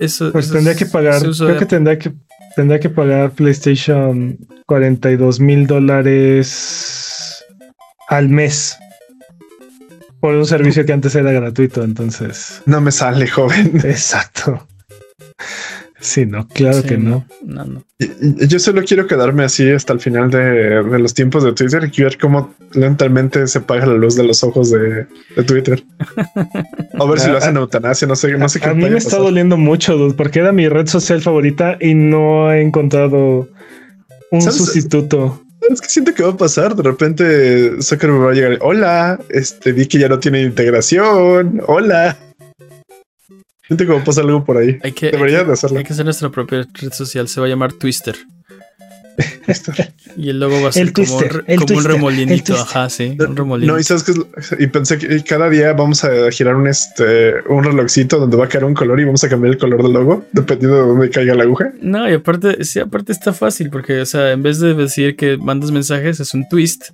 eso. 0.00 0.32
Pues 0.32 0.50
tendría 0.50 0.74
que 0.74 0.86
pagar, 0.86 1.22
creo 1.22 1.58
que 1.58 1.66
tendría 1.66 1.98
que 1.98 2.12
tendría 2.56 2.80
que 2.80 2.90
pagar 2.90 3.30
PlayStation 3.30 4.36
42 4.66 5.40
mil 5.40 5.66
dólares 5.66 7.44
al 8.08 8.28
mes 8.28 8.76
por 10.20 10.34
un 10.34 10.46
servicio 10.46 10.84
que 10.84 10.92
antes 10.92 11.14
era 11.14 11.32
gratuito, 11.32 11.82
entonces. 11.82 12.62
No 12.66 12.80
me 12.80 12.92
sale, 12.92 13.26
joven. 13.28 13.80
Exacto. 13.84 14.66
Sí, 16.00 16.24
no, 16.24 16.48
claro 16.48 16.82
que 16.82 16.96
no. 16.96 17.26
No, 17.44 17.64
no. 17.66 17.84
Yo 17.98 18.58
solo 18.58 18.82
quiero 18.84 19.06
quedarme 19.06 19.44
así 19.44 19.70
hasta 19.70 19.92
el 19.92 20.00
final 20.00 20.30
de, 20.30 20.82
los 20.98 21.12
tiempos 21.12 21.44
de 21.44 21.52
Twitter 21.52 21.90
y 21.92 22.02
ver 22.02 22.16
cómo 22.18 22.54
lentamente 22.72 23.46
se 23.46 23.58
apaga 23.58 23.86
la 23.86 23.94
luz 23.94 24.16
de 24.16 24.24
los 24.24 24.42
ojos 24.42 24.70
de, 24.70 25.06
Twitter. 25.46 25.82
A 26.98 27.04
ver 27.04 27.20
si 27.20 27.28
lo 27.28 27.36
hacen 27.36 27.56
eutanasia, 27.56 28.08
no 28.08 28.16
sé, 28.16 28.32
no 28.38 28.48
sé 28.48 28.60
qué. 28.60 28.68
A 28.68 28.74
mí 28.74 28.88
me 28.88 28.96
está 28.96 29.18
doliendo 29.18 29.58
mucho, 29.58 30.14
porque 30.16 30.38
era 30.38 30.52
mi 30.52 30.68
red 30.68 30.86
social 30.86 31.20
favorita 31.20 31.76
y 31.80 31.94
no 31.94 32.50
he 32.50 32.62
encontrado 32.62 33.48
un 34.30 34.42
sustituto. 34.42 35.42
Es 35.68 35.80
que 35.82 35.88
siento 35.88 36.14
que 36.14 36.22
va 36.22 36.30
a 36.30 36.36
pasar. 36.36 36.74
De 36.74 36.82
repente 36.82 37.82
Zuckerberg 37.82 38.24
va 38.24 38.30
a 38.30 38.34
llegar. 38.34 38.58
Hola, 38.62 39.20
este 39.28 39.72
vi 39.72 39.86
que 39.86 39.98
ya 39.98 40.08
no 40.08 40.18
tiene 40.18 40.42
integración. 40.42 41.60
Hola. 41.66 42.16
Siento 43.70 43.86
que 43.86 43.92
va 43.92 44.00
a 44.00 44.04
pasar 44.04 44.24
algo 44.24 44.44
por 44.44 44.56
ahí. 44.56 44.80
Hay 44.82 44.90
que, 44.90 45.12
Debería 45.12 45.44
de 45.44 45.52
hacerlo. 45.52 45.78
Hay 45.78 45.84
que 45.84 45.92
hacer 45.92 46.04
nuestra 46.04 46.28
propia 46.28 46.66
red 46.74 46.92
social. 46.92 47.28
Se 47.28 47.40
va 47.40 47.46
a 47.46 47.48
llamar 47.48 47.72
Twister. 47.72 48.16
y 50.16 50.30
el 50.30 50.40
logo 50.40 50.60
va 50.60 50.70
a 50.70 50.72
ser 50.72 50.92
como, 50.92 51.18
un, 51.18 51.84
remolinito. 51.84 52.54
Ajá, 52.54 52.90
sí. 52.90 53.16
Un 53.16 53.36
remolino. 53.36 53.74
No, 53.74 53.78
y 53.78 53.84
sabes 53.84 54.02
que 54.02 54.12
y 54.58 54.66
pensé 54.66 54.98
que 54.98 55.22
cada 55.22 55.48
día 55.48 55.72
vamos 55.72 56.02
a 56.02 56.32
girar 56.32 56.56
un 56.56 56.66
este 56.66 57.34
un 57.48 57.62
relojcito 57.62 58.18
donde 58.18 58.36
va 58.36 58.46
a 58.46 58.48
caer 58.48 58.64
un 58.64 58.74
color 58.74 58.98
y 58.98 59.04
vamos 59.04 59.22
a 59.22 59.28
cambiar 59.28 59.52
el 59.52 59.58
color 59.60 59.84
del 59.84 59.92
logo 59.92 60.24
dependiendo 60.32 60.76
de 60.76 60.82
dónde 60.88 61.10
caiga 61.10 61.36
la 61.36 61.44
aguja. 61.44 61.72
No, 61.80 62.10
y 62.10 62.14
aparte, 62.14 62.64
sí, 62.64 62.80
aparte 62.80 63.12
está 63.12 63.32
fácil 63.32 63.70
porque, 63.70 64.00
o 64.00 64.06
sea, 64.06 64.32
en 64.32 64.42
vez 64.42 64.58
de 64.58 64.74
decir 64.74 65.14
que 65.14 65.36
mandas 65.36 65.70
mensajes, 65.70 66.18
es 66.18 66.34
un 66.34 66.48
twist 66.48 66.86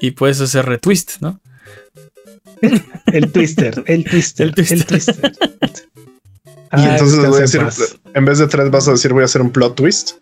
y 0.00 0.12
puedes 0.12 0.40
hacer 0.40 0.66
retwist, 0.66 1.20
¿no? 1.20 1.40
El 3.12 3.32
twister, 3.32 3.82
el 3.86 4.04
twister, 4.04 4.46
el 4.46 4.54
twister. 4.54 4.78
El 4.78 4.86
twister. 4.86 5.32
y 6.72 6.80
ah, 6.80 6.92
entonces 6.92 7.26
voy 7.26 7.38
a 7.38 7.40
decir, 7.40 7.62
en 8.14 8.24
vez 8.24 8.38
de 8.38 8.46
tres 8.46 8.70
vas 8.70 8.88
a 8.88 8.92
decir 8.92 9.12
voy 9.12 9.22
a 9.22 9.26
hacer 9.26 9.42
un 9.42 9.50
plot 9.50 9.76
twist. 9.76 10.12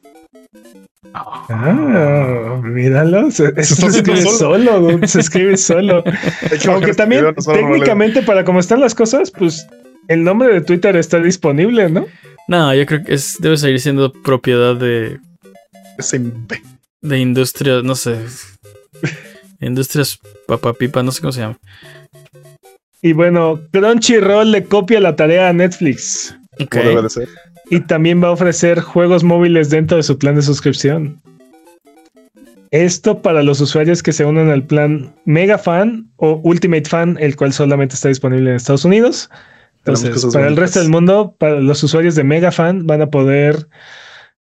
Ah, 1.14 2.60
míralo, 2.62 3.30
se, 3.30 3.52
escribe 3.56 4.22
solo, 4.22 5.06
se 5.06 5.20
escribe 5.20 5.56
solo. 5.56 6.02
Aunque 6.68 6.92
también 6.94 7.34
técnicamente 7.34 8.22
para 8.22 8.44
cómo 8.44 8.58
están 8.60 8.80
las 8.80 8.94
cosas, 8.94 9.30
pues 9.30 9.66
el 10.08 10.24
nombre 10.24 10.52
de 10.52 10.60
Twitter 10.60 10.96
está 10.96 11.20
disponible, 11.20 11.88
¿no? 11.88 12.06
No, 12.48 12.74
yo 12.74 12.84
creo 12.84 13.04
que 13.04 13.14
es, 13.14 13.36
debe 13.38 13.56
seguir 13.56 13.80
siendo 13.80 14.12
propiedad 14.12 14.76
de 14.76 15.20
de 17.00 17.18
industrias, 17.18 17.84
no 17.84 17.94
sé, 17.94 18.18
industrias 19.60 20.18
papapipa, 20.46 21.02
no 21.02 21.12
sé 21.12 21.20
cómo 21.20 21.32
se 21.32 21.40
llama. 21.40 21.58
Y 23.04 23.12
bueno, 23.12 23.60
Crunchyroll 23.70 24.50
le 24.50 24.64
copia 24.64 24.98
la 24.98 25.14
tarea 25.14 25.50
a 25.50 25.52
Netflix. 25.52 26.34
Y 27.68 27.80
también 27.80 28.24
va 28.24 28.28
a 28.28 28.30
ofrecer 28.30 28.80
juegos 28.80 29.22
móviles 29.22 29.68
dentro 29.68 29.98
de 29.98 30.02
su 30.02 30.16
plan 30.16 30.36
de 30.36 30.40
suscripción. 30.40 31.20
Esto 32.70 33.20
para 33.20 33.42
los 33.42 33.60
usuarios 33.60 34.02
que 34.02 34.14
se 34.14 34.24
unen 34.24 34.48
al 34.48 34.64
plan 34.64 35.14
Mega 35.26 35.58
Fan 35.58 36.08
o 36.16 36.40
Ultimate 36.44 36.88
Fan, 36.88 37.18
el 37.20 37.36
cual 37.36 37.52
solamente 37.52 37.94
está 37.94 38.08
disponible 38.08 38.48
en 38.48 38.56
Estados 38.56 38.86
Unidos. 38.86 39.28
Entonces, 39.84 40.24
para 40.32 40.48
el 40.48 40.56
resto 40.56 40.80
del 40.80 40.88
mundo, 40.88 41.36
para 41.38 41.60
los 41.60 41.82
usuarios 41.82 42.14
de 42.14 42.24
Mega 42.24 42.52
Fan 42.52 42.86
van 42.86 43.02
a 43.02 43.10
poder 43.10 43.68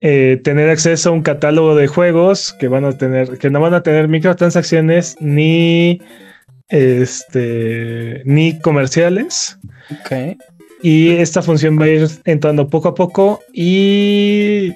eh, 0.01 0.41
tener 0.45 0.71
acceso 0.71 1.09
a 1.09 1.13
un 1.13 1.23
catálogo 1.23 1.75
de 1.75 1.89
juegos 1.89 2.55
que 2.61 2.69
van 2.69 2.85
a 2.85 2.93
tener, 2.97 3.37
que 3.39 3.51
no 3.51 3.59
van 3.59 3.75
a 3.75 3.83
tener 3.83 4.07
microtransacciones 4.07 5.17
ni 5.19 6.01
este, 6.69 8.23
ni 8.25 8.59
comerciales. 8.61 9.59
Y 10.83 11.11
esta 11.11 11.43
función 11.43 11.79
va 11.81 11.85
a 11.87 11.89
ir 11.89 12.09
entrando 12.25 12.69
poco 12.69 12.89
a 12.89 12.95
poco. 12.95 13.41
Y 13.53 14.73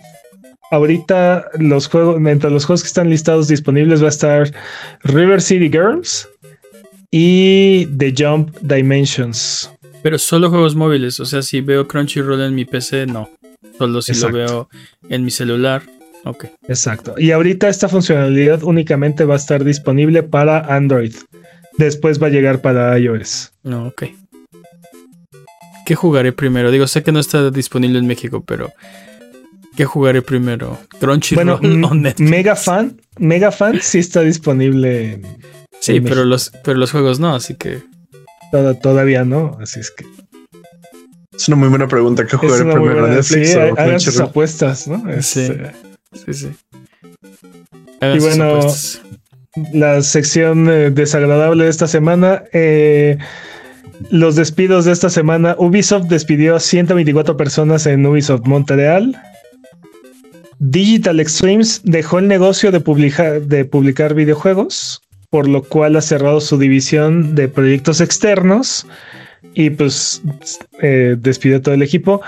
ahorita 0.70 1.47
los 1.59 1.89
juegos, 1.89 2.16
entre 2.27 2.51
los 2.51 2.65
juegos 2.65 2.82
que 2.82 2.89
están 2.89 3.10
listados 3.10 3.48
disponibles 3.48 4.02
va 4.02 4.06
a 4.06 4.10
estar 4.10 4.52
River 5.05 5.40
City 5.43 5.69
Girls 5.69 6.28
y 7.10 7.86
The 7.97 8.15
Jump 8.16 8.56
Dimensions. 8.60 9.70
Pero 10.02 10.19
solo 10.19 10.48
juegos 10.51 10.74
móviles, 10.74 11.19
o 11.20 11.27
sea, 11.27 11.43
si 11.43 11.60
veo 11.60 11.89
Crunchyroll 11.89 12.40
en 12.40 12.55
mi 12.55 12.65
PC, 12.65 13.06
no. 13.06 13.28
Solo 13.77 14.01
si 14.02 14.15
lo 14.15 14.32
veo 14.32 14.69
en 15.09 15.24
mi 15.24 15.31
celular. 15.31 15.82
Ok. 16.24 16.47
Exacto. 16.69 17.15
Y 17.19 17.31
ahorita 17.31 17.69
esta 17.69 17.89
funcionalidad 17.89 18.62
únicamente 18.62 19.24
va 19.24 19.35
a 19.35 19.39
estar 19.39 19.65
disponible 19.65 20.23
para 20.23 20.60
Android. 20.74 21.15
Después 21.78 22.20
va 22.22 22.26
a 22.26 22.30
llegar 22.30 22.60
para 22.60 22.98
iOS. 22.98 23.52
No, 23.62 23.86
ok. 23.88 24.05
¿Qué 25.86 25.94
jugaré 25.94 26.32
primero? 26.32 26.70
Digo, 26.70 26.86
sé 26.86 27.02
que 27.02 27.12
no 27.12 27.20
está 27.20 27.50
disponible 27.50 27.98
en 27.98 28.06
México, 28.06 28.44
pero 28.46 28.70
¿Qué 29.76 29.84
jugaré 29.84 30.22
primero? 30.22 30.76
Crunchyroll 30.98 31.60
Bueno, 31.60 31.86
o 31.88 31.94
Netflix? 31.94 32.28
Mega 32.30 32.56
Fan, 32.56 33.00
Mega 33.18 33.52
Fan 33.52 33.78
sí 33.80 33.98
está 34.00 34.22
disponible. 34.22 35.12
en- 35.14 35.22
Sí, 35.80 35.96
en 35.96 36.02
pero 36.02 36.16
México. 36.16 36.28
los, 36.30 36.52
pero 36.64 36.78
los 36.78 36.90
juegos 36.90 37.20
no, 37.20 37.34
así 37.36 37.55
que. 37.55 37.82
Toda- 38.50 38.74
todavía 38.74 39.24
no, 39.24 39.56
así 39.60 39.78
es 39.78 39.92
que 39.92 40.05
Es 41.32 41.46
una 41.46 41.56
muy 41.56 41.68
buena 41.68 41.86
pregunta. 41.86 42.26
¿Qué 42.26 42.36
jugaré 42.36 42.64
primero? 42.64 42.80
buena. 43.00 43.14
¿Netflix 43.14 43.52
Sí, 43.52 43.56
o 43.56 43.78
hagan 43.78 44.00
sus 44.00 44.18
apuestas, 44.18 44.88
¿no? 44.88 44.98
Sí. 45.22 45.40
Este, 45.42 45.72
Sí, 46.12 46.34
sí. 46.34 46.48
Hagan 48.00 48.16
Y 48.16 48.20
sus 48.20 48.28
bueno, 48.30 48.44
apuestas. 48.56 49.00
La 49.72 50.02
sección 50.02 50.68
eh, 50.68 50.90
desagradable 50.90 51.64
de 51.64 51.70
esta 51.70 51.86
semana. 51.86 52.44
eh, 52.52 53.18
los 54.10 54.36
despidos 54.36 54.85
de 54.85 54.93
esta 54.93 55.10
semana. 55.10 55.56
Ubisoft 55.59 56.06
despidió 56.06 56.55
a 56.55 56.60
124 56.60 57.36
personas 57.36 57.85
en 57.86 58.06
Ubisoft 58.06 58.47
Montreal. 58.47 59.20
Digital 60.60 61.20
Extremes 61.20 61.80
dejó 61.85 62.18
el 62.18 62.28
negocio 62.28 62.70
de, 62.70 62.80
publica- 62.80 63.40
de 63.40 63.64
publicar 63.64 64.14
videojuegos, 64.14 65.01
por 65.30 65.48
lo 65.48 65.62
cual 65.62 65.97
ha 65.97 66.01
cerrado 66.01 66.40
su 66.40 66.59
división 66.59 67.35
de 67.35 67.48
proyectos 67.48 68.01
externos 68.01 68.86
y 69.55 69.70
pues 69.70 70.22
eh, 70.80 71.16
despidió 71.18 71.60
todo 71.62 71.74
el 71.74 71.82
equipo. 71.82 72.20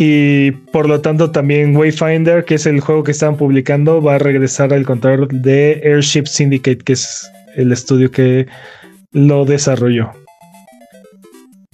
Y 0.00 0.52
por 0.52 0.88
lo 0.88 1.00
tanto 1.00 1.32
también 1.32 1.76
Wayfinder, 1.76 2.44
que 2.44 2.54
es 2.54 2.66
el 2.66 2.78
juego 2.78 3.02
que 3.02 3.10
estaban 3.10 3.36
publicando, 3.36 4.00
va 4.00 4.14
a 4.14 4.18
regresar 4.18 4.72
al 4.72 4.86
control 4.86 5.26
de 5.28 5.80
Airship 5.84 6.26
Syndicate, 6.26 6.84
que 6.84 6.92
es 6.92 7.28
el 7.56 7.72
estudio 7.72 8.08
que 8.08 8.46
lo 9.10 9.44
desarrolló. 9.44 10.12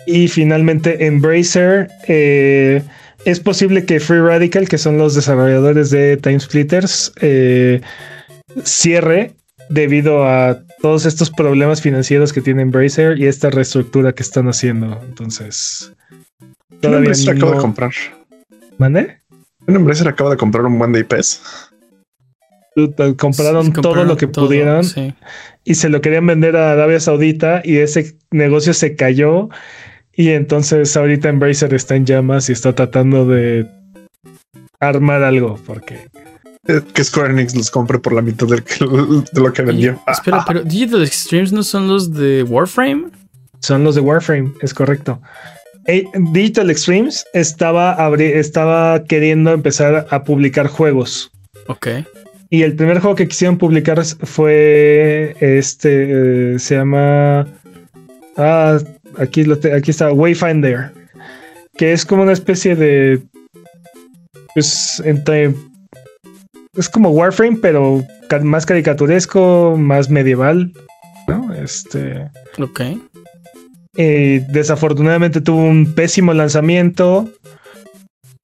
Y 0.07 0.29
finalmente 0.29 1.05
Embracer, 1.05 1.89
eh, 2.09 2.83
es 3.27 3.41
posible 3.41 3.85
que 3.85 4.01
Free 4.01 4.21
Radical, 4.21 4.71
que 4.71 4.79
son 4.79 4.97
los 4.97 5.15
desarrolladores 5.15 5.91
de 5.91 6.17
Time 6.17 6.41
Splitters, 6.41 7.13
eh, 7.21 7.83
cierre 8.63 9.33
debido 9.69 10.27
a 10.27 10.63
todos 10.81 11.05
estos 11.05 11.31
problemas 11.31 11.83
financieros 11.83 12.33
que 12.33 12.41
tiene 12.41 12.63
Embracer 12.63 13.19
y 13.19 13.27
esta 13.27 13.51
reestructura 13.51 14.15
que 14.15 14.23
estestán 14.23 14.49
haciendo. 14.49 14.99
Entonces, 15.07 15.94
Una 16.89 16.99
empresa 16.99 17.31
acaba 17.33 17.53
de 17.53 17.59
comprar. 17.59 17.91
¿Mande? 18.79 19.19
Una 19.67 19.79
empresa 19.79 20.09
acaba 20.09 20.31
de 20.31 20.37
comprar 20.37 20.65
un 20.67 20.79
buen 20.79 20.93
de 20.93 21.01
IPs. 21.01 21.41
Compraron 23.19 23.67
Sí, 23.67 23.73
todo 23.73 24.05
lo 24.05 24.17
que 24.17 24.27
todo, 24.27 24.47
pudieron 24.47 24.83
sí. 24.83 25.15
y 25.63 25.77
se 25.77 25.89
lo 25.89 26.01
querían 26.01 26.27
vender 26.27 26.57
a 26.57 26.73
Arabia 26.73 26.99
Saudita 26.99 27.63
y 27.65 27.77
ese 27.77 28.19
negocio 28.33 28.75
se 28.75 28.97
cayó 28.97 29.49
y 30.13 30.31
entonces 30.31 30.97
ahorita 30.97 31.29
Embracer 31.29 31.73
está 31.73 31.95
en 31.95 32.05
llamas 32.05 32.49
y 32.49 32.53
está 32.53 32.75
tratando 32.75 33.27
de 33.27 33.65
armar 34.81 35.23
algo 35.23 35.57
porque 35.65 36.09
Eh, 36.67 36.81
Que 36.93 37.05
Square 37.05 37.33
Enix 37.33 37.55
los 37.55 37.71
compre 37.71 38.01
por 38.01 38.13
la 38.13 38.23
mitad 38.23 38.49
de 38.49 38.65
lo 39.41 39.53
que 39.53 39.63
vendió. 39.63 40.01
Espera, 40.09 40.45
pero 40.45 40.63
Digital 40.65 41.05
Extremes 41.05 41.53
no 41.53 41.63
son 41.63 41.87
los 41.87 42.13
de 42.13 42.43
Warframe? 42.43 43.11
son 43.61 43.85
los 43.85 43.95
de 43.95 44.01
Warframe, 44.01 44.53
es 44.63 44.75
correcto. 44.75 45.23
Eh, 45.87 46.05
Digital 46.33 46.71
Extremes 46.71 47.25
estaba, 47.35 47.97
abri- 47.99 48.33
estaba 48.35 49.05
queriendo 49.05 49.53
empezar 49.53 50.07
a 50.11 50.25
publicar 50.25 50.67
juegos. 50.67 51.31
Ok. 51.67 51.89
Y 52.51 52.63
el 52.63 52.75
primer 52.77 53.01
juego 53.01 53.17
que 53.17 53.29
quisieron 53.29 53.59
publicar 53.59 54.03
fue 54.05 55.35
este, 55.41 56.55
eh, 56.55 56.59
se 56.59 56.77
llama, 56.77 57.47
ah, 58.37 58.79
aquí, 59.19 59.45
lo 59.45 59.59
te- 59.59 59.73
aquí 59.75 59.91
está, 59.91 60.13
Wayfinder, 60.13 60.93
que 61.77 61.93
es 61.93 62.05
como 62.07 62.23
una 62.23 62.33
especie 62.33 62.77
de, 62.77 63.21
pues, 64.55 65.03
entre, 65.05 65.55
es 66.77 66.89
como 66.89 67.11
Warframe, 67.11 67.59
pero 67.61 68.05
más 68.43 68.67
caricaturesco, 68.67 69.77
más 69.79 70.09
medieval, 70.11 70.73
¿no? 71.29 71.53
Este, 71.55 72.31
Ok. 72.59 72.81
Eh, 73.97 74.45
desafortunadamente 74.51 75.41
tuvo 75.41 75.63
un 75.63 75.95
pésimo 75.95 76.33
lanzamiento. 76.35 77.29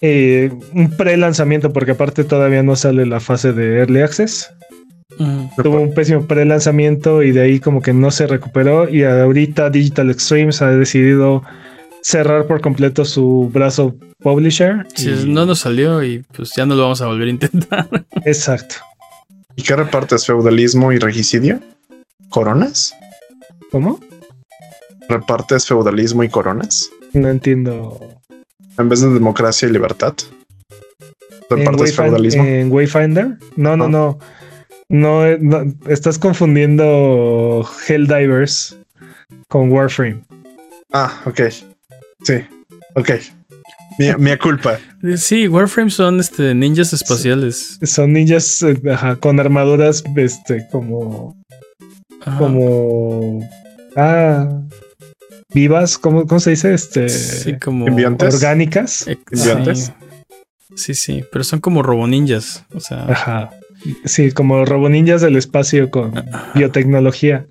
eh, 0.03 0.51
un 0.73 0.91
pre-lanzamiento, 0.97 1.73
porque 1.75 1.91
aparte 1.93 2.25
todavía 2.25 2.63
no 2.63 2.75
sale 2.77 3.05
la 3.05 3.21
fase 3.21 3.53
de 3.53 3.79
Early 3.81 4.01
Access. 4.01 4.51
Mm, 5.19 5.47
Tuvo 5.63 5.81
un 5.81 5.93
pésimo 5.93 6.27
pre-lanzamiento 6.27 7.23
y 7.23 7.33
de 7.33 7.43
ahí 7.43 7.61
como 7.61 7.83
que 7.83 7.93
no 7.93 8.11
se 8.11 8.27
recuperó. 8.27 8.89
Y 8.89 9.05
ahorita 9.05 9.69
Digital 9.69 10.11
Extremes 10.11 10.63
ha 10.63 10.71
decidido 10.71 11.43
cerrar 12.03 12.47
por 12.47 12.63
completo 12.63 13.05
su 13.05 13.51
brazo 13.53 13.95
publisher. 14.21 14.87
Si 14.95 15.11
y- 15.11 15.25
no 15.29 15.45
nos 15.45 15.59
salió 15.61 16.03
y 16.03 16.25
pues 16.35 16.53
ya 16.57 16.65
no 16.65 16.75
lo 16.77 16.83
vamos 16.85 17.03
a 17.03 17.07
volver 17.07 17.29
a 17.29 17.31
intentar. 17.33 17.87
Exacto. 18.25 18.77
¿Y 19.57 19.63
qué 19.63 19.77
repartes? 19.77 20.25
¿Feudalismo 20.25 20.93
y 20.93 20.99
regicidio? 20.99 21.61
¿Coronas? 22.31 22.95
¿Cómo? 23.71 24.01
¿Repartes 25.11 25.67
feudalismo 25.67 26.23
y 26.25 26.29
coronas? 26.29 26.91
No 27.13 27.29
entiendo. 27.29 27.99
En 28.79 28.89
vez 28.89 29.01
de 29.01 29.11
democracia 29.11 29.69
y 29.69 29.73
libertad. 29.73 30.15
¿En, 31.51 31.59
¿Repartes 31.59 31.93
Wayfin- 31.99 32.05
feudalismo? 32.05 32.45
en 32.45 32.73
Wayfinder? 32.73 33.39
No, 33.57 33.77
no, 33.77 33.85
Ah. 33.85 33.89
no. 33.89 34.19
No, 34.89 35.25
eh, 35.27 35.39
no, 35.41 35.63
estás 35.89 36.19
confundiendo 36.19 37.65
Helldivers 37.87 38.77
con 39.49 39.71
Warframe. 39.71 40.23
Ah, 40.93 41.21
ok. 41.27 41.41
Sí. 42.23 42.35
Ok. 42.95 43.11
Mía 44.19 44.39
culpa. 44.39 44.79
Sí, 45.17 45.47
Warframe 45.47 45.91
son 45.91 46.21
este 46.21 46.55
ninjas 46.55 46.93
espaciales. 46.93 47.79
Son 47.83 48.13
ninjas 48.13 48.63
eh, 48.63 48.81
ajá, 48.91 49.17
con 49.17 49.39
armaduras 49.39 50.03
este, 50.17 50.67
como 50.73 51.37
Ajá. 52.25 52.39
como 52.39 53.41
ah 53.97 54.49
vivas 55.55 55.99
cómo, 55.99 56.27
cómo 56.27 56.41
se 56.41 56.51
dice 56.51 56.73
este 56.75 57.09
Sí, 57.09 57.59
como 57.59 57.87
Simbiontes. 57.87 58.35
orgánicas 58.35 59.07
Simbiontes. 59.33 59.93
Sí, 60.75 60.77
sí, 60.77 60.95
sí, 60.95 61.25
pero 61.33 61.45
son 61.45 61.61
como 61.61 61.83
roboninjas. 61.83 62.65
O 62.75 62.81
sea, 62.81 63.05
ajá 63.11 63.51
sí 64.05 64.31
como 64.33 64.65
roboninjas 64.67 65.23
del 65.23 65.37
espacio 65.37 65.91
con 65.91 66.13
biotecnología 66.55 67.47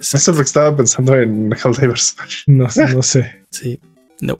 Eso 0.00 0.32
porque 0.32 0.46
estaba 0.46 0.76
pensando 0.76 1.16
en 1.18 1.52
Helldivers. 1.52 2.16
no, 2.46 2.70
sé- 2.70 2.88
no 2.94 3.02
sé 3.02 3.42
sí. 3.50 3.80
No. 4.20 4.38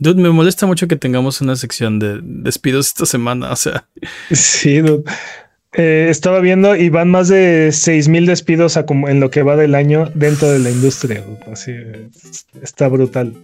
Dude, 0.00 0.20
me 0.22 0.30
molesta 0.30 0.64
mucho 0.66 0.86
que 0.86 0.94
tengamos 0.96 1.40
una 1.40 1.56
sección 1.56 1.98
de 1.98 2.20
despidos 2.22 2.86
esta 2.88 3.04
semana. 3.06 3.50
O 3.50 3.56
sea, 3.56 3.88
sí 4.30 4.78
dude. 4.78 5.02
Eh, 5.74 6.06
estaba 6.08 6.40
viendo 6.40 6.74
y 6.76 6.88
van 6.88 7.10
más 7.10 7.28
de 7.28 7.70
6000 7.72 8.24
despidos 8.24 8.76
a 8.78 8.86
como 8.86 9.08
en 9.08 9.20
lo 9.20 9.30
que 9.30 9.42
va 9.42 9.54
del 9.54 9.74
año 9.74 10.10
dentro 10.14 10.48
de 10.50 10.58
la 10.60 10.70
industria 10.70 11.22
así 11.52 11.72
eh, 11.72 12.08
está 12.62 12.88
brutal 12.88 13.34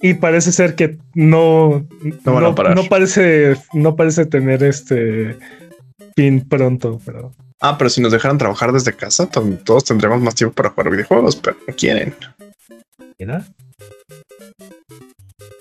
y 0.00 0.14
parece 0.14 0.50
ser 0.50 0.74
que 0.74 0.98
no 1.14 1.86
No 2.24 2.32
van 2.34 2.44
a 2.44 2.54
parar. 2.56 2.74
no 2.74 2.82
parece 2.88 3.54
no 3.72 3.94
parece 3.94 4.26
tener 4.26 4.64
este 4.64 5.36
fin 6.16 6.40
pronto 6.48 7.00
pero 7.06 7.32
Ah, 7.60 7.78
pero 7.78 7.88
si 7.88 8.00
nos 8.02 8.10
dejaran 8.12 8.36
trabajar 8.36 8.72
desde 8.72 8.92
casa, 8.92 9.30
to- 9.30 9.56
todos 9.64 9.84
tendríamos 9.84 10.20
más 10.20 10.34
tiempo 10.34 10.54
para 10.56 10.70
jugar 10.70 10.90
videojuegos, 10.90 11.36
pero 11.36 11.56
no 11.66 11.74
quieren. 11.74 12.12
Mira. 13.18 13.46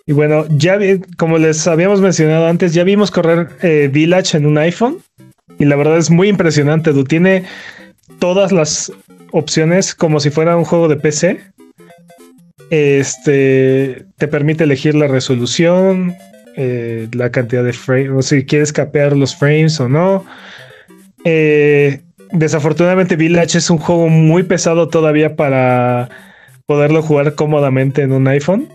Y 0.05 0.11
bueno, 0.11 0.45
ya 0.49 0.75
vi- 0.75 0.99
como 1.17 1.37
les 1.37 1.65
habíamos 1.65 2.01
mencionado 2.01 2.47
antes, 2.47 2.73
ya 2.73 2.83
vimos 2.83 3.09
correr 3.09 3.49
eh, 3.61 3.89
Village 3.93 4.35
en 4.35 4.45
un 4.47 4.57
iPhone. 4.57 4.97
Y 5.59 5.65
la 5.65 5.75
verdad 5.75 5.97
es 5.97 6.09
muy 6.09 6.29
impresionante. 6.29 6.93
Du. 6.93 7.03
Tiene 7.03 7.43
todas 8.19 8.51
las 8.51 8.91
opciones 9.31 9.95
como 9.95 10.19
si 10.19 10.29
fuera 10.29 10.57
un 10.57 10.65
juego 10.65 10.87
de 10.87 10.97
PC. 10.97 11.41
Este 12.69 14.05
te 14.17 14.27
permite 14.27 14.63
elegir 14.63 14.95
la 14.95 15.07
resolución, 15.07 16.15
eh, 16.55 17.07
la 17.13 17.31
cantidad 17.31 17.63
de 17.63 17.73
frames, 17.73 18.11
o 18.11 18.21
si 18.21 18.45
quieres 18.45 18.73
capear 18.73 19.15
los 19.15 19.35
frames 19.35 19.79
o 19.79 19.89
no. 19.89 20.25
Eh, 21.25 22.01
desafortunadamente, 22.31 23.15
Village 23.15 23.57
es 23.57 23.69
un 23.69 23.77
juego 23.77 24.09
muy 24.09 24.43
pesado 24.43 24.87
todavía 24.89 25.35
para 25.35 26.09
poderlo 26.65 27.01
jugar 27.01 27.35
cómodamente 27.35 28.01
en 28.01 28.11
un 28.11 28.27
iPhone. 28.27 28.69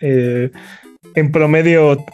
Eh, 0.00 0.50
en 1.14 1.32
promedio 1.32 2.04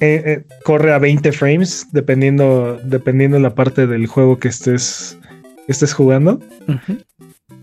eh, 0.00 0.22
eh, 0.26 0.44
corre 0.64 0.92
a 0.92 0.98
20 0.98 1.32
frames 1.32 1.86
dependiendo, 1.92 2.80
dependiendo 2.84 3.38
la 3.38 3.54
parte 3.54 3.86
del 3.86 4.06
juego 4.06 4.38
que 4.38 4.48
estés, 4.48 5.18
que 5.66 5.72
estés 5.72 5.92
jugando. 5.94 6.40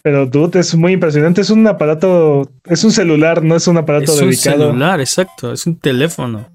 Pero 0.04 0.26
dude, 0.26 0.60
es 0.60 0.74
muy 0.76 0.94
impresionante. 0.94 1.42
Es 1.42 1.50
un 1.50 1.68
aparato, 1.68 2.50
es 2.66 2.84
un 2.84 2.92
celular, 2.92 3.44
no 3.44 3.56
es 3.56 3.68
un 3.68 3.78
aparato 3.78 4.14
es 4.14 4.22
un 4.22 4.30
dedicado. 4.30 4.68
celular, 4.68 5.00
exacto. 5.00 5.52
Es 5.54 5.68
un 5.68 5.78
teléfono. 5.78 6.48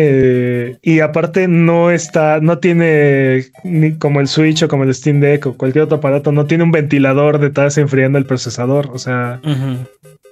Eh, 0.00 0.76
y 0.80 1.00
aparte 1.00 1.48
no 1.48 1.90
está, 1.90 2.40
no 2.40 2.58
tiene 2.58 3.46
ni 3.64 3.94
como 3.98 4.20
el 4.20 4.28
Switch 4.28 4.62
o 4.62 4.68
como 4.68 4.84
el 4.84 4.94
Steam 4.94 5.18
Deck 5.20 5.46
o 5.46 5.54
cualquier 5.56 5.84
otro 5.84 5.96
aparato, 5.98 6.30
no 6.30 6.46
tiene 6.46 6.62
un 6.64 6.70
ventilador 6.70 7.40
detrás 7.40 7.76
enfriando 7.78 8.16
el 8.18 8.24
procesador. 8.24 8.90
O 8.92 8.98
sea, 8.98 9.40
Ujú. 9.44 9.86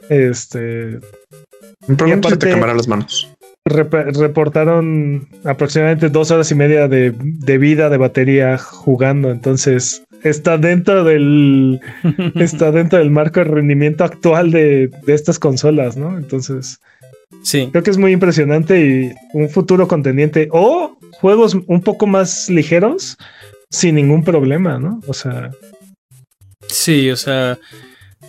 este 0.09 1.01
Me 1.89 1.97
pregunto 1.97 2.29
si 2.31 2.37
te 2.37 2.47
aparte- 2.47 2.51
quemarán 2.55 2.77
las 2.77 2.87
manos. 2.89 3.29
Reportaron 3.67 5.29
aproximadamente 5.45 6.09
dos 6.09 6.31
horas 6.31 6.51
y 6.53 6.55
media 6.55 6.89
de, 6.89 7.11
vida 7.59 7.89
de 7.89 7.97
batería 7.97 8.59
jugando. 8.59 9.31
Entonces 9.31 10.05
está 10.23 10.57
dentro 10.57 11.05
del 11.05 11.81
está 12.37 12.71
dentro 12.71 12.99
del 12.99 13.11
marco 13.11 13.41
de 13.41 13.45
rendimiento 13.45 14.05
actual 14.05 14.51
de, 14.51 14.91
de 15.05 15.15
estas 15.15 15.39
consolas, 15.39 15.97
¿no? 15.97 16.17
Entonces 16.17 16.81
sí. 17.43 17.69
creo 17.71 17.83
que 17.83 17.91
es 17.91 17.99
muy 17.99 18.13
impresionante 18.13 18.81
y 18.81 19.13
un 19.33 19.49
futuro 19.49 19.89
contendiente. 19.89 20.49
O 20.53 20.97
juegos 21.13 21.57
un 21.67 21.81
poco 21.81 22.07
más 22.07 22.49
ligeros 22.49 23.17
sin 23.71 23.97
ningún 23.97 24.23
problema, 24.23 24.79
¿no? 24.79 25.01
O 25.07 25.15
sea. 25.15 25.51
Sí, 26.69 27.11
o 27.11 27.17
sea. 27.17 27.59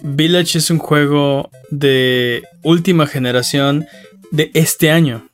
Village 0.03 0.59
es 0.59 0.69
un 0.69 0.77
juego 0.77 1.49
de 1.72 2.43
última 2.61 3.07
generación 3.07 3.88
de 4.31 4.51
este 4.53 4.91
año. 4.91 5.26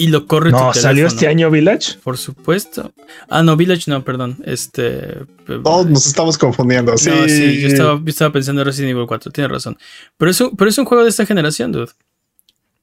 Y 0.00 0.06
lo 0.06 0.26
corre 0.26 0.50
no, 0.50 0.72
¿salió 0.72 1.06
este 1.06 1.26
año 1.26 1.50
Village? 1.50 1.98
Por 2.02 2.16
supuesto. 2.16 2.94
Ah, 3.28 3.42
no, 3.42 3.54
Village 3.54 3.90
no, 3.90 4.02
perdón. 4.02 4.38
Este. 4.46 5.26
Todos 5.62 5.90
nos 5.90 6.06
estamos 6.06 6.38
confundiendo. 6.38 6.96
Sí, 6.96 7.10
sí 7.28 7.60
yo, 7.60 7.68
estaba, 7.68 8.32
pensando 8.32 8.62
en 8.62 8.66
Resident 8.66 8.92
Evil 8.92 9.06
4, 9.06 9.30
tienes 9.30 9.52
razón. 9.52 9.76
Pero 10.16 10.30
es, 10.30 10.40
un, 10.40 10.56
pero 10.56 10.70
es 10.70 10.78
un 10.78 10.86
juego 10.86 11.04
de 11.04 11.10
esta 11.10 11.26
generación, 11.26 11.72
dude. 11.72 11.90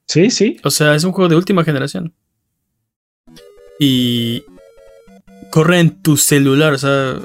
Sí, 0.06 0.30
sí. 0.30 0.60
O 0.64 0.70
sea, 0.70 0.94
es 0.94 1.06
un 1.06 1.12
juego 1.12 1.28
de 1.28 1.36
última 1.36 1.64
generación. 1.64 2.14
Y. 3.80 4.44
Corre 5.50 5.80
en 5.80 6.04
tu 6.04 6.18
celular, 6.18 6.74
o 6.74 6.78
sea. 6.78 7.16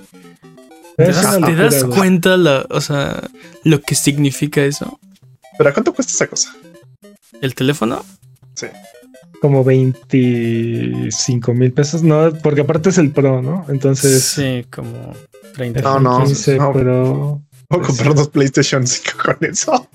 ¿Te 0.97 1.13
das, 1.13 1.85
cuenta 1.85 2.39
la, 2.39 2.65
o 2.71 2.81
sea, 2.81 3.29
lo 3.63 3.83
que 3.83 3.95
significa 3.95 4.65
eso? 4.65 4.99
¿Pero 5.59 5.75
cuánto 5.75 5.93
cuesta 5.93 6.15
esa 6.15 6.27
cosa? 6.29 6.57
¿El 7.43 7.55
teléfono? 7.55 8.03
Sí. 8.55 8.69
Como 9.43 9.65
25 9.65 11.53
mil 11.53 11.73
pesos, 11.73 12.05
no, 12.05 12.33
porque 12.45 12.61
aparte 12.61 12.91
es 12.91 12.99
el 12.99 13.11
Pro, 13.11 13.43
¿no? 13.43 13.67
Entonces. 13.69 14.23
Sí, 14.23 14.65
como 14.71 15.15
30 15.57 15.83
No, 15.83 15.99
no, 15.99 16.25
15 16.25 16.59
no. 16.59 16.73
Pro. 16.73 17.43
Puedo 17.67 17.83
comprar 17.83 18.15
dos 18.15 18.29
PlayStation 18.29 18.87
5 18.87 19.11
con 19.21 19.37
eso. 19.41 19.89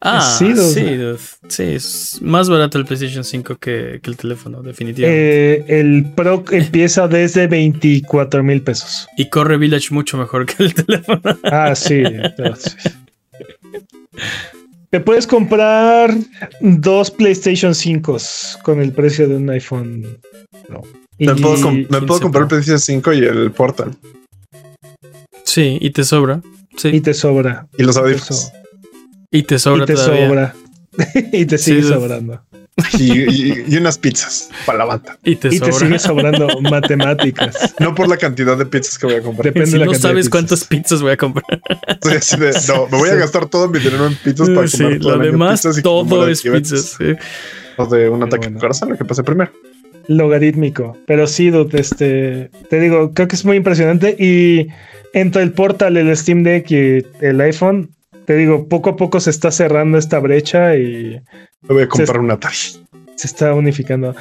Ah, 0.00 0.22
sí, 0.38 0.54
sí, 0.56 1.62
es 1.62 2.18
más 2.22 2.48
barato 2.48 2.78
el 2.78 2.86
PlayStation 2.86 3.24
5 3.24 3.56
que, 3.56 4.00
el 4.02 4.16
teléfono, 4.16 4.62
definitivamente. 4.62 5.52
Eh, 5.52 5.80
el 5.80 6.06
Pro 6.16 6.42
empieza 6.50 7.06
desde 7.08 7.48
24 7.48 8.42
mil 8.42 8.62
pesos. 8.62 9.06
Y 9.18 9.28
corre 9.28 9.58
Village 9.58 9.92
mucho 9.92 10.16
mejor 10.16 10.46
que 10.46 10.62
el 10.62 10.72
teléfono. 10.72 11.20
Ah, 11.44 11.74
sí. 11.74 12.04
Te 14.92 15.00
puedes 15.00 15.26
comprar 15.26 16.14
dos 16.60 17.10
PlayStation 17.10 17.74
5 17.74 18.18
con 18.62 18.78
el 18.78 18.92
precio 18.92 19.26
de 19.26 19.36
un 19.36 19.48
iPhone. 19.48 20.18
Me 21.18 21.34
puedo, 21.34 22.20
comprar 22.20 22.42
el 22.42 22.48
PlayStation 22.48 22.78
5 22.78 23.12
y 23.14 23.18
el 23.20 23.52
Portal. 23.52 23.96
Sí, 25.44 25.78
y 25.80 25.90
te 25.92 26.04
sobra. 26.04 26.42
Sí. 26.76 26.88
Y 26.88 27.00
te 27.00 27.14
sobra. 27.14 27.66
Y 27.78 27.84
los 27.84 27.96
audífonos. 27.96 28.52
Y 29.30 29.44
te 29.44 29.58
sobra. 29.58 29.84
Y 29.84 29.86
te 29.86 29.96
sobra. 29.96 30.54
y 31.32 31.46
te 31.46 31.56
sigue 31.58 31.84
sobrando. 31.84 32.42
Y, 32.98 33.76
unas 33.76 33.98
pizzas 33.98 34.48
para 34.64 34.78
la 34.78 34.84
banda. 34.86 35.18
Y 35.24 35.36
te, 35.36 35.50
sigue 35.50 35.98
sobrando 35.98 36.48
matemáticas. 36.60 37.74
No 37.78 37.94
por 37.94 38.08
la 38.08 38.16
cantidad 38.16 38.56
de 38.56 38.64
pizzas 38.64 38.98
que 38.98 39.06
voy 39.06 39.16
a 39.16 39.22
comprar. 39.22 39.52
Depende 39.52 39.72
de 39.72 39.78
la 39.78 39.86
no 39.86 39.94
sabes 39.94 40.30
cuántas 40.30 40.64
pizzas 40.64 41.02
voy 41.02 41.12
a 41.12 41.16
comprar. 41.16 41.60
no, 42.68 42.88
me 42.88 42.98
voy 42.98 43.10
a 43.10 43.14
gastar 43.16 43.46
todo 43.46 43.68
mi 43.68 43.78
dinero 43.78 44.06
en 44.06 44.16
pizzas 44.16 44.48
para 44.50 44.68
sí, 44.68 44.78
comer 44.78 45.02
lo 45.02 45.18
demás 45.18 45.62
todo 45.82 46.28
es 46.28 46.42
pizzas. 46.42 46.96
O 47.76 47.86
de 47.86 48.08
un 48.08 48.22
ataque 48.22 48.46
bueno. 48.46 48.60
corazón, 48.60 48.90
lo 48.90 48.96
que 48.96 49.04
pase 49.04 49.22
primero. 49.22 49.52
Logarítmico. 50.08 50.96
Pero 51.06 51.26
sí, 51.26 51.52
este, 51.72 52.50
te 52.68 52.80
digo, 52.80 53.12
creo 53.12 53.28
que 53.28 53.36
es 53.36 53.44
muy 53.44 53.56
impresionante. 53.56 54.16
Y 54.18 54.68
entre 55.12 55.42
el 55.42 55.52
portal, 55.52 55.96
el 55.96 56.14
Steam 56.16 56.42
Deck 56.42 56.70
y 56.70 57.06
el 57.20 57.40
iPhone, 57.40 57.90
te 58.24 58.36
digo, 58.36 58.68
poco 58.68 58.90
a 58.90 58.96
poco 58.96 59.20
se 59.20 59.30
está 59.30 59.50
cerrando 59.50 59.98
esta 59.98 60.18
brecha 60.18 60.76
y. 60.76 61.20
Me 61.62 61.74
voy 61.74 61.82
a 61.84 61.88
comprar 61.88 62.20
un 62.20 62.30
Atari. 62.30 62.56
Se 63.16 63.26
está 63.26 63.54
unificando. 63.54 64.14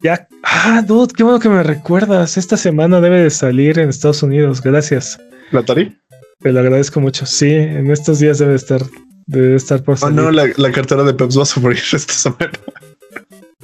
Ya. 0.00 0.28
Ah, 0.42 0.82
dude, 0.86 1.12
qué 1.14 1.22
bueno 1.22 1.40
que 1.40 1.48
me 1.48 1.62
recuerdas. 1.62 2.36
Esta 2.36 2.56
semana 2.56 3.00
debe 3.00 3.22
de 3.22 3.30
salir 3.30 3.78
en 3.78 3.88
Estados 3.88 4.22
Unidos. 4.22 4.62
Gracias. 4.62 5.18
¿La 5.52 5.60
Atari? 5.60 5.96
Te 6.40 6.52
lo 6.52 6.60
agradezco 6.60 7.00
mucho. 7.00 7.26
Sí, 7.26 7.52
en 7.52 7.90
estos 7.90 8.18
días 8.18 8.38
debe 8.38 8.54
estar. 8.54 8.82
Debe 9.26 9.56
estar 9.56 9.82
por 9.82 9.98
salir. 9.98 10.18
Oh, 10.20 10.22
no, 10.24 10.30
la, 10.30 10.72
cartera 10.72 11.04
de 11.04 11.14
Peps 11.14 11.38
va 11.38 11.42
a 11.42 11.60
morir 11.60 11.82
esta 11.92 12.12
semana. 12.12 12.50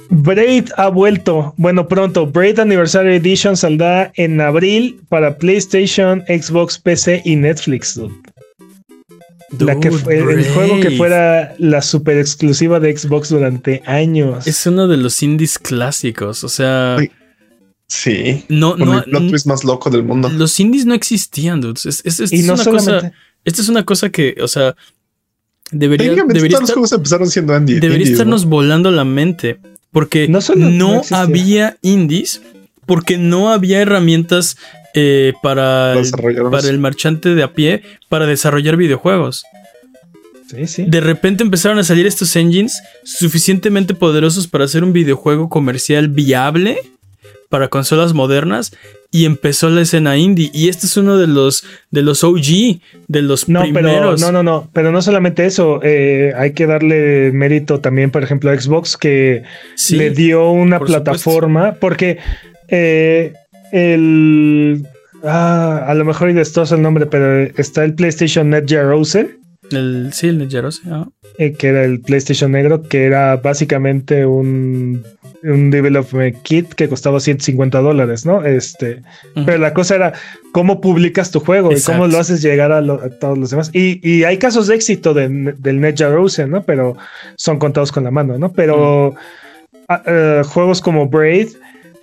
Braid 0.09 0.69
ha 0.77 0.89
vuelto. 0.89 1.53
Bueno, 1.57 1.87
pronto. 1.87 2.27
Braid 2.27 2.59
Anniversary 2.59 3.15
Edition 3.15 3.57
saldrá 3.57 4.11
en 4.15 4.39
abril 4.39 5.01
para 5.09 5.37
PlayStation, 5.37 6.23
Xbox, 6.27 6.77
PC 6.77 7.21
y 7.25 7.35
Netflix. 7.35 7.95
Dude 7.95 8.15
la 9.59 9.79
que 9.79 9.91
fue, 9.91 10.17
el 10.17 10.45
juego 10.49 10.79
que 10.79 10.91
fuera 10.91 11.55
la 11.57 11.81
super 11.81 12.17
exclusiva 12.17 12.79
de 12.79 12.95
Xbox 12.95 13.29
durante 13.29 13.81
años. 13.85 14.45
Es 14.45 14.65
uno 14.65 14.87
de 14.87 14.97
los 14.97 15.23
indies 15.23 15.57
clásicos, 15.57 16.43
o 16.43 16.49
sea. 16.49 16.97
Sí. 17.87 18.43
No, 18.49 18.75
no. 18.75 18.99
El 18.99 19.03
plot 19.05 19.29
twist 19.29 19.45
más 19.47 19.63
loco 19.63 19.89
del 19.89 20.03
mundo. 20.03 20.29
Los 20.29 20.59
indies 20.59 20.85
no 20.85 20.93
existían, 20.93 21.61
dudes. 21.61 21.85
Es, 21.85 22.19
es, 22.19 22.33
y 22.33 22.43
no 22.43 22.55
una 22.55 22.65
cosa. 22.65 23.13
Esta 23.45 23.61
es 23.61 23.69
una 23.69 23.85
cosa 23.85 24.09
que, 24.09 24.35
o 24.41 24.47
sea, 24.47 24.75
debería. 25.71 26.13
debería 26.13 26.49
todos 26.49 26.61
los 26.61 26.71
juegos 26.71 26.91
empezaron 26.91 27.29
siendo 27.29 27.55
indie, 27.55 27.79
Debería 27.79 28.07
estarnos 28.11 28.45
volando 28.45 28.91
la 28.91 29.05
mente. 29.05 29.59
Porque 29.91 30.27
no, 30.27 30.39
no 30.57 31.01
había 31.11 31.77
indies, 31.81 32.41
porque 32.85 33.17
no 33.17 33.51
había 33.51 33.81
herramientas 33.81 34.57
eh, 34.99 35.33
para, 35.43 35.93
el, 35.93 36.11
para 36.49 36.69
el 36.69 36.79
marchante 36.79 37.35
de 37.35 37.43
a 37.43 37.53
pie 37.53 37.83
para 38.09 38.25
desarrollar 38.25 38.77
videojuegos. 38.77 39.45
De 40.51 41.01
repente 41.01 41.43
empezaron 41.43 41.77
a 41.77 41.83
salir 41.83 42.07
estos 42.07 42.35
engines 42.35 42.81
suficientemente 43.03 43.93
poderosos 43.93 44.47
para 44.47 44.63
hacer 44.63 44.83
un 44.83 44.93
videojuego 44.93 45.49
comercial 45.49 46.07
viable 46.07 46.79
para 47.49 47.67
consolas 47.67 48.13
modernas 48.13 48.71
y 49.11 49.25
empezó 49.25 49.69
la 49.69 49.81
escena 49.81 50.17
indie. 50.17 50.49
Y 50.53 50.69
este 50.69 50.85
es 50.85 50.97
uno 50.97 51.17
de 51.17 51.27
los 51.27 51.63
de 51.91 52.01
los 52.01 52.23
OG 52.23 52.79
de 53.07 53.21
los 53.21 53.47
no, 53.47 53.61
primeros. 53.61 54.19
no 54.21 54.31
no 54.31 54.43
no 54.43 54.69
pero 54.73 54.91
no 54.91 55.01
solamente 55.01 55.45
eso 55.45 55.79
eh, 55.83 56.33
hay 56.35 56.53
que 56.53 56.65
darle 56.65 57.31
mérito 57.33 57.79
también 57.79 58.11
por 58.11 58.23
ejemplo 58.23 58.49
a 58.49 58.59
Xbox 58.59 58.97
que 58.97 59.43
le 59.91 60.09
dio 60.09 60.49
una 60.49 60.79
plataforma 60.79 61.73
porque 61.79 62.17
eh, 62.67 63.33
el. 63.71 64.85
Ah, 65.23 65.85
a 65.87 65.93
lo 65.95 66.05
mejor 66.05 66.29
y 66.29 66.33
destrozo 66.33 66.75
el 66.75 66.81
nombre, 66.81 67.05
pero 67.05 67.51
está 67.57 67.83
el 67.83 67.95
PlayStation 67.95 68.49
Net 68.49 68.71
Rose. 68.71 69.37
El, 69.71 70.11
sí, 70.13 70.27
el 70.27 70.37
Net 70.37 70.53
Rose, 70.61 70.81
eh, 71.37 71.53
que 71.53 71.67
era 71.67 71.83
el 71.83 71.99
PlayStation 71.99 72.51
negro, 72.51 72.83
que 72.83 73.05
era 73.05 73.35
básicamente 73.37 74.25
un, 74.25 75.03
un 75.43 75.71
development 75.71 76.41
kit 76.43 76.73
que 76.73 76.87
costaba 76.87 77.19
150 77.19 77.79
dólares, 77.79 78.25
¿no? 78.25 78.43
Este, 78.43 79.01
pero 79.45 79.57
la 79.57 79.73
cosa 79.73 79.95
era 79.95 80.13
cómo 80.51 80.81
publicas 80.81 81.31
tu 81.31 81.39
juego 81.39 81.71
y 81.71 81.81
cómo 81.81 82.07
lo 82.07 82.17
haces 82.17 82.41
llegar 82.41 82.71
a, 82.71 82.81
todos 83.19 83.37
los 83.37 83.49
demás. 83.49 83.69
Y, 83.73 84.23
hay 84.23 84.37
casos 84.37 84.67
de 84.67 84.75
éxito 84.75 85.13
del 85.13 85.81
Net 85.81 85.99
Rose, 85.99 86.47
¿no? 86.47 86.63
Pero 86.63 86.97
son 87.35 87.59
contados 87.59 87.91
con 87.91 88.03
la 88.03 88.11
mano, 88.11 88.37
¿no? 88.37 88.51
Pero 88.51 89.15
ah, 89.89 90.03
eh, 90.05 90.41
juegos 90.45 90.81
como 90.81 91.07
Braid 91.07 91.49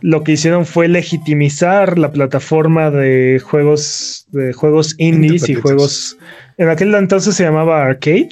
lo 0.04 0.22
que 0.22 0.32
hicieron 0.32 0.66
fue 0.66 0.86
legitimizar 0.86 1.98
la 1.98 2.12
plataforma 2.12 2.90
de 2.90 3.40
juegos 3.42 4.26
de 4.32 4.52
juegos 4.52 4.94
indies 4.98 5.48
y 5.48 5.54
juegos 5.54 6.18
en 6.58 6.68
aquel 6.68 6.94
entonces 6.94 7.34
se 7.34 7.42
llamaba 7.42 7.86
arcade 7.86 8.28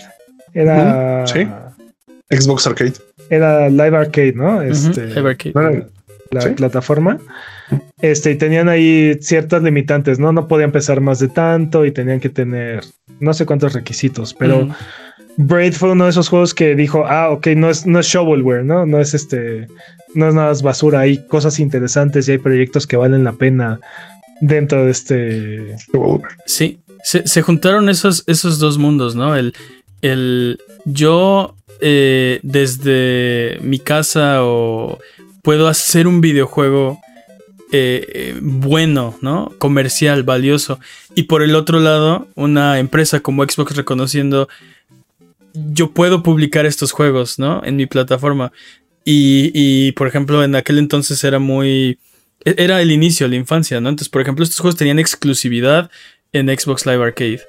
era 0.52 1.26
sí. 1.26 1.48
Xbox 2.28 2.66
Arcade. 2.66 2.92
era 3.30 3.70
Live 3.70 3.96
Arcade 3.96 4.34
no 4.34 4.60
este 4.60 5.06
Live 5.06 5.30
Arcade. 5.30 5.86
la 6.30 6.54
plataforma. 6.54 7.18
Este 8.02 8.32
y 8.32 8.36
tenían 8.36 8.68
ahí 8.68 9.16
ciertas 9.22 9.62
limitantes 9.62 10.18
no 10.18 10.30
no 10.30 10.48
podían 10.48 10.72
pesar 10.72 11.00
más 11.00 11.20
de 11.20 11.28
tanto 11.28 11.86
y 11.86 11.90
tenían 11.90 12.20
que 12.20 12.28
tener 12.28 12.84
no 13.18 13.32
sé 13.32 13.46
cuántos 13.46 13.72
requisitos 13.72 14.34
pero 14.34 14.68
Braid 15.38 15.72
fue 15.72 15.92
uno 15.92 16.04
de 16.04 16.10
esos 16.10 16.28
juegos 16.28 16.52
que 16.52 16.74
dijo, 16.74 17.06
ah, 17.06 17.30
ok, 17.30 17.48
no 17.56 17.70
es, 17.70 17.86
no 17.86 17.98
es 17.98 18.06
shovelware, 18.06 18.64
¿no? 18.64 18.84
No 18.84 19.00
es 19.00 19.14
este, 19.14 19.66
no 20.14 20.28
es 20.28 20.34
nada 20.34 20.52
basura, 20.62 21.01
hay 21.01 21.26
cosas 21.26 21.59
interesantes 21.59 22.28
y 22.28 22.32
hay 22.32 22.39
proyectos 22.39 22.86
que 22.86 22.97
valen 22.97 23.24
la 23.24 23.32
pena 23.32 23.80
dentro 24.40 24.84
de 24.84 24.90
este. 24.90 25.76
Sí, 26.47 26.80
se, 27.02 27.43
juntaron 27.43 27.89
esos, 27.89 28.24
esos 28.26 28.59
dos 28.59 28.78
mundos, 28.78 29.14
¿no? 29.14 29.36
El, 29.36 29.55
el 30.02 30.59
yo 30.84 31.56
eh, 31.80 32.40
desde 32.43 33.59
mi 33.62 33.78
casa 33.78 34.44
o 34.44 34.98
puedo 35.43 35.68
hacer 35.68 36.06
un 36.06 36.20
videojuego 36.20 37.01
eh, 37.72 38.06
eh, 38.12 38.39
bueno, 38.40 39.16
¿no? 39.22 39.52
Comercial, 39.59 40.22
valioso. 40.22 40.78
Y 41.14 41.24
por 41.24 41.43
el 41.43 41.55
otro 41.56 41.80
lado, 41.80 42.28
una 42.34 42.78
empresa 42.78 43.20
como 43.20 43.44
Xbox 43.44 43.76
reconociendo 43.76 44.48
yo 45.55 45.90
puedo 45.90 46.22
publicar 46.22 46.66
estos 46.66 46.93
juegos, 46.93 47.39
¿no? 47.39 47.62
En 47.64 47.76
mi 47.76 47.86
plataforma. 47.86 48.52
Y, 49.04 49.50
y, 49.54 49.92
por 49.92 50.06
ejemplo, 50.06 50.44
en 50.44 50.54
aquel 50.54 50.78
entonces 50.78 51.22
era 51.24 51.38
muy... 51.38 51.98
e- 52.44 52.54
Era 52.56 52.80
el 52.80 52.90
inicio, 52.90 53.26
la 53.28 53.36
infancia, 53.36 53.80
¿no? 53.80 53.88
Entonces, 53.88 54.08
por 54.08 54.22
ejemplo, 54.22 54.44
estos 54.44 54.60
juegos 54.60 54.76
tenían 54.76 54.98
exclusividad 54.98 55.90
en 56.32 56.46
Xbox 56.48 56.86
Live 56.86 57.02
Arcade. 57.02 57.40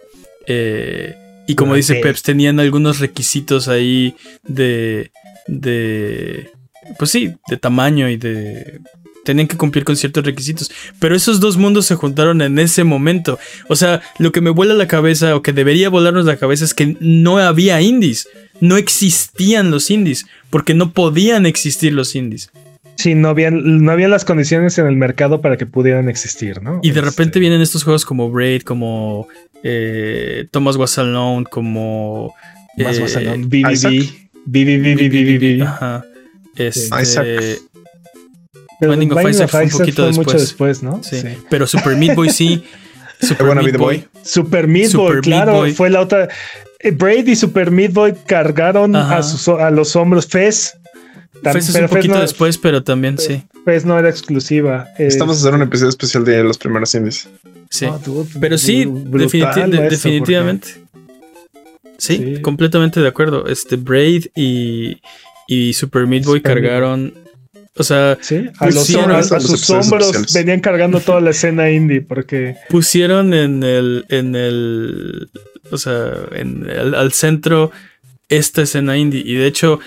Eh, 0.47 1.15
y 1.47 1.55
como 1.55 1.75
dice. 1.75 1.95
Peps, 1.95 2.23
tenían 2.23 2.59
algunos 2.59 2.99
requisitos 2.99 3.67
ahí 3.67 4.15
de... 4.43 5.11
de... 5.47 6.49
Pues 6.97 7.11
sí, 7.11 7.34
de 7.47 7.57
tamaño 7.57 8.09
y 8.09 8.17
de... 8.17 8.81
Tenían 9.23 9.47
que 9.47 9.57
cumplir 9.57 9.83
con 9.85 9.95
ciertos 9.95 10.25
requisitos. 10.25 10.71
Pero 10.99 11.15
esos 11.15 11.39
dos 11.39 11.57
mundos 11.57 11.85
se 11.85 11.95
juntaron 11.95 12.41
en 12.41 12.59
ese 12.59 12.83
momento. 12.83 13.39
O 13.69 13.75
sea, 13.75 14.01
lo 14.19 14.31
que 14.31 14.41
me 14.41 14.49
vuela 14.49 14.73
la 14.73 14.87
cabeza 14.87 15.35
o 15.35 15.41
que 15.41 15.53
debería 15.53 15.89
volarnos 15.89 16.25
la 16.25 16.37
cabeza 16.37 16.65
es 16.65 16.73
que 16.73 16.97
no 16.99 17.37
había 17.37 17.79
indies. 17.81 18.27
No 18.59 18.77
existían 18.77 19.71
los 19.71 19.89
indies. 19.89 20.25
Porque 20.49 20.73
no 20.73 20.91
podían 20.91 21.45
existir 21.45 21.93
los 21.93 22.15
indies. 22.15 22.51
Sí, 22.95 23.15
no 23.15 23.29
habían, 23.29 23.83
no 23.83 23.91
habían 23.91 24.11
las 24.11 24.23
condiciones 24.23 24.77
en 24.77 24.85
el 24.85 24.95
mercado 24.95 25.41
para 25.41 25.57
que 25.57 25.65
pudieran 25.65 26.09
existir, 26.09 26.61
¿no? 26.61 26.79
Y 26.83 26.91
de 26.91 26.99
Este, 26.99 27.09
repente 27.09 27.39
vienen 27.39 27.61
estos 27.61 27.83
juegos 27.83 28.05
como 28.05 28.29
Braid, 28.29 28.61
como 28.61 29.27
eh, 29.63 30.45
Thomas 30.51 30.75
Was 30.75 30.97
Alone, 30.99 31.45
como... 31.49 32.33
Más 32.77 32.97
eh, 32.97 33.01
más 33.01 33.15
alone. 33.15 33.45
BBB. 33.47 33.71
Isaac. 33.71 33.93
BBB, 34.45 34.95
BBB. 34.97 35.63
Ajá. 35.63 36.05
Este, 36.55 37.01
Isaac. 37.01 37.25
Pero 38.88 38.91
Binding 38.99 39.11
of 39.18 39.30
Isaac 39.30 39.49
fue 39.49 39.64
un 39.64 39.69
poquito 39.69 40.05
después. 40.07 40.41
después, 40.41 40.84
¿no? 40.84 41.01
sí. 41.03 41.18
Pero 41.49 41.68
Super 41.68 41.95
Meat 41.95 42.15
Boy 42.15 42.30
sí. 42.30 42.64
Super 43.22 43.55
Meat 43.55 43.77
boy. 43.77 44.05
Super 44.23 44.68
Meat 44.68 44.89
Super 44.91 45.05
Boy, 45.05 45.14
Meat 45.15 45.23
claro, 45.23 45.53
Boy. 45.53 45.73
fue 45.73 45.89
la 45.89 46.01
otra. 46.01 46.27
Eh, 46.80 46.91
Braid 46.91 47.27
y 47.27 47.35
Super 47.38 47.72
Meat 47.72 47.93
Boy 47.93 48.14
cargaron 48.26 48.95
a, 48.95 49.23
sus, 49.23 49.47
a 49.47 49.72
los 49.72 49.95
hombros. 49.95 50.27
Fez. 50.27 50.77
Fez 51.41 51.69
es 51.69 51.76
un 51.76 51.88
poquito 51.88 52.15
no, 52.15 52.22
después, 52.22 52.57
pero 52.57 52.84
también 52.84 53.18
sí. 53.18 53.43
Fez 53.65 53.85
no 53.85 53.97
era 53.97 54.10
exclusiva. 54.10 54.88
Estamos 54.97 55.38
a 55.38 55.39
hacer 55.39 55.53
un 55.53 55.61
episodio 55.61 55.89
especial 55.89 56.26
de 56.26 56.43
los 56.43 56.57
primeros 56.57 56.93
indies. 56.95 57.30
Sí. 57.69 57.88
dude, 58.05 58.30
Pero 58.39 58.57
sí, 58.57 58.85
bru- 58.85 59.03
brutal 59.10 59.30
definiti- 59.30 59.69
de- 59.72 59.77
eso, 59.88 59.89
definitivamente. 59.89 60.68
Sí, 61.97 62.18
Sí. 62.35 62.41
completamente 62.41 62.99
de 62.99 63.07
acuerdo. 63.07 63.47
Este 63.47 63.77
Braid 63.77 64.26
y, 64.35 64.97
y 65.47 65.73
Super 65.73 66.05
Meat 66.07 66.26
Boy 66.26 66.39
Super 66.39 66.55
Meat 66.55 66.64
cargaron. 66.65 67.14
O 67.75 67.83
sea, 67.83 68.17
Sí, 68.21 68.45
a, 68.59 68.65
los, 68.67 68.75
Pusieron 68.75 69.11
a- 69.11 69.17
a 69.17 69.19
esos 69.21 69.43
sus 69.43 69.69
hombros 69.71 70.05
especiales. 70.07 70.33
venían 70.33 70.59
cargando 70.59 70.99
toda 70.99 71.21
la 71.21 71.31
escena 71.31 71.71
indie 71.71 72.01
porque 72.01 72.55
pusieron 72.69 73.33
en 73.33 73.63
el. 73.63 74.05
en 74.09 74.35
el. 74.35 75.29
O 75.71 75.77
sea, 75.77 76.11
en 76.33 76.69
el- 76.69 76.93
al 76.93 77.11
centro 77.13 77.71
esta 78.29 78.61
escena 78.61 78.95
indie. 78.97 79.23
Y 79.25 79.33
de 79.35 79.47
hecho, 79.47 79.79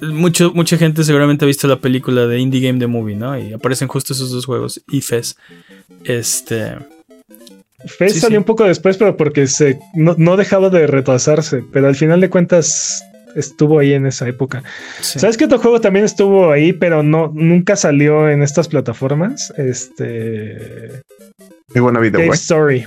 mucho, 0.00 0.52
mucha 0.52 0.76
gente 0.78 1.04
seguramente 1.04 1.44
ha 1.44 1.46
visto 1.48 1.68
la 1.68 1.78
película 1.80 2.26
de 2.26 2.38
Indie 2.40 2.60
Game 2.60 2.78
The 2.80 2.86
Movie, 2.88 3.14
¿no? 3.16 3.38
Y 3.38 3.52
aparecen 3.52 3.86
justo 3.88 4.12
esos 4.14 4.30
dos 4.30 4.44
juegos. 4.44 4.80
Y 4.90 5.00
Fez. 5.00 5.36
Este. 6.04 6.76
Fez 7.86 8.14
Sí, 8.14 8.20
salió 8.20 8.36
sí. 8.36 8.38
un 8.38 8.44
poco 8.44 8.64
después, 8.64 8.96
pero 8.96 9.16
porque 9.16 9.46
se 9.46 9.78
no, 9.94 10.16
no 10.18 10.36
dejaba 10.36 10.70
de 10.70 10.86
retrasarse. 10.88 11.62
Pero 11.72 11.86
al 11.86 11.94
final 11.94 12.20
de 12.20 12.30
cuentas 12.30 13.04
estuvo 13.34 13.78
ahí 13.78 13.92
en 13.94 14.06
esa 14.06 14.28
época. 14.28 14.62
sí. 15.00 15.18
¿Sabes 15.18 15.36
qué 15.36 15.44
otro 15.44 15.58
juego 15.58 15.80
también 15.80 16.04
estuvo 16.04 16.50
ahí, 16.52 16.72
pero 16.72 17.02
no 17.02 17.30
nunca 17.34 17.76
salió 17.76 18.28
en 18.28 18.42
estas 18.42 18.68
plataformas? 18.68 19.52
Este 19.56 21.02
Muy 21.74 21.80
buena 21.80 22.00
vida, 22.00 22.18
Cave. 22.18 22.30
Story. 22.34 22.86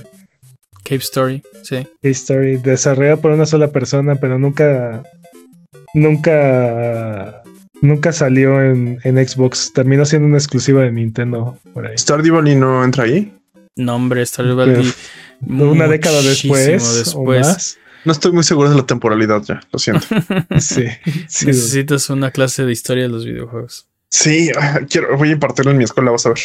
Cave 0.84 1.00
Story. 1.00 1.42
Sí. 1.62 1.86
Cave 2.02 2.12
Story, 2.12 2.56
desarrollado 2.56 3.20
por 3.20 3.30
una 3.32 3.46
sola 3.46 3.68
persona, 3.68 4.16
pero 4.16 4.38
nunca, 4.38 5.02
nunca, 5.94 7.42
nunca 7.80 8.12
salió 8.12 8.60
en, 8.60 8.98
en 9.04 9.28
Xbox. 9.28 9.72
Terminó 9.72 10.04
siendo 10.04 10.26
una 10.28 10.38
exclusiva 10.38 10.82
de 10.82 10.92
Nintendo 10.92 11.56
por 11.72 11.86
ahí. 11.86 11.96
Stardew 11.96 12.34
Valley 12.34 12.56
no 12.56 12.84
entra 12.84 13.04
ahí. 13.04 13.32
No, 13.76 13.94
hombre, 13.96 14.26
Stardew 14.26 14.56
Valley. 14.56 14.92
Una 15.46 15.88
década 15.88 16.20
después, 16.22 16.66
después. 16.66 17.14
o 17.14 17.22
más. 17.24 17.78
No 18.04 18.12
estoy 18.12 18.32
muy 18.32 18.42
seguro 18.44 18.68
de 18.70 18.76
la 18.76 18.86
temporalidad 18.86 19.42
ya, 19.42 19.60
lo 19.72 19.78
siento. 19.78 20.06
Sí, 20.58 20.84
sí. 21.28 21.46
Necesitas 21.46 22.10
una 22.10 22.30
clase 22.30 22.64
de 22.64 22.72
historia 22.72 23.04
de 23.04 23.08
los 23.10 23.24
videojuegos. 23.24 23.86
Sí, 24.08 24.50
quiero, 24.90 25.16
voy 25.16 25.28
a 25.30 25.32
impartirlo 25.32 25.70
en 25.70 25.78
mi 25.78 25.84
escuela, 25.84 26.10
vas 26.10 26.26
a 26.26 26.30
ver. 26.30 26.38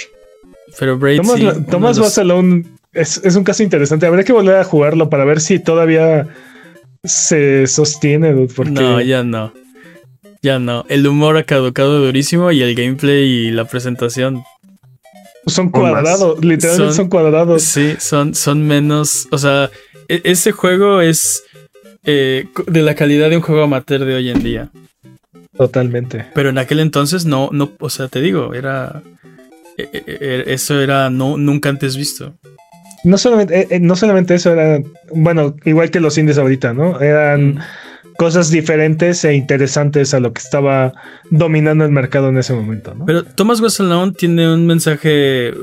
Pero 0.79 0.97
Braid 0.97 1.17
Thomas, 1.21 1.38
sí, 1.38 1.43
la- 1.43 1.53
de 1.53 2.23
los- 2.25 2.65
es, 2.93 3.21
es 3.23 3.35
un 3.35 3.43
caso 3.43 3.63
interesante. 3.63 4.05
Habría 4.05 4.23
que 4.23 4.34
volver 4.34 4.55
a 4.57 4.63
jugarlo 4.63 5.09
para 5.09 5.25
ver 5.25 5.39
si 5.41 5.59
todavía 5.59 6.27
se 7.03 7.67
sostiene, 7.67 8.34
dude, 8.34 8.53
porque 8.55 8.71
No, 8.71 9.01
ya 9.01 9.23
no. 9.23 9.53
Ya 10.41 10.59
no. 10.59 10.85
El 10.89 11.05
humor 11.07 11.38
ha 11.38 11.43
caducado 11.43 11.99
durísimo 12.03 12.51
y 12.51 12.61
el 12.61 12.75
gameplay 12.75 13.23
y 13.47 13.51
la 13.51 13.65
presentación. 13.65 14.43
son 15.47 15.69
cuadrados, 15.69 16.43
literalmente 16.43 16.88
Son- 16.88 16.93
son, 16.93 17.09
cuadrados. 17.09 17.63
Sí, 17.63 17.95
son, 17.99 18.35
son 18.35 18.65
menos. 18.67 19.27
O 19.31 19.38
sea, 19.38 19.69
e- 20.07 20.21
ese 20.25 20.51
juego 20.51 21.01
es 21.01 21.43
eh, 22.07 22.47
de 22.65 22.81
la 22.81 22.95
calidad 22.95 23.29
de 23.29 23.35
un 23.38 23.43
juego 23.43 23.61
amateur 23.63 24.03
de 24.05 24.15
hoy 24.15 24.29
en 24.29 24.41
día. 24.41 24.69
Totalmente. 25.55 26.25
Pero 26.34 26.49
en 26.49 26.57
aquel 26.57 26.79
entonces 26.79 27.25
no, 27.25 27.49
no, 27.51 27.71
o 27.79 27.89
sea, 27.89 28.07
te 28.07 28.21
digo, 28.21 28.53
era. 28.53 29.01
e- 29.77 29.89
e- 29.93 30.03
e- 30.21 30.53
Eso 30.53 30.81
era 30.81 31.09
no, 31.09 31.38
nunca 31.38 31.69
antes 31.69 31.95
visto. 31.97 32.35
No 33.03 33.17
solamente, 33.17 33.59
eh, 33.61 33.67
eh, 33.71 33.79
no 33.79 33.95
solamente 33.95 34.34
eso, 34.35 34.51
era, 34.51 34.79
bueno, 35.13 35.55
igual 35.65 35.91
que 35.91 35.99
los 35.99 36.17
indies 36.17 36.38
ahorita, 36.39 36.73
¿no? 36.73 36.99
Eran 36.99 37.55
Mm. 37.55 37.59
cosas 38.17 38.49
diferentes 38.49 39.23
e 39.23 39.34
interesantes 39.35 40.13
a 40.15 40.19
lo 40.19 40.34
que 40.34 40.39
estaba 40.41 40.93
dominando 41.29 41.85
el 41.85 41.91
mercado 41.91 42.29
en 42.29 42.38
ese 42.39 42.53
momento, 42.53 42.95
¿no? 42.95 43.05
Pero 43.05 43.23
Thomas 43.23 43.61
Alone 43.79 44.13
tiene 44.13 44.51
un 44.51 44.65
mensaje 44.65 45.53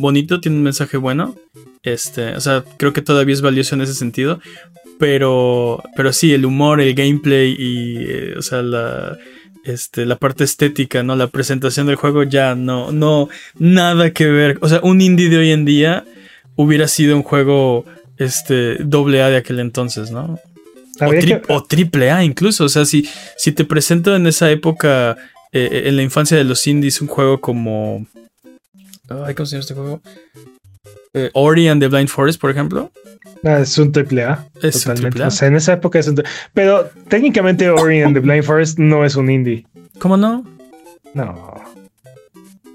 bonito, 0.00 0.40
tiene 0.40 0.58
un 0.58 0.64
mensaje 0.64 0.96
bueno. 0.96 1.36
Este, 1.84 2.34
o 2.34 2.40
sea, 2.40 2.64
creo 2.76 2.92
que 2.92 3.02
todavía 3.02 3.32
es 3.34 3.40
valioso 3.40 3.76
en 3.76 3.82
ese 3.82 3.94
sentido. 3.94 4.40
Pero, 4.98 5.82
pero 5.96 6.12
sí, 6.12 6.32
el 6.34 6.44
humor, 6.44 6.80
el 6.80 6.94
gameplay 6.94 7.54
y, 7.58 7.96
eh, 8.00 8.34
o 8.36 8.42
sea, 8.42 8.62
la, 8.62 9.16
este, 9.64 10.04
la 10.06 10.16
parte 10.16 10.44
estética, 10.44 11.02
¿no? 11.02 11.14
La 11.14 11.28
presentación 11.28 11.86
del 11.86 11.96
juego 11.96 12.24
ya 12.24 12.54
no, 12.54 12.90
no, 12.92 13.28
nada 13.58 14.10
que 14.12 14.26
ver. 14.26 14.58
O 14.60 14.68
sea, 14.68 14.80
un 14.82 15.00
indie 15.00 15.28
de 15.28 15.38
hoy 15.38 15.50
en 15.52 15.64
día 15.64 16.04
hubiera 16.56 16.88
sido 16.88 17.14
un 17.16 17.22
juego, 17.22 17.84
este, 18.16 18.76
doble 18.76 19.22
A 19.22 19.28
de 19.30 19.36
aquel 19.36 19.60
entonces, 19.60 20.10
¿no? 20.10 20.38
O, 21.00 21.04
tri- 21.22 21.40
que- 21.40 21.52
o 21.52 21.62
triple 21.62 22.10
A 22.10 22.24
incluso. 22.24 22.64
O 22.64 22.68
sea, 22.68 22.84
si, 22.84 23.08
si 23.36 23.52
te 23.52 23.64
presento 23.64 24.16
en 24.16 24.26
esa 24.26 24.50
época, 24.50 25.16
eh, 25.52 25.82
en 25.86 25.96
la 25.96 26.02
infancia 26.02 26.36
de 26.36 26.42
los 26.44 26.66
indies, 26.66 27.00
un 27.00 27.06
juego 27.08 27.40
como... 27.40 28.04
Ay, 29.08 29.34
¿Cómo 29.34 29.46
se 29.46 29.52
llama 29.52 29.60
este 29.60 29.74
juego? 29.74 30.02
Eh, 31.14 31.30
Ori 31.34 31.68
and 31.68 31.80
the 31.82 31.88
Blind 31.88 32.08
Forest, 32.08 32.40
por 32.40 32.50
ejemplo. 32.50 32.90
ah, 33.44 33.60
es 33.60 33.76
un 33.78 33.92
triple 33.92 34.24
A. 34.24 34.46
Es 34.62 34.76
un 34.76 34.82
totalmente. 34.82 35.00
triple 35.10 35.24
A. 35.24 35.28
O 35.28 35.30
sea, 35.30 35.48
en 35.48 35.56
esa 35.56 35.72
época 35.74 35.98
es 35.98 36.08
un 36.08 36.22
Pero 36.54 36.90
técnicamente 37.08 37.68
Ori 37.70 38.02
and 38.02 38.14
the 38.14 38.20
Blind 38.20 38.44
Forest 38.44 38.78
no 38.78 39.04
es 39.04 39.16
un 39.16 39.30
indie. 39.30 39.66
¿Cómo 39.98 40.16
no? 40.16 40.44
No, 41.14 41.54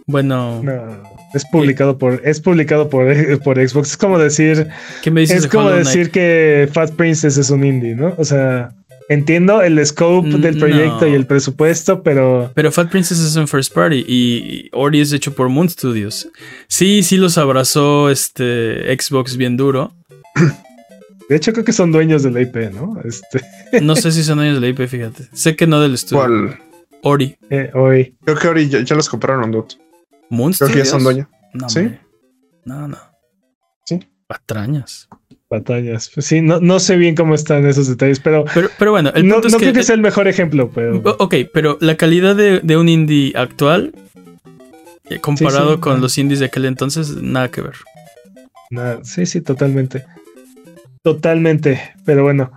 Bueno, 0.08 0.62
no. 0.64 1.14
Es 1.34 1.46
publicado 1.46 1.98
por, 1.98 2.22
es 2.26 2.40
publicado 2.42 2.90
por, 2.90 3.06
por 3.44 3.58
Xbox. 3.68 3.92
Es 3.92 3.98
como 3.98 4.20
decir, 4.20 4.68
¿qué 5.02 5.10
me 5.12 5.22
dices 5.22 5.38
es 5.38 5.44
de 5.44 5.50
como 5.50 5.66
Hollow 5.68 5.78
Knight? 5.82 5.88
decir 5.88 6.12
que 6.12 6.70
Fat 6.72 6.92
Princess 6.92 7.38
es 7.38 7.50
un 7.50 7.64
indie, 7.64 7.96
¿no? 7.96 8.14
O 8.18 8.24
sea, 8.26 8.72
entiendo 9.10 9.62
el 9.62 9.84
scope 9.86 10.28
Mm, 10.30 10.42
del 10.42 10.58
proyecto 10.60 11.02
no. 11.02 11.08
y 11.08 11.14
el 11.14 11.26
presupuesto, 11.26 12.04
pero 12.04 12.52
Pero 12.56 12.72
Fat 12.72 12.90
Princess 12.90 13.20
es 13.20 13.36
un 13.36 13.48
first 13.48 13.74
party 13.74 14.04
y 14.08 14.70
Ori 14.74 15.02
es 15.02 15.12
hecho 15.14 15.34
por 15.34 15.50
Moon 15.50 15.70
Studios. 15.70 16.28
Sí, 16.68 17.04
sí 17.04 17.18
los 17.18 17.38
abrazó 17.38 18.10
este 18.10 18.96
Xbox 19.00 19.38
bien 19.38 19.58
duro. 19.58 19.94
de 21.30 21.36
hecho 21.36 21.54
creo 21.54 21.66
que 21.66 21.74
son 21.74 21.92
dueños 21.92 22.24
de 22.24 22.32
la 22.32 22.42
IP, 22.42 22.56
¿no? 22.74 23.00
Este, 23.04 23.42
No 23.82 23.96
sé 23.96 24.12
si 24.12 24.24
son 24.24 24.38
dueños 24.38 24.56
de 24.56 24.62
la 24.62 24.68
IP, 24.70 24.88
fíjate. 24.88 25.28
Sé 25.34 25.56
que 25.56 25.68
no 25.68 25.80
del 25.82 25.94
estudio. 25.96 26.22
¿Cuál? 26.24 26.60
Ori. 27.04 27.38
eh, 27.50 27.70
hoy. 27.74 28.16
Creo 28.24 28.38
que 28.38 28.48
ahora 28.48 28.62
ya, 28.62 28.82
ya 28.82 28.96
los 28.96 29.10
compraron, 29.10 29.52
dude. 29.52 29.76
Moon 30.30 30.54
Creo 30.54 30.70
que 30.72 30.78
ya 30.80 30.86
son 30.86 31.04
dueños. 31.04 31.28
No, 31.54 31.70
¿Sí? 31.70 31.90
No, 32.66 32.88
no. 32.88 32.98
Sí. 33.86 34.00
Patrañas. 34.26 35.08
Batallas. 35.54 36.12
Pues 36.14 36.26
sí, 36.26 36.42
no, 36.42 36.60
no 36.60 36.80
sé 36.80 36.96
bien 36.98 37.16
cómo 37.16 37.34
están 37.36 37.66
esos 37.66 37.88
detalles, 37.88 38.20
pero 38.20 38.46
Pero, 38.54 38.70
pero 38.78 38.92
bueno, 38.92 39.12
el 39.16 39.28
no, 39.28 39.36
punto 39.36 39.50
no 39.50 39.56
es 39.56 39.60
que. 39.60 39.66
creo 39.66 39.74
que 39.74 39.84
sea 39.84 39.96
el 39.96 40.02
mejor 40.02 40.28
ejemplo, 40.28 40.70
pero 40.74 41.02
Ok, 41.20 41.36
pero 41.54 41.78
la 41.82 41.96
calidad 41.96 42.36
de, 42.36 42.60
de 42.62 42.78
un 42.78 42.90
indie 42.90 43.34
actual, 43.36 43.94
eh, 45.10 45.20
comparado 45.20 45.70
Sí, 45.72 45.76
sí. 45.76 45.80
con 45.82 46.02
los 46.02 46.18
indies 46.18 46.40
de 46.40 46.46
aquel 46.48 46.66
entonces, 46.66 47.16
nada 47.22 47.50
que 47.50 47.62
ver. 47.62 47.74
nada, 48.72 49.00
sí, 49.04 49.26
sí, 49.26 49.42
totalmente. 49.42 50.04
Totalmente, 51.04 51.82
pero 52.06 52.24
bueno. 52.24 52.52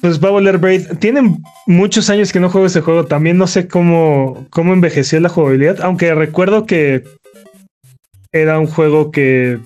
Pues 0.00 0.22
va 0.22 0.28
a 0.28 0.32
volver 0.32 0.58
Braid. 0.58 0.98
Tienen 0.98 1.36
muchos 1.66 2.10
años 2.10 2.32
que 2.32 2.40
no 2.40 2.50
juego 2.50 2.66
ese 2.66 2.80
juego. 2.80 3.04
También 3.06 3.38
no 3.38 3.46
sé 3.46 3.68
cómo, 3.68 4.46
cómo 4.50 4.72
envejeció 4.72 5.20
la 5.20 5.28
jugabilidad, 5.28 5.80
aunque 5.80 6.12
recuerdo 6.14 6.66
que 6.66 7.04
era 8.32 8.58
un 8.58 8.66
juego 8.66 9.10
que 9.12 9.60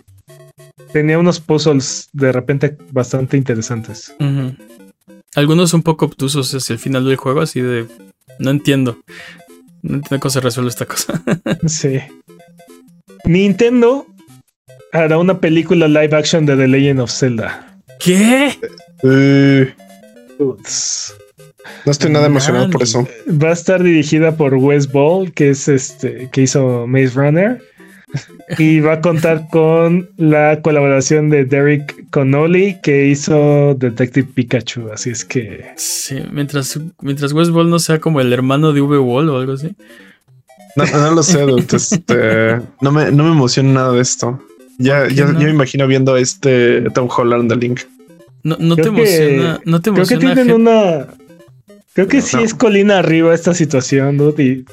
tenía 0.92 1.18
unos 1.18 1.40
puzzles 1.40 2.08
de 2.12 2.32
repente 2.32 2.76
bastante 2.90 3.36
interesantes. 3.36 4.14
Ujú. 4.20 4.54
Algunos 5.34 5.74
un 5.74 5.82
poco 5.82 6.06
obtusos 6.06 6.54
hacia 6.54 6.74
el 6.74 6.78
final 6.78 7.04
del 7.04 7.16
juego, 7.16 7.40
así 7.40 7.60
de. 7.60 7.86
No 8.38 8.50
entiendo. 8.50 8.98
No 9.82 9.96
entiendo 9.96 10.20
cómo 10.20 10.30
se 10.30 10.40
resuelve 10.40 10.70
esta 10.70 10.86
cosa. 10.86 11.22
sí. 11.66 12.00
Nintendo 13.24 14.06
hará 14.92 15.18
una 15.18 15.40
película 15.40 15.88
live 15.88 16.16
action 16.16 16.46
de 16.46 16.56
The 16.56 16.68
Legend 16.68 17.00
of 17.00 17.10
Zelda. 17.10 17.78
¿Qué? 17.98 18.58
Eh, 19.02 19.74
no 20.38 21.92
estoy 21.92 22.10
nada 22.10 22.26
emocionado 22.26 22.70
por 22.70 22.82
eso. 22.82 23.06
Va 23.30 23.50
a 23.50 23.52
estar 23.52 23.82
dirigida 23.82 24.36
por 24.36 24.54
Wes 24.54 24.90
Ball, 24.90 25.32
que 25.32 25.50
es 25.50 25.68
este 25.68 26.28
que 26.30 26.42
hizo 26.42 26.86
Maze 26.86 27.10
Runner. 27.14 27.62
Y 28.58 28.80
va 28.80 28.94
a 28.94 29.00
contar 29.00 29.48
con 29.50 30.08
la 30.16 30.60
colaboración 30.62 31.30
de 31.30 31.44
Derek 31.44 32.08
Connolly, 32.10 32.78
que 32.82 33.06
hizo 33.06 33.74
Detective 33.74 34.28
Pikachu. 34.34 34.90
Así 34.92 35.10
es 35.10 35.24
que. 35.24 35.66
Sí, 35.76 36.22
mientras, 36.32 36.78
mientras 37.00 37.32
Wes 37.32 37.50
Ball 37.50 37.70
no 37.70 37.78
sea 37.78 37.98
como 38.00 38.20
el 38.20 38.32
hermano 38.32 38.72
de 38.72 38.80
V-Wall 38.80 39.28
o 39.28 39.38
algo 39.38 39.52
así. 39.52 39.74
No, 40.76 40.84
no 40.84 41.10
lo 41.12 41.22
sé, 41.22 41.44
este, 41.72 42.60
no, 42.80 42.92
me, 42.92 43.10
no 43.10 43.24
me 43.24 43.30
emociona 43.30 43.72
nada 43.72 43.92
de 43.92 44.02
esto. 44.02 44.40
Ya, 44.78 45.08
ya, 45.08 45.26
me 45.26 45.50
imagino 45.50 45.86
viendo 45.86 46.16
este 46.16 46.82
Tom 46.90 47.08
Holland 47.14 47.50
de 47.50 47.56
Link. 47.56 47.80
No, 48.42 48.56
no 48.60 48.76
te 48.76 48.88
emociona. 48.88 49.60
no 49.64 49.80
te 49.80 49.90
emociona. 49.90 50.20
Creo 50.20 50.34
que 50.34 50.34
tienen 50.34 50.54
una. 50.54 51.06
Creo 51.94 52.08
que 52.08 52.20
sí 52.20 52.36
es 52.42 52.52
colina 52.52 52.98
arriba 52.98 53.34
esta 53.34 53.54
situación, 53.54 54.18
dude. 54.18 54.64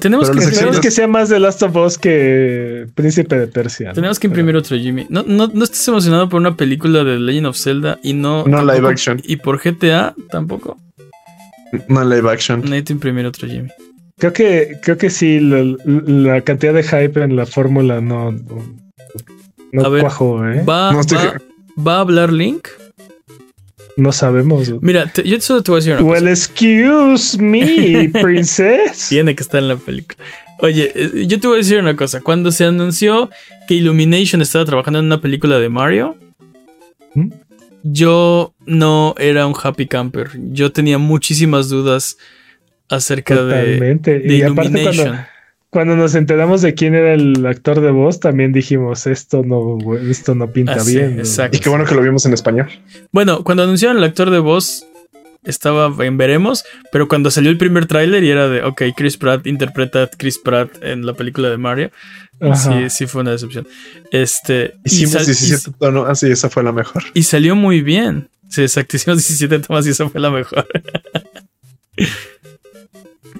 Tenemos 0.00 0.30
que, 0.30 0.80
que 0.80 0.90
sea 0.90 1.06
más 1.06 1.28
de 1.28 1.40
Last 1.40 1.62
of 1.62 1.76
Us 1.76 1.98
que 1.98 2.86
Príncipe 2.94 3.38
de 3.38 3.46
Persia. 3.46 3.92
Tenemos 3.92 4.18
que 4.18 4.26
imprimir 4.26 4.56
otro 4.56 4.76
Jimmy. 4.76 5.06
No, 5.08 5.22
no, 5.26 5.46
no 5.46 5.64
estés 5.64 5.86
emocionado 5.88 6.28
por 6.28 6.40
una 6.40 6.56
película 6.56 7.04
de 7.04 7.18
Legend 7.18 7.46
of 7.46 7.56
Zelda 7.56 7.98
y 8.02 8.12
no. 8.12 8.44
No 8.46 8.64
live 8.64 8.88
action. 8.88 9.20
Y 9.24 9.36
por 9.36 9.58
GTA 9.62 10.14
tampoco. 10.30 10.78
No 11.88 12.04
live 12.04 12.30
action. 12.30 12.60
Necesito 12.60 12.92
imprimir 12.92 13.26
otro 13.26 13.48
Jimmy. 13.48 13.70
Creo 14.18 14.32
que, 14.32 14.78
creo 14.82 14.96
que 14.96 15.10
sí, 15.10 15.40
la, 15.40 16.40
cantidad 16.40 16.72
de 16.72 16.82
hype 16.82 17.22
en 17.22 17.36
la 17.36 17.44
fórmula 17.44 18.00
no, 18.00 18.32
no, 19.72 19.82
a 19.84 20.00
cuajo, 20.00 20.46
¿eh? 20.46 20.64
¿Va, 20.66 20.92
va, 21.86 21.96
a 21.96 22.00
hablar 22.00 22.32
Link? 22.32 22.66
No 23.96 24.12
sabemos. 24.12 24.70
Mira, 24.82 25.10
yo 25.24 25.40
solo 25.40 25.62
te 25.62 25.70
voy 25.70 25.78
a 25.78 25.80
decir 25.80 25.94
una 25.94 26.02
well, 26.02 26.28
excuse 26.28 27.38
me, 27.40 28.08
princess. 28.22 29.08
Tiene 29.08 29.34
que 29.34 29.42
estar 29.42 29.60
en 29.60 29.68
la 29.68 29.76
película. 29.76 30.22
Oye, 30.58 30.92
eh, 30.94 31.26
yo 31.26 31.40
te 31.40 31.46
voy 31.46 31.56
a 31.56 31.58
decir 31.58 31.78
una 31.78 31.96
cosa. 31.96 32.20
Cuando 32.20 32.52
se 32.52 32.64
anunció 32.64 33.30
que 33.66 33.74
Illumination 33.74 34.42
estaba 34.42 34.64
trabajando 34.64 34.98
en 34.98 35.06
una 35.06 35.20
película 35.20 35.58
de 35.58 35.68
Mario, 35.70 36.16
¿Mm? 37.14 37.30
yo 37.82 38.54
no 38.66 39.14
era 39.18 39.46
un 39.46 39.54
happy 39.60 39.86
camper. 39.86 40.30
Yo 40.52 40.72
tenía 40.72 40.98
muchísimas 40.98 41.68
dudas 41.70 42.18
acerca 42.88 43.34
Totalmente. 43.34 44.18
de, 44.18 44.34
y 44.34 44.42
Illumination. 44.42 45.06
Cuando, 45.08 45.26
nos 45.84 46.14
enteramos 46.14 46.62
de 46.62 46.74
quién 46.74 46.94
era 46.94 47.12
el 47.12 47.44
actor 47.44 47.80
de 47.80 47.90
voz, 47.90 48.20
también 48.20 48.52
dijimos 48.52 49.06
esto 49.06 49.42
no, 49.44 49.78
esto 49.96 50.34
no 50.34 50.50
pinta 50.50 50.82
bien. 50.84 51.22
Y 51.52 51.58
qué 51.58 51.68
bueno 51.68 51.84
que 51.84 51.94
lo 51.94 52.02
vimos 52.02 52.24
en 52.24 52.32
español. 52.32 52.68
Bueno, 53.12 53.44
cuando 53.44 53.64
anunciaron 53.64 53.98
el 53.98 54.04
actor 54.04 54.30
de 54.30 54.38
voz, 54.38 54.86
estaba 55.44 55.92
en 56.04 56.16
veremos, 56.16 56.64
pero 56.90 57.08
cuando 57.08 57.30
salió 57.30 57.50
el 57.50 57.58
primer 57.58 57.86
tráiler 57.86 58.24
y 58.24 58.30
era 58.30 58.48
de, 58.48 58.62
ok, 58.62 58.82
Chris 58.96 59.16
Pratt 59.16 59.46
interpreta 59.46 60.04
a 60.04 60.06
Chris 60.08 60.38
Pratt 60.38 60.82
en 60.82 61.06
la 61.06 61.14
película 61.14 61.50
de 61.50 61.56
Mario. 61.56 61.90
Sí, 62.54 62.90
sí 62.90 63.06
fue 63.06 63.22
una 63.22 63.30
decepción. 63.30 63.66
Este. 64.10 64.74
Hicimos 64.84 65.24
17 65.24 65.76
tonos, 65.78 66.08
así, 66.08 66.30
esa 66.30 66.50
fue 66.50 66.62
la 66.62 66.72
mejor. 66.72 67.02
Y 67.14 67.22
salió 67.22 67.56
muy 67.56 67.80
bien. 67.80 68.28
Sí, 68.48 68.62
exacto, 68.62 68.96
hicimos 68.96 69.18
17 69.18 69.58
tomas 69.60 69.86
y 69.86 69.90
esa 69.90 70.08
fue 70.08 70.20
la 70.20 70.30
mejor. 70.30 70.66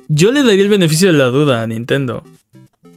Yo 0.09 0.33
le 0.33 0.43
daría 0.43 0.63
el 0.63 0.69
beneficio 0.69 1.13
de 1.13 1.19
la 1.19 1.27
duda 1.27 1.63
a 1.63 1.67
Nintendo. 1.67 2.23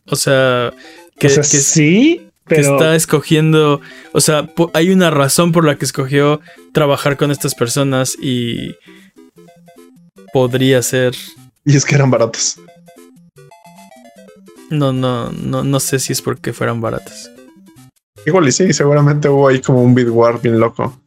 O 0.05 0.15
sea, 0.15 0.73
que, 1.17 1.29
sí, 1.29 2.27
pero... 2.45 2.61
que 2.61 2.67
está 2.69 2.95
escogiendo. 2.95 3.81
O 4.11 4.21
sea, 4.21 4.49
hay 4.73 4.89
una 4.91 5.09
razón 5.09 5.51
por 5.51 5.65
la 5.65 5.75
que 5.75 5.85
escogió 5.85 6.41
trabajar 6.71 7.17
con 7.17 7.31
estas 7.31 7.55
personas 7.55 8.15
y 8.19 8.75
podría 10.33 10.81
ser. 10.81 11.15
Y 11.65 11.75
es 11.75 11.85
que 11.85 11.95
eran 11.95 12.11
baratos. 12.11 12.59
No, 14.69 14.93
no, 14.93 15.31
no, 15.31 15.63
no 15.63 15.79
sé 15.79 15.99
si 15.99 16.13
es 16.13 16.21
porque 16.21 16.53
fueran 16.53 16.79
baratas. 16.79 17.31
Igual 18.25 18.47
y 18.47 18.51
sí, 18.51 18.73
seguramente 18.73 19.29
hubo 19.29 19.47
ahí 19.47 19.61
como 19.61 19.81
un 19.81 19.95
bid 19.95 20.09
war 20.09 20.41
bien 20.41 20.59
loco. 20.59 21.01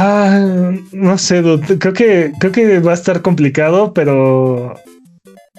Ah, 0.00 0.72
no 0.92 1.18
sé, 1.18 1.42
creo 1.80 1.92
que 1.92 2.32
creo 2.38 2.52
que 2.52 2.78
va 2.78 2.92
a 2.92 2.94
estar 2.94 3.20
complicado, 3.20 3.92
pero 3.92 4.76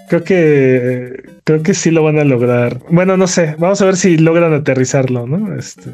creo 0.08 0.24
que 0.24 1.24
creo 1.44 1.62
que 1.62 1.74
sí 1.74 1.92
lo 1.92 2.04
van 2.04 2.20
a 2.20 2.24
lograr. 2.24 2.80
Bueno, 2.90 3.18
no 3.18 3.28
sé, 3.28 3.56
vamos 3.58 3.82
a 3.82 3.86
ver 3.86 3.98
si 3.98 4.18
logran 4.18 4.54
aterrizarlo, 4.54 5.28
¿no? 5.28 5.54
Este 5.58 5.92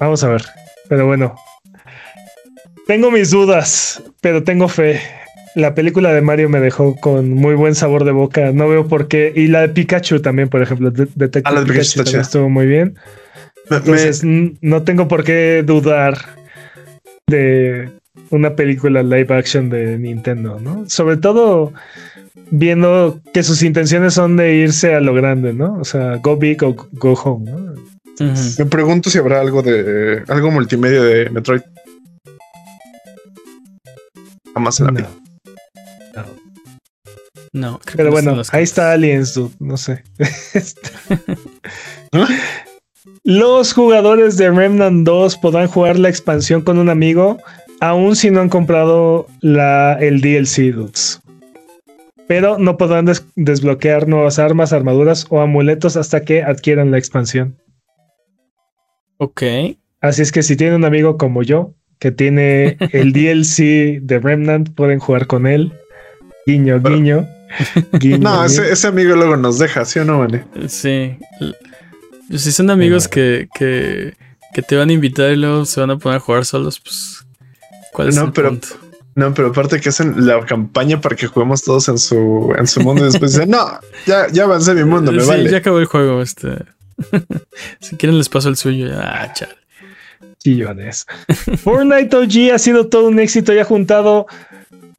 Vamos 0.00 0.24
a 0.24 0.28
ver. 0.28 0.42
Pero 0.88 1.06
bueno. 1.06 1.36
Tengo 2.88 3.12
mis 3.12 3.30
dudas, 3.30 4.02
pero 4.20 4.42
tengo 4.42 4.66
fe. 4.66 5.00
La 5.54 5.72
película 5.76 6.12
de 6.12 6.20
Mario 6.20 6.48
me 6.48 6.58
dejó 6.58 6.96
con 6.96 7.34
muy 7.34 7.54
buen 7.54 7.76
sabor 7.76 8.04
de 8.04 8.10
boca. 8.10 8.50
No 8.50 8.68
veo 8.68 8.88
por 8.88 9.06
qué. 9.06 9.32
Y 9.36 9.46
la 9.46 9.60
de 9.60 9.68
Pikachu 9.68 10.20
también, 10.20 10.48
por 10.48 10.62
ejemplo. 10.62 10.90
Detective 10.90 11.42
ah, 11.44 11.62
Pikachu 11.64 12.02
también 12.02 12.20
estuvo 12.22 12.48
muy 12.48 12.66
bien. 12.66 12.96
Entonces, 13.70 14.22
no 14.24 14.82
tengo 14.82 15.08
por 15.08 15.24
qué 15.24 15.62
dudar 15.64 16.18
de 17.26 17.90
una 18.30 18.56
película 18.56 19.02
live 19.02 19.34
action 19.34 19.70
de 19.70 19.98
Nintendo, 19.98 20.58
¿no? 20.60 20.88
Sobre 20.88 21.16
todo 21.16 21.72
viendo 22.50 23.20
que 23.32 23.42
sus 23.42 23.62
intenciones 23.62 24.14
son 24.14 24.36
de 24.36 24.54
irse 24.54 24.94
a 24.94 25.00
lo 25.00 25.14
grande, 25.14 25.52
¿no? 25.52 25.78
O 25.80 25.84
sea, 25.84 26.16
go 26.16 26.36
big 26.36 26.62
o 26.62 26.74
go 26.92 27.12
home, 27.12 27.50
¿no? 27.50 27.74
Me 28.58 28.66
pregunto 28.66 29.10
si 29.10 29.18
habrá 29.18 29.40
algo 29.40 29.62
de 29.62 30.24
algo 30.26 30.50
multimedia 30.50 31.02
de 31.02 31.30
Metroid. 31.30 31.62
Jamás 34.54 34.80
en 34.80 34.86
la 34.86 34.92
vida. 34.92 35.10
No. 37.52 37.80
Pero 37.96 38.10
bueno, 38.10 38.42
ahí 38.50 38.64
está 38.64 38.92
Aliens, 38.92 39.38
No 39.58 39.76
sé. 39.76 40.02
¿Ah? 42.12 42.28
Los 43.24 43.72
jugadores 43.72 44.36
de 44.36 44.50
Remnant 44.50 45.04
2 45.04 45.36
podrán 45.38 45.68
jugar 45.68 45.98
la 45.98 46.08
expansión 46.08 46.62
con 46.62 46.78
un 46.78 46.88
amigo, 46.88 47.38
aun 47.80 48.16
si 48.16 48.30
no 48.30 48.40
han 48.40 48.48
comprado 48.48 49.26
la, 49.40 49.98
el 50.00 50.20
DLC, 50.20 50.72
dudes. 50.72 51.20
Pero 52.26 52.58
no 52.58 52.76
podrán 52.76 53.06
desbloquear 53.36 54.08
nuevas 54.08 54.38
armas, 54.38 54.72
armaduras 54.72 55.26
o 55.30 55.40
amuletos 55.40 55.96
hasta 55.96 56.22
que 56.22 56.42
adquieran 56.42 56.90
la 56.90 56.98
expansión. 56.98 57.56
Ok. 59.18 59.42
Así 60.00 60.22
es 60.22 60.30
que 60.30 60.42
si 60.42 60.56
tienen 60.56 60.76
un 60.76 60.84
amigo 60.84 61.16
como 61.16 61.42
yo, 61.42 61.74
que 61.98 62.12
tiene 62.12 62.76
el 62.92 63.12
DLC 63.14 64.00
de 64.00 64.20
Remnant, 64.22 64.74
pueden 64.74 64.98
jugar 64.98 65.26
con 65.26 65.46
él. 65.46 65.72
Guiño, 66.46 66.80
guiño. 66.80 67.26
no, 68.20 68.44
Ese, 68.44 68.86
amigo 68.86 69.16
luego 69.16 69.36
nos 69.36 69.58
deja, 69.58 69.84
¿sí 69.84 69.98
o 69.98 70.04
no, 70.04 70.18
Vale? 70.18 70.44
Sí. 70.68 71.16
Pues 72.28 72.42
si 72.42 72.52
son 72.52 72.70
amigos 72.70 73.08
que, 73.08 73.48
que, 73.54 74.14
que, 74.52 74.62
te 74.62 74.76
van 74.76 74.90
a 74.90 74.92
invitar 74.92 75.32
y 75.32 75.36
luego 75.36 75.64
se 75.64 75.80
van 75.80 75.90
a 75.90 75.98
poner 75.98 76.18
a 76.18 76.20
jugar 76.20 76.44
solos, 76.44 76.80
pues. 76.80 77.24
¿Cuál 77.92 78.08
es 78.08 78.16
no, 78.16 78.24
el 78.24 78.32
pero, 78.32 78.50
punto? 78.50 78.68
No, 79.14 79.34
pero 79.34 79.48
aparte 79.48 79.80
que 79.80 79.88
hacen 79.88 80.26
la 80.26 80.44
campaña 80.44 81.00
para 81.00 81.16
que 81.16 81.26
juguemos 81.26 81.62
todos 81.62 81.88
en 81.88 81.98
su, 81.98 82.54
en 82.56 82.68
su 82.68 82.80
mundo 82.80 83.02
y 83.02 83.06
después 83.06 83.32
dicen, 83.32 83.50
no, 83.50 83.80
ya, 84.06 84.28
ya 84.30 84.44
avancé 84.44 84.74
mi 84.74 84.84
mundo, 84.84 85.10
me 85.10 85.20
sí, 85.20 85.48
ya 85.50 85.56
acabó 85.58 85.80
el 85.80 85.86
juego. 85.86 86.22
Este. 86.22 86.64
si 87.80 87.96
quieren 87.96 88.16
les 88.18 88.28
paso 88.28 88.48
el 88.48 88.56
suyo. 88.56 88.90
Ah, 88.94 89.32
chale. 89.32 89.54
Chillones. 90.38 91.06
Fortnite 91.64 92.16
OG 92.16 92.54
ha 92.54 92.58
sido 92.58 92.86
todo 92.86 93.08
un 93.08 93.18
éxito 93.18 93.52
y 93.52 93.58
ha 93.58 93.64
juntado 93.64 94.26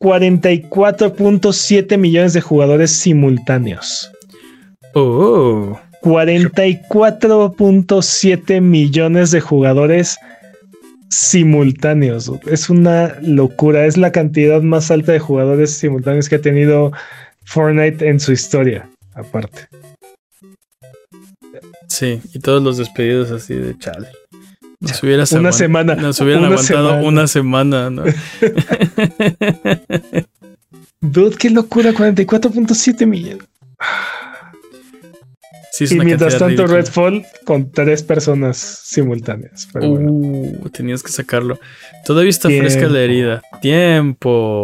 44.7 0.01 1.97
millones 1.97 2.33
de 2.33 2.41
jugadores 2.41 2.91
simultáneos. 2.91 4.11
Oh. 4.95 5.79
44.7 6.01 8.61
millones 8.61 9.31
de 9.31 9.41
jugadores 9.41 10.17
simultáneos. 11.09 12.31
Es 12.45 12.69
una 12.69 13.15
locura. 13.21 13.85
Es 13.85 13.97
la 13.97 14.11
cantidad 14.11 14.61
más 14.61 14.91
alta 14.91 15.11
de 15.11 15.17
jugadores 15.19 15.71
simultáneos 15.71 16.29
que 16.29 16.35
ha 16.35 16.41
tenido 16.41 16.91
Fortnite 17.45 18.07
en 18.07 18.19
su 18.19 18.31
historia, 18.31 18.87
aparte. 19.13 19.67
Sí, 21.87 22.21
y 22.33 22.39
todos 22.39 22.61
los 22.63 22.77
despedidos 22.77 23.31
así 23.31 23.55
de 23.55 23.77
chale. 23.77 24.07
Nos 24.79 25.03
una 25.33 25.51
semana. 25.51 25.95
Nos 25.95 26.21
hubieran 26.21 26.45
aguantado 26.45 27.03
una 27.03 27.27
semana, 27.27 27.89
¿no? 27.89 28.03
Dude, 31.01 31.35
qué 31.37 31.49
locura, 31.49 31.91
44.7 31.91 33.05
millones. 33.05 33.45
Y 35.79 35.99
mientras 35.99 36.37
tanto 36.37 36.67
Redfall 36.67 37.25
con 37.45 37.71
tres 37.71 38.03
personas 38.03 38.57
simultáneas. 38.57 39.67
uh, 39.75 40.69
tenías 40.69 41.03
que 41.03 41.11
sacarlo. 41.11 41.59
Todavía 42.05 42.29
está 42.29 42.49
fresca 42.49 42.87
la 42.87 43.01
herida. 43.01 43.41
Tiempo. 43.61 44.63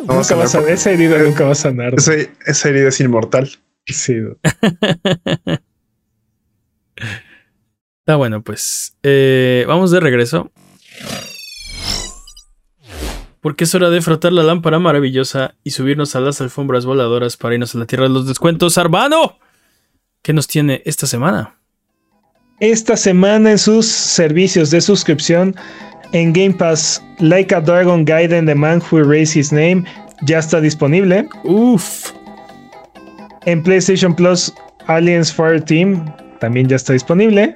nunca 0.00 0.34
va 0.34 0.44
a 0.44 0.46
sanar. 0.46 0.70
Esa 0.70 0.90
herida 0.90 1.18
nunca 1.18 1.44
va 1.44 1.52
a 1.52 1.56
sanar. 1.56 1.94
Esa, 1.94 2.68
herida 2.68 2.88
es 2.88 3.00
inmortal. 3.00 3.50
Sí. 3.86 4.16
Está 8.00 8.16
bueno, 8.16 8.42
pues. 8.42 8.96
Eh, 9.02 9.64
vamos 9.66 9.90
de 9.90 10.00
regreso. 10.00 10.50
Porque 13.40 13.64
es 13.64 13.74
hora 13.74 13.90
de 13.90 14.00
frotar 14.00 14.32
la 14.32 14.42
lámpara 14.42 14.78
maravillosa 14.78 15.54
y 15.64 15.70
subirnos 15.70 16.16
a 16.16 16.20
las 16.20 16.40
alfombras 16.40 16.86
voladoras 16.86 17.36
para 17.36 17.54
irnos 17.54 17.74
a 17.74 17.78
la 17.78 17.86
tierra 17.86 18.04
de 18.04 18.10
los 18.10 18.26
descuentos. 18.26 18.78
¡Arbano! 18.78 19.38
¿Qué 20.24 20.32
nos 20.32 20.48
tiene 20.48 20.80
esta 20.86 21.06
semana? 21.06 21.54
Esta 22.58 22.96
semana 22.96 23.50
en 23.50 23.58
sus 23.58 23.84
servicios 23.84 24.70
de 24.70 24.80
suscripción 24.80 25.54
en 26.12 26.32
Game 26.32 26.54
Pass, 26.54 27.04
Like 27.18 27.54
a 27.54 27.60
Dragon 27.60 28.06
Gaiden 28.06 28.46
The 28.46 28.54
Man 28.54 28.80
Who 28.80 29.00
Erased 29.00 29.36
His 29.36 29.52
Name 29.52 29.84
ya 30.22 30.38
está 30.38 30.62
disponible. 30.62 31.28
Uf. 31.44 32.10
En 33.44 33.62
PlayStation 33.62 34.14
Plus, 34.14 34.50
Aliens 34.86 35.30
Fire 35.30 35.60
Team 35.60 36.10
también 36.40 36.68
ya 36.68 36.76
está 36.76 36.94
disponible. 36.94 37.54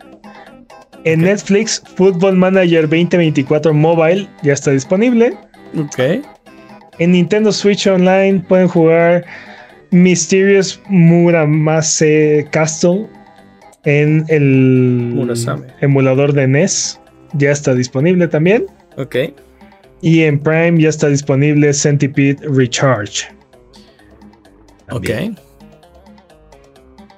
En 1.04 1.22
Netflix, 1.22 1.82
Football 1.96 2.36
Manager 2.36 2.82
2024 2.82 3.72
Mobile 3.72 4.28
ya 4.42 4.52
está 4.52 4.72
disponible. 4.72 5.34
Ok. 5.74 6.22
En 6.98 7.12
Nintendo 7.12 7.50
Switch 7.50 7.86
Online 7.86 8.40
pueden 8.40 8.68
jugar 8.68 9.24
Mysterious 9.90 10.80
Muramase 10.88 12.46
Castle 12.50 13.06
en 13.84 14.24
el 14.28 15.14
emulador 15.80 16.32
de 16.32 16.46
NES. 16.46 17.00
Ya 17.34 17.50
está 17.50 17.74
disponible 17.74 18.28
también. 18.28 18.66
Ok. 18.96 19.16
Y 20.00 20.22
en 20.22 20.38
Prime 20.38 20.80
ya 20.80 20.88
está 20.88 21.08
disponible 21.08 21.72
Centipede 21.72 22.38
Recharge. 22.48 23.26
Ok. 24.90 25.10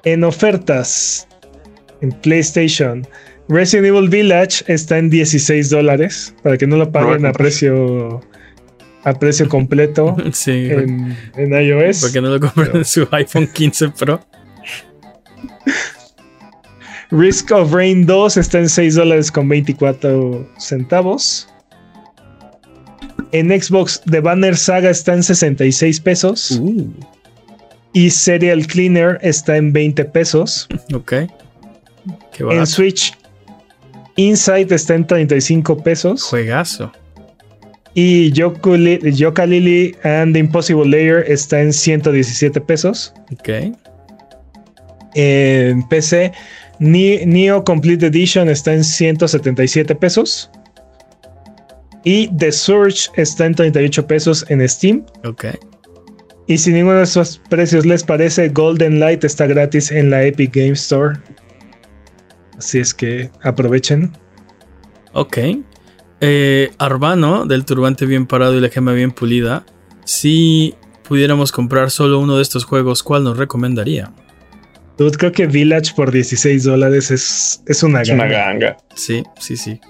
En 0.05 0.25
ofertas 0.25 1.29
en 2.01 2.11
PlayStation, 2.11 3.07
Resident 3.49 3.89
Evil 3.89 4.09
Village 4.09 4.65
está 4.69 4.99
en 4.99 5.11
16 5.11 5.71
dólares 5.71 6.35
para 6.43 6.57
que 6.57 6.67
no 6.67 6.77
lo 6.77 6.91
paguen 6.91 7.27
a 7.27 7.33
precio 7.33 8.21
a 9.05 9.15
precio 9.15 9.49
completo 9.49 10.17
en, 10.47 11.17
iOS. 11.37 12.01
Porque 12.01 12.21
no 12.21 12.31
lo 12.31 12.41
compran 12.41 12.77
en 12.77 12.85
su 12.85 13.09
iPhone 13.13 13.49
15 13.53 13.91
Pro. 13.91 14.21
Risk 17.11 17.51
of 17.51 17.73
Rain 17.73 18.07
2 18.07 18.37
está 18.37 18.59
en 18.59 18.69
6 18.69 18.95
dólares 18.95 19.33
con 19.33 19.49
24 19.49 20.49
centavos. 20.59 21.49
En 23.33 23.49
Xbox, 23.49 24.01
The 24.11 24.21
Banner 24.21 24.57
Saga 24.57 24.91
está 24.91 25.15
en 25.15 25.23
66 25.23 26.01
pesos. 26.01 26.53
Uh. 26.53 26.89
Y 27.93 28.11
Serial 28.11 28.67
Cleaner 28.67 29.19
está 29.23 29.57
en 29.57 29.73
20 29.73 30.05
pesos. 30.07 30.69
Ok. 30.95 31.13
en 32.39 32.67
Switch, 32.67 33.17
Insight 34.17 34.73
está 34.73 34.95
en 34.95 35.07
35 35.07 35.83
pesos. 35.83 36.23
Juegazo. 36.25 36.93
Y 37.95 38.31
Yoka 38.33 39.47
Lily 39.47 39.97
and 40.05 40.33
the 40.33 40.39
Impossible 40.39 40.89
Layer 40.89 41.25
está 41.27 41.61
en 41.61 41.73
117 41.73 42.61
pesos. 42.61 43.13
Ok. 43.33 43.49
En 45.15 45.83
PC, 45.89 46.33
Neo 46.79 47.65
Complete 47.65 48.07
Edition 48.07 48.49
está 48.49 48.75
en 48.75 48.85
177 48.85 49.95
pesos. 49.97 50.51
Y 52.05 52.29
The 52.29 52.53
Surge 52.53 53.11
está 53.17 53.47
en 53.47 53.55
38 53.55 54.07
pesos 54.07 54.47
en 54.49 54.67
Steam. 54.69 55.05
Ok. 55.25 55.47
Y 56.47 56.59
si 56.59 56.73
ninguno 56.73 56.97
de 56.99 57.03
esos 57.05 57.41
precios 57.51 57.85
les 57.85 58.03
parece, 58.03 58.49
Golden 58.49 58.99
Light 59.01 59.25
está 59.25 59.47
gratis 59.47 59.91
en 59.91 60.11
la 60.11 60.25
Epic 60.25 60.55
Game 60.55 60.73
Store. 60.73 61.19
Así 62.57 62.79
es 62.79 62.95
que 62.95 63.31
aprovechen. 63.43 64.13
Ok. 65.13 65.39
Eh, 66.21 66.73
Arbano, 66.79 67.47
del 67.47 67.65
turbante 67.65 68.07
bien 68.07 68.27
parado 68.27 68.57
y 68.57 68.61
la 68.61 68.69
gema 68.69 68.93
bien 68.93 69.13
pulida. 69.13 69.65
Si 70.05 70.75
pudiéramos 71.09 71.53
comprar 71.53 71.91
solo 71.91 72.19
uno 72.19 72.37
de 72.37 72.43
estos 72.43 72.65
juegos, 72.65 73.03
¿cuál 73.03 73.25
nos 73.25 73.39
recomendaría? 73.39 74.13
creo 75.17 75.33
que 75.33 75.47
Village 75.47 75.95
por 75.95 76.13
16 76.13 76.65
dólares 76.65 77.11
es, 77.11 77.63
es 77.67 77.83
una 77.83 78.03
ganga. 78.03 78.15
una 78.15 78.27
ganga. 78.27 78.77
Sí, 78.95 79.23
sí, 79.39 79.57
sí. 79.57 79.81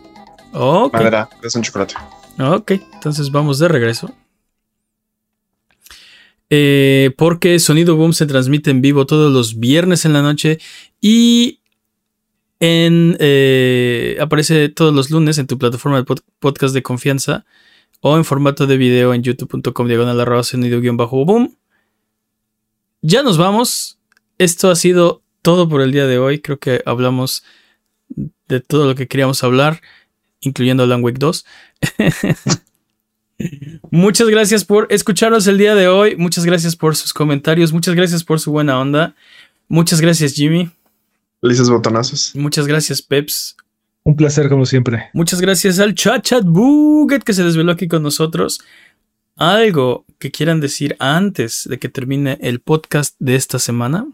Ok. 0.53 0.95
Madera, 0.95 1.29
es 1.43 1.55
un 1.57 1.63
chocolate. 1.63 1.95
Ok, 2.39 2.73
entonces 2.95 3.31
vamos 3.31 3.59
de 3.59 3.69
regreso. 3.69 4.15
Eh, 6.49 7.13
porque 7.17 7.59
Sonido 7.59 7.97
Boom 7.97 8.13
se 8.13 8.27
transmite 8.27 8.71
en 8.71 8.81
vivo 8.81 9.07
todos 9.07 9.33
los 9.33 9.61
viernes 9.61 10.05
en 10.05 10.13
la 10.13 10.23
noche 10.23 10.59
y 11.01 11.60
eh, 12.61 14.19
aparece 14.21 14.69
todos 14.69 14.95
los 14.95 15.11
lunes 15.11 15.39
en 15.39 15.47
tu 15.47 15.59
plataforma 15.59 16.03
de 16.03 16.15
podcast 16.39 16.75
de 16.75 16.83
confianza 16.83 17.45
o 18.01 18.17
en 18.17 18.25
formato 18.25 18.67
de 18.67 18.77
video 18.77 19.15
en 19.15 19.23
youtube.com 19.23 19.87
diagonal 19.87 20.21
arroba 20.21 20.43
sonido 20.43 20.81
guion 20.81 20.97
bajo 20.97 21.25
boom. 21.25 21.57
Ya 23.03 23.23
nos 23.23 23.39
vamos. 23.39 23.99
Esto 24.39 24.71
ha 24.71 24.77
sido 24.77 25.23
todo 25.43 25.69
por 25.69 25.81
el 25.81 25.93
día 25.93 26.07
de 26.07 26.19
hoy. 26.19 26.41
Creo 26.41 26.59
que 26.59 26.83
hablamos 26.85 27.45
de 28.49 28.61
todo 28.61 28.87
lo 28.87 28.95
que 28.95 29.09
queríamos 29.09 29.43
hablar, 29.43 29.81
incluyendo 30.41 30.83
Alan 30.83 31.03
Wake 31.03 31.19
2. 31.19 31.47
Muchas 33.91 34.29
gracias 34.29 34.65
por 34.65 34.87
escucharnos 34.91 35.47
el 35.47 35.57
día 35.57 35.75
de 35.75 35.89
hoy. 35.89 36.17
Muchas 36.17 36.45
gracias 36.45 36.77
por 36.77 36.97
sus 36.97 37.15
comentarios. 37.15 37.73
Muchas 37.73 37.95
gracias 37.95 38.23
por 38.23 38.41
su 38.41 38.53
buena 38.53 38.79
onda. 38.79 39.15
Muchas 39.69 40.01
gracias, 40.01 40.35
Jimmy. 40.35 40.71
Felices 41.41 41.71
botonazos. 41.71 42.33
Muchas 42.35 42.67
gracias, 42.67 43.01
Peps. 43.03 43.57
Un 44.03 44.17
placer, 44.17 44.49
como 44.49 44.67
siempre. 44.67 45.11
Muchas 45.13 45.41
gracias 45.41 45.79
al 45.79 45.95
Chat 45.95 46.23
Chat 46.25 46.45
Buget 46.45 47.23
que 47.23 47.33
se 47.33 47.45
desveló 47.45 47.73
aquí 47.73 47.89
con 47.89 48.03
nosotros. 48.03 48.61
¿Algo 49.37 50.05
que 50.19 50.31
quieran 50.31 50.61
decir 50.61 50.97
antes 50.99 51.67
de 51.69 51.79
que 51.79 51.89
termine 51.89 52.39
el 52.41 52.61
podcast 52.61 53.17
de 53.19 53.37
esta 53.37 53.59
semana? 53.59 54.07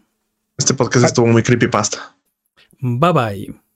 Este 0.57 0.73
podcast 0.73 1.05
estuvo 1.05 1.27
muy 1.27 1.43
creepypasta. 1.43 2.15
Bye 2.79 3.13
bye. 3.13 3.66